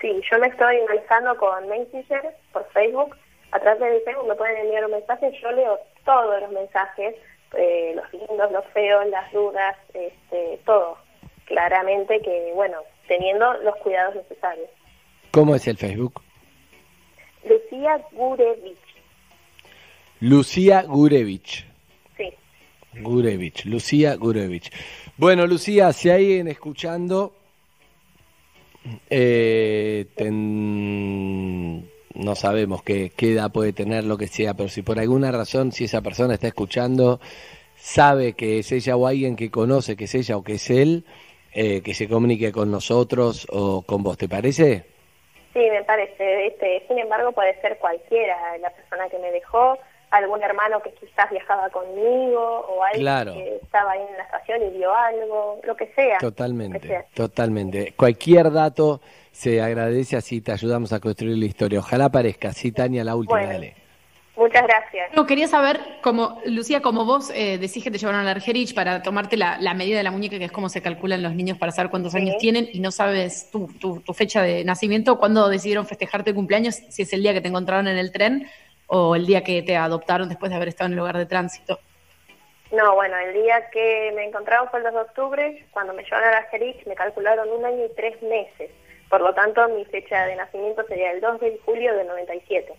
[0.00, 3.14] Sí, yo me estoy manejando con Messenger por Facebook.
[3.52, 5.30] A través de mi Facebook me pueden enviar un mensaje.
[5.42, 7.14] Yo leo todos los mensajes,
[7.56, 10.96] eh, los lindos, los feos, las dudas, este, todo.
[11.46, 14.68] Claramente que, bueno, teniendo los cuidados necesarios.
[15.32, 16.22] ¿Cómo es el Facebook?
[17.44, 18.78] Lucía Gurevich.
[20.20, 21.66] Lucía Gurevich.
[22.16, 22.32] Sí.
[23.00, 24.70] Gurevich, Lucía Gurevich.
[25.16, 27.34] Bueno, Lucía, si hay alguien escuchando,
[29.08, 31.89] eh, ten-
[32.20, 35.72] no sabemos qué, qué edad puede tener, lo que sea, pero si por alguna razón,
[35.72, 37.20] si esa persona está escuchando,
[37.76, 41.04] sabe que es ella o alguien que conoce que es ella o que es él,
[41.52, 44.84] eh, que se comunique con nosotros o con vos, ¿te parece?
[45.52, 46.46] Sí, me parece.
[46.46, 49.76] Este, sin embargo, puede ser cualquiera, la persona que me dejó,
[50.10, 53.32] algún hermano que quizás viajaba conmigo o alguien Claro.
[53.32, 56.14] que estaba ahí en la estación y vio algo, lo que sea.
[56.14, 57.04] lo que Totalmente, sea.
[57.14, 57.94] totalmente.
[57.96, 59.00] Cualquier dato
[59.40, 61.78] se agradece, así te ayudamos a construir la historia.
[61.78, 63.52] Ojalá aparezca, sí, Tania, la última, Bueno.
[63.54, 63.74] dale.
[64.36, 65.14] Muchas gracias.
[65.16, 69.02] No, quería saber, como Lucía, como vos eh, decís que te llevaron al Argerich para
[69.02, 71.72] tomarte la, la medida de la muñeca, que es cómo se calculan los niños para
[71.72, 75.86] saber cuántos años tienen, y no sabes tu, tu, tu fecha de nacimiento, ¿cuándo decidieron
[75.86, 76.74] festejarte cumpleaños?
[76.90, 78.46] Si es el día que te encontraron en el tren
[78.88, 81.78] o el día que te adoptaron después de haber estado en el lugar de tránsito.
[82.72, 86.34] No, bueno, el día que me encontraron fue el 2 de octubre, cuando me llevaron
[86.34, 88.70] a Argerich me calcularon un año y tres meses.
[89.10, 92.72] Por lo tanto, mi fecha de nacimiento sería el 2 de julio del 97.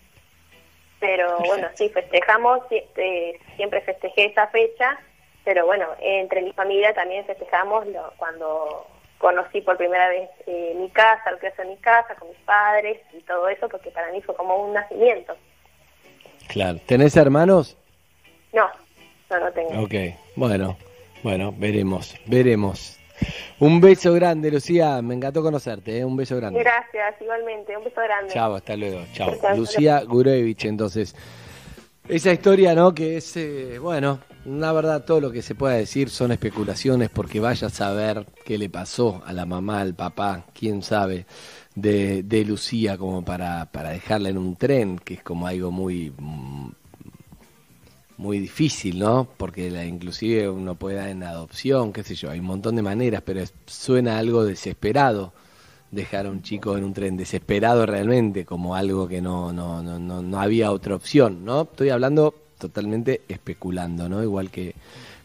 [0.98, 4.98] Pero bueno, sí, festejamos, este, siempre festejé esa fecha,
[5.44, 8.86] pero bueno, entre mi familia también festejamos lo- cuando
[9.18, 13.00] conocí por primera vez eh, mi casa, lo que es mi casa, con mis padres
[13.12, 15.36] y todo eso, porque para mí fue como un nacimiento.
[16.48, 16.78] Claro.
[16.86, 17.76] ¿Tenés hermanos?
[18.52, 18.70] No,
[19.30, 19.82] no, no tengo.
[19.82, 19.94] Ok,
[20.36, 20.76] bueno,
[21.22, 22.98] bueno, veremos, veremos.
[23.58, 26.04] Un beso grande, Lucía, me encantó conocerte, ¿eh?
[26.04, 26.60] un beso grande.
[26.60, 28.32] Gracias, igualmente, un beso grande.
[28.32, 29.32] Chao, hasta luego, chao.
[29.56, 31.14] Lucía Gurevich, entonces.
[32.08, 32.92] Esa historia, ¿no?
[32.92, 37.38] Que es, eh, bueno, la verdad, todo lo que se pueda decir son especulaciones porque
[37.38, 41.26] vaya a saber qué le pasó a la mamá, al papá, quién sabe,
[41.76, 46.12] de, de Lucía como para, para dejarla en un tren, que es como algo muy,
[46.18, 46.70] mm,
[48.22, 49.28] muy difícil, ¿no?
[49.36, 52.82] Porque la, inclusive uno puede dar en adopción, qué sé yo, hay un montón de
[52.82, 55.32] maneras, pero suena algo desesperado
[55.90, 59.98] dejar a un chico en un tren, desesperado realmente, como algo que no, no, no,
[59.98, 61.62] no, no había otra opción, ¿no?
[61.62, 64.22] Estoy hablando totalmente especulando, ¿no?
[64.22, 64.74] Igual que,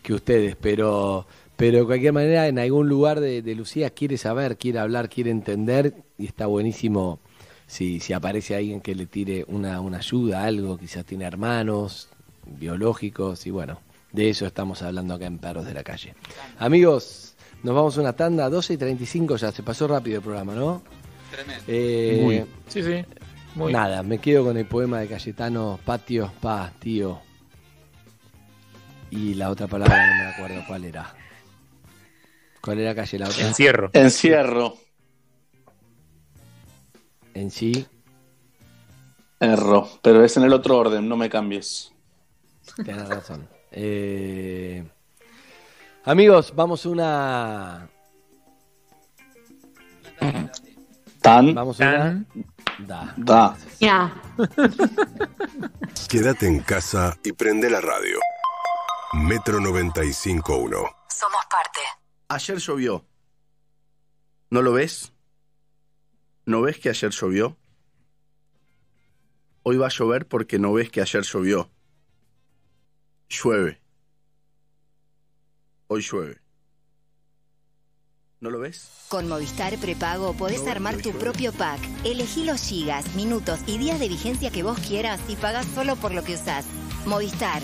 [0.01, 4.57] que ustedes, pero, pero de cualquier manera en algún lugar de, de Lucía quiere saber,
[4.57, 7.19] quiere hablar, quiere entender y está buenísimo
[7.67, 12.09] si, si aparece alguien que le tire una, una ayuda, algo, quizás tiene hermanos
[12.57, 13.79] biológicos y bueno,
[14.11, 16.15] de eso estamos hablando acá en Perros de la Calle.
[16.59, 20.53] Amigos, nos vamos a una tanda, 12 y 35 ya, se pasó rápido el programa,
[20.53, 20.81] ¿no?
[21.31, 21.63] Tremendo.
[21.67, 22.45] Eh, Muy.
[22.67, 23.05] Sí, sí.
[23.55, 23.73] Muy.
[23.73, 27.19] Nada, me quedo con el poema de Cayetano, patio, pa, tío.
[29.09, 31.13] Y la otra palabra no me acuerdo cuál era.
[32.61, 33.47] ¿Cuál era calle la otra?
[33.47, 33.89] Encierro.
[33.93, 34.77] Encierro.
[37.33, 37.85] En sí.
[39.39, 41.93] Erro, pero es en el otro orden, no me cambies.
[42.83, 43.47] Tienes razón.
[43.71, 44.87] Eh,
[46.05, 47.89] amigos, vamos una.
[51.21, 51.53] Tan.
[51.53, 52.25] Vamos una.
[52.79, 53.13] Da.
[53.17, 53.57] Da.
[53.79, 54.21] Ya.
[56.09, 58.19] Quédate en casa y prende la radio.
[59.13, 60.95] Metro 95.1.
[61.09, 61.79] Somos parte.
[62.29, 63.05] Ayer llovió.
[64.49, 65.11] ¿No lo ves?
[66.45, 67.57] ¿No ves que ayer llovió?
[69.63, 71.69] Hoy va a llover porque no ves que ayer llovió.
[73.29, 73.81] Llueve.
[75.87, 76.41] Hoy llueve.
[78.39, 78.89] ¿No lo ves?
[79.09, 81.79] Con Movistar Prepago podés armar tu propio pack.
[82.05, 86.13] Elegí los gigas, minutos y días de vigencia que vos quieras y pagás solo por
[86.13, 86.65] lo que usás.
[87.05, 87.63] Movistar.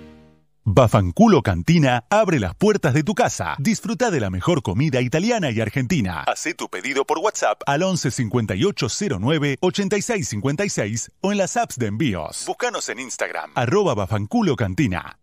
[0.63, 3.55] Bafanculo Cantina abre las puertas de tu casa.
[3.57, 6.23] Disfruta de la mejor comida italiana y argentina.
[6.27, 8.87] Haz tu pedido por WhatsApp al 11 58
[9.19, 12.43] 09 86 56 o en las apps de envíos.
[12.45, 15.17] Búscanos en Instagram, arroba Bafanculo Cantina.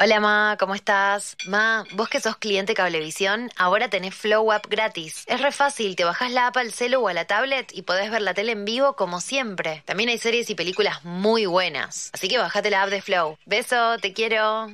[0.00, 1.36] Hola Ma, ¿cómo estás?
[1.48, 5.24] Ma, vos que sos cliente Cablevisión, ahora tenés Flow App gratis.
[5.26, 8.08] Es re fácil, te bajás la app al celu o a la tablet y podés
[8.08, 9.82] ver la tele en vivo como siempre.
[9.86, 12.10] También hay series y películas muy buenas.
[12.12, 13.38] Así que bajate la app de Flow.
[13.44, 14.68] Beso, te quiero.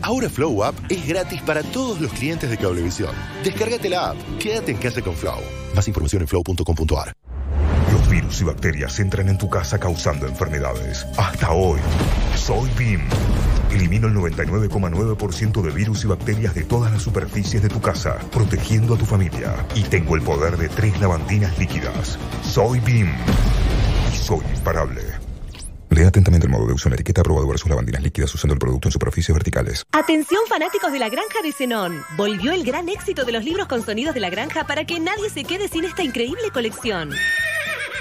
[0.00, 3.14] Ahora Flow App es gratis para todos los clientes de Cablevisión.
[3.42, 4.16] Descárgate la app.
[4.38, 5.42] Quédate en casa con Flow.
[5.74, 7.12] Más información en flow.com.ar.
[7.94, 11.06] Los virus y bacterias entran en tu casa causando enfermedades.
[11.16, 11.78] Hasta hoy,
[12.34, 13.02] soy BIM.
[13.70, 18.94] Elimino el 99,9% de virus y bacterias de todas las superficies de tu casa, protegiendo
[18.94, 19.54] a tu familia.
[19.76, 22.18] Y tengo el poder de tres lavandinas líquidas.
[22.42, 23.12] Soy BIM.
[24.12, 25.00] Y soy imparable.
[25.90, 28.58] Lea atentamente el modo de uso en la etiqueta aprobado versus lavandinas líquidas usando el
[28.58, 29.84] producto en superficies verticales.
[29.92, 32.02] Atención fanáticos de la granja de Zenón.
[32.16, 35.30] Volvió el gran éxito de los libros con sonidos de la granja para que nadie
[35.30, 37.10] se quede sin esta increíble colección.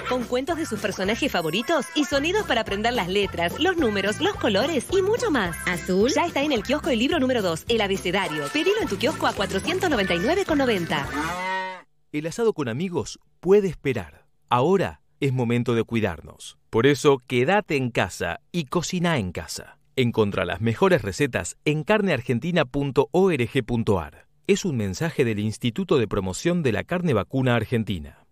[0.10, 4.36] Con cuentos de sus personajes favoritos y sonidos para aprender las letras, los números, los
[4.36, 5.56] colores y mucho más.
[5.66, 6.12] Azul.
[6.14, 8.44] Ya está en el kiosco el libro número 2, El Abecedario.
[8.52, 11.08] Pedilo en tu kiosco a 499,90.
[12.12, 14.28] El asado con amigos puede esperar.
[14.50, 16.60] Ahora es momento de cuidarnos.
[16.70, 19.80] Por eso, quédate en casa y cocina en casa.
[19.96, 24.28] Encontra las mejores recetas en carneargentina.org.ar.
[24.48, 28.23] Es un mensaje del Instituto de Promoción de la Carne Vacuna Argentina.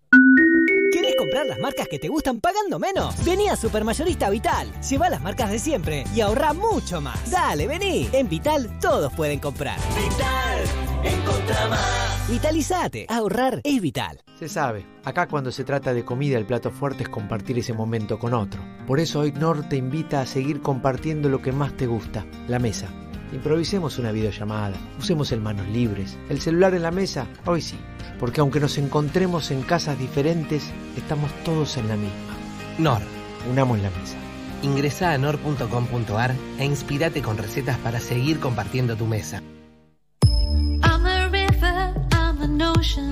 [1.32, 3.24] ¿Quieres comprar las marcas que te gustan pagando menos?
[3.24, 4.70] Vení a Supermayorista Vital.
[4.82, 7.30] Lleva las marcas de siempre y ahorra mucho más.
[7.30, 8.06] Dale, vení.
[8.12, 9.78] En Vital todos pueden comprar.
[9.96, 10.60] Vital,
[11.02, 12.28] encontra más.
[12.28, 13.06] Vitalizate.
[13.08, 14.20] Ahorrar es vital.
[14.38, 18.18] Se sabe, acá cuando se trata de comida el plato fuerte es compartir ese momento
[18.18, 18.60] con otro.
[18.86, 22.58] Por eso hoy Nor te invita a seguir compartiendo lo que más te gusta, la
[22.58, 22.88] mesa.
[23.32, 27.78] Improvisemos una videollamada, usemos el manos libres, el celular en la mesa, hoy sí,
[28.22, 32.36] porque aunque nos encontremos en casas diferentes, estamos todos en la misma.
[32.78, 33.02] Nor.
[33.50, 34.16] Unamos la mesa.
[34.62, 39.42] Ingresa a nor.com.ar e inspirate con recetas para seguir compartiendo tu mesa.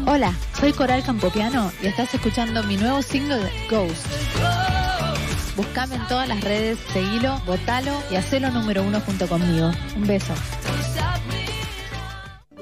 [0.07, 4.07] Hola, soy Coral Campopiano y estás escuchando mi nuevo single Ghost.
[5.57, 9.73] Buscame en todas las redes, seguilo, votalo y hacelo número uno junto conmigo.
[9.97, 10.35] Un beso.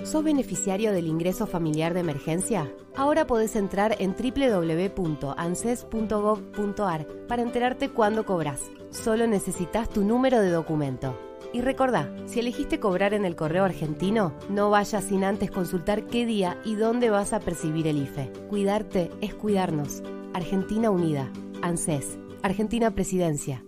[0.05, 2.71] ¿Sos beneficiario del ingreso familiar de emergencia?
[2.97, 8.63] Ahora podés entrar en www.anses.gov.ar para enterarte cuándo cobras.
[8.91, 11.15] Solo necesitas tu número de documento.
[11.53, 16.27] Y recordá, si elegiste cobrar en el correo argentino, no vayas sin antes consultar qué
[16.27, 18.33] día y dónde vas a percibir el IFE.
[18.49, 20.03] Cuidarte es cuidarnos.
[20.35, 21.31] Argentina Unida.
[21.63, 22.19] ANSES.
[22.43, 23.65] Argentina Presidencia.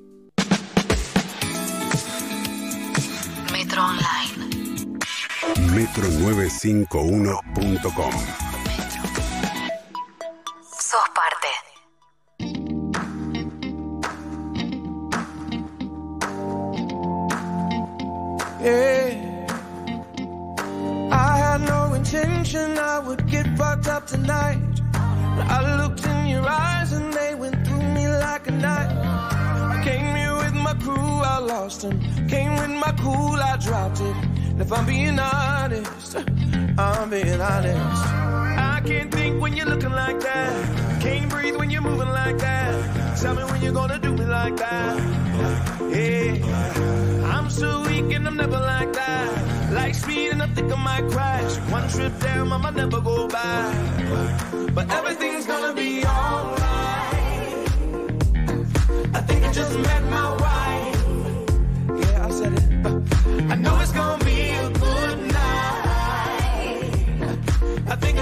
[3.53, 4.20] Metro Online.
[5.57, 8.13] Metro951.com
[10.63, 11.49] Sos parte.
[18.63, 19.47] Yeah.
[21.11, 24.61] I had no intention I would get fucked up tonight.
[24.93, 28.93] But I looked in your eyes and they went through me like a knife.
[29.85, 34.17] Came here with my crew, I lost and came with my cool, I dropped it.
[34.61, 36.17] If I'm being honest,
[36.79, 38.05] I'm being honest.
[38.59, 41.01] I can't think when you're looking like that.
[41.01, 43.19] Can't breathe when you're moving like that.
[43.21, 44.97] Tell me when you're gonna do me like that.
[45.91, 49.73] Yeah, I'm so weak and I'm never like that.
[49.73, 51.57] Like speed and I think I might crash.
[51.73, 54.75] One trip down, I might never go back.
[54.75, 56.61] But everything's gonna be alright.
[59.15, 62.03] I think I just met my wife.
[62.03, 62.65] Yeah, I said it.
[63.51, 64.20] I know it's gonna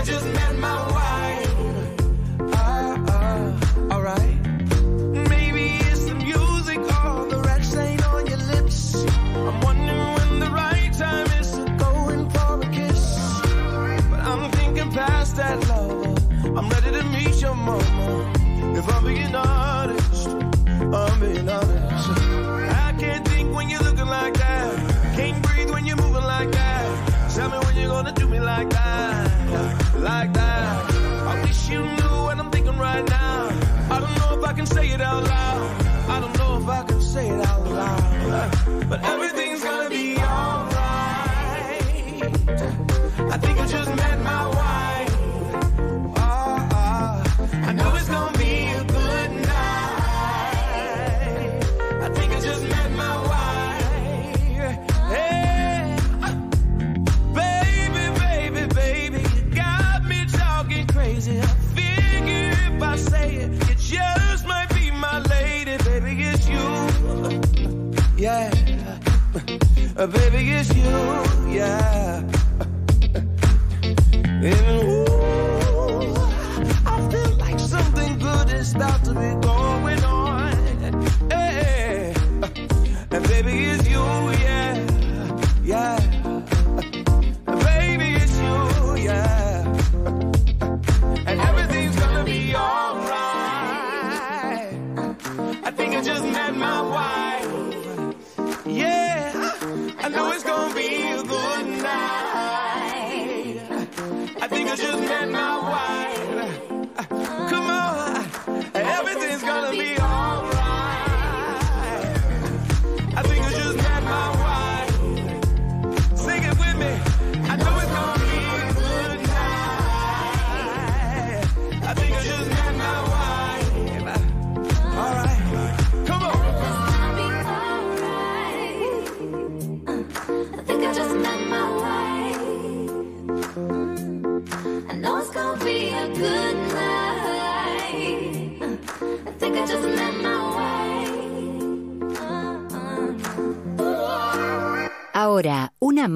[0.08, 0.37] just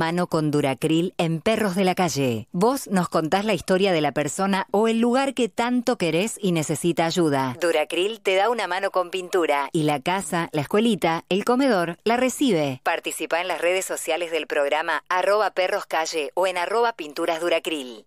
[0.03, 2.49] mano con Duracril en Perros de la Calle.
[2.51, 6.51] Vos nos contás la historia de la persona o el lugar que tanto querés y
[6.51, 7.57] necesita ayuda.
[7.61, 12.17] Duracril te da una mano con pintura y la casa, la escuelita, el comedor la
[12.17, 12.81] recibe.
[12.83, 18.05] Participa en las redes sociales del programa arroba perroscalle o en arroba pinturas Duracril.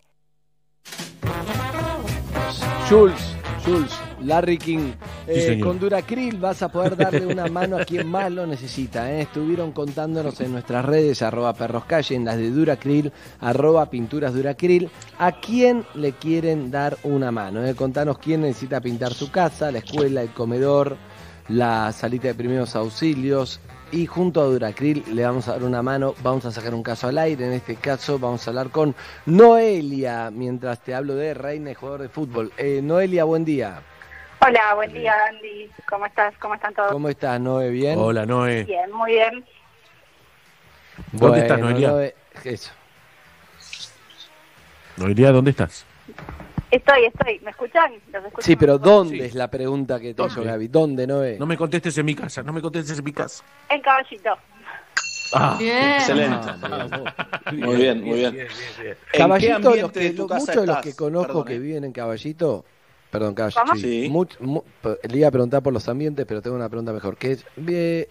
[4.22, 4.92] Larry King.
[5.28, 9.12] Eh, con Duracril vas a poder darle una mano a quien más lo necesita.
[9.12, 9.22] ¿eh?
[9.22, 15.40] Estuvieron contándonos en nuestras redes, arroba perroscalle, en las de Duracril, arroba pinturas Duracril, a
[15.40, 17.66] quién le quieren dar una mano.
[17.66, 17.74] ¿eh?
[17.74, 20.96] Contanos quién necesita pintar su casa, la escuela, el comedor,
[21.48, 23.60] la salita de primeros auxilios.
[23.92, 27.08] Y junto a Duracril le vamos a dar una mano, vamos a sacar un caso
[27.08, 31.72] al aire, en este caso vamos a hablar con Noelia, mientras te hablo de Reina
[31.72, 32.52] y jugador de fútbol.
[32.58, 33.82] Eh, Noelia, buen día.
[34.46, 35.72] Hola, buen día, Andy.
[35.88, 36.34] ¿Cómo estás?
[36.40, 36.92] ¿Cómo están todos?
[36.92, 37.70] ¿Cómo estás, Noe?
[37.70, 37.98] ¿Bien?
[37.98, 38.64] Hola, Noé.
[38.64, 39.46] Bien, muy bien.
[41.12, 41.90] ¿Dónde estás, Noelia?
[41.90, 42.72] Noe, eso.
[44.98, 45.86] Noelia, ¿dónde estás?
[46.76, 47.40] Estoy, estoy.
[47.40, 47.92] ¿Me escuchan?
[48.40, 50.68] Sí, pero ¿dónde es la pregunta que te hizo Gaby?
[50.68, 51.38] ¿Dónde, Noe?
[51.40, 53.44] No me contestes en mi casa, no me contestes en mi casa.
[53.70, 54.32] En caballito.
[55.34, 56.48] Ah, Excelente.
[57.54, 58.36] Muy bien, muy bien.
[58.38, 61.28] ¿En qué Caballito, los ambiente que, de tu lo- casa muchos de los que conozco
[61.28, 61.60] Perdón, que eh.
[61.60, 62.66] viven en Caballito,
[63.16, 63.76] perdón, Caballito, ¿Cómo?
[63.76, 64.10] Sí.
[64.10, 67.18] much- mu- p- le iba a preguntar por los ambientes, pero tengo una pregunta mejor,
[67.18, 68.08] que es, eh,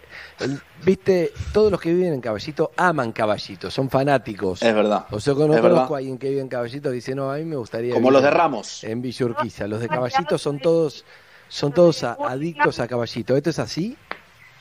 [0.84, 4.62] viste, todos los que viven en Caballito aman Caballito, son fanáticos.
[4.62, 5.06] Es verdad.
[5.10, 5.94] O sea, que no Es conozco verdad.
[5.94, 8.12] a alguien que vive en Caballito que dice, no, a mí me gustaría Como vivir
[8.14, 8.84] los de en- Ramos.
[8.84, 9.66] En Villa Urquiza.
[9.66, 11.04] Los de Caballito son todos,
[11.48, 13.36] son todos a- adictos a Caballito.
[13.36, 13.96] ¿Esto es así?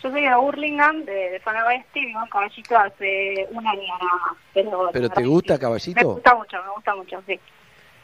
[0.02, 4.00] Yo soy de Burlingame, de, de zona oeste, vivo en caballito hace un año nada
[4.04, 4.38] más.
[4.54, 6.14] Pero, ¿Pero te gusta que Me Caballito?
[6.16, 7.40] gusta mucho, me gusta mucho, sí.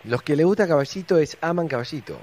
[0.05, 2.17] Los que le gusta Caballito es aman Caballito.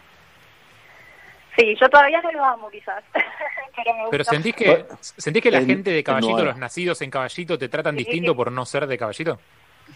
[1.57, 3.03] Sí, yo todavía no lo amo quizás,
[3.77, 4.11] pero me gusta.
[4.11, 7.69] Pero sentís que, ¿sentís que la En- gente de Caballito, los nacidos en Caballito, te
[7.69, 8.05] tratan Sí.
[8.05, 9.39] distinto por no ser de Caballito?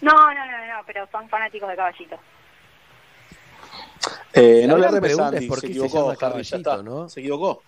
[0.01, 2.17] No, no, no, no, pero son fanáticos de Caballito.
[4.33, 6.81] Eh, no le gran remes pregunta Andy, es por qué se equivocó, llama Caballito, está.
[6.83, 7.09] ¿no?
[7.09, 7.61] Se equivocó.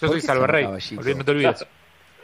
[0.00, 1.66] Yo ¿Por soy Salvarrey, no te olvides.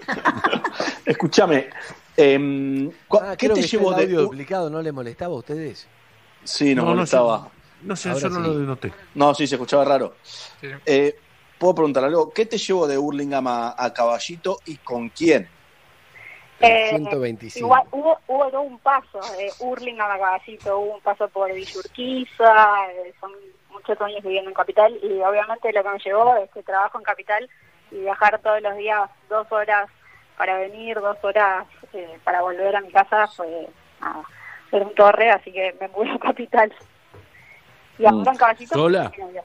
[1.05, 1.69] Escúchame,
[2.17, 5.87] em, Ah, ¿qué te llevó de duplicado, ¿no le molestaba a ustedes?
[6.45, 7.39] Sí, nos No, no, molestaba.
[7.45, 7.51] yo-
[7.83, 8.93] no sé, Ahora yo no lo noté.
[9.15, 10.17] No, sí, se escuchaba raro.
[10.23, 10.69] Sí.
[10.87, 11.19] Eh,
[11.59, 12.33] Puedo preguntar algo.
[12.33, 15.49] ¿Qué te llevó de Hurlingham a, a Caballito y con quién?
[16.61, 17.67] Eh, 125.
[17.67, 22.91] Igual hubo, hubo todo un paso de Hurlingham a Caballito, hubo un paso por Villurquiza,
[22.93, 23.33] eh, son
[23.71, 27.05] muchos años viviendo en Capital y obviamente lo que me llevó es que trabajo en
[27.05, 27.49] Capital
[27.91, 29.89] y viajar todos los días dos horas
[30.37, 33.69] para venir, dos horas eh, para volver a mi casa fue
[34.01, 34.23] nada,
[34.71, 36.73] era un torre, así que me mudé a Capital.
[37.99, 38.75] Y ahora en Caballito...
[38.75, 39.13] ¿Sola?
[39.17, 39.43] mi novio.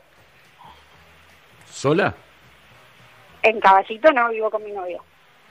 [1.70, 2.14] ¿Sola?
[3.42, 5.04] En Caballito no vivo con mi novio.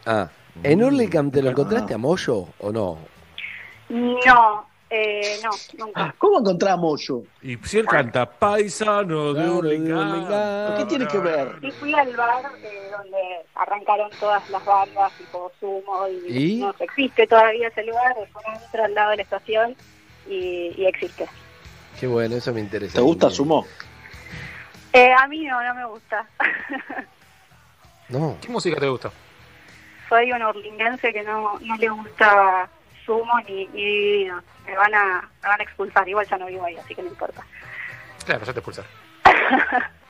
[0.06, 0.28] Ah,
[0.62, 2.98] ¿en Hurlingham te lo encontraste a Moyo o no?
[3.88, 5.50] No, eh, no,
[5.84, 6.14] nunca.
[6.18, 7.22] ¿Cómo encontramos yo?
[7.42, 10.76] Y si él canta paisano de Hurlingham.
[10.76, 11.58] ¿Qué tiene que ver?
[11.60, 13.18] Y fui al bar eh, donde
[13.54, 16.56] arrancaron todas las bandas, tipo Sumo, y, ¿Y?
[16.60, 19.76] no sé, existe todavía ese lugar, es un al lado de la estación
[20.28, 21.28] y, y existe.
[22.02, 22.94] Qué bueno, eso me interesa.
[22.94, 23.30] ¿Te gusta.
[23.30, 23.64] Sumo?
[24.92, 26.26] Eh, a mí no, no me gusta.
[28.08, 28.36] No.
[28.42, 29.12] ¿Qué música te gusta?
[30.08, 32.68] Soy un orlinguense que no, no le gusta
[33.06, 34.42] Sumo ni, ni Dividido.
[34.66, 37.08] Me van, a, me van a expulsar, igual ya no vivo ahí, así que no
[37.08, 37.40] importa.
[38.24, 38.84] Claro, ya te expulsar.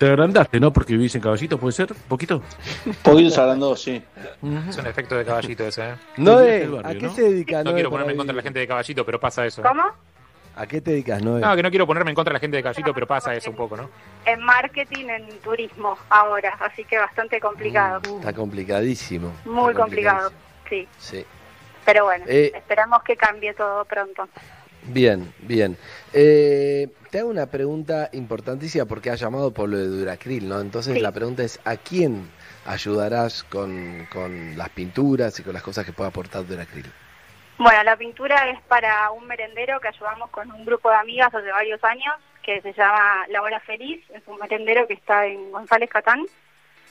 [0.00, 0.72] Te agrandaste, ¿no?
[0.72, 1.92] Porque vivís en Caballito, ¿puede ser?
[1.92, 2.40] ¿Un poquito?
[3.02, 4.02] Poquito hablando, sí.
[4.66, 5.94] Es un efecto de Caballito ese, ¿eh?
[6.16, 7.14] Del barrio, ¿a qué ¿no?
[7.14, 9.60] se dedica No quiero ponerme en contra de la gente de Caballito, pero pasa eso.
[9.60, 9.82] ¿Cómo?
[10.56, 11.42] ¿A qué te dedicas, Noé?
[11.42, 13.50] No, que no quiero ponerme en contra de la gente de Caballito, pero pasa eso
[13.50, 13.90] un poco, ¿no?
[14.24, 18.00] En marketing, en turismo ahora, así que bastante complicado.
[18.20, 19.30] Está complicadísimo.
[19.44, 20.32] Muy Está complicado,
[20.70, 20.88] sí.
[20.96, 21.26] Sí.
[21.84, 24.26] Pero bueno, Eh, esperamos que cambie todo pronto.
[24.84, 25.76] Bien, bien.
[26.12, 30.60] Eh, te hago una pregunta importantísima porque has llamado por lo de Duracril, ¿no?
[30.60, 31.00] Entonces Sí.
[31.00, 32.28] la pregunta es, ¿a quién
[32.66, 36.86] ayudarás con, con las pinturas y con las cosas que pueda aportar Duracril?
[37.58, 41.50] Bueno, la pintura es para un merendero que ayudamos con un grupo de amigas hace
[41.50, 45.90] varios años, que se llama La Hora Feliz, es un merendero que está en González
[45.90, 46.24] Catán.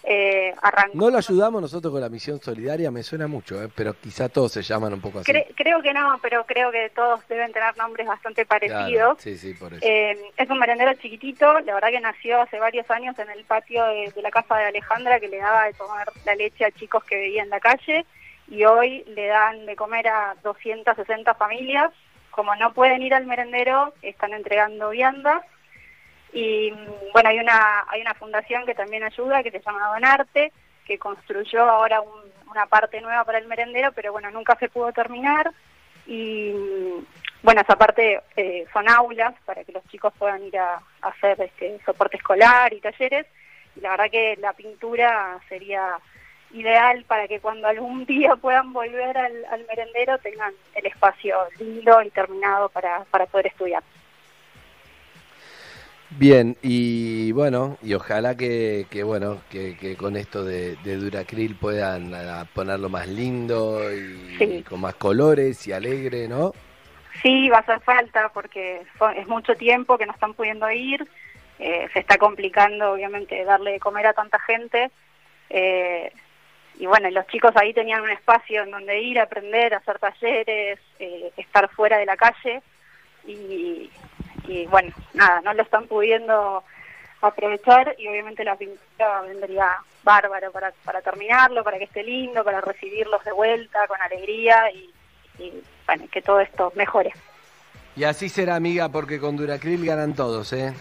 [0.04, 3.70] Eh, arrancó- No lo ayudamos nosotros con la misión solidaria, me suena mucho, ¿eh?
[3.76, 5.32] pero quizá todos se llaman un poco así.
[5.32, 9.18] Cre- creo que no, pero creo que todos deben tener nombres bastante Claro, parecidos.
[9.22, 9.86] sí, sí, por eso.
[9.86, 13.84] Eh, es un merendero chiquitito, la verdad que nació hace varios años en el patio
[13.86, 17.04] de, de la casa de Alejandra, que le daba de tomar la leche a chicos
[17.04, 18.06] que vivían en la calle,
[18.48, 21.92] y hoy le dan de comer a 260 familias.
[22.32, 25.44] Como no pueden ir al merendero, están entregando viandas.
[26.34, 30.52] Y mm, bueno, hay una, hay una fundación que también ayuda, que se llama Donarte,
[30.86, 34.92] que construyó ahora un- una parte nueva para el merendero, pero bueno, nunca se pudo
[34.92, 35.52] terminar.
[36.08, 37.06] Y mm,
[37.44, 41.80] bueno, esa parte eh, son aulas para que los chicos puedan ir a, hacer este
[41.86, 43.26] soporte escolar y talleres.
[43.76, 46.00] Y la verdad que la pintura sería
[46.52, 52.02] ideal para que cuando algún día puedan volver al, al merendero tengan el espacio lindo
[52.02, 53.84] y terminado para, para poder estudiar.
[56.12, 61.56] Bien, y bueno, y ojalá que, que bueno, que, que con esto de, de Duracril
[61.56, 64.64] puedan ah, ponerlo más lindo y, Sí.
[64.68, 66.52] con más colores y alegre, ¿no?
[67.22, 68.82] Sí, va a hacer falta porque
[69.18, 71.08] es mucho tiempo que no están pudiendo ir.
[71.60, 74.90] eh, se está complicando, obviamente, darle de comer a tanta gente.
[75.50, 76.12] eh,
[76.82, 81.30] y bueno, los chicos ahí tenían un espacio en donde ir, aprender, hacer talleres, eh,
[81.36, 82.62] estar fuera de la calle.
[83.28, 83.90] Y,
[84.50, 86.64] y bueno, nada, no lo están pudiendo
[87.22, 92.60] aprovechar y obviamente la pintura vendría bárbaro para, para terminarlo, para que esté lindo, para
[92.60, 94.92] recibirlos de vuelta con alegría y,
[95.38, 97.14] y bueno, que todo esto mejore.
[97.96, 100.74] Y así será, amiga, porque con Duracril ganan todos, ¿eh?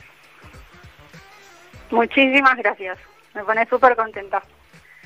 [1.91, 2.99] Muchísimas gracias,
[3.35, 4.43] me pone súper contenta.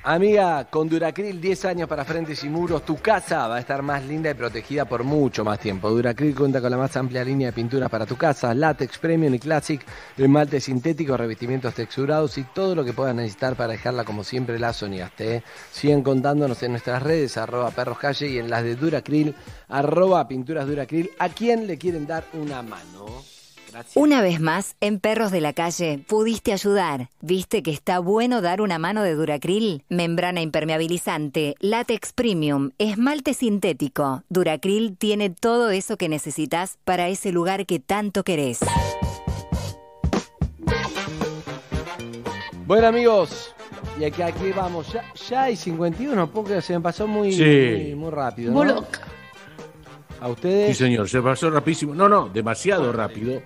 [0.04, 4.04] Amiga, con Duracril 10 años para frentes y muros, tu casa va a estar más
[4.04, 5.90] linda y protegida por mucho más tiempo.
[5.90, 9.38] Duracril cuenta con la más amplia línea de pinturas para tu casa, látex, premium y
[9.38, 9.80] classic,
[10.16, 14.72] esmalte sintético, revestimientos texturados y todo lo que puedas necesitar para dejarla como siempre la
[14.72, 15.36] soñaste.
[15.36, 15.42] ¿eh?
[15.70, 19.36] Sigan contándonos en nuestras redes, arroba perros calle y en las de Duracril,
[19.68, 21.12] arroba pinturas Duracril.
[21.20, 23.31] ¿A quién le quieren dar una mano?
[23.72, 23.96] Gracias.
[23.96, 27.08] Una vez más, en Perros de la Calle, pudiste ayudar.
[27.22, 29.82] ¿Viste que está bueno dar una mano de Duracril?
[29.88, 34.24] Membrana impermeabilizante, látex premium, esmalte sintético.
[34.28, 38.60] Duracril tiene todo eso que necesitas para ese lugar que tanto querés.
[42.66, 43.54] Bueno, amigos,
[43.98, 44.92] y aquí, aquí vamos.
[44.92, 47.42] Ya, ya hay 51, porque se me pasó muy, Sí.
[47.42, 48.52] muy, muy rápido.
[50.22, 50.76] A ustedes.
[50.76, 51.94] Sí, señor, se pasó rapidísimo.
[51.94, 53.42] No, no, demasiado rápido.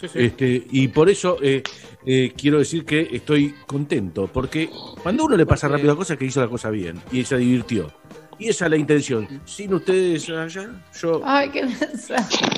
[0.00, 0.18] Sí, sí.
[0.20, 1.62] Este, y por eso eh,
[2.06, 4.70] eh, quiero decir que estoy contento, porque
[5.02, 7.36] cuando a uno le pasa rápido a cosas que hizo la cosa bien y se
[7.36, 7.92] divirtió.
[8.38, 9.42] Y esa es la intención.
[9.44, 11.20] Sin ustedes allá, yo.
[11.24, 12.44] Ay, qué mensaje.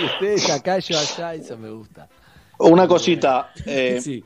[0.00, 2.08] Y ustedes acá, yo allá, eso me gusta.
[2.58, 3.52] Una cosita.
[3.64, 4.24] eh, Sí.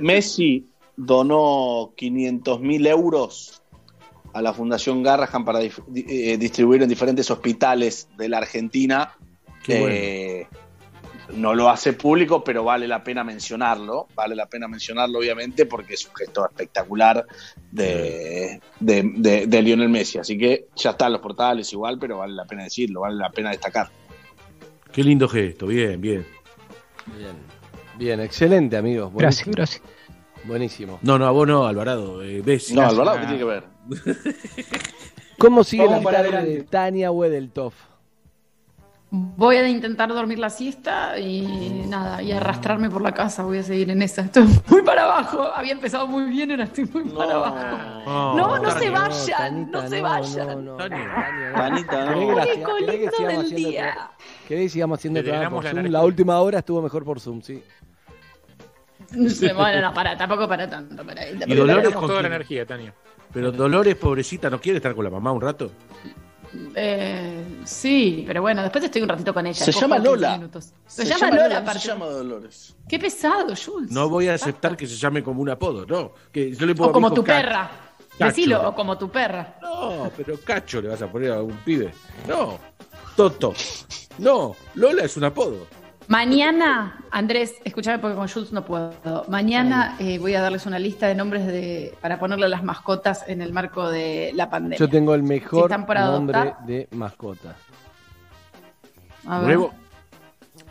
[0.00, 3.59] Messi donó 500 mil euros
[4.32, 9.12] a la Fundación Garrahan para eh, distribuir en diferentes hospitales de la Argentina.
[9.62, 10.46] Qué Eh,
[11.36, 14.08] No lo hace público, pero vale la pena mencionarlo.
[14.16, 17.24] Vale la pena mencionarlo, obviamente, porque es un gesto espectacular
[17.70, 20.18] de, de, de- de Lionel Messi.
[20.18, 23.30] Así que ya está en los portales igual, pero vale la pena decirlo, vale la
[23.30, 23.88] pena destacar.
[24.92, 26.26] Qué lindo gesto, bien, bien.
[27.16, 27.36] Bien,
[27.96, 29.12] bien, excelente, amigos.
[29.14, 29.82] Gracias, gracias.
[30.44, 30.98] Buenísimo.
[31.02, 32.22] No, no, a vos no, Alvarado.
[32.22, 32.74] Eh, Bessi.
[32.74, 33.64] No, Alvarado, ¿qué tiene que ver?
[35.38, 36.62] ¿Cómo sigue Vamos la tarde de.
[36.64, 37.74] Tania Wedeltoff?
[39.12, 43.42] Voy a intentar dormir la siesta y nada, y arrastrarme por la casa.
[43.42, 44.22] Voy a seguir en esa.
[44.22, 45.42] Estoy muy para abajo.
[45.52, 48.36] Había empezado muy bien, ahora estoy muy para abajo.
[48.36, 50.46] No, no, se Tania, vayan, Tanita, no se vayan.
[50.46, 50.76] no, no.
[50.76, 52.36] Tanita, ¿Querés que, no.
[52.36, 54.10] la- Único querés que lindo sigamos del haciendo día.
[54.46, 55.86] querés que sigamos haciendo el programa por Zoom?
[55.86, 57.64] La última hora estuvo mejor por Zoom, sí.
[59.28, 61.04] Se bueno, no, para, tampoco para tanto.
[61.04, 62.94] Para, Y Dolores con toda la energía, Tania.
[63.32, 65.70] Pero Dolores, pobrecita, ¿no quiere estar con la mamá un rato?
[66.74, 69.64] Eh, sí, pero bueno, después estoy un ratito con ella.
[69.64, 70.50] Se llama 15 Lola.
[70.86, 71.80] Se, llama Lola, aparte.
[71.80, 72.76] Se llama Dolores.
[72.88, 73.92] Qué pesado, Jules.
[73.92, 76.12] No voy a aceptar que se llame como un apodo, no.
[76.32, 77.40] Que yo le pongo O como tu Cacho.
[77.40, 77.70] perra.
[78.18, 78.24] Cacho.
[78.24, 79.58] Decilo, o como tu perra.
[79.62, 81.92] No, pero Cacho le vas a poner a un pibe.
[82.26, 82.58] No.
[83.14, 83.54] Toto.
[84.18, 84.56] No.
[84.74, 85.68] Lola es un apodo.
[86.10, 88.92] Mañana, Andrés, escúchame porque con Jules no puedo.
[89.28, 93.22] Mañana eh, voy a darles una lista de nombres de para ponerle a las mascotas
[93.28, 94.76] en el marco de la pandemia.
[94.76, 96.66] Yo tengo el Si mejor están nombre adoptar.
[96.66, 97.54] de mascota.
[99.24, 99.46] A ver.
[99.46, 99.72] Nuevo.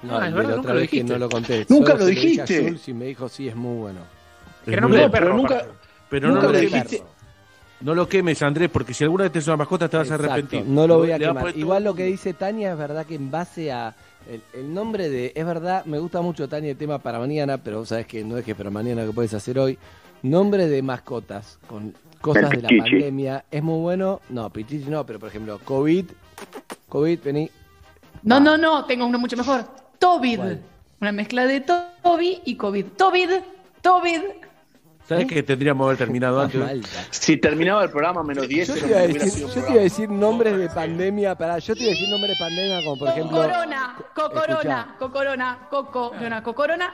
[0.04, 1.66] No, Ah, la otra vez que no lo conté.
[1.70, 2.62] Nunca Solo lo dijiste.
[2.62, 4.00] Jules y me dijo, sí, es muy bueno.
[4.66, 5.10] Es muy de bueno.
[5.12, 5.26] perro.
[5.26, 5.66] pero nunca-.
[6.10, 7.04] Pero Nunca no lo lo, dijiste.
[7.80, 10.16] no lo quemes, Andrés, porque si alguna vez te es una mascota te vas a
[10.16, 10.66] arrepentir.
[10.66, 11.56] No lo voy a quemar.
[11.58, 13.96] Igual lo que dice Tania es verdad que en base a
[14.30, 15.34] el, el nombre de...
[15.36, 18.38] Es verdad, me gusta mucho Tania el tema para mañana, pero vos sabés que no
[18.38, 19.78] es que para mañana que puedes hacer hoy.
[20.22, 23.46] Nombre de mascotas con cosas de la pandemia.
[23.50, 24.22] Es muy bueno.
[24.30, 26.06] No, Pichichi no, pero por ejemplo, COVID.
[26.90, 27.50] COVID, vení.
[28.24, 29.66] No, no, no, tengo uno mucho mejor.
[29.98, 30.38] Tobid.
[30.38, 30.62] ¿Cuál?
[31.02, 32.86] Una mezcla de Toby y COVID.
[32.98, 33.30] Tobid,
[33.82, 34.22] Tobid.
[35.10, 36.62] ¿Sabes que tendríamos que haber terminado antes?
[37.10, 39.84] Si terminaba el programa menos 10, Yo te iba a decir, yo te iba a
[39.84, 41.36] decir nombres de pandemia.
[41.36, 43.38] Pará, yo te iba a decir nombres de pandemia como por ejemplo...
[43.38, 44.96] Cocorona, Cocorona, Escuchá.
[45.00, 46.94] Cocorona, Coco, Corona, Cocorona.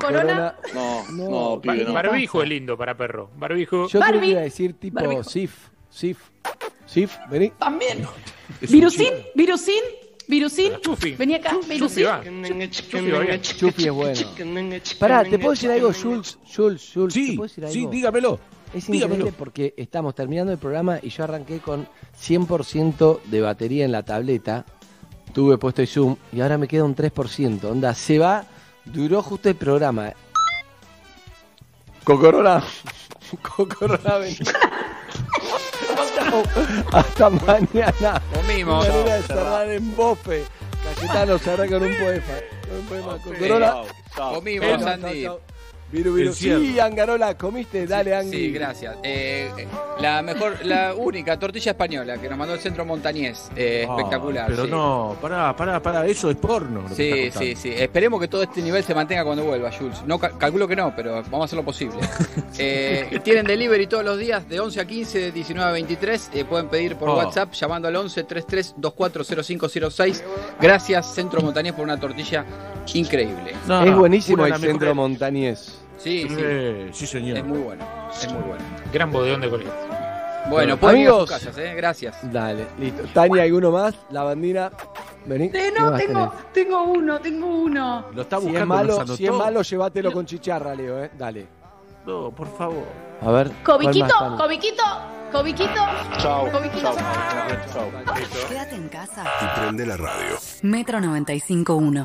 [0.00, 0.54] Corona.
[0.72, 1.92] No, No, no, pibe, no.
[1.92, 3.30] Barbijo es lindo para perro.
[3.36, 3.88] Barbijo.
[3.88, 4.30] Yo Barbie.
[4.30, 5.24] iba a decir tipo.
[5.24, 5.68] Sif.
[5.90, 6.18] Sif.
[6.86, 7.50] Sif, vení.
[7.58, 8.06] También.
[8.60, 8.80] Es un
[10.28, 10.72] Virusín.
[10.80, 11.12] Chufi.
[11.12, 12.06] Vení acá, Virusín.
[13.56, 14.20] Chufi es bueno.
[14.98, 16.38] Pará, ¿te puedo decir algo, Jules?
[16.54, 17.74] Jules, Jules, ¿te Sí, puedo decir algo?
[17.74, 18.38] sí, dígamelo.
[18.74, 19.14] Es dígamelo.
[19.16, 21.86] increíble porque estamos terminando el programa y yo arranqué con
[22.18, 24.64] 100% de batería en la tableta.
[25.34, 27.64] Tuve puesto el Zoom y ahora me queda un 3%.
[27.64, 28.44] Onda, se va.
[28.84, 30.12] Duró justo el programa.
[32.04, 32.64] Cocorona.
[33.56, 34.14] Cocorona,
[36.92, 38.22] Hasta mañana.
[38.34, 38.88] Comimos.
[38.88, 40.44] Manera de cerrar en bofe.
[40.96, 42.24] Cayetano con un poema.
[42.68, 43.18] Con un poema.
[43.22, 43.74] Cocorona.
[44.16, 44.84] Comimos,
[45.22, 45.40] chau.
[45.92, 46.28] Viru, viru.
[46.30, 46.60] Encierro.
[46.60, 48.32] Sí, Angarola, comiste, dale, Angui.
[48.32, 48.96] Sí, gracias.
[49.02, 49.50] Eh,
[50.00, 53.50] la mejor, la única tortilla española que nos mandó el centro montañés.
[53.54, 54.46] Eh, Ah, espectacular.
[54.48, 54.70] Pero sí.
[54.70, 56.82] no, pará, pará, pará, eso es porno.
[56.88, 57.74] lo que Sí, sí, sí.
[57.76, 60.02] Esperemos que todo este nivel se mantenga cuando vuelva, Jules.
[60.06, 61.98] No, ca- calculo que no, pero vamos a hacer lo posible.
[62.58, 66.30] Eh, tienen delivery todos los días de 11 a 15, de 19 a 23.
[66.34, 67.16] Eh, pueden pedir por Oh.
[67.16, 70.22] WhatsApp llamando al 11 33 240506.
[70.60, 72.44] Gracias, Centro Montañés, por una tortilla
[72.94, 73.54] increíble.
[73.66, 75.78] No, es buenísimo el centro montañés.
[76.02, 76.36] Sí, sí.
[76.38, 77.38] Eh, sí, señor.
[77.38, 77.84] Es muy bueno.
[78.12, 78.64] Es muy bueno.
[78.92, 79.72] Gran bodeón de colegio.
[80.50, 81.20] Bueno, a Amigos.
[81.20, 81.74] sus casas, ¿eh?
[81.74, 82.16] Gracias.
[82.32, 83.04] Dale, listo.
[83.14, 83.94] Tania, ¿alguno más?
[84.10, 84.70] La bandina.
[85.24, 85.44] Vení.
[85.46, 88.06] Eh, ¿Qué no, tengo, tengo uno, tengo uno.
[88.12, 91.10] Lo está Si es, buscando, malo, si es malo, llévatelo con chicharra, Leo, eh.
[91.16, 91.46] Dale.
[92.04, 92.84] No, por favor.
[93.20, 93.52] A ver.
[93.64, 94.82] ¿cuál más, Cobiquito, cobiquito,
[95.30, 95.86] cobiquito.
[96.18, 96.50] Chao.
[96.50, 96.92] Cobiquito.
[98.48, 99.24] Quédate en casa.
[99.40, 100.36] Y prende la radio.
[100.62, 102.04] Metro 95.1.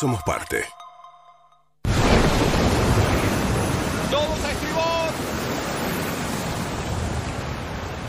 [0.00, 0.64] Somos parte.
[4.10, 5.10] Todos a estribor.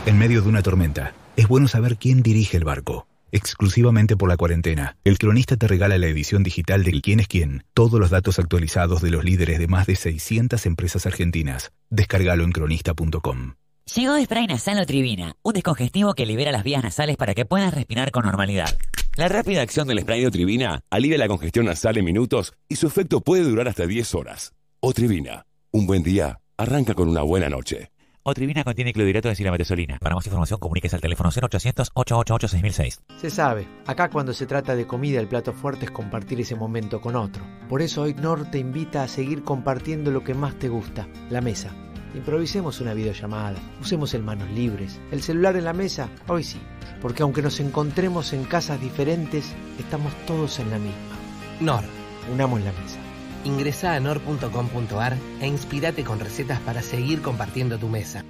[0.06, 3.06] En medio de una tormenta, es bueno saber quién dirige el barco.
[3.32, 4.96] exclusivamente por la cuarentena.
[5.02, 9.02] El cronista te regala la edición digital de Quién es quién, todos los datos actualizados
[9.02, 11.72] de los líderes de más de 600 empresas argentinas.
[11.90, 13.54] Descárgalo en cronista.com.
[13.92, 18.12] Llegó Spray Nasal Tribina, un descongestivo que libera las vías nasales para que puedas respirar
[18.12, 18.76] con normalidad.
[19.16, 22.86] La rápida acción del spray de Otrivina alivia la congestión nasal en minutos y su
[22.86, 24.52] efecto puede durar hasta 10 horas.
[24.78, 27.90] Otrivina, un buen día arranca con una buena noche.
[28.26, 29.98] Otrivina contiene clorhidrato de silametesolina.
[29.98, 33.02] Para más información comuníquese al teléfono 0800 888 6006.
[33.20, 37.02] Se sabe, acá cuando se trata de comida el plato fuerte es compartir ese momento
[37.02, 37.44] con otro.
[37.68, 41.42] Por eso hoy Nor te invita a seguir compartiendo lo que más te gusta, la
[41.42, 41.70] mesa.
[42.14, 46.60] Improvisemos una videollamada, usemos el manos libres, el celular en la mesa, hoy sí,
[47.02, 51.18] porque aunque nos encontremos en casas diferentes, estamos todos en la misma.
[51.60, 51.84] Nor.
[52.32, 53.03] Unamos la mesa.
[53.44, 58.24] Ingresa a nor.com.ar e inspirate con recetas para seguir compartiendo tu mesa.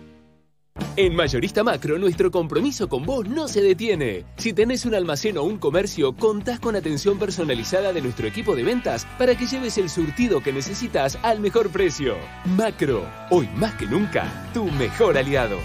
[0.96, 4.24] En Mayorista Macro, nuestro compromiso con vos no se detiene.
[4.36, 8.64] Si tenés un almacén o un comercio, contás con atención personalizada de nuestro equipo de
[8.64, 12.16] ventas para que lleves el surtido que necesitas al mejor precio.
[12.56, 15.58] Macro, hoy más que nunca, tu mejor aliado.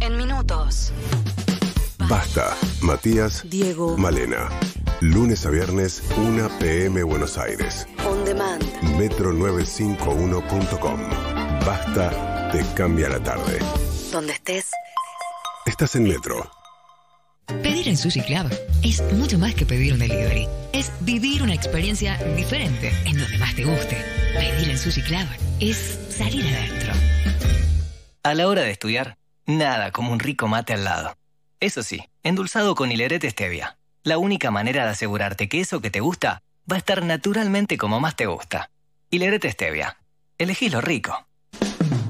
[0.00, 0.92] En minutos.
[2.08, 2.56] Basta.
[2.82, 3.48] Matías.
[3.48, 3.96] Diego.
[3.96, 4.48] Malena.
[5.00, 7.86] Lunes a viernes, 1 pm Buenos Aires.
[8.06, 8.62] On demand.
[8.98, 11.00] Metro951.com.
[11.64, 13.60] Basta, te cambia la tarde.
[14.12, 14.70] Donde estés.
[15.64, 16.50] Estás en Metro.
[17.62, 20.46] Pedir en Sushi Club es mucho más que pedir un delivery.
[20.74, 23.96] Es vivir una experiencia diferente en donde más te guste.
[24.34, 25.26] Pedir en Sushi Club
[25.60, 26.92] es salir adentro.
[28.22, 31.16] A la hora de estudiar, nada como un rico mate al lado.
[31.58, 33.78] Eso sí, endulzado con hilerete stevia.
[34.02, 38.00] La única manera de asegurarte que eso que te gusta va a estar naturalmente como
[38.00, 38.70] más te gusta.
[39.10, 39.98] Hilerete stevia.
[40.38, 41.26] Elegís lo rico.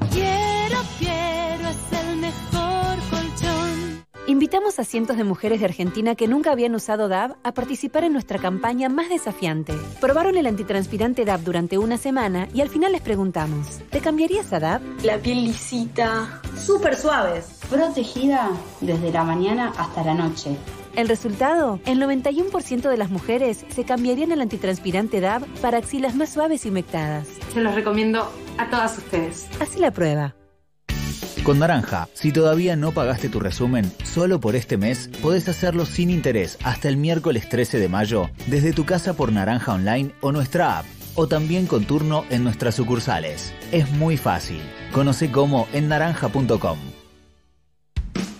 [0.09, 4.05] Quiero, quiero, es el mejor colchón.
[4.25, 8.13] Invitamos a cientos de mujeres de Argentina que nunca habían usado DAB a participar en
[8.13, 9.73] nuestra campaña más desafiante.
[9.99, 14.61] Probaron el antitranspirante DAB durante una semana y al final les preguntamos, ¿te cambiarías a
[14.61, 14.81] DAB?
[15.03, 20.55] La piel lisita, súper suaves, protegida desde la mañana hasta la noche.
[20.95, 26.33] El resultado, el 91% de las mujeres se cambiarían el antitranspirante DAB para axilas más
[26.33, 27.27] suaves y humectadas.
[27.53, 29.47] Se los recomiendo a todas ustedes.
[29.59, 30.35] Así la prueba.
[31.43, 36.11] Con Naranja, si todavía no pagaste tu resumen, solo por este mes podés hacerlo sin
[36.11, 40.77] interés hasta el miércoles 13 de mayo desde tu casa por Naranja Online o nuestra
[40.77, 43.53] app, o también con turno en nuestras sucursales.
[43.71, 44.61] Es muy fácil.
[44.91, 46.77] Conoce cómo en naranja.com.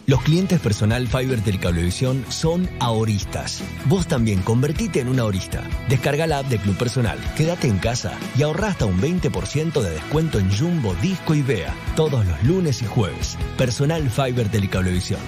[0.07, 3.63] Los clientes personal Fiber del Cablevisión son ahoristas.
[3.85, 5.63] Vos también convertite en un ahorista.
[5.89, 9.91] Descarga la app de Club Personal, quédate en casa y ahorra hasta un 20% de
[9.91, 13.37] descuento en Jumbo, Disco y Bea todos los lunes y jueves.
[13.57, 15.19] Personal Fiber del Cablevisión.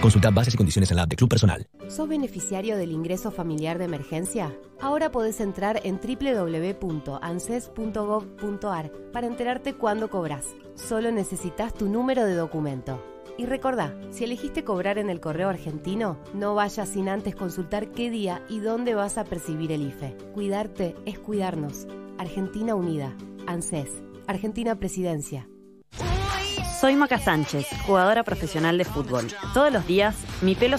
[0.00, 1.66] Consulta bases y condiciones en la app de Club Personal.
[1.88, 4.56] ¿Sos beneficiario del ingreso familiar de emergencia?
[4.80, 10.46] Ahora podés entrar en www.anses.gov.ar para enterarte cuándo cobras.
[10.74, 13.09] Solo necesitas tu número de documento.
[13.40, 18.10] Y recordá, si elegiste cobrar en el correo argentino, no vayas sin antes consultar qué
[18.10, 20.14] día y dónde vas a percibir el IFE.
[20.34, 21.86] Cuidarte es cuidarnos.
[22.18, 23.16] Argentina Unida.
[23.46, 24.02] ANSES.
[24.26, 25.48] Argentina Presidencia.
[26.80, 29.26] Soy Maca Sánchez, jugadora profesional de fútbol.
[29.54, 30.78] Todos los días mi pelo se